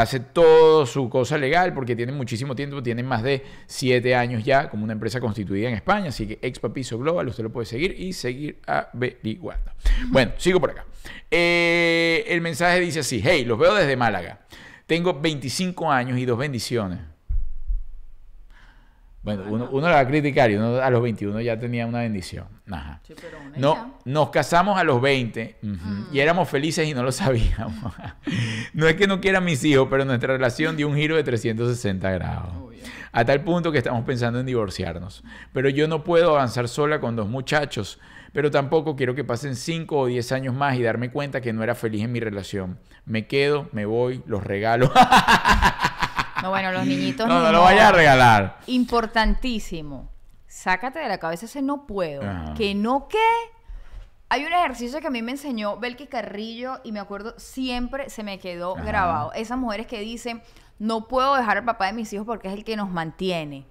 hace 0.00 0.20
todo 0.20 0.86
su 0.86 1.10
cosa 1.10 1.36
legal 1.36 1.74
porque 1.74 1.96
tiene 1.96 2.12
muchísimo 2.12 2.54
tiempo, 2.54 2.82
tiene 2.82 3.02
más 3.02 3.22
de 3.22 3.44
siete 3.66 4.14
años 4.14 4.44
ya 4.44 4.70
como 4.70 4.84
una 4.84 4.92
empresa 4.92 5.20
constituida 5.20 5.68
en 5.68 5.74
España, 5.74 6.10
así 6.10 6.26
que 6.28 6.38
Expa 6.40 6.72
Piso 6.72 6.98
Global, 6.98 7.26
usted 7.26 7.42
lo 7.42 7.50
puede 7.50 7.66
seguir 7.66 7.96
y 7.98 8.12
seguir 8.12 8.60
averiguando. 8.66 9.72
Bueno, 10.08 10.32
sigo 10.36 10.60
por 10.60 10.70
acá. 10.70 10.86
Eh, 11.30 12.24
el 12.28 12.40
mensaje 12.40 12.78
dice 12.78 13.00
así, 13.00 13.20
hey, 13.24 13.44
los 13.44 13.58
veo 13.58 13.74
desde 13.74 13.96
Málaga. 13.96 14.40
Tengo 14.86 15.20
25 15.20 15.90
años 15.90 16.16
y 16.16 16.24
dos 16.24 16.38
bendiciones. 16.38 17.00
Bueno, 19.36 19.50
uno, 19.50 19.68
uno 19.72 19.88
la 19.88 19.94
va 19.94 20.00
a 20.00 20.06
criticar 20.06 20.50
y 20.50 20.56
uno 20.56 20.76
a 20.76 20.90
los 20.90 21.02
21 21.02 21.40
ya 21.40 21.58
tenía 21.58 21.86
una 21.86 22.00
bendición. 22.00 22.46
Ajá. 22.70 23.00
Sí, 23.02 23.14
pero 23.20 23.38
una 23.46 23.56
No, 23.58 23.98
nos 24.04 24.30
casamos 24.30 24.78
a 24.78 24.84
los 24.84 25.00
20 25.00 25.56
ujú, 25.62 25.72
Mm. 25.74 26.06
y 26.12 26.20
éramos 26.20 26.48
felices 26.48 26.86
y 26.88 26.94
no 26.94 27.02
lo 27.02 27.12
sabíamos. 27.12 27.92
no 28.74 28.86
es 28.88 28.94
que 28.96 29.06
no 29.06 29.20
quieran 29.20 29.44
mis 29.44 29.62
hijos, 29.64 29.88
pero 29.90 30.04
nuestra 30.04 30.32
relación 30.34 30.76
dio 30.76 30.88
un 30.88 30.96
giro 30.96 31.16
de 31.16 31.24
360 31.24 32.10
grados. 32.10 32.52
Obvio. 32.60 32.78
A 33.12 33.24
tal 33.24 33.42
punto 33.42 33.72
que 33.72 33.78
estamos 33.78 34.04
pensando 34.04 34.38
en 34.40 34.46
divorciarnos. 34.46 35.22
Pero 35.52 35.68
yo 35.70 35.88
no 35.88 36.04
puedo 36.04 36.30
avanzar 36.30 36.68
sola 36.68 37.00
con 37.00 37.16
dos 37.16 37.28
muchachos. 37.28 37.98
Pero 38.34 38.50
tampoco 38.50 38.94
quiero 38.94 39.14
que 39.14 39.24
pasen 39.24 39.56
5 39.56 39.98
o 39.98 40.06
10 40.06 40.32
años 40.32 40.54
más 40.54 40.76
y 40.76 40.82
darme 40.82 41.10
cuenta 41.10 41.40
que 41.40 41.54
no 41.54 41.62
era 41.62 41.74
feliz 41.74 42.04
en 42.04 42.12
mi 42.12 42.20
relación. 42.20 42.78
Me 43.06 43.26
quedo, 43.26 43.68
me 43.72 43.86
voy, 43.86 44.22
los 44.26 44.44
regalo. 44.44 44.92
No, 46.42 46.50
bueno, 46.50 46.72
los 46.72 46.86
niñitos. 46.86 47.26
no, 47.28 47.38
ni 47.38 47.44
no 47.46 47.52
lo 47.52 47.62
vayas 47.62 47.84
a 47.88 47.92
regalar. 47.92 48.58
Importantísimo. 48.66 50.08
Sácate 50.46 50.98
de 50.98 51.08
la 51.08 51.18
cabeza 51.18 51.46
ese 51.46 51.62
no 51.62 51.86
puedo. 51.86 52.22
Ajá. 52.22 52.54
Que 52.54 52.74
no 52.74 53.08
que. 53.08 53.18
Hay 54.30 54.44
un 54.44 54.52
ejercicio 54.52 55.00
que 55.00 55.06
a 55.06 55.10
mí 55.10 55.22
me 55.22 55.32
enseñó 55.32 55.78
Belki 55.78 56.06
Carrillo 56.06 56.80
y 56.84 56.92
me 56.92 57.00
acuerdo 57.00 57.34
siempre 57.38 58.10
se 58.10 58.22
me 58.22 58.38
quedó 58.38 58.76
Ajá. 58.76 58.84
grabado. 58.84 59.32
Esas 59.32 59.56
mujeres 59.58 59.86
que 59.86 60.00
dicen, 60.00 60.42
no 60.78 61.08
puedo 61.08 61.34
dejar 61.34 61.58
al 61.58 61.64
papá 61.64 61.86
de 61.86 61.94
mis 61.94 62.12
hijos 62.12 62.26
porque 62.26 62.48
es 62.48 62.54
el 62.54 62.64
que 62.64 62.76
nos 62.76 62.90
mantiene. 62.90 63.66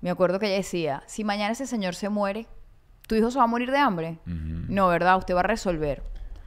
Me 0.00 0.10
acuerdo 0.10 0.38
que 0.38 0.46
ella 0.46 0.56
decía, 0.56 1.02
si 1.06 1.22
mañana 1.22 1.52
ese 1.52 1.66
señor 1.66 1.94
se 1.94 2.08
muere, 2.08 2.46
¿tu 3.06 3.14
hijo 3.14 3.30
se 3.30 3.38
va 3.38 3.44
a 3.44 3.48
morir 3.48 3.70
de 3.70 3.78
hambre? 3.78 4.18
No, 4.24 4.88
¿verdad? 4.88 5.18
Usted 5.18 5.34
va 5.34 5.40
a 5.40 5.44
resolver. 5.44 6.02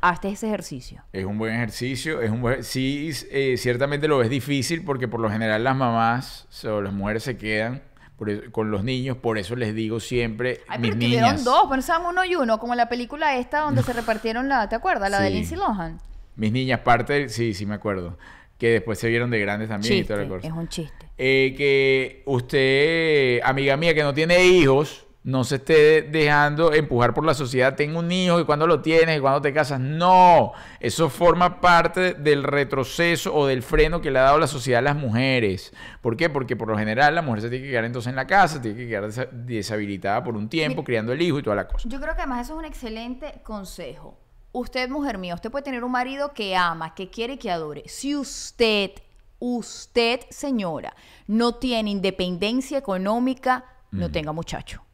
Hazte 0.09 0.29
ese 0.29 0.47
ejercicio. 0.47 1.01
Es 1.13 1.25
un 1.25 1.37
buen 1.37 1.53
ejercicio, 1.55 2.21
es 2.21 2.29
un 2.29 2.41
buen... 2.41 2.63
Sí, 2.63 3.09
eh, 3.31 3.55
ciertamente 3.57 4.07
lo 4.07 4.19
ves 4.19 4.29
difícil 4.29 4.83
porque 4.83 5.07
por 5.07 5.19
lo 5.19 5.29
general 5.29 5.63
las 5.63 5.75
mamás 5.75 6.47
o 6.65 6.81
las 6.81 6.93
mujeres 6.93 7.23
se 7.23 7.37
quedan 7.37 7.81
eso- 8.17 8.51
con 8.51 8.69
los 8.71 8.83
niños, 8.83 9.17
por 9.17 9.37
eso 9.37 9.55
les 9.55 9.73
digo 9.75 9.99
siempre, 9.99 10.61
Ay, 10.67 10.79
mis 10.79 10.91
pero 10.91 10.99
niñas, 10.99 11.43
dos, 11.43 11.67
pensaban 11.69 12.05
uno 12.07 12.23
y 12.23 12.35
uno, 12.35 12.59
como 12.59 12.75
la 12.75 12.87
película 12.87 13.35
esta 13.37 13.59
donde 13.61 13.81
se 13.83 13.93
repartieron 13.93 14.47
la, 14.47 14.69
¿te 14.69 14.75
acuerdas? 14.75 15.09
La 15.09 15.19
de. 15.19 15.31
Lindsay 15.31 15.57
Lohan. 15.57 15.99
mis 16.35 16.51
niñas 16.51 16.79
parte, 16.81 17.27
sí, 17.29 17.53
sí 17.53 17.65
me 17.65 17.75
acuerdo, 17.75 18.17
que 18.57 18.69
después 18.69 18.99
se 18.99 19.09
vieron 19.09 19.31
de 19.31 19.39
grandes 19.39 19.67
también 19.69 19.93
y 19.97 20.03
toda 20.03 20.19
la 20.19 20.23
Chiste, 20.25 20.35
cosa. 20.37 20.47
es 20.47 20.53
un 20.53 20.67
chiste. 20.69 21.05
Eh, 21.17 21.53
que 21.57 22.23
usted, 22.25 23.41
amiga 23.43 23.75
mía, 23.75 23.93
que 23.93 24.03
no 24.03 24.13
tiene 24.13 24.45
hijos, 24.45 25.04
no 25.25 25.43
se 25.43 25.55
esté 25.55 26.03
dejando 26.03 26.71
empujar 26.71 27.15
por 27.15 27.25
la 27.25 27.33
sociedad. 27.33 27.75
Tengo 27.75 27.97
un 27.97 28.11
hijo 28.11 28.39
y 28.39 28.45
cuando 28.45 28.67
lo 28.67 28.81
tienes 28.81 29.17
y 29.17 29.19
cuando 29.19 29.41
te 29.41 29.51
casas. 29.51 29.79
No, 29.79 30.51
eso 30.79 31.09
forma 31.09 31.59
parte 31.59 32.13
del 32.13 32.43
retroceso 32.43 33.33
o 33.35 33.47
del 33.47 33.63
freno 33.63 34.01
que 34.01 34.11
le 34.11 34.19
ha 34.19 34.21
dado 34.21 34.37
la 34.37 34.45
sociedad 34.45 34.79
a 34.79 34.83
las 34.83 34.95
mujeres. 34.95 35.73
¿Por 36.01 36.15
qué? 36.15 36.29
Porque 36.29 36.55
por 36.55 36.67
lo 36.67 36.77
general 36.77 37.15
la 37.15 37.23
mujer 37.23 37.41
se 37.41 37.49
tiene 37.49 37.65
que 37.65 37.71
quedar 37.71 37.85
entonces 37.85 38.11
en 38.11 38.15
la 38.15 38.27
casa, 38.27 38.61
tiene 38.61 38.77
que 38.77 38.87
quedar 38.87 39.09
deshabilitada 39.31 40.23
por 40.23 40.37
un 40.37 40.47
tiempo, 40.47 40.83
criando 40.83 41.11
el 41.11 41.19
hijo 41.23 41.39
y 41.39 41.43
toda 41.43 41.55
la 41.55 41.67
cosa. 41.67 41.89
Yo 41.89 41.99
creo 41.99 42.13
que 42.13 42.21
además 42.21 42.45
eso 42.45 42.53
es 42.53 42.59
un 42.59 42.65
excelente 42.65 43.41
consejo. 43.43 44.19
Usted, 44.51 44.87
mujer 44.89 45.17
mía, 45.17 45.33
usted 45.33 45.49
puede 45.49 45.63
tener 45.63 45.83
un 45.83 45.91
marido 45.91 46.33
que 46.33 46.55
ama, 46.55 46.93
que 46.93 47.09
quiere 47.09 47.33
y 47.33 47.37
que 47.37 47.49
adore. 47.49 47.81
Si 47.87 48.15
usted, 48.15 48.91
usted, 49.39 50.19
señora, 50.29 50.95
no 51.27 51.55
tiene 51.55 51.89
independencia 51.89 52.77
económica, 52.77 53.65
no 53.91 54.07
Mm. 54.07 54.11
tenga 54.11 54.31
muchacho. 54.31 54.84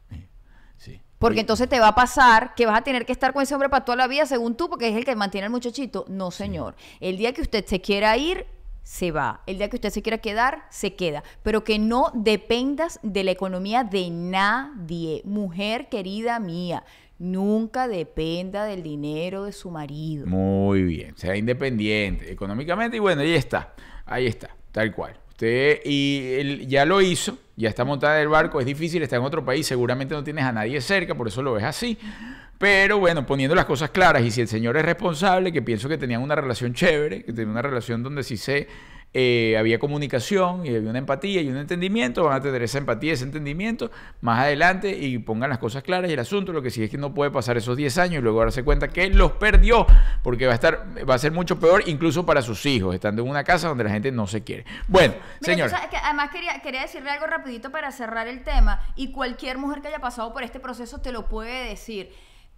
Porque 1.22 1.38
entonces 1.38 1.68
te 1.68 1.78
va 1.78 1.88
a 1.88 1.94
pasar 1.94 2.52
que 2.56 2.66
vas 2.66 2.76
a 2.76 2.82
tener 2.82 3.06
que 3.06 3.12
estar 3.12 3.32
con 3.32 3.44
ese 3.44 3.54
hombre 3.54 3.68
para 3.68 3.84
toda 3.84 3.94
la 3.94 4.08
vida, 4.08 4.26
según 4.26 4.56
tú, 4.56 4.68
porque 4.68 4.88
es 4.88 4.96
el 4.96 5.04
que 5.04 5.14
mantiene 5.14 5.44
al 5.44 5.52
muchachito. 5.52 6.04
No, 6.08 6.32
señor. 6.32 6.74
El 6.98 7.16
día 7.16 7.32
que 7.32 7.42
usted 7.42 7.64
se 7.64 7.80
quiera 7.80 8.16
ir, 8.16 8.44
se 8.82 9.12
va. 9.12 9.40
El 9.46 9.58
día 9.58 9.70
que 9.70 9.76
usted 9.76 9.90
se 9.90 10.02
quiera 10.02 10.18
quedar, 10.18 10.64
se 10.68 10.96
queda. 10.96 11.22
Pero 11.44 11.62
que 11.62 11.78
no 11.78 12.10
dependas 12.12 12.98
de 13.04 13.22
la 13.22 13.30
economía 13.30 13.84
de 13.84 14.10
nadie. 14.10 15.22
Mujer 15.24 15.88
querida 15.88 16.40
mía, 16.40 16.82
nunca 17.20 17.86
dependa 17.86 18.64
del 18.64 18.82
dinero 18.82 19.44
de 19.44 19.52
su 19.52 19.70
marido. 19.70 20.26
Muy 20.26 20.82
bien, 20.82 21.16
sea 21.16 21.36
independiente 21.36 22.32
económicamente 22.32 22.96
y 22.96 23.00
bueno, 23.00 23.22
ahí 23.22 23.34
está, 23.34 23.74
ahí 24.06 24.26
está, 24.26 24.50
tal 24.72 24.92
cual. 24.92 25.16
Usted 25.28 25.82
y 25.84 26.34
él 26.40 26.66
ya 26.66 26.84
lo 26.84 27.00
hizo, 27.00 27.38
ya 27.62 27.68
está 27.68 27.84
montada 27.84 28.20
el 28.20 28.28
barco, 28.28 28.60
es 28.60 28.66
difícil, 28.66 29.02
está 29.02 29.16
en 29.16 29.22
otro 29.22 29.44
país, 29.44 29.66
seguramente 29.66 30.14
no 30.14 30.22
tienes 30.22 30.44
a 30.44 30.52
nadie 30.52 30.80
cerca, 30.80 31.14
por 31.14 31.28
eso 31.28 31.42
lo 31.42 31.54
ves 31.54 31.64
así. 31.64 31.98
Pero 32.58 32.98
bueno, 32.98 33.26
poniendo 33.26 33.54
las 33.54 33.64
cosas 33.64 33.90
claras 33.90 34.22
y 34.22 34.30
si 34.30 34.40
el 34.40 34.48
señor 34.48 34.76
es 34.76 34.84
responsable, 34.84 35.52
que 35.52 35.62
pienso 35.62 35.88
que 35.88 35.98
tenían 35.98 36.22
una 36.22 36.34
relación 36.34 36.74
chévere, 36.74 37.24
que 37.24 37.32
tenían 37.32 37.50
una 37.50 37.62
relación 37.62 38.02
donde 38.02 38.22
sí 38.22 38.36
se 38.36 38.68
eh, 39.14 39.56
había 39.58 39.78
comunicación 39.78 40.64
y 40.64 40.74
había 40.74 40.88
una 40.88 40.98
empatía 40.98 41.42
y 41.42 41.48
un 41.48 41.58
entendimiento, 41.58 42.24
van 42.24 42.38
a 42.38 42.40
tener 42.40 42.62
esa 42.62 42.78
empatía, 42.78 43.12
ese 43.12 43.24
entendimiento 43.24 43.90
más 44.22 44.40
adelante 44.40 44.96
y 44.96 45.18
pongan 45.18 45.50
las 45.50 45.58
cosas 45.58 45.82
claras 45.82 46.10
y 46.10 46.14
el 46.14 46.18
asunto, 46.18 46.52
lo 46.52 46.62
que 46.62 46.70
sí 46.70 46.82
es 46.82 46.90
que 46.90 46.96
no 46.96 47.12
puede 47.12 47.30
pasar 47.30 47.58
esos 47.58 47.76
10 47.76 47.98
años 47.98 48.18
y 48.20 48.22
luego 48.22 48.40
darse 48.40 48.64
cuenta 48.64 48.88
que 48.88 49.08
los 49.08 49.32
perdió, 49.32 49.86
porque 50.22 50.46
va 50.46 50.52
a 50.52 50.54
estar, 50.54 50.86
va 51.08 51.14
a 51.14 51.18
ser 51.18 51.32
mucho 51.32 51.60
peor 51.60 51.82
incluso 51.86 52.24
para 52.24 52.40
sus 52.40 52.64
hijos, 52.64 52.94
estando 52.94 53.22
en 53.22 53.28
una 53.28 53.44
casa 53.44 53.68
donde 53.68 53.84
la 53.84 53.90
gente 53.90 54.10
no 54.10 54.26
se 54.26 54.42
quiere. 54.42 54.64
Bueno, 54.88 55.14
señor. 55.42 55.70
que 55.90 55.96
además 55.98 56.30
quería, 56.30 56.60
quería 56.62 56.80
decirle 56.80 57.10
algo 57.10 57.26
rapidito 57.26 57.70
para 57.70 57.92
cerrar 57.92 58.28
el 58.28 58.42
tema 58.42 58.80
y 58.96 59.12
cualquier 59.12 59.58
mujer 59.58 59.82
que 59.82 59.88
haya 59.88 59.98
pasado 59.98 60.32
por 60.32 60.42
este 60.42 60.58
proceso 60.58 61.02
te 61.02 61.12
lo 61.12 61.28
puede 61.28 61.68
decir. 61.68 62.10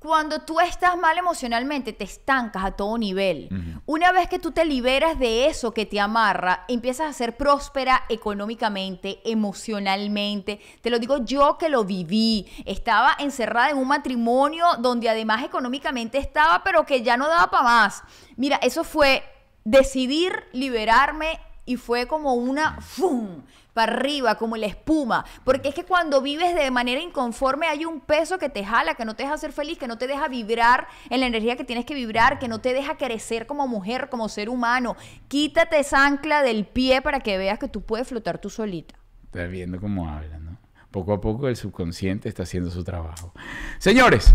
Cuando 0.04 0.40
tú 0.40 0.60
estás 0.60 0.98
mal 0.98 1.16
emocionalmente, 1.16 1.94
te 1.94 2.04
estancas 2.04 2.62
a 2.62 2.72
todo 2.72 2.98
nivel. 2.98 3.48
Una 3.86 4.12
vez 4.12 4.28
que 4.28 4.38
tú 4.38 4.52
te 4.52 4.66
liberas 4.66 5.18
de 5.18 5.46
eso 5.46 5.72
que 5.72 5.86
te 5.86 5.98
amarra, 5.98 6.66
empiezas 6.68 7.08
a 7.08 7.12
ser 7.14 7.38
próspera 7.38 8.04
económicamente, 8.10 9.22
emocionalmente. 9.24 10.60
Te 10.82 10.90
lo 10.90 10.98
digo 10.98 11.24
yo 11.24 11.56
que 11.56 11.70
lo 11.70 11.86
viví. 11.86 12.46
Estaba 12.66 13.16
encerrada 13.18 13.70
en 13.70 13.78
un 13.78 13.88
matrimonio 13.88 14.66
donde 14.78 15.08
además 15.08 15.42
económicamente 15.42 16.18
estaba, 16.18 16.62
pero 16.62 16.84
que 16.84 17.02
ya 17.02 17.16
no 17.16 17.26
daba 17.26 17.50
para 17.50 17.64
más. 17.64 18.02
Mira, 18.36 18.56
eso 18.56 18.84
fue 18.84 19.24
decidir 19.64 20.44
liberarme 20.52 21.40
y 21.64 21.78
fue 21.78 22.06
como 22.06 22.34
una 22.34 22.78
¡fum! 22.82 23.42
Para 23.74 23.92
arriba, 23.92 24.36
como 24.36 24.56
la 24.56 24.66
espuma. 24.66 25.24
Porque 25.44 25.68
es 25.68 25.74
que 25.74 25.84
cuando 25.84 26.22
vives 26.22 26.54
de 26.54 26.70
manera 26.70 27.00
inconforme 27.00 27.66
hay 27.66 27.84
un 27.84 28.00
peso 28.00 28.38
que 28.38 28.48
te 28.48 28.64
jala, 28.64 28.94
que 28.94 29.04
no 29.04 29.14
te 29.14 29.24
deja 29.24 29.36
ser 29.36 29.52
feliz, 29.52 29.76
que 29.76 29.88
no 29.88 29.98
te 29.98 30.06
deja 30.06 30.28
vibrar 30.28 30.86
en 31.10 31.20
la 31.20 31.26
energía 31.26 31.56
que 31.56 31.64
tienes 31.64 31.84
que 31.84 31.94
vibrar, 31.94 32.38
que 32.38 32.48
no 32.48 32.60
te 32.60 32.72
deja 32.72 32.96
crecer 32.96 33.46
como 33.46 33.68
mujer, 33.68 34.08
como 34.08 34.28
ser 34.28 34.48
humano. 34.48 34.96
Quítate 35.28 35.80
esa 35.80 36.06
ancla 36.06 36.42
del 36.42 36.64
pie 36.64 37.02
para 37.02 37.20
que 37.20 37.36
veas 37.36 37.58
que 37.58 37.68
tú 37.68 37.82
puedes 37.82 38.08
flotar 38.08 38.38
tú 38.38 38.48
solita. 38.48 38.94
Estás 39.24 39.50
viendo 39.50 39.80
cómo 39.80 40.08
habla, 40.08 40.38
¿no? 40.38 40.56
Poco 40.90 41.12
a 41.12 41.20
poco 41.20 41.48
el 41.48 41.56
subconsciente 41.56 42.28
está 42.28 42.44
haciendo 42.44 42.70
su 42.70 42.84
trabajo. 42.84 43.34
Señores, 43.78 44.32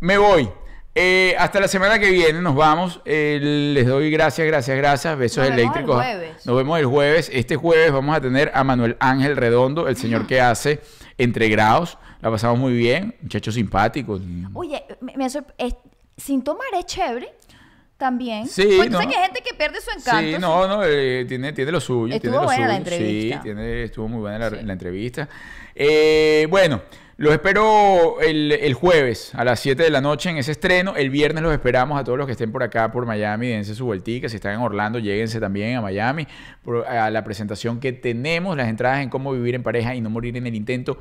me 0.00 0.18
voy. 0.18 0.50
Eh, 0.94 1.36
hasta 1.38 1.60
la 1.60 1.68
semana 1.68 1.98
que 1.98 2.10
viene 2.10 2.40
nos 2.42 2.54
vamos. 2.56 3.00
Eh, 3.04 3.38
les 3.74 3.86
doy 3.86 4.10
gracias, 4.10 4.46
gracias, 4.46 4.76
gracias. 4.76 5.16
Besos 5.16 5.38
Nos 5.38 5.46
vemos 5.46 5.58
el 5.58 5.60
eléctricos. 5.60 5.96
jueves. 5.96 6.46
Nos 6.46 6.56
vemos 6.56 6.78
el 6.80 6.86
jueves. 6.86 7.30
Este 7.32 7.56
jueves 7.56 7.92
vamos 7.92 8.16
a 8.16 8.20
tener 8.20 8.50
a 8.54 8.64
Manuel 8.64 8.96
Ángel 8.98 9.36
Redondo, 9.36 9.88
el 9.88 9.96
señor 9.96 10.26
que 10.26 10.40
hace 10.40 10.80
entre 11.16 11.48
grados. 11.48 11.96
La 12.20 12.30
pasamos 12.30 12.58
muy 12.58 12.72
bien. 12.74 13.14
Muchacho 13.22 13.52
simpático. 13.52 14.20
Oye, 14.52 14.84
me, 15.00 15.16
me 15.16 15.26
es- 15.26 15.38
sin 16.16 16.42
tomar 16.42 16.66
es 16.78 16.84
chévere 16.86 17.32
también. 17.96 18.46
Sí, 18.48 18.68
Porque 18.76 18.90
¿no? 18.90 18.98
que 18.98 19.06
hay 19.16 19.22
gente 19.24 19.42
que 19.42 19.54
pierde 19.54 19.80
su 19.80 19.90
encanto. 19.96 20.20
Sí, 20.32 20.36
no, 20.40 20.66
no, 20.66 20.82
eh, 20.84 21.24
tiene, 21.28 21.52
tiene 21.52 21.70
lo 21.70 21.80
suyo. 21.80 22.14
Estuvo 22.14 22.20
tiene 22.32 22.36
lo 22.36 22.44
buena 22.44 22.68
la 22.68 22.76
entrevista. 22.76 23.36
Sí, 23.36 23.42
tiene, 23.42 23.84
estuvo 23.84 24.08
muy 24.08 24.20
buena 24.20 24.38
la, 24.38 24.50
Sí. 24.50 24.56
la 24.64 24.72
entrevista. 24.72 25.28
Eh, 25.74 26.46
bueno, 26.50 26.82
los 27.20 27.34
espero 27.34 28.18
el, 28.22 28.50
el 28.50 28.72
jueves 28.72 29.34
a 29.34 29.44
las 29.44 29.60
7 29.60 29.82
de 29.82 29.90
la 29.90 30.00
noche 30.00 30.30
en 30.30 30.38
ese 30.38 30.52
estreno. 30.52 30.96
El 30.96 31.10
viernes 31.10 31.42
los 31.42 31.52
esperamos 31.52 32.00
a 32.00 32.02
todos 32.04 32.16
los 32.16 32.24
que 32.26 32.32
estén 32.32 32.50
por 32.50 32.62
acá, 32.62 32.90
por 32.90 33.04
Miami. 33.04 33.48
Dense 33.48 33.74
su 33.74 33.84
vueltica. 33.84 34.26
Si 34.30 34.36
están 34.36 34.54
en 34.54 34.60
Orlando, 34.60 34.98
lléguense 34.98 35.38
también 35.38 35.76
a 35.76 35.82
Miami 35.82 36.26
por- 36.64 36.86
a 36.86 37.10
la 37.10 37.22
presentación 37.22 37.78
que 37.78 37.92
tenemos. 37.92 38.56
Las 38.56 38.68
entradas 38.68 39.00
en 39.02 39.10
cómo 39.10 39.32
vivir 39.32 39.54
en 39.54 39.62
pareja 39.62 39.94
y 39.94 40.00
no 40.00 40.08
morir 40.08 40.34
en 40.38 40.46
el 40.46 40.54
intento. 40.54 40.96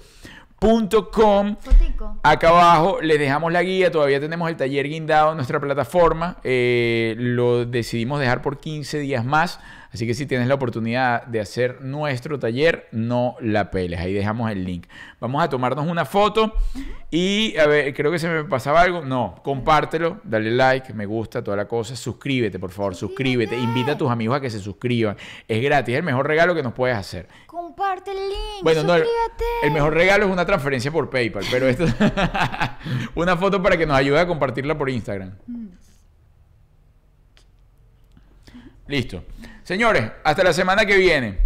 Punto 0.60 1.10
com. 1.10 1.56
Fotico. 1.58 2.18
Acá 2.22 2.50
abajo 2.50 3.00
les 3.02 3.18
dejamos 3.18 3.54
la 3.54 3.64
guía, 3.64 3.90
todavía 3.90 4.20
tenemos 4.20 4.50
el 4.50 4.58
taller 4.58 4.90
guindado 4.90 5.30
en 5.32 5.38
nuestra 5.38 5.58
plataforma, 5.62 6.36
eh, 6.44 7.16
lo 7.18 7.66
decidimos 7.66 8.20
dejar 8.20 8.42
por 8.42 8.60
15 8.60 9.00
días 9.00 9.24
más, 9.24 9.62
así 9.94 10.06
que 10.08 10.14
si 10.14 10.26
tienes 10.26 10.48
la 10.48 10.56
oportunidad 10.56 11.26
de 11.26 11.40
hacer 11.40 11.82
nuestro 11.82 12.40
taller, 12.40 12.88
no 12.92 13.36
la 13.42 13.72
peles, 13.72 14.00
ahí 14.00 14.14
dejamos 14.14 14.52
el 14.52 14.64
link. 14.64 14.88
Vamos 15.20 15.44
a 15.44 15.50
tomarnos 15.50 15.88
una 15.88 16.06
foto 16.06 16.54
y, 17.12 17.58
a 17.58 17.68
ver, 17.68 17.94
creo 17.94 18.12
que 18.12 18.20
se 18.20 18.28
me 18.30 18.44
pasaba 18.44 18.82
algo, 18.82 19.04
no, 19.04 19.40
compártelo, 19.44 20.22
dale 20.24 20.52
like, 20.52 20.94
me 20.94 21.06
gusta, 21.06 21.44
toda 21.44 21.58
la 21.58 21.68
cosa, 21.68 21.96
suscríbete 21.96 22.60
por 22.60 22.72
favor, 22.72 22.96
suscríbete, 22.96 23.56
Suscríbete. 23.56 23.80
invita 23.80 23.94
a 23.94 23.98
tus 23.98 24.10
amigos 24.10 24.38
a 24.38 24.42
que 24.42 24.50
se 24.50 24.60
suscriban, 24.60 25.18
es 25.48 25.62
gratis, 25.62 25.94
es 25.94 26.00
el 26.00 26.06
mejor 26.06 26.28
regalo 26.28 26.56
que 26.56 26.64
nos 26.64 26.74
puedes 26.74 26.96
hacer. 26.96 27.28
Comparte 27.46 28.12
el 28.12 28.18
link. 28.18 28.64
Bueno, 28.64 28.84
no, 28.84 28.96
el, 28.96 29.04
suscríbete. 29.04 29.44
el 29.64 29.72
mejor 29.72 29.94
regalo 29.94 30.26
es 30.26 30.32
una 30.32 30.46
transferencia 30.46 30.92
por 30.92 31.10
PayPal, 31.10 31.44
pero 31.52 31.68
esto 31.68 31.86
es 31.86 31.96
una 33.16 33.36
foto 33.38 33.62
para 33.62 33.78
que 33.78 33.86
nos 33.86 33.98
ayude 33.98 34.20
a 34.20 34.28
compartirla 34.28 34.78
por 34.78 34.90
Instagram. 34.90 35.34
Listo. 38.88 39.24
Señores, 39.70 40.12
hasta 40.24 40.44
la 40.44 40.52
semana 40.52 40.84
que 40.84 40.98
viene. 40.98 41.42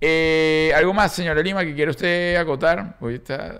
Eh, 0.00 0.72
¿Algo 0.74 0.92
más, 0.92 1.12
señora 1.14 1.40
Lima, 1.40 1.64
que 1.64 1.76
quiere 1.76 1.92
usted 1.92 2.34
acotar? 2.34 2.96
Hoy 2.98 3.14
está... 3.14 3.56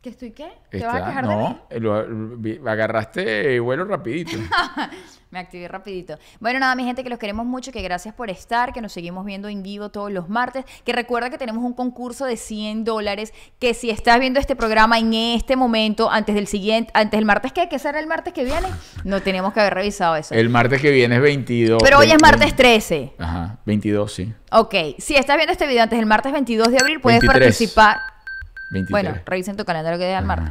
¿Que 0.00 0.08
estoy 0.08 0.30
qué? 0.30 0.52
¿Te 0.70 0.82
vas 0.86 0.94
a 1.02 1.04
quejar 1.06 1.28
de 1.28 1.36
mí? 1.36 1.42
no, 1.42 1.78
lo- 1.78 2.08
lo- 2.08 2.70
agarraste 2.70 3.60
vuelo 3.60 3.84
rapidito. 3.84 4.38
Me 5.36 5.40
activé 5.40 5.68
rapidito. 5.68 6.18
Bueno, 6.40 6.58
nada, 6.60 6.74
mi 6.74 6.82
gente, 6.84 7.04
que 7.04 7.10
los 7.10 7.18
queremos 7.18 7.44
mucho, 7.44 7.70
que 7.70 7.82
gracias 7.82 8.14
por 8.14 8.30
estar, 8.30 8.72
que 8.72 8.80
nos 8.80 8.90
seguimos 8.90 9.26
viendo 9.26 9.48
en 9.48 9.62
vivo 9.62 9.90
todos 9.90 10.10
los 10.10 10.30
martes, 10.30 10.64
que 10.82 10.94
recuerda 10.94 11.28
que 11.28 11.36
tenemos 11.36 11.62
un 11.62 11.74
concurso 11.74 12.24
de 12.24 12.38
100 12.38 12.84
dólares, 12.84 13.34
que 13.58 13.74
si 13.74 13.90
estás 13.90 14.18
viendo 14.18 14.40
este 14.40 14.56
programa 14.56 14.98
en 14.98 15.12
este 15.12 15.54
momento, 15.54 16.10
antes 16.10 16.34
del 16.36 16.46
siguiente, 16.46 16.90
antes 16.94 17.18
del 17.18 17.26
martes, 17.26 17.52
¿qué? 17.52 17.68
¿Qué 17.68 17.78
será 17.78 18.00
el 18.00 18.06
martes 18.06 18.32
que 18.32 18.44
viene? 18.44 18.66
No 19.04 19.20
tenemos 19.20 19.52
que 19.52 19.60
haber 19.60 19.74
revisado 19.74 20.16
eso. 20.16 20.34
El 20.34 20.48
martes 20.48 20.80
que 20.80 20.90
viene 20.90 21.16
es 21.16 21.20
22. 21.20 21.82
Pero 21.84 21.98
hoy 21.98 22.06
es 22.06 22.12
20. 22.12 22.26
martes 22.26 22.56
13. 22.56 23.12
Ajá, 23.18 23.58
22, 23.66 24.14
sí. 24.14 24.32
Ok, 24.52 24.74
si 24.96 25.16
estás 25.16 25.36
viendo 25.36 25.52
este 25.52 25.66
video 25.66 25.82
antes 25.82 25.98
del 25.98 26.06
martes 26.06 26.32
22 26.32 26.70
de 26.70 26.78
abril, 26.78 26.98
puedes 27.02 27.20
23. 27.20 27.44
participar. 27.44 27.98
23. 28.70 28.90
Bueno, 28.90 29.20
revisen 29.26 29.54
tu 29.54 29.66
calendario 29.66 29.98
que 29.98 30.06
dé 30.06 30.14
al 30.14 30.24
martes. 30.24 30.50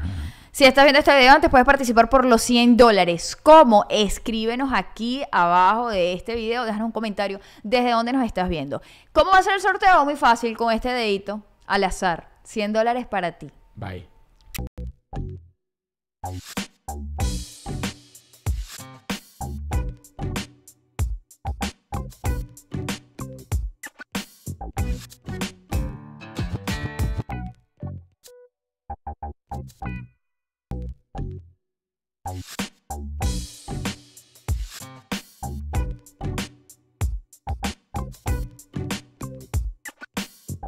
Si 0.55 0.63
estás 0.63 0.85
viendo 0.85 0.99
este 0.99 1.13
video 1.17 1.33
antes, 1.33 1.49
puedes 1.49 1.65
participar 1.65 2.09
por 2.09 2.23
los 2.23 2.41
100 2.43 2.77
dólares. 2.77 3.35
¿Cómo? 3.35 3.85
Escríbenos 3.89 4.71
aquí 4.73 5.21
abajo 5.29 5.89
de 5.89 6.13
este 6.13 6.33
video, 6.33 6.63
déjanos 6.63 6.85
un 6.85 6.91
comentario 6.93 7.41
desde 7.63 7.91
dónde 7.91 8.13
nos 8.13 8.25
estás 8.25 8.47
viendo. 8.47 8.81
¿Cómo 9.11 9.31
va 9.31 9.39
a 9.39 9.43
ser 9.43 9.55
el 9.55 9.59
sorteo? 9.59 10.05
Muy 10.05 10.15
fácil, 10.15 10.55
con 10.55 10.71
este 10.71 10.87
dedito, 10.87 11.43
al 11.65 11.83
azar. 11.83 12.29
100 12.43 12.71
dólares 12.71 13.05
para 13.05 13.33
ti. 13.33 13.51
Bye. 13.75 14.07